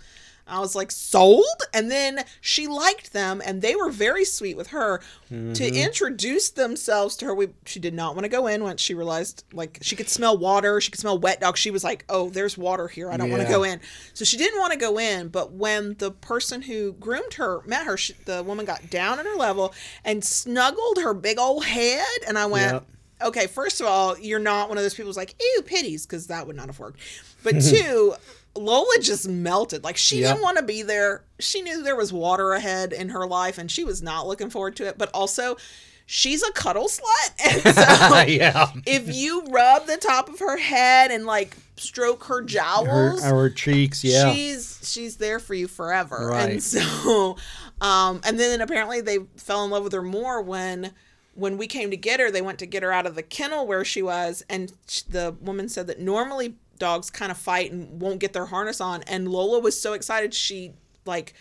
I 0.46 0.60
was 0.60 0.74
like, 0.74 0.90
sold? 0.90 1.44
And 1.74 1.90
then 1.90 2.24
she 2.40 2.66
liked 2.66 3.12
them 3.12 3.42
and 3.44 3.62
they 3.62 3.74
were 3.74 3.90
very 3.90 4.24
sweet 4.24 4.56
with 4.56 4.68
her 4.68 5.00
to 5.28 5.34
mm-hmm. 5.34 5.74
introduce 5.74 6.50
themselves 6.50 7.16
to 7.16 7.26
her. 7.26 7.34
We 7.34 7.48
she 7.64 7.80
did 7.80 7.94
not 7.94 8.14
want 8.14 8.24
to 8.24 8.28
go 8.28 8.46
in 8.46 8.62
once 8.62 8.80
she 8.80 8.94
realized 8.94 9.44
like 9.52 9.78
she 9.82 9.96
could 9.96 10.08
smell 10.08 10.38
water, 10.38 10.80
she 10.80 10.90
could 10.90 11.00
smell 11.00 11.18
wet 11.18 11.40
dog. 11.40 11.56
She 11.56 11.70
was 11.70 11.82
like, 11.82 12.04
"Oh, 12.08 12.30
there's 12.30 12.56
water 12.56 12.86
here. 12.86 13.10
I 13.10 13.16
don't 13.16 13.30
want 13.30 13.42
to 13.42 13.48
go 13.48 13.64
in." 13.64 13.80
So 14.14 14.24
she 14.24 14.36
didn't 14.36 14.60
want 14.60 14.72
to 14.72 14.78
go 14.78 14.98
in, 14.98 15.28
but 15.28 15.52
when 15.52 15.94
the 15.98 16.12
person 16.12 16.62
who 16.62 16.92
groomed 16.94 17.34
her 17.34 17.62
met 17.66 17.86
her, 17.86 17.96
she, 17.96 18.14
the 18.24 18.42
woman 18.42 18.64
got 18.64 18.88
down 18.88 19.18
at 19.18 19.26
her 19.26 19.36
level 19.36 19.74
and 20.04 20.24
snuggled 20.24 20.98
her 20.98 21.12
big 21.14 21.38
old 21.38 21.64
head 21.64 22.06
and 22.26 22.38
I 22.38 22.46
went, 22.46 22.72
Yep. 22.72 22.86
okay, 23.28 23.46
first 23.46 23.80
of 23.80 23.86
all, 23.86 24.18
you're 24.18 24.38
not 24.38 24.68
one 24.68 24.78
of 24.78 24.84
those 24.84 24.94
people 24.94 25.08
who's 25.08 25.16
like, 25.16 25.34
ew, 25.40 25.62
pities, 25.62 26.06
because 26.06 26.28
that 26.28 26.46
would 26.46 26.56
not 26.56 26.66
have 26.66 26.78
worked. 26.78 27.00
But 27.42 27.60
two, 27.60 28.14
Lola 28.56 28.96
just 29.00 29.28
melted. 29.28 29.84
Like 29.84 29.96
she 29.96 30.20
Yep. 30.20 30.28
didn't 30.34 30.42
want 30.42 30.56
to 30.58 30.62
be 30.64 30.82
there. 30.82 31.22
She 31.38 31.62
knew 31.62 31.82
there 31.82 31.96
was 31.96 32.12
water 32.12 32.52
ahead 32.52 32.92
in 32.92 33.10
her 33.10 33.26
life 33.26 33.58
and 33.58 33.70
she 33.70 33.84
was 33.84 34.02
not 34.02 34.26
looking 34.26 34.50
forward 34.50 34.76
to 34.76 34.86
it. 34.86 34.96
But 34.98 35.10
also, 35.12 35.56
she's 36.06 36.42
a 36.42 36.52
cuddle 36.52 36.88
slut. 36.88 37.30
And 37.66 37.74
so 37.74 38.20
yeah. 38.32 38.70
if 38.86 39.14
you 39.14 39.42
rub 39.50 39.86
the 39.86 39.96
top 39.96 40.28
of 40.28 40.38
her 40.40 40.56
head 40.56 41.10
and 41.10 41.26
like 41.26 41.56
stroke 41.76 42.24
her 42.24 42.36
Her, 42.36 42.42
jowls, 42.42 43.22
our 43.24 43.50
cheeks, 43.50 44.02
yeah. 44.02 44.32
she's 44.32 44.80
she's 44.82 45.16
there 45.16 45.38
for 45.38 45.52
you 45.54 45.68
forever 45.68 46.28
Right. 46.30 46.50
and 46.52 46.62
so 46.62 47.36
um 47.82 48.20
and 48.24 48.40
then 48.40 48.62
apparently 48.62 49.02
they 49.02 49.18
fell 49.36 49.62
in 49.64 49.70
love 49.70 49.84
with 49.84 49.92
her 49.92 50.00
more 50.00 50.40
when 50.40 50.92
when 51.34 51.58
we 51.58 51.66
came 51.66 51.90
to 51.90 51.96
get 51.98 52.18
her 52.18 52.30
they 52.30 52.40
went 52.40 52.58
to 52.60 52.66
get 52.66 52.82
her 52.82 52.90
out 52.92 53.04
of 53.04 53.14
the 53.14 53.22
kennel 53.22 53.66
where 53.66 53.84
she 53.84 54.00
was 54.00 54.42
and 54.48 54.72
the 55.10 55.34
woman 55.42 55.68
said 55.68 55.86
that 55.88 56.00
normally 56.00 56.54
dogs 56.78 57.10
kind 57.10 57.30
of 57.32 57.38
fight 57.38 57.72
and 57.72 58.00
won't 58.00 58.18
get 58.20 58.32
their 58.32 58.46
harness 58.46 58.80
on 58.80 59.02
and 59.04 59.28
lola 59.28 59.58
was 59.60 59.80
so 59.80 59.92
excited 59.92 60.32
she 60.34 60.72
like 61.04 61.34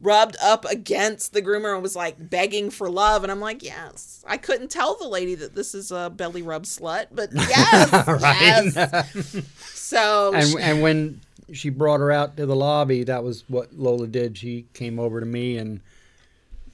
rubbed 0.00 0.36
up 0.42 0.64
against 0.64 1.34
the 1.34 1.42
groomer 1.42 1.74
and 1.74 1.82
was 1.82 1.94
like 1.94 2.16
begging 2.30 2.70
for 2.70 2.88
love 2.90 3.22
and 3.22 3.30
i'm 3.30 3.40
like 3.40 3.62
yes 3.62 4.24
i 4.26 4.36
couldn't 4.36 4.70
tell 4.70 4.96
the 4.96 5.06
lady 5.08 5.34
that 5.34 5.54
this 5.54 5.74
is 5.74 5.90
a 5.92 6.08
belly 6.10 6.40
rub 6.42 6.62
slut 6.64 7.06
but 7.12 7.28
yes, 7.34 8.74
yes. 8.74 9.36
so 9.74 10.32
and 10.34 10.46
she- 10.48 10.58
and 10.58 10.82
when 10.82 11.20
she 11.52 11.68
brought 11.68 12.00
her 12.00 12.10
out 12.10 12.38
to 12.38 12.46
the 12.46 12.56
lobby, 12.56 13.04
that 13.04 13.22
was 13.22 13.44
what 13.46 13.74
Lola 13.74 14.06
did. 14.06 14.38
She 14.38 14.64
came 14.72 14.98
over 14.98 15.20
to 15.20 15.26
me 15.26 15.58
and 15.58 15.82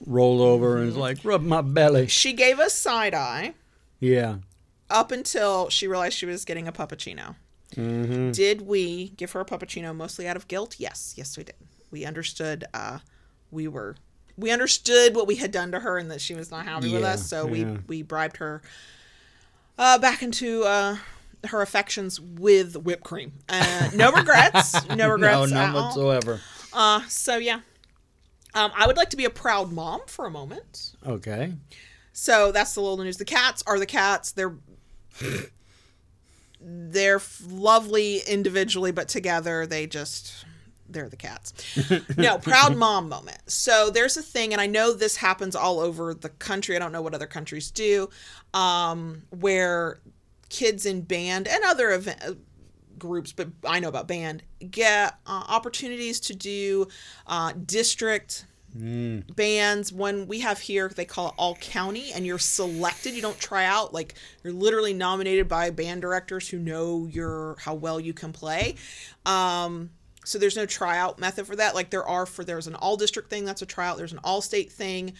rolled 0.06 0.40
over 0.40 0.76
and 0.76 0.84
was 0.86 0.92
Mm-hmm. 0.94 1.00
like, 1.00 1.18
"Rub 1.24 1.42
my 1.42 1.62
belly." 1.62 2.06
she 2.06 2.32
gave 2.32 2.60
us 2.60 2.74
side 2.74 3.12
eye 3.12 3.54
Yeah. 3.98 4.36
up 4.88 5.10
until 5.10 5.68
she 5.68 5.88
realized 5.88 6.16
she 6.16 6.26
was 6.26 6.44
getting 6.44 6.68
a 6.68 6.72
puppuccino. 6.72 7.34
Hmm 7.74 8.30
Did 8.30 8.62
we 8.62 9.10
give 9.10 9.32
her 9.32 9.40
a 9.40 9.44
puppuccino 9.44 9.94
mostly 9.94 10.26
out 10.26 10.36
of 10.36 10.48
guilt? 10.48 10.76
Yes, 10.78 11.14
yes, 11.16 11.36
we 11.36 11.44
did. 11.44 11.56
We 11.90 12.04
understood. 12.04 12.64
Uh, 12.72 12.98
we 13.50 13.68
were 13.68 13.96
we 14.36 14.50
understood 14.50 15.16
what 15.16 15.26
we 15.26 15.36
had 15.36 15.50
done 15.50 15.72
to 15.72 15.80
her 15.80 15.98
and 15.98 16.10
that 16.10 16.20
she 16.20 16.34
was 16.34 16.50
not 16.50 16.64
happy 16.64 16.92
with 16.92 17.02
us. 17.02 17.28
So 17.28 17.46
we 17.46 17.64
yeah. 17.64 17.76
we 17.86 18.02
bribed 18.02 18.36
her 18.38 18.62
uh, 19.76 19.98
back 19.98 20.22
into 20.22 20.64
uh, 20.64 20.96
her 21.46 21.60
affections 21.60 22.20
with 22.20 22.76
whipped 22.76 23.04
cream. 23.04 23.32
Uh, 23.48 23.90
no 23.94 24.12
regrets. 24.16 24.88
No 24.88 25.08
regrets. 25.10 25.36
no, 25.36 25.44
at 25.44 25.50
none 25.50 25.76
all. 25.76 25.84
whatsoever. 25.84 26.40
Uh, 26.72 27.02
so 27.08 27.36
yeah. 27.36 27.60
Um, 28.54 28.72
I 28.74 28.86
would 28.86 28.96
like 28.96 29.10
to 29.10 29.16
be 29.16 29.24
a 29.24 29.30
proud 29.30 29.72
mom 29.72 30.00
for 30.06 30.26
a 30.26 30.30
moment. 30.30 30.92
Okay. 31.06 31.52
So 32.12 32.50
that's 32.50 32.74
the 32.74 32.80
little 32.80 32.96
news. 32.96 33.16
The 33.16 33.24
cats 33.24 33.62
are 33.66 33.78
the 33.78 33.86
cats. 33.86 34.32
They're 34.32 34.54
they're 36.60 37.20
lovely 37.48 38.20
individually, 38.26 38.92
but 38.92 39.08
together 39.08 39.66
they 39.66 39.86
just 39.86 40.44
they're 40.88 41.08
the 41.08 41.16
cats. 41.16 41.52
no, 42.16 42.38
proud 42.38 42.76
mom 42.76 43.08
moment. 43.08 43.38
So 43.46 43.90
there's 43.90 44.16
a 44.16 44.22
thing, 44.22 44.52
and 44.52 44.60
I 44.60 44.66
know 44.66 44.92
this 44.92 45.16
happens 45.16 45.54
all 45.54 45.80
over 45.80 46.14
the 46.14 46.30
country. 46.30 46.76
I 46.76 46.78
don't 46.78 46.92
know 46.92 47.02
what 47.02 47.14
other 47.14 47.26
countries 47.26 47.70
do, 47.70 48.08
um, 48.54 49.22
where 49.30 50.00
kids 50.48 50.86
in 50.86 51.02
band 51.02 51.46
and 51.46 51.62
other 51.64 51.92
event 51.92 52.38
groups, 52.98 53.32
but 53.32 53.48
I 53.64 53.80
know 53.80 53.88
about 53.88 54.08
band 54.08 54.42
get 54.70 55.14
uh, 55.26 55.44
opportunities 55.48 56.20
to 56.20 56.34
do 56.34 56.88
uh, 57.26 57.52
district 57.64 58.46
bands 58.74 59.92
when 59.92 60.26
we 60.26 60.40
have 60.40 60.60
here 60.60 60.88
they 60.88 61.04
call 61.04 61.28
it 61.28 61.34
all 61.36 61.56
county 61.56 62.12
and 62.12 62.26
you're 62.26 62.38
selected. 62.38 63.14
You 63.14 63.22
don't 63.22 63.38
try 63.38 63.64
out. 63.64 63.94
Like 63.94 64.14
you're 64.44 64.52
literally 64.52 64.92
nominated 64.92 65.48
by 65.48 65.70
band 65.70 66.02
directors 66.02 66.48
who 66.48 66.58
know 66.58 67.06
your 67.06 67.56
how 67.60 67.74
well 67.74 67.98
you 67.98 68.12
can 68.12 68.32
play. 68.32 68.76
Um 69.24 69.90
so 70.24 70.38
there's 70.38 70.56
no 70.56 70.66
tryout 70.66 71.18
method 71.18 71.46
for 71.46 71.56
that. 71.56 71.74
Like 71.74 71.90
there 71.90 72.06
are 72.06 72.26
for 72.26 72.44
there's 72.44 72.66
an 72.66 72.74
all 72.74 72.96
district 72.96 73.30
thing 73.30 73.44
that's 73.44 73.62
a 73.62 73.66
tryout. 73.66 73.96
There's 73.96 74.12
an 74.12 74.20
all 74.22 74.42
state 74.42 74.70
thing. 74.70 75.14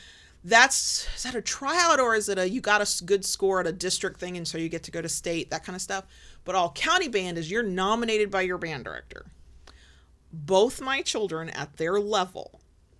That's 0.44 1.08
is 1.16 1.22
that 1.22 1.34
a 1.34 1.42
tryout 1.42 1.98
or 1.98 2.14
is 2.14 2.28
it 2.28 2.38
a 2.38 2.48
you 2.48 2.60
got 2.60 2.82
a 2.82 3.04
good 3.04 3.24
score 3.24 3.60
at 3.60 3.66
a 3.66 3.72
district 3.72 4.20
thing 4.20 4.36
and 4.36 4.46
so 4.46 4.58
you 4.58 4.68
get 4.68 4.82
to 4.84 4.90
go 4.90 5.00
to 5.00 5.08
state 5.08 5.50
that 5.50 5.64
kind 5.64 5.74
of 5.74 5.82
stuff? 5.82 6.04
But 6.44 6.54
all 6.54 6.70
county 6.72 7.08
band 7.08 7.38
is 7.38 7.50
you're 7.50 7.62
nominated 7.62 8.30
by 8.30 8.42
your 8.42 8.58
band 8.58 8.84
director. 8.84 9.26
Both 10.30 10.82
my 10.82 11.00
children 11.00 11.48
at 11.48 11.78
their 11.78 11.98
level 11.98 12.57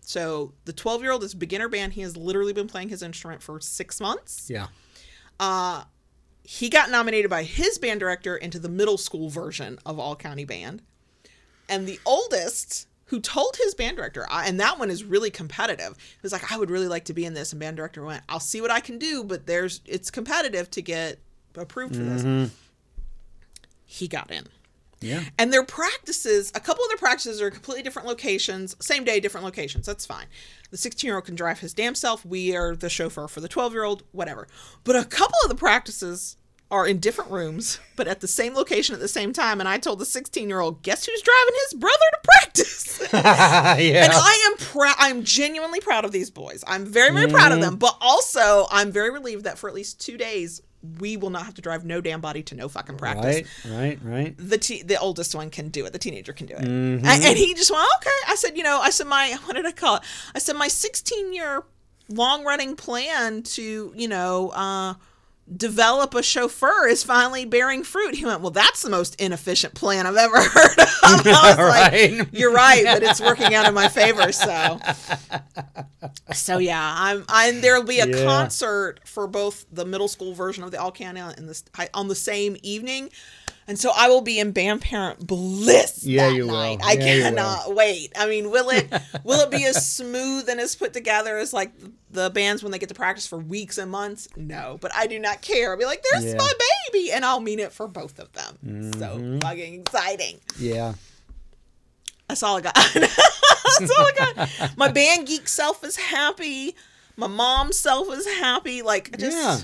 so 0.09 0.55
the 0.64 0.72
12 0.72 1.02
year 1.02 1.12
old 1.12 1.22
is 1.22 1.35
beginner 1.35 1.68
band. 1.68 1.93
He 1.93 2.01
has 2.01 2.16
literally 2.16 2.55
been 2.55 2.66
playing 2.66 2.89
his 2.89 3.02
instrument 3.02 3.43
for 3.43 3.60
six 3.60 4.01
months. 4.01 4.48
Yeah. 4.48 4.68
Uh, 5.39 5.85
he 6.43 6.70
got 6.70 6.89
nominated 6.89 7.28
by 7.30 7.43
his 7.43 7.76
band 7.76 8.01
director 8.01 8.35
into 8.35 8.59
the 8.59 8.70
middle 8.70 8.97
school 8.97 9.28
version 9.28 9.78
of 9.85 9.98
all 9.98 10.16
county 10.16 10.47
band. 10.47 10.80
And 11.68 11.86
the 11.86 12.01
oldest 12.06 12.89
who 13.09 13.20
told 13.20 13.56
his 13.56 13.74
band 13.74 13.98
director 13.98 14.26
I- 14.30 14.48
and 14.48 14.59
that 14.60 14.78
one 14.78 14.90
is 14.90 15.05
really 15.05 15.28
competitive. 15.30 15.94
He 15.98 16.18
was 16.22 16.32
like 16.32 16.51
i 16.51 16.56
would 16.56 16.70
really 16.70 16.89
like 16.89 17.05
to 17.05 17.12
be 17.12 17.26
in 17.26 17.35
this. 17.35 17.52
And 17.52 17.60
band 17.60 17.76
director 17.76 18.02
went 18.02 18.22
i'll 18.30 18.40
see 18.40 18.62
what 18.62 18.70
i 18.70 18.80
can 18.80 18.98
do 18.98 19.22
but 19.22 19.47
there's 19.47 19.82
it's 19.85 20.10
competitive 20.10 20.70
to 20.70 20.80
get 20.80 21.18
approved 21.55 21.97
for 21.97 22.02
this. 22.02 22.22
Mm-hmm. 22.22 22.55
He 23.85 24.09
got 24.09 24.30
in 24.30 24.47
Yeah. 25.01 25.23
and 25.39 25.53
their 25.53 25.65
practices, 25.65 26.51
a 26.55 26.61
couple 26.61 26.85
of 26.85 26.91
their 26.91 26.99
practices 26.99 27.41
are 27.41 27.51
completely 27.51 27.83
different 27.83 28.09
locations, 28.09 28.75
same 28.81 29.05
day, 29.05 29.20
different 29.20 29.45
locations. 29.45 29.87
That's 29.87 30.05
fine. 30.05 30.27
The 30.70 30.77
16 30.77 31.07
year 31.07 31.16
old 31.16 31.25
can 31.25 31.35
drive 31.35 31.61
his 31.61 31.73
damn 31.73 31.95
self. 31.95 32.25
We 32.25 32.57
are 32.57 32.75
the 32.75 32.89
chauffeur 32.89 33.29
for 33.29 33.41
the 33.41 33.49
12 33.49 33.73
year 33.73 33.85
old, 33.85 34.03
whatever. 34.12 34.49
But 34.85 34.97
a 34.97 35.05
couple 35.05 35.39
of 35.45 35.49
the 35.49 35.55
practices 35.55 36.37
are 36.70 36.87
in 36.87 36.99
different 36.99 37.31
rooms, 37.31 37.81
but 37.97 38.07
at 38.07 38.20
the 38.20 38.29
same 38.29 38.55
location 38.55 38.95
at 38.95 39.01
the 39.01 39.09
same 39.09 39.33
time. 39.33 39.61
And 39.61 39.69
I 39.69 39.79
told 39.79 39.99
the 39.99 40.05
16 40.05 40.49
year 40.49 40.61
old, 40.61 40.83
guess 40.83 41.07
who's 41.07 41.23
driving 41.23 41.55
his 41.65 41.81
brother 41.81 41.97
to 42.12 42.19
practice? 42.23 43.01
yeah. 43.12 44.05
And 44.05 44.12
I 44.12 44.51
am 44.51 44.59
proud. 44.59 44.97
I'm 44.99 45.25
genuinely 45.25 45.81
proud 45.81 46.05
of 46.05 46.12
these 46.12 46.31
boys. 46.31 46.62
I'm 46.66 46.85
very, 46.85 47.12
very 47.12 47.31
proud 47.31 47.53
of 47.53 47.59
mm-hmm. 47.59 47.70
them. 47.70 47.77
But 47.77 47.97
also, 48.01 48.66
I'm 48.70 48.93
very 48.93 49.11
relieved 49.11 49.45
that 49.45 49.59
for 49.59 49.69
at 49.69 49.75
least 49.75 50.01
two 50.01 50.19
days, 50.19 50.61
we 51.01 51.17
will 51.17 51.31
not 51.31 51.45
have 51.45 51.55
to 51.55 51.63
drive 51.63 51.85
no 51.85 52.01
damn 52.01 52.21
body 52.21 52.43
to 52.45 52.55
no 52.55 52.69
fucking 52.69 52.97
practice 52.97 53.47
right. 53.67 53.73
Right. 53.73 53.99
Right. 54.03 54.35
the 54.39 54.59
te- 54.59 54.83
the 54.83 54.99
oldest 54.99 55.35
one 55.35 55.51
can 55.51 55.69
do 55.69 55.85
it. 55.87 55.93
The 55.93 55.99
teenager 55.99 56.33
can 56.33 56.47
do 56.47 56.55
it. 56.55 56.63
And, 56.63 57.05
and 57.07 57.37
he 57.37 57.55
just 57.55 57.71
went, 57.71 57.87
okay. 57.99 58.11
I 58.29 58.35
said, 58.37 58.57
you 58.57 58.63
know, 58.63 58.79
I 58.81 58.91
said 58.91 59.07
my 59.07 59.37
what 59.45 59.57
did 59.57 59.67
I 59.67 59.73
call 59.73 59.97
it? 59.97 60.03
I 60.35 60.39
said 60.39 60.57
my 60.57 60.69
16 60.69 61.33
year 61.33 61.65
long 62.11 62.45
running 62.45 62.75
plan 62.75 63.43
to 63.43 63.93
you 63.95 64.09
know 64.09 64.51
uh, 64.51 64.95
develop 65.57 66.15
a 66.15 66.23
chauffeur 66.23 66.87
is 66.89 67.03
finally 67.03 67.45
bearing 67.45 67.83
fruit. 67.85 68.15
He 68.15 68.25
went, 68.25 68.41
well, 68.41 68.51
that's 68.51 68.83
the 68.83 68.91
most 68.91 69.15
inefficient 69.20 69.75
plan 69.75 70.07
I've 70.07 70.16
ever 70.16 70.37
heard 70.43 70.79
of. 70.79 70.89
I 71.03 71.23
was 71.25 71.59
Right. 71.59 72.19
like, 72.19 72.29
you're 72.33 72.53
right, 72.53 72.85
but 72.85 73.03
it's 73.03 73.20
working 73.20 73.55
out 73.55 73.66
in 73.66 73.75
my 73.75 73.89
favor. 73.89 74.31
So, 74.33 74.79
so 76.33 76.59
yeah, 76.59 76.95
I'm. 76.97 77.25
I'm. 77.29 77.61
There'll 77.61 77.83
be 77.85 78.01
a 78.01 78.07
Yeah. 78.07 78.25
concert 78.25 79.01
for 79.05 79.27
both 79.27 79.65
the 79.73 79.85
middle 79.85 80.09
school 80.09 80.35
version 80.35 80.65
of 80.65 80.70
the 80.70 80.81
All 80.81 80.93
County 80.93 81.20
and 81.20 81.49
the 81.49 81.89
on 81.95 82.09
the 82.09 82.15
same 82.15 82.57
evening. 82.62 83.11
And 83.69 83.78
so 83.78 83.93
I 83.95 84.09
will 84.09 84.23
be 84.23 84.40
in 84.40 84.53
band 84.53 84.81
parent 84.81 85.27
bliss 85.27 86.03
Yeah, 86.03 86.28
that 86.31 86.35
you 86.35 86.47
will. 86.47 86.55
night. 86.55 86.81
I 86.82 86.95
Yeah, 86.95 87.28
cannot 87.31 87.74
wait. 87.74 88.12
I 88.16 88.27
mean, 88.27 88.51
will 88.51 88.70
it 88.70 88.90
will 89.24 89.40
it 89.40 89.51
be 89.51 89.65
as 89.66 89.95
smooth 89.95 90.49
and 90.49 90.59
as 90.59 90.74
put 90.74 90.95
together 90.95 91.36
as 91.36 91.53
like 91.53 91.73
the 92.11 92.31
bands 92.31 92.62
when 92.62 92.73
they 92.73 92.78
get 92.78 92.89
to 92.89 92.95
practice 92.95 93.27
for 93.27 93.36
weeks 93.39 93.77
and 93.77 93.90
months? 93.90 94.27
No, 94.36 94.78
but 94.81 94.90
I 94.95 95.07
do 95.07 95.19
not 95.19 95.43
care. 95.43 95.73
I'll 95.73 95.78
be 95.78 95.85
like, 95.85 96.03
"There's 96.12 96.24
Yeah. 96.24 96.36
my 96.39 96.51
baby," 96.93 97.12
and 97.12 97.27
I'll 97.27 97.40
mean 97.40 97.59
it 97.59 97.70
for 97.73 97.86
both 97.86 98.19
of 98.19 98.32
them. 98.32 98.59
Mm-hmm. 98.66 98.99
So 99.01 99.39
fucking 99.47 99.81
exciting. 99.82 100.40
Yeah. 100.59 100.95
That's 102.27 102.43
all 102.43 102.57
I 102.57 102.61
got. 102.62 102.74
That's 102.95 103.90
all 103.99 104.07
I 104.07 104.12
got. 104.35 104.77
My 104.78 104.90
band 104.90 105.27
geek 105.27 105.47
self 105.47 105.85
is 105.85 105.97
happy. 105.97 106.74
My 107.19 107.27
mom 107.27 107.73
self 107.73 108.11
is 108.15 108.27
happy. 108.27 108.81
Like 108.81 109.16
just 109.19 109.36
yeah. 109.36 109.59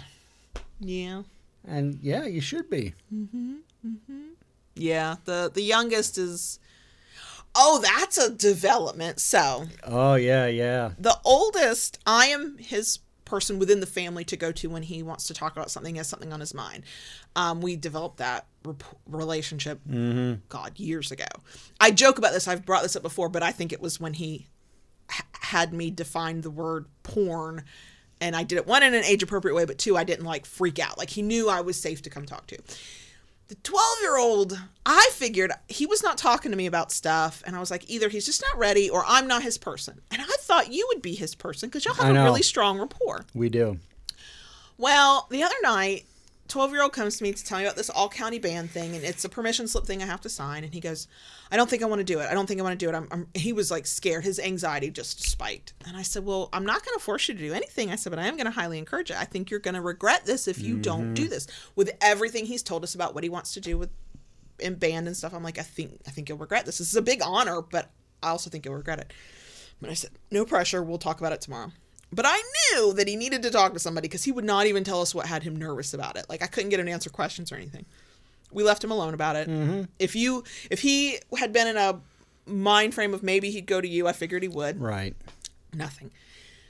Yeah. 0.81 1.22
And 1.66 1.98
yeah, 2.02 2.26
you 2.26 2.43
should 2.43 2.68
be. 2.68 2.93
Yeah. 4.74 5.16
The 5.24 5.51
the 5.52 5.62
youngest 5.62 6.19
is 6.19 6.59
Oh, 7.56 7.78
that's 7.81 8.19
a 8.19 8.31
development. 8.31 9.20
So, 9.20 9.66
Oh 9.85 10.16
yeah, 10.16 10.47
yeah. 10.47 10.90
the 10.98 11.16
oldest, 11.24 11.98
I 12.05 12.27
am 12.27 12.59
his 12.59 12.98
person 13.24 13.59
within 13.61 13.78
the 13.81 13.86
family 13.86 14.24
to 14.24 14.36
go 14.36 14.51
to 14.52 14.69
when 14.69 14.82
he 14.82 15.02
wants 15.02 15.24
to 15.28 15.35
talk 15.35 15.52
about 15.52 15.70
something, 15.70 15.94
has 15.94 16.09
something 16.09 16.32
on 16.32 16.40
his 16.40 16.52
mind. 16.52 16.82
Um, 17.36 17.61
we 17.61 17.77
developed 17.77 18.19
that 18.19 18.47
rep- 18.65 18.82
relationship, 19.06 19.81
God, 20.48 20.78
years 20.78 21.11
ago. 21.12 21.24
I 21.81 21.90
joke 21.93 22.19
about 22.19 22.32
this. 22.32 22.48
I've 22.48 22.66
brought 22.66 22.82
this 22.82 22.97
up 22.97 23.02
before, 23.02 23.28
but 23.28 23.43
I 23.43 23.52
think 23.52 23.73
it 23.73 23.81
was 23.81 23.98
when 24.01 24.15
he 24.15 24.48
h- 25.11 25.23
had 25.40 25.73
me 25.73 25.90
define 25.90 26.40
the 26.43 26.51
word 26.51 26.86
porn. 27.05 27.65
And 28.20 28.35
I 28.36 28.43
did 28.43 28.56
it 28.56 28.66
one 28.66 28.82
in 28.82 28.94
an 28.94 29.05
age 29.05 29.23
appropriate 29.23 29.55
way, 29.55 29.65
but 29.65 29.78
two, 29.78 29.97
I 29.97 30.05
didn't 30.05 30.24
like 30.27 30.44
freak 30.44 30.78
out. 30.78 30.98
Like 30.98 31.11
he 31.11 31.23
knew 31.23 31.48
I 31.48 31.61
was 31.61 31.81
safe 31.81 32.02
to 32.02 32.11
come 32.11 32.27
talk 32.27 32.47
to. 32.48 32.59
The 33.48 33.56
12 33.56 33.84
year 34.00 34.16
old, 34.16 34.58
I 34.86 35.10
figured 35.12 35.52
he 35.68 35.84
was 35.84 36.02
not 36.02 36.16
talking 36.16 36.50
to 36.50 36.56
me 36.56 36.66
about 36.66 36.90
stuff. 36.90 37.42
And 37.46 37.54
I 37.54 37.60
was 37.60 37.70
like, 37.70 37.88
either 37.90 38.08
he's 38.08 38.24
just 38.24 38.42
not 38.42 38.58
ready 38.58 38.88
or 38.88 39.04
I'm 39.06 39.26
not 39.28 39.42
his 39.42 39.58
person. 39.58 40.00
And 40.10 40.22
I 40.22 40.36
thought 40.40 40.72
you 40.72 40.86
would 40.88 41.02
be 41.02 41.14
his 41.14 41.34
person 41.34 41.68
because 41.68 41.84
y'all 41.84 41.94
have 41.94 42.10
a 42.10 42.14
know. 42.14 42.24
really 42.24 42.42
strong 42.42 42.78
rapport. 42.78 43.26
We 43.34 43.50
do. 43.50 43.78
Well, 44.78 45.26
the 45.30 45.42
other 45.42 45.54
night, 45.62 46.06
12 46.48 46.72
year 46.72 46.82
old 46.82 46.92
comes 46.92 47.16
to 47.16 47.22
me 47.22 47.32
to 47.32 47.44
tell 47.44 47.58
me 47.58 47.64
about 47.64 47.76
this 47.76 47.88
all 47.88 48.08
county 48.08 48.38
band 48.38 48.70
thing, 48.70 48.94
and 48.94 49.02
it's 49.02 49.24
a 49.24 49.28
permission 49.28 49.66
slip 49.66 49.86
thing 49.86 50.02
I 50.02 50.06
have 50.06 50.20
to 50.22 50.28
sign. 50.28 50.62
And 50.62 50.74
he 50.74 50.80
goes, 50.80 51.08
I 51.50 51.56
don't 51.56 51.70
think 51.70 51.82
I 51.82 51.86
want 51.86 52.00
to 52.00 52.04
do 52.04 52.20
it. 52.20 52.28
I 52.30 52.34
don't 52.34 52.46
think 52.46 52.60
I 52.60 52.62
want 52.62 52.78
to 52.78 52.84
do 52.84 52.90
it. 52.90 52.94
I'm, 52.94 53.08
I'm, 53.10 53.28
he 53.34 53.52
was 53.52 53.70
like 53.70 53.86
scared. 53.86 54.24
His 54.24 54.38
anxiety 54.38 54.90
just 54.90 55.22
spiked. 55.22 55.72
And 55.86 55.96
I 55.96 56.02
said, 56.02 56.24
Well, 56.24 56.50
I'm 56.52 56.66
not 56.66 56.84
going 56.84 56.96
to 56.98 57.02
force 57.02 57.28
you 57.28 57.34
to 57.34 57.40
do 57.40 57.54
anything. 57.54 57.90
I 57.90 57.96
said, 57.96 58.10
But 58.10 58.18
I 58.18 58.26
am 58.26 58.36
going 58.36 58.46
to 58.46 58.52
highly 58.52 58.78
encourage 58.78 59.10
it. 59.10 59.16
I 59.16 59.24
think 59.24 59.50
you're 59.50 59.60
going 59.60 59.74
to 59.74 59.80
regret 59.80 60.26
this 60.26 60.46
if 60.46 60.60
you 60.60 60.76
don't 60.76 61.14
do 61.14 61.22
mm-hmm. 61.22 61.30
this. 61.30 61.46
With 61.76 61.92
everything 62.00 62.46
he's 62.46 62.62
told 62.62 62.84
us 62.84 62.94
about 62.94 63.14
what 63.14 63.24
he 63.24 63.30
wants 63.30 63.54
to 63.54 63.60
do 63.60 63.78
with 63.78 63.90
in 64.58 64.74
band 64.74 65.06
and 65.06 65.16
stuff, 65.16 65.32
I'm 65.34 65.42
like, 65.42 65.58
I 65.58 65.62
think 65.62 66.00
I 66.06 66.10
think 66.10 66.28
you'll 66.28 66.38
regret 66.38 66.66
this. 66.66 66.78
This 66.78 66.88
is 66.88 66.96
a 66.96 67.02
big 67.02 67.22
honor, 67.24 67.62
but 67.62 67.90
I 68.22 68.28
also 68.30 68.50
think 68.50 68.66
you'll 68.66 68.74
regret 68.74 68.98
it. 68.98 69.12
But 69.80 69.90
I 69.90 69.94
said, 69.94 70.10
No 70.30 70.44
pressure. 70.44 70.82
We'll 70.82 70.98
talk 70.98 71.20
about 71.20 71.32
it 71.32 71.40
tomorrow. 71.40 71.72
But 72.15 72.27
I 72.28 72.43
knew 72.73 72.93
that 72.95 73.09
he 73.09 73.16
needed 73.16 73.43
to 73.43 73.51
talk 73.51 73.73
to 73.73 73.78
somebody 73.81 74.07
because 74.09 74.24
he 74.24 74.32
would 74.32 74.45
not 74.45 74.66
even 74.66 74.85
tell 74.85 75.01
us 75.01 75.15
what 75.15 75.27
had 75.27 75.43
him 75.43 75.57
nervous 75.57 75.95
about 75.95 76.16
it. 76.16 76.27
Like 76.28 76.43
I 76.43 76.47
couldn't 76.47 76.70
get 76.70 76.81
him 76.81 76.86
to 76.86 76.93
answer 76.93 77.11
questions 77.11 77.51
or 77.51 77.57
anything. 77.57 77.85
We 78.53 78.62
left 78.62 78.85
him 78.85 78.91
alone 78.93 79.15
about 79.15 79.36
it. 79.36 79.49
If 79.99 80.15
you 80.15 80.45
if 80.70 80.81
he 80.81 81.19
had 81.36 81.53
been 81.53 81.66
in 81.66 81.77
a 81.77 82.01
mind 82.47 82.95
frame 82.95 83.15
of 83.15 83.23
maybe 83.23 83.51
he'd 83.51 83.66
go 83.66 83.81
to 83.81 83.89
you, 83.89 84.07
I 84.07 84.12
figured 84.12 84.43
he 84.43 84.49
would. 84.49 84.81
Right. 84.81 85.16
Nothing. 85.73 86.12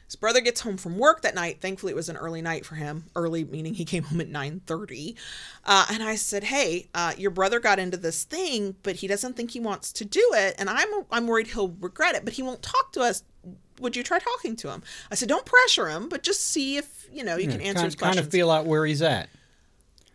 His 0.06 0.16
brother 0.16 0.40
gets 0.40 0.60
home 0.60 0.76
from 0.76 0.98
work 0.98 1.22
that 1.22 1.34
night. 1.34 1.60
Thankfully, 1.60 1.92
it 1.92 1.96
was 1.96 2.08
an 2.08 2.16
early 2.16 2.40
night 2.40 2.64
for 2.64 2.74
him. 2.74 3.04
Early 3.16 3.42
meaning 3.44 3.74
he 3.74 3.84
came 3.84 4.04
home 4.04 4.20
at 4.20 4.28
nine 4.28 4.60
thirty. 4.66 5.16
Uh, 5.64 5.86
and 5.90 6.02
I 6.02 6.16
said, 6.16 6.44
"Hey, 6.44 6.88
uh, 6.94 7.14
your 7.18 7.30
brother 7.30 7.58
got 7.58 7.78
into 7.78 7.96
this 7.96 8.24
thing, 8.24 8.76
but 8.82 8.96
he 8.96 9.06
doesn't 9.06 9.34
think 9.34 9.50
he 9.50 9.60
wants 9.60 9.92
to 9.94 10.04
do 10.04 10.24
it, 10.34 10.54
and 10.58 10.70
I'm 10.70 10.88
I'm 11.10 11.26
worried 11.26 11.48
he'll 11.48 11.74
regret 11.80 12.14
it. 12.14 12.24
But 12.24 12.34
he 12.34 12.42
won't 12.42 12.62
talk 12.62 12.92
to 12.92 13.00
us. 13.00 13.24
Would 13.80 13.96
you 13.96 14.02
try 14.02 14.18
talking 14.18 14.56
to 14.56 14.70
him?" 14.70 14.82
I 15.10 15.14
said, 15.14 15.28
"Don't 15.28 15.46
pressure 15.46 15.88
him, 15.88 16.08
but 16.08 16.22
just 16.22 16.40
see 16.40 16.76
if 16.76 17.08
you 17.12 17.24
know 17.24 17.36
you 17.36 17.48
can 17.48 17.60
answer 17.60 17.74
kind, 17.74 17.84
his 17.84 17.94
kind 17.94 17.98
questions." 17.98 18.26
of 18.26 18.32
feel 18.32 18.50
out 18.50 18.66
where 18.66 18.86
he's 18.86 19.02
at. 19.02 19.28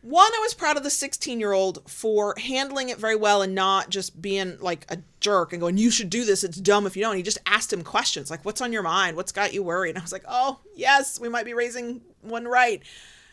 One, 0.02 0.32
I 0.34 0.40
was 0.40 0.54
proud 0.54 0.78
of 0.78 0.84
the 0.84 0.90
16 0.90 1.40
year 1.40 1.52
old 1.52 1.90
for 1.90 2.34
handling 2.38 2.88
it 2.88 2.98
very 2.98 3.18
well 3.18 3.42
and 3.42 3.54
not 3.54 3.90
just 3.90 4.22
being 4.22 4.58
like 4.62 4.86
a 4.90 5.00
jerk 5.20 5.52
and 5.52 5.60
going, 5.60 5.78
You 5.78 5.92
should 5.92 6.10
do 6.10 6.24
this. 6.24 6.44
It's 6.44 6.58
dumb 6.58 6.88
if 6.88 6.96
you 6.96 7.04
don't. 7.04 7.18
He 7.18 7.24
just 7.24 7.40
asked 7.46 7.74
him 7.74 7.84
questions 7.84 8.32
like, 8.32 8.46
What's 8.46 8.62
on 8.62 8.72
your 8.72 8.84
mind? 8.84 9.18
What's 9.18 9.34
got 9.34 9.54
you 9.54 9.62
worried? 9.62 9.92
And 9.92 9.98
I 9.98 10.02
was 10.02 10.14
like, 10.14 10.24
Oh, 10.28 10.60
yes, 10.74 11.20
we 11.20 11.28
might 11.28 11.46
be 11.46 11.54
raising 11.54 12.02
one 12.22 12.48
right. 12.48 12.82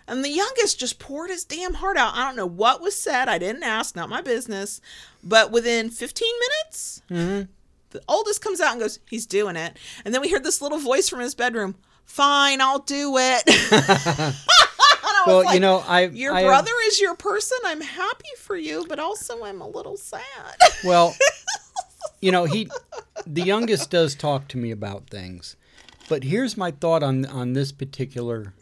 And 0.08 0.24
the 0.24 0.30
youngest 0.30 0.78
just 0.78 0.98
poured 0.98 1.30
his 1.30 1.44
damn 1.44 1.74
heart 1.74 1.96
out. 1.96 2.14
I 2.14 2.24
don't 2.24 2.36
know 2.36 2.46
what 2.46 2.80
was 2.80 2.96
said. 2.96 3.28
I 3.28 3.38
didn't 3.38 3.64
ask, 3.64 3.94
not 3.94 4.08
my 4.08 4.20
business. 4.20 4.80
But 5.22 5.50
within 5.50 5.90
15 5.90 6.28
minutes, 6.40 7.02
mm-hmm. 7.10 7.50
The 7.90 8.02
oldest 8.08 8.42
comes 8.42 8.60
out 8.60 8.72
and 8.72 8.80
goes, 8.80 8.98
He's 9.08 9.26
doing 9.26 9.56
it. 9.56 9.76
And 10.04 10.12
then 10.14 10.20
we 10.20 10.30
heard 10.30 10.44
this 10.44 10.60
little 10.60 10.78
voice 10.78 11.08
from 11.08 11.20
his 11.20 11.34
bedroom, 11.34 11.76
Fine, 12.04 12.60
I'll 12.60 12.80
do 12.80 13.16
it. 13.18 13.42
And 15.08 15.16
I 15.16 15.22
was 15.26 15.44
Well, 15.44 15.54
you 15.54 15.60
know, 15.60 15.84
I 15.86 16.06
your 16.06 16.34
I 16.34 16.42
brother 16.42 16.72
is 16.86 17.00
your 17.00 17.14
person. 17.14 17.58
I'm 17.64 17.80
happy 17.80 18.28
for 18.38 18.56
you, 18.56 18.86
but 18.88 18.98
also 18.98 19.44
I'm 19.44 19.60
a 19.60 19.68
little 19.68 19.96
sad. 19.96 20.20
Well, 20.84 21.14
you 22.20 22.32
know, 22.32 22.44
he 22.44 22.68
the 23.26 23.42
youngest 23.42 23.90
does 23.90 24.14
talk 24.16 24.48
to 24.48 24.58
me 24.58 24.70
about 24.72 25.08
things. 25.08 25.56
But 26.08 26.24
here's 26.24 26.56
my 26.56 26.70
thought 26.72 27.02
on 27.04 27.24
on 27.26 27.52
this 27.52 27.70
particular 27.72 28.52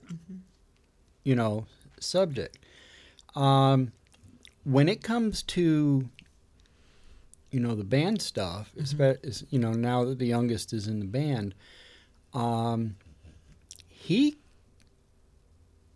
you 1.22 1.34
know, 1.34 1.66
subject. 1.98 2.58
Um 3.34 3.92
when 4.64 4.88
it 4.88 5.02
comes 5.02 5.42
to 5.42 6.08
you 7.54 7.60
know, 7.60 7.74
the 7.74 7.84
band 7.84 8.20
stuff, 8.20 8.72
espe- 8.78 9.24
is 9.24 9.44
you 9.50 9.58
know, 9.58 9.72
now 9.72 10.04
that 10.04 10.18
the 10.18 10.26
youngest 10.26 10.72
is 10.72 10.86
in 10.88 10.98
the 11.00 11.06
band, 11.06 11.54
um 12.32 12.96
he 13.88 14.36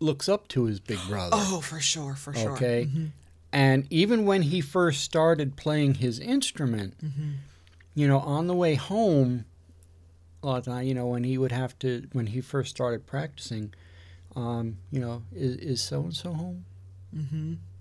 looks 0.00 0.28
up 0.28 0.46
to 0.48 0.64
his 0.64 0.78
big 0.80 1.00
brother. 1.08 1.36
oh, 1.38 1.60
for 1.60 1.80
sure, 1.80 2.14
for 2.14 2.32
sure. 2.32 2.50
Mm-hmm. 2.56 2.64
Okay. 2.64 3.10
And 3.52 3.86
even 3.90 4.24
when 4.24 4.42
he 4.42 4.60
first 4.60 5.02
started 5.02 5.56
playing 5.56 5.94
his 5.94 6.18
instrument, 6.20 6.94
Mm-hmm. 7.04 7.30
you 7.94 8.06
know, 8.06 8.20
on 8.20 8.46
the 8.46 8.54
way 8.54 8.74
home, 8.76 9.44
a 10.42 10.46
lot 10.46 10.58
of 10.58 10.64
time, 10.66 10.84
you 10.86 10.94
know, 10.94 11.06
when 11.06 11.24
he 11.24 11.36
would 11.38 11.50
have 11.52 11.76
to, 11.80 12.06
when 12.12 12.28
he 12.28 12.40
first 12.40 12.70
started 12.70 13.06
practicing, 13.06 13.74
um, 14.36 14.76
you 14.92 15.00
know, 15.00 15.22
is 15.34 15.80
so 15.82 16.02
and 16.02 16.14
so 16.14 16.32
home? 16.32 16.64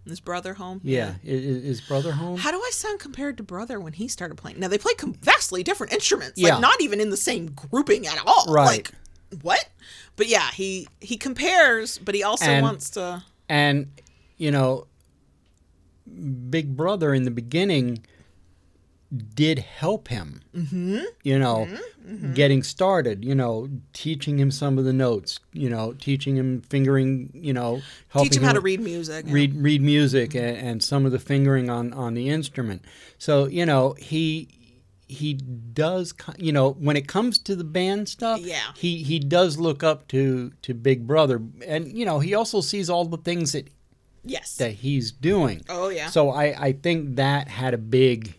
His 0.08 0.20
brother 0.20 0.54
home. 0.56 0.80
Yeah. 0.84 1.16
Is, 1.24 1.64
is 1.64 1.82
brother 1.82 2.12
home? 2.14 2.38
How 2.38 2.52
do 2.52 2.58
I 2.58 2.70
sound 2.74 3.00
compared 3.00 3.38
to 3.38 3.44
brother 3.44 3.80
when 3.80 3.94
he 3.94 4.08
started 4.08 4.36
playing? 4.36 4.60
Now 4.60 4.68
they 4.68 4.78
play 4.78 4.94
com- 4.96 5.14
vastly 5.14 5.64
different 5.64 5.94
instruments, 5.94 6.34
Yeah. 6.38 6.54
like 6.54 6.62
not 6.62 6.82
even 6.82 7.00
in 7.02 7.10
the 7.10 7.18
same 7.18 7.48
grouping 7.48 8.08
at 8.08 8.20
all. 8.26 8.46
Right. 8.54 8.66
Like 8.68 8.92
what? 9.42 9.68
But 10.16 10.28
yeah, 10.28 10.50
he 10.52 10.88
he 11.02 11.18
compares, 11.18 11.98
but 11.98 12.16
he 12.16 12.24
also 12.24 12.46
And- 12.46 12.64
wants 12.64 12.90
to. 12.92 13.24
And, 13.50 13.88
you 14.38 14.52
know, 14.52 14.88
Big 16.50 16.76
Brother 16.76 17.14
in 17.14 17.24
the 17.24 17.32
beginning 17.32 18.06
did 19.36 19.60
help 19.60 20.08
him, 20.10 20.42
mm-hmm. 20.56 21.00
you 21.24 21.40
know, 21.40 21.68
Mm-hmm. 22.08 22.32
getting 22.36 22.64
started, 22.64 23.26
you 23.26 23.36
know, 23.36 23.68
teaching 23.92 24.40
him 24.40 24.50
some 24.50 24.78
of 24.78 24.86
the 24.86 24.94
notes, 24.94 25.42
you 25.52 25.70
know, 25.70 25.92
teaching 26.00 26.38
him 26.38 26.62
fingering, 26.62 27.30
you 27.34 27.52
know, 27.52 27.82
helping 28.08 28.30
Teach 28.30 28.38
him 28.38 28.44
how 28.46 28.54
to 28.54 28.62
read 28.62 28.80
music. 28.80 29.26
yeah. 29.28 29.34
read 29.34 29.62
read 29.62 29.82
music 29.82 30.34
and, 30.34 30.56
and 30.56 30.82
some 30.84 31.06
of 31.06 31.12
the 31.12 31.20
fingering 31.20 31.70
on 31.70 31.92
on 31.92 32.14
the 32.14 32.30
instrument. 32.30 32.86
So 33.18 33.48
you 33.48 33.66
know 33.66 33.94
he 34.00 34.48
he 35.10 35.34
does 35.34 36.14
you 36.38 36.54
know 36.54 36.72
when 36.80 36.96
it 36.96 37.10
comes 37.10 37.38
to 37.40 37.58
the 37.58 37.66
band 37.66 38.08
stuff. 38.08 38.40
Yeah. 38.40 38.62
he 38.78 39.04
he 39.04 39.20
does 39.20 39.58
look 39.58 39.84
up 39.84 40.08
to 40.08 40.52
to 40.62 40.74
Big 40.74 41.06
Brother, 41.06 41.42
and 41.66 41.92
you 41.92 42.06
know 42.06 42.20
he 42.20 42.34
also 42.34 42.62
sees 42.62 42.90
all 42.90 43.04
the 43.04 43.18
things 43.18 43.52
that 43.52 43.68
Yes. 44.24 44.56
that 44.58 44.72
he's 44.72 45.12
doing. 45.12 45.62
Oh 45.68 45.90
yeah. 45.90 46.08
So 46.10 46.30
I 46.30 46.68
I 46.68 46.72
think 46.72 47.18
that 47.18 47.50
had 47.50 47.74
a 47.74 47.78
big 47.78 48.37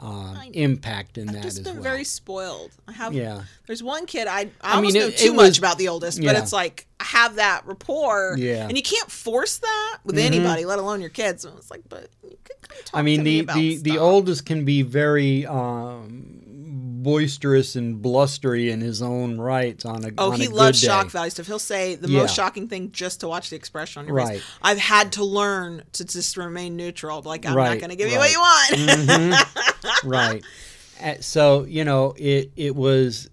um, 0.00 0.38
impact 0.52 1.18
in 1.18 1.28
I've 1.28 1.34
that 1.36 1.42
just 1.42 1.58
as 1.58 1.64
been 1.64 1.74
well. 1.74 1.82
very 1.82 2.04
spoiled. 2.04 2.70
I 2.86 2.92
have. 2.92 3.12
Yeah. 3.14 3.42
There's 3.66 3.82
one 3.82 4.06
kid 4.06 4.28
I 4.28 4.40
I, 4.40 4.50
I 4.62 4.74
almost 4.76 4.94
mean, 4.94 5.02
know 5.02 5.10
too 5.10 5.32
it 5.32 5.36
much 5.36 5.48
was- 5.48 5.58
about 5.58 5.78
the 5.78 5.88
oldest, 5.88 6.22
but 6.22 6.36
it's 6.36 6.52
like 6.52 6.86
I 7.00 7.04
have 7.04 7.36
that 7.36 7.66
rapport. 7.66 8.36
Yeah. 8.38 8.54
Mm-hmm. 8.60 8.68
And 8.68 8.76
you 8.76 8.82
can't 8.82 9.10
force 9.10 9.58
that 9.58 9.98
with 10.04 10.18
anybody, 10.18 10.64
let 10.64 10.78
alone 10.78 11.00
your 11.00 11.10
kids. 11.10 11.44
And 11.44 11.56
it's 11.58 11.70
like, 11.70 11.82
but 11.88 12.08
you 12.22 12.36
could 12.44 12.60
come 12.62 12.76
talk 12.84 12.98
I 12.98 13.02
mean 13.02 13.20
to 13.20 13.24
me 13.24 13.30
the 13.38 13.40
about 13.40 13.56
the, 13.56 13.76
the 13.78 13.98
oldest 13.98 14.46
can 14.46 14.64
be 14.64 14.82
very 14.82 15.46
um, 15.46 16.42
boisterous 17.02 17.76
and 17.76 18.02
blustery 18.02 18.70
in 18.70 18.80
his 18.80 19.00
own 19.02 19.38
rights 19.40 19.84
on 19.84 20.04
a 20.04 20.10
Oh, 20.18 20.32
on 20.32 20.40
he 20.40 20.46
a 20.46 20.50
loves 20.50 20.80
shock 20.80 21.10
value 21.10 21.30
stuff. 21.30 21.46
He'll 21.46 21.58
say 21.58 21.94
the 21.94 22.08
Yeah. 22.08 22.20
most 22.20 22.34
shocking 22.34 22.68
thing 22.68 22.90
just 22.92 23.20
to 23.20 23.28
watch 23.28 23.50
the 23.50 23.56
expression 23.56 24.00
on 24.00 24.06
your 24.06 24.16
Right. 24.16 24.28
face. 24.40 24.42
I've 24.62 24.78
had 24.78 25.12
to 25.12 25.24
learn 25.24 25.84
to 25.94 26.04
just 26.04 26.36
remain 26.36 26.76
neutral. 26.76 27.22
Like 27.22 27.46
I'm 27.46 27.54
Right, 27.54 27.70
not 27.70 27.78
going 27.78 27.90
to 27.90 27.96
give 27.96 28.10
you 28.10 28.18
what 28.18 28.30
you 28.32 28.40
want. 28.40 29.46
right. 30.04 30.44
Uh, 31.02 31.14
So 31.20 31.64
you 31.64 31.84
know, 31.84 32.14
it 32.18 32.50
it 32.56 32.74
was, 32.76 33.30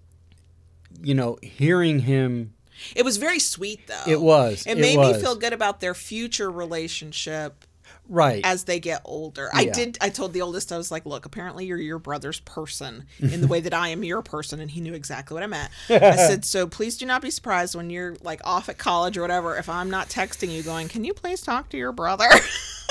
you 1.02 1.14
know, 1.14 1.36
hearing 1.42 1.98
him. 2.00 2.54
it 2.94 3.04
was 3.04 3.16
very 3.18 3.38
sweet 3.40 3.86
though. 3.86 4.04
It 4.06 4.20
was. 4.20 4.64
It 4.66 4.72
it 4.72 4.78
made 4.78 4.96
was. 4.96 5.16
me 5.16 5.22
feel 5.22 5.34
good 5.36 5.52
about 5.52 5.80
their 5.80 5.94
future 5.94 6.50
relationship 6.50 7.65
right. 8.08 8.40
as 8.44 8.64
they 8.64 8.80
get 8.80 9.00
older. 9.04 9.48
I 9.54 9.66
did. 9.66 9.98
I 10.00 10.08
told 10.08 10.32
the 10.32 10.42
oldest, 10.42 10.72
I 10.72 10.76
was 10.76 10.90
like, 10.90 11.06
"Look, 11.06 11.26
apparently 11.26 11.66
you're 11.66 11.78
your 11.78 11.98
brother's 11.98 12.40
person 12.40 13.04
in 13.18 13.40
the 13.40 13.46
way 13.46 13.60
that 13.60 13.74
I 13.74 13.88
am 13.88 14.04
your 14.04 14.22
person," 14.22 14.60
and 14.60 14.70
he 14.70 14.80
knew 14.80 14.94
exactly 14.94 15.34
what 15.34 15.42
I 15.42 15.46
meant. 15.46 15.70
I 15.88 16.16
said, 16.16 16.44
"So 16.44 16.66
please 16.66 16.96
do 16.96 17.06
not 17.06 17.22
be 17.22 17.30
surprised 17.30 17.74
when 17.74 17.90
you're 17.90 18.16
like 18.22 18.40
off 18.44 18.68
at 18.68 18.78
college 18.78 19.16
or 19.16 19.22
whatever 19.22 19.56
if 19.56 19.68
I'm 19.68 19.90
not 19.90 20.08
texting 20.08 20.50
you, 20.50 20.62
going, 20.62 20.88
can 20.88 21.04
you 21.04 21.14
please 21.14 21.40
talk 21.40 21.68
to 21.70 21.76
your 21.76 21.92
brother?" 21.92 22.28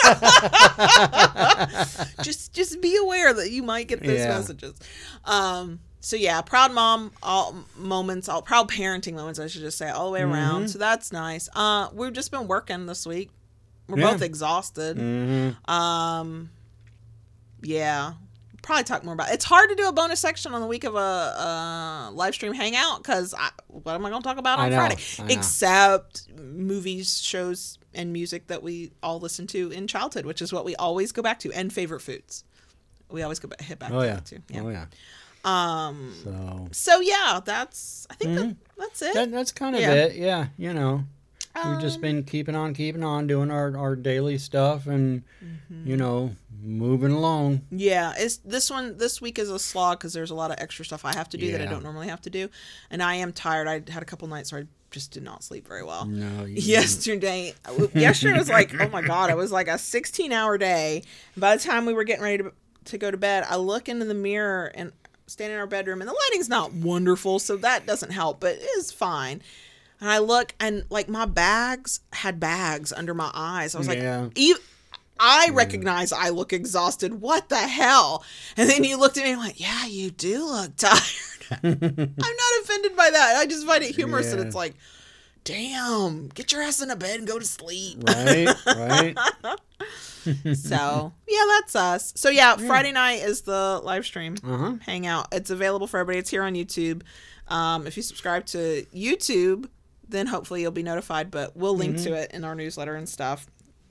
just 2.21 2.53
just 2.53 2.81
be 2.81 2.95
aware 2.97 3.33
that 3.33 3.49
you 3.51 3.63
might 3.63 3.87
get 3.87 4.01
those 4.03 4.19
Yeah. 4.19 4.27
messages. 4.29 4.73
Um, 5.25 5.79
so 5.99 6.15
yeah, 6.15 6.41
proud 6.41 6.71
mom 6.73 7.11
all 7.23 7.55
moments, 7.75 8.29
all 8.29 8.41
proud 8.41 8.69
parenting 8.69 9.13
moments. 9.15 9.39
I 9.39 9.47
should 9.47 9.61
just 9.61 9.77
say 9.77 9.89
all 9.89 10.07
the 10.07 10.11
way 10.11 10.21
around. 10.21 10.69
So 10.69 10.77
that's 10.77 11.11
nice. 11.11 11.49
Uh, 11.55 11.89
we've 11.93 12.13
just 12.13 12.29
been 12.31 12.47
working 12.47 12.85
this 12.85 13.05
week. 13.07 13.29
We're 13.87 13.99
Yeah. 13.99 14.11
both 14.11 14.21
exhausted. 14.21 14.97
Mhm. 14.97 15.69
Um, 15.69 16.49
yeah, 17.61 18.13
probably 18.61 18.83
talk 18.83 19.03
more 19.03 19.13
about. 19.13 19.29
It. 19.29 19.35
It's 19.35 19.45
hard 19.45 19.69
to 19.69 19.75
do 19.75 19.87
a 19.87 19.91
bonus 19.91 20.19
section 20.19 20.53
on 20.53 20.61
the 20.61 20.67
week 20.67 20.83
of 20.83 20.95
a, 20.95 20.99
a 20.99 22.11
live 22.13 22.33
stream 22.33 22.53
hangout 22.53 23.01
because 23.03 23.33
what 23.67 23.93
am 23.93 24.05
I 24.05 24.09
going 24.09 24.21
to 24.21 24.27
talk 24.27 24.37
about 24.37 24.59
on 24.59 24.69
know, 24.69 24.75
Friday? 24.77 24.97
Except 25.33 26.27
movies, 26.35 27.19
shows, 27.21 27.77
and 27.93 28.11
music 28.11 28.47
that 28.47 28.61
we 28.63 28.91
all 29.03 29.19
listened 29.19 29.49
to 29.49 29.71
in 29.71 29.87
childhood, 29.87 30.25
which 30.25 30.41
is 30.41 30.51
what 30.51 30.65
we 30.65 30.75
always 30.75 31.11
go 31.11 31.21
back 31.21 31.39
to, 31.39 31.51
and 31.53 31.71
favorite 31.71 32.01
foods. 32.01 32.43
We 33.09 33.21
always 33.21 33.39
go 33.39 33.47
back, 33.47 33.61
hit 33.61 33.77
back 33.79 33.91
Oh 33.91 33.99
to 34.01 34.05
yeah. 34.07 34.13
that 34.15 34.25
too. 34.25 34.39
Yeah. 34.49 34.61
Oh 34.63 34.69
yeah. 34.69 34.85
Um. 35.45 36.13
So 36.23 36.67
So 36.71 36.99
yeah, 37.01 37.39
that's. 37.45 38.07
I 38.09 38.15
think 38.15 38.35
that, 38.35 38.55
that's 38.77 39.01
it. 39.03 39.05
Mm-hmm. 39.09 39.17
that, 39.17 39.31
that's 39.31 39.51
kind 39.51 39.75
of 39.75 39.81
Yeah. 39.81 39.93
it. 39.93 40.15
Yeah. 40.15 40.47
You 40.57 40.73
know, 40.73 41.03
we've 41.63 41.79
just 41.81 41.95
Um, 41.97 42.01
been 42.01 42.23
keeping 42.23 42.55
on, 42.55 42.73
keeping 42.73 43.03
on, 43.03 43.27
doing 43.27 43.51
our 43.51 43.77
our 43.77 43.95
daily 43.95 44.37
stuff, 44.37 44.87
and 44.87 45.23
Mm-hmm. 45.43 45.87
you 45.89 45.97
know, 45.97 46.35
moving 46.63 47.11
along. 47.11 47.61
Yeah, 47.71 48.13
it's 48.17 48.37
this 48.37 48.69
one. 48.69 48.97
This 48.97 49.21
week 49.21 49.37
is 49.39 49.49
a 49.49 49.59
slog 49.59 49.99
because 49.99 50.13
there's 50.13 50.31
a 50.31 50.35
lot 50.35 50.51
of 50.51 50.57
extra 50.59 50.83
stuff 50.85 51.05
I 51.05 51.13
have 51.13 51.29
to 51.29 51.37
do 51.37 51.51
that 51.51 51.61
I 51.61 51.65
don't 51.65 51.83
normally 51.83 52.07
have 52.07 52.21
to 52.21 52.29
do, 52.29 52.49
and 52.89 53.01
I 53.03 53.15
am 53.15 53.31
tired. 53.33 53.67
I 53.67 53.73
had 53.91 54.01
a 54.01 54.05
couple 54.05 54.27
nights 54.27 54.51
where 54.51 54.61
I 54.61 54.65
just 54.91 55.11
did 55.11 55.23
not 55.23 55.43
sleep 55.43 55.67
very 55.67 55.83
well. 55.83 56.05
No. 56.05 56.45
Yesterday, 56.45 57.53
yesterday 57.93 58.37
was 58.37 58.49
like, 58.49 58.73
oh 58.79 58.87
my 58.89 59.01
god, 59.01 59.29
it 59.29 59.37
was 59.37 59.51
like 59.51 59.67
a 59.67 59.77
16 59.77 60.31
hour 60.31 60.57
day. 60.57 61.03
By 61.37 61.55
the 61.55 61.63
time 61.63 61.85
we 61.85 61.93
were 61.93 62.03
getting 62.03 62.23
ready 62.23 62.43
to, 62.43 62.53
to 62.85 62.97
go 62.97 63.11
to 63.11 63.17
bed, 63.17 63.45
I 63.49 63.55
look 63.57 63.89
into 63.89 64.05
the 64.05 64.13
mirror 64.13 64.71
and 64.75 64.91
stand 65.27 65.51
in 65.51 65.59
our 65.59 65.67
bedroom, 65.67 66.01
and 66.01 66.09
the 66.09 66.13
lighting's 66.29 66.49
not 66.49 66.71
wonderful, 66.73 67.39
so 67.39 67.57
that 67.57 67.85
doesn't 67.85 68.11
help, 68.11 68.39
but 68.39 68.55
it 68.55 68.61
is 68.77 68.91
fine. 68.91 69.41
And 70.01 70.09
I 70.09 70.17
look, 70.19 70.53
and 70.59 70.83
like 70.89 71.07
my 71.09 71.25
bags 71.25 72.01
had 72.13 72.39
bags 72.39 72.91
under 72.93 73.13
my 73.13 73.31
eyes. 73.33 73.75
I 73.75 73.77
was 73.77 73.87
like, 73.87 73.97
Yeah. 73.99 74.29
"E- 74.35 74.55
I 75.19 75.49
recognize 75.53 76.11
I 76.11 76.29
look 76.29 76.51
exhausted. 76.51 77.21
What 77.21 77.47
the 77.47 77.55
hell? 77.57 78.23
And 78.57 78.69
then 78.69 78.83
you 78.83 78.97
looked 78.99 79.17
at 79.17 79.23
me 79.23 79.31
and 79.31 79.39
went, 79.39 79.59
Yeah, 79.59 79.85
you 79.85 80.11
do 80.11 80.45
look 80.45 80.75
tired. 80.75 81.01
I'm 81.63 81.79
not 81.79 82.61
offended 82.63 82.95
by 82.97 83.09
that. 83.11 83.35
I 83.37 83.45
just 83.45 83.65
find 83.65 83.83
it 83.83 83.95
humorous 83.95 84.31
that 84.31 84.39
it's 84.39 84.55
like, 84.55 84.75
damn, 85.45 86.27
get 86.29 86.51
your 86.51 86.61
ass 86.63 86.81
in 86.81 86.89
a 86.91 86.95
bed 86.95 87.19
and 87.19 87.27
go 87.27 87.39
to 87.39 87.45
sleep. 87.45 88.03
Right. 88.07 88.47
Right. 88.65 89.17
So, 90.55 91.13
yeah, 91.27 91.43
that's 91.49 91.75
us. 91.75 92.11
So, 92.15 92.29
yeah, 92.29 92.55
Friday 92.57 92.91
night 92.91 93.21
is 93.21 93.41
the 93.41 93.79
live 93.83 94.05
stream 94.05 94.35
Uh 94.43 94.57
huh. 94.57 94.73
hangout. 94.81 95.27
It's 95.31 95.51
available 95.51 95.85
for 95.85 95.99
everybody. 95.99 96.17
It's 96.17 96.31
here 96.31 96.41
on 96.41 96.53
YouTube. 96.55 97.03
Um, 97.47 97.85
if 97.85 97.95
you 97.95 98.01
subscribe 98.01 98.45
to 98.47 98.87
YouTube, 98.91 99.69
then 100.09 100.27
hopefully 100.27 100.61
you'll 100.61 100.71
be 100.71 100.83
notified, 100.83 101.31
but 101.31 101.55
we'll 101.55 101.75
link 101.75 101.97
to 102.03 102.13
it 102.13 102.31
in 102.31 102.43
our 102.43 102.55
newsletter 102.55 102.95
and 102.95 103.07
stuff. 103.09 103.47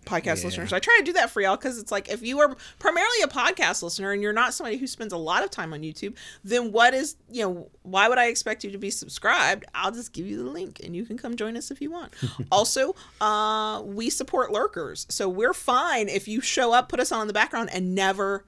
Podcast 0.07 0.41
Yeah. 0.41 0.45
listeners. 0.49 0.73
I 0.75 0.81
try 0.81 0.97
to 0.99 1.05
do 1.05 1.15
that 1.15 1.31
for 1.31 1.41
y'all 1.41 1.57
because 1.57 1.79
it's 1.79 1.91
like 1.91 2.11
if 2.11 2.21
you 2.23 2.39
are 2.41 2.55
primarily 2.79 3.23
a 3.23 3.27
podcast 3.27 3.83
listener 3.83 4.13
and 4.13 4.21
you're 4.21 4.35
not 4.35 4.53
somebody 4.53 4.77
who 4.77 4.87
spends 4.87 5.15
a 5.15 5.17
lot 5.17 5.43
of 5.43 5.51
time 5.51 5.73
on 5.73 5.81
YouTube, 5.81 6.15
then 6.45 6.73
what 6.73 6.93
is, 6.93 7.17
you 7.31 7.43
know, 7.43 7.71
why 7.85 8.07
would 8.11 8.19
I 8.19 8.27
expect 8.27 8.65
you 8.65 8.71
to 8.73 8.77
be 8.77 8.91
subscribed? 8.91 9.65
I'll 9.75 9.93
just 9.93 10.13
give 10.13 10.27
you 10.27 10.37
the 10.45 10.51
link 10.51 10.79
and 10.85 10.95
you 10.95 11.07
can 11.07 11.17
come 11.17 11.37
join 11.37 11.57
us 11.57 11.71
if 11.71 11.81
you 11.81 11.91
want. 11.91 12.13
also, 12.53 12.95
uh, 13.23 13.81
we 13.83 14.11
support 14.11 14.53
lurkers. 14.53 15.07
So 15.09 15.27
we're 15.27 15.55
fine 15.55 16.11
if 16.11 16.29
you 16.29 16.43
show 16.43 16.75
up, 16.75 16.91
put 16.91 17.01
us 17.01 17.11
on 17.11 17.23
in 17.23 17.27
the 17.27 17.33
background, 17.33 17.71
and 17.73 17.95
never 17.95 18.45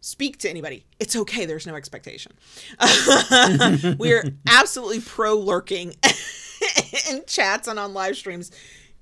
speak 0.00 0.38
to 0.38 0.50
anybody. 0.50 0.86
It's 0.98 1.14
okay. 1.14 1.46
There's 1.46 1.68
no 1.68 1.76
expectation. 1.76 2.32
We're 3.98 4.24
absolutely 4.48 5.00
pro 5.00 5.36
lurking 5.36 5.94
in 7.10 7.22
chats 7.26 7.68
and 7.68 7.78
on 7.78 7.92
live 7.94 8.16
streams 8.16 8.50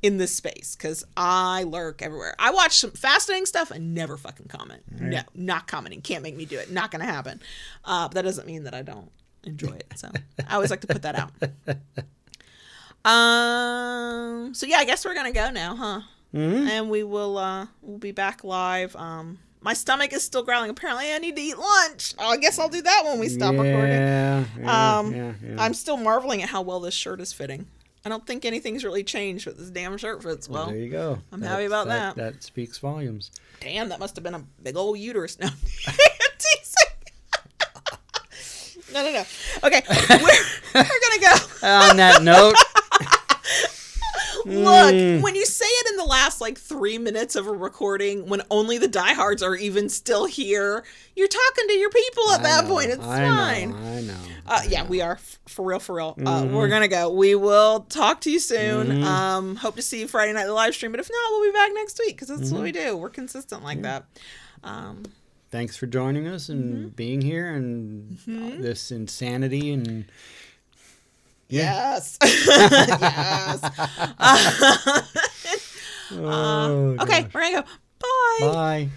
in 0.03 0.19
this 0.19 0.35
space 0.35 0.77
because 0.77 1.05
I 1.17 1.63
lurk 1.63 2.03
everywhere. 2.03 2.35
I 2.39 2.51
watch 2.51 2.77
some 2.79 2.91
fascinating 2.91 3.47
stuff 3.47 3.71
and 3.71 3.95
never 3.95 4.17
fucking 4.17 4.47
comment. 4.49 4.83
No, 4.91 5.23
not 5.35 5.67
commenting. 5.67 6.03
Can't 6.03 6.23
make 6.23 6.37
me 6.37 6.45
do 6.45 6.59
it. 6.59 6.71
Not 6.71 6.91
going 6.91 7.01
to 7.01 7.11
happen. 7.11 7.41
Uh, 7.85 8.09
but 8.09 8.15
that 8.17 8.23
doesn't 8.23 8.47
mean 8.47 8.65
that 8.65 8.75
I 8.75 8.83
don't 8.83 9.11
enjoy 9.45 9.73
it. 9.73 9.93
So 9.97 10.11
I 10.47 10.55
always 10.57 10.71
like 10.71 10.83
to 10.83 10.87
put 10.87 11.03
that 11.03 11.17
out. 11.17 11.31
Um. 13.07 14.55
So 14.55 14.65
yeah, 14.67 14.79
I 14.79 14.85
guess 14.87 15.05
we're 15.05 15.15
gonna 15.15 15.31
go 15.31 15.51
now, 15.51 15.77
huh? 15.77 16.01
Mhm. 16.33 16.69
And 16.69 16.89
we 16.91 17.03
will. 17.03 17.37
uh 17.37 17.67
We'll 17.83 17.99
be 17.99 18.13
back 18.13 18.43
live. 18.45 18.97
Um. 18.97 19.39
My 19.65 19.73
stomach 19.73 20.13
is 20.13 20.23
still 20.23 20.43
growling. 20.43 20.69
Apparently, 20.71 21.11
I 21.11 21.17
need 21.19 21.37
to 21.37 21.43
eat 21.43 21.57
lunch. 21.57 22.13
Oh, 22.19 22.29
I 22.29 22.37
guess 22.37 22.59
I'll 22.59 22.69
do 22.69 22.83
that 22.83 23.03
when 23.07 23.19
we 23.19 23.29
stop 23.31 23.53
recording. 23.53 23.91
Yeah. 23.93 24.45
yeah, 24.61 24.99
Um, 24.99 25.15
yeah, 25.15 25.33
yeah. 25.43 25.57
I'm 25.59 25.73
still 25.73 25.97
marveling 25.97 26.43
at 26.43 26.51
how 26.51 26.61
well 26.61 26.81
this 26.81 26.93
shirt 26.93 27.19
is 27.21 27.33
fitting. 27.33 27.67
I 28.05 28.11
don't 28.11 28.27
think 28.27 28.45
anything's 28.45 28.85
really 28.85 29.03
changed, 29.03 29.47
but 29.47 29.57
this 29.57 29.71
damn 29.71 29.97
shirt 29.97 30.23
fits 30.23 30.47
well. 30.51 30.67
there 30.67 30.77
you 30.77 30.91
go. 30.91 31.19
I'm 31.33 31.41
happy 31.41 31.65
about 31.65 31.87
that. 31.87 32.15
That 32.17 32.43
speaks 32.43 32.77
volumes. 32.77 33.31
Damn, 33.61 33.89
that 33.89 33.99
must 33.99 34.15
have 34.17 34.23
been 34.23 34.35
a 34.35 34.45
big 34.63 34.77
old 34.77 34.99
uterus. 34.99 35.39
No, 38.93 39.03
no, 39.03 39.03
no, 39.07 39.13
no. 39.13 39.25
Okay, 39.65 39.83
we're, 40.11 40.19
we're 40.75 40.83
gonna 40.85 41.21
go. 41.21 41.33
On 41.67 41.97
that 41.97 42.21
note, 42.23 42.55
Look, 44.45 44.95
Mm. 44.95 45.23
when 45.23 45.35
you 45.35 45.47
say 45.47 45.65
it 45.67 45.91
in 45.91 45.97
the 45.97 46.05
last 46.05 46.41
like 46.41 46.59
three 46.59 46.99
minutes 46.99 47.35
of 47.37 47.47
a 47.47 47.53
recording, 47.53 48.29
when 48.29 48.43
only 48.51 48.79
the 48.79 48.89
diehards 48.89 49.43
are 49.43 49.57
even 49.57 49.89
still 49.89 50.27
here, 50.27 50.85
you're 51.17 51.29
talking 51.29 51.69
to 51.69 51.75
your 51.75 51.91
people 51.91 52.31
at 52.33 52.41
I 52.41 52.43
that 52.43 52.65
know, 52.65 52.71
point. 52.71 52.91
It's 52.91 53.05
I 53.05 53.19
fine. 53.25 53.71
Know, 53.71 53.77
I 53.77 54.01
know. 54.03 54.17
Uh, 54.47 54.61
yeah, 54.69 54.87
we 54.87 55.01
are 55.01 55.13
f- 55.13 55.39
for 55.49 55.65
real, 55.65 55.79
for 55.81 55.97
real. 55.97 56.15
Uh, 56.25 56.47
we're 56.51 56.69
gonna 56.69 56.89
go. 56.89 57.09
We 57.11 57.35
will 57.35 57.81
talk 57.89 58.21
to 58.23 58.31
you 58.31 58.39
soon. 58.39 59.03
Um, 59.03 59.57
hope 59.57 59.77
to 59.77 59.83
see 59.83 60.01
you 60.01 60.09
Friday 60.09 60.33
night 60.35 60.45
the 60.47 60.53
live 60.53 60.75
stream, 60.75 60.91
but 60.91 61.01
if 61.01 61.09
not, 61.11 61.31
we'll 61.31 61.51
be 61.51 61.53
back 61.53 61.71
next 61.75 61.99
week 61.99 62.17
because 62.17 62.29
that's 62.29 62.51
what 62.51 62.63
we 62.63 62.73
do. 62.73 62.97
We're 62.97 63.09
consistent 63.11 63.63
like 63.65 63.83
that. 63.83 64.05
Um, 64.63 65.05
Thanks 65.51 65.77
for 65.77 65.87
joining 65.87 66.27
us 66.27 66.49
and 66.49 66.75
Mm-hmm. 66.75 66.89
being 66.89 67.21
here 67.21 67.55
and 67.55 68.19
this 68.27 68.91
insanity 68.91 69.71
and 69.73 70.05
Yes, 71.55 72.19
yes. 72.25 73.61
Uh, 76.13 76.19
oh, 76.21 76.97
okay, 77.01 77.27
we're 77.33 77.41
gonna 77.51 77.63
go. 77.63 77.69
Bye. 77.99 78.53
Bye. 78.53 78.89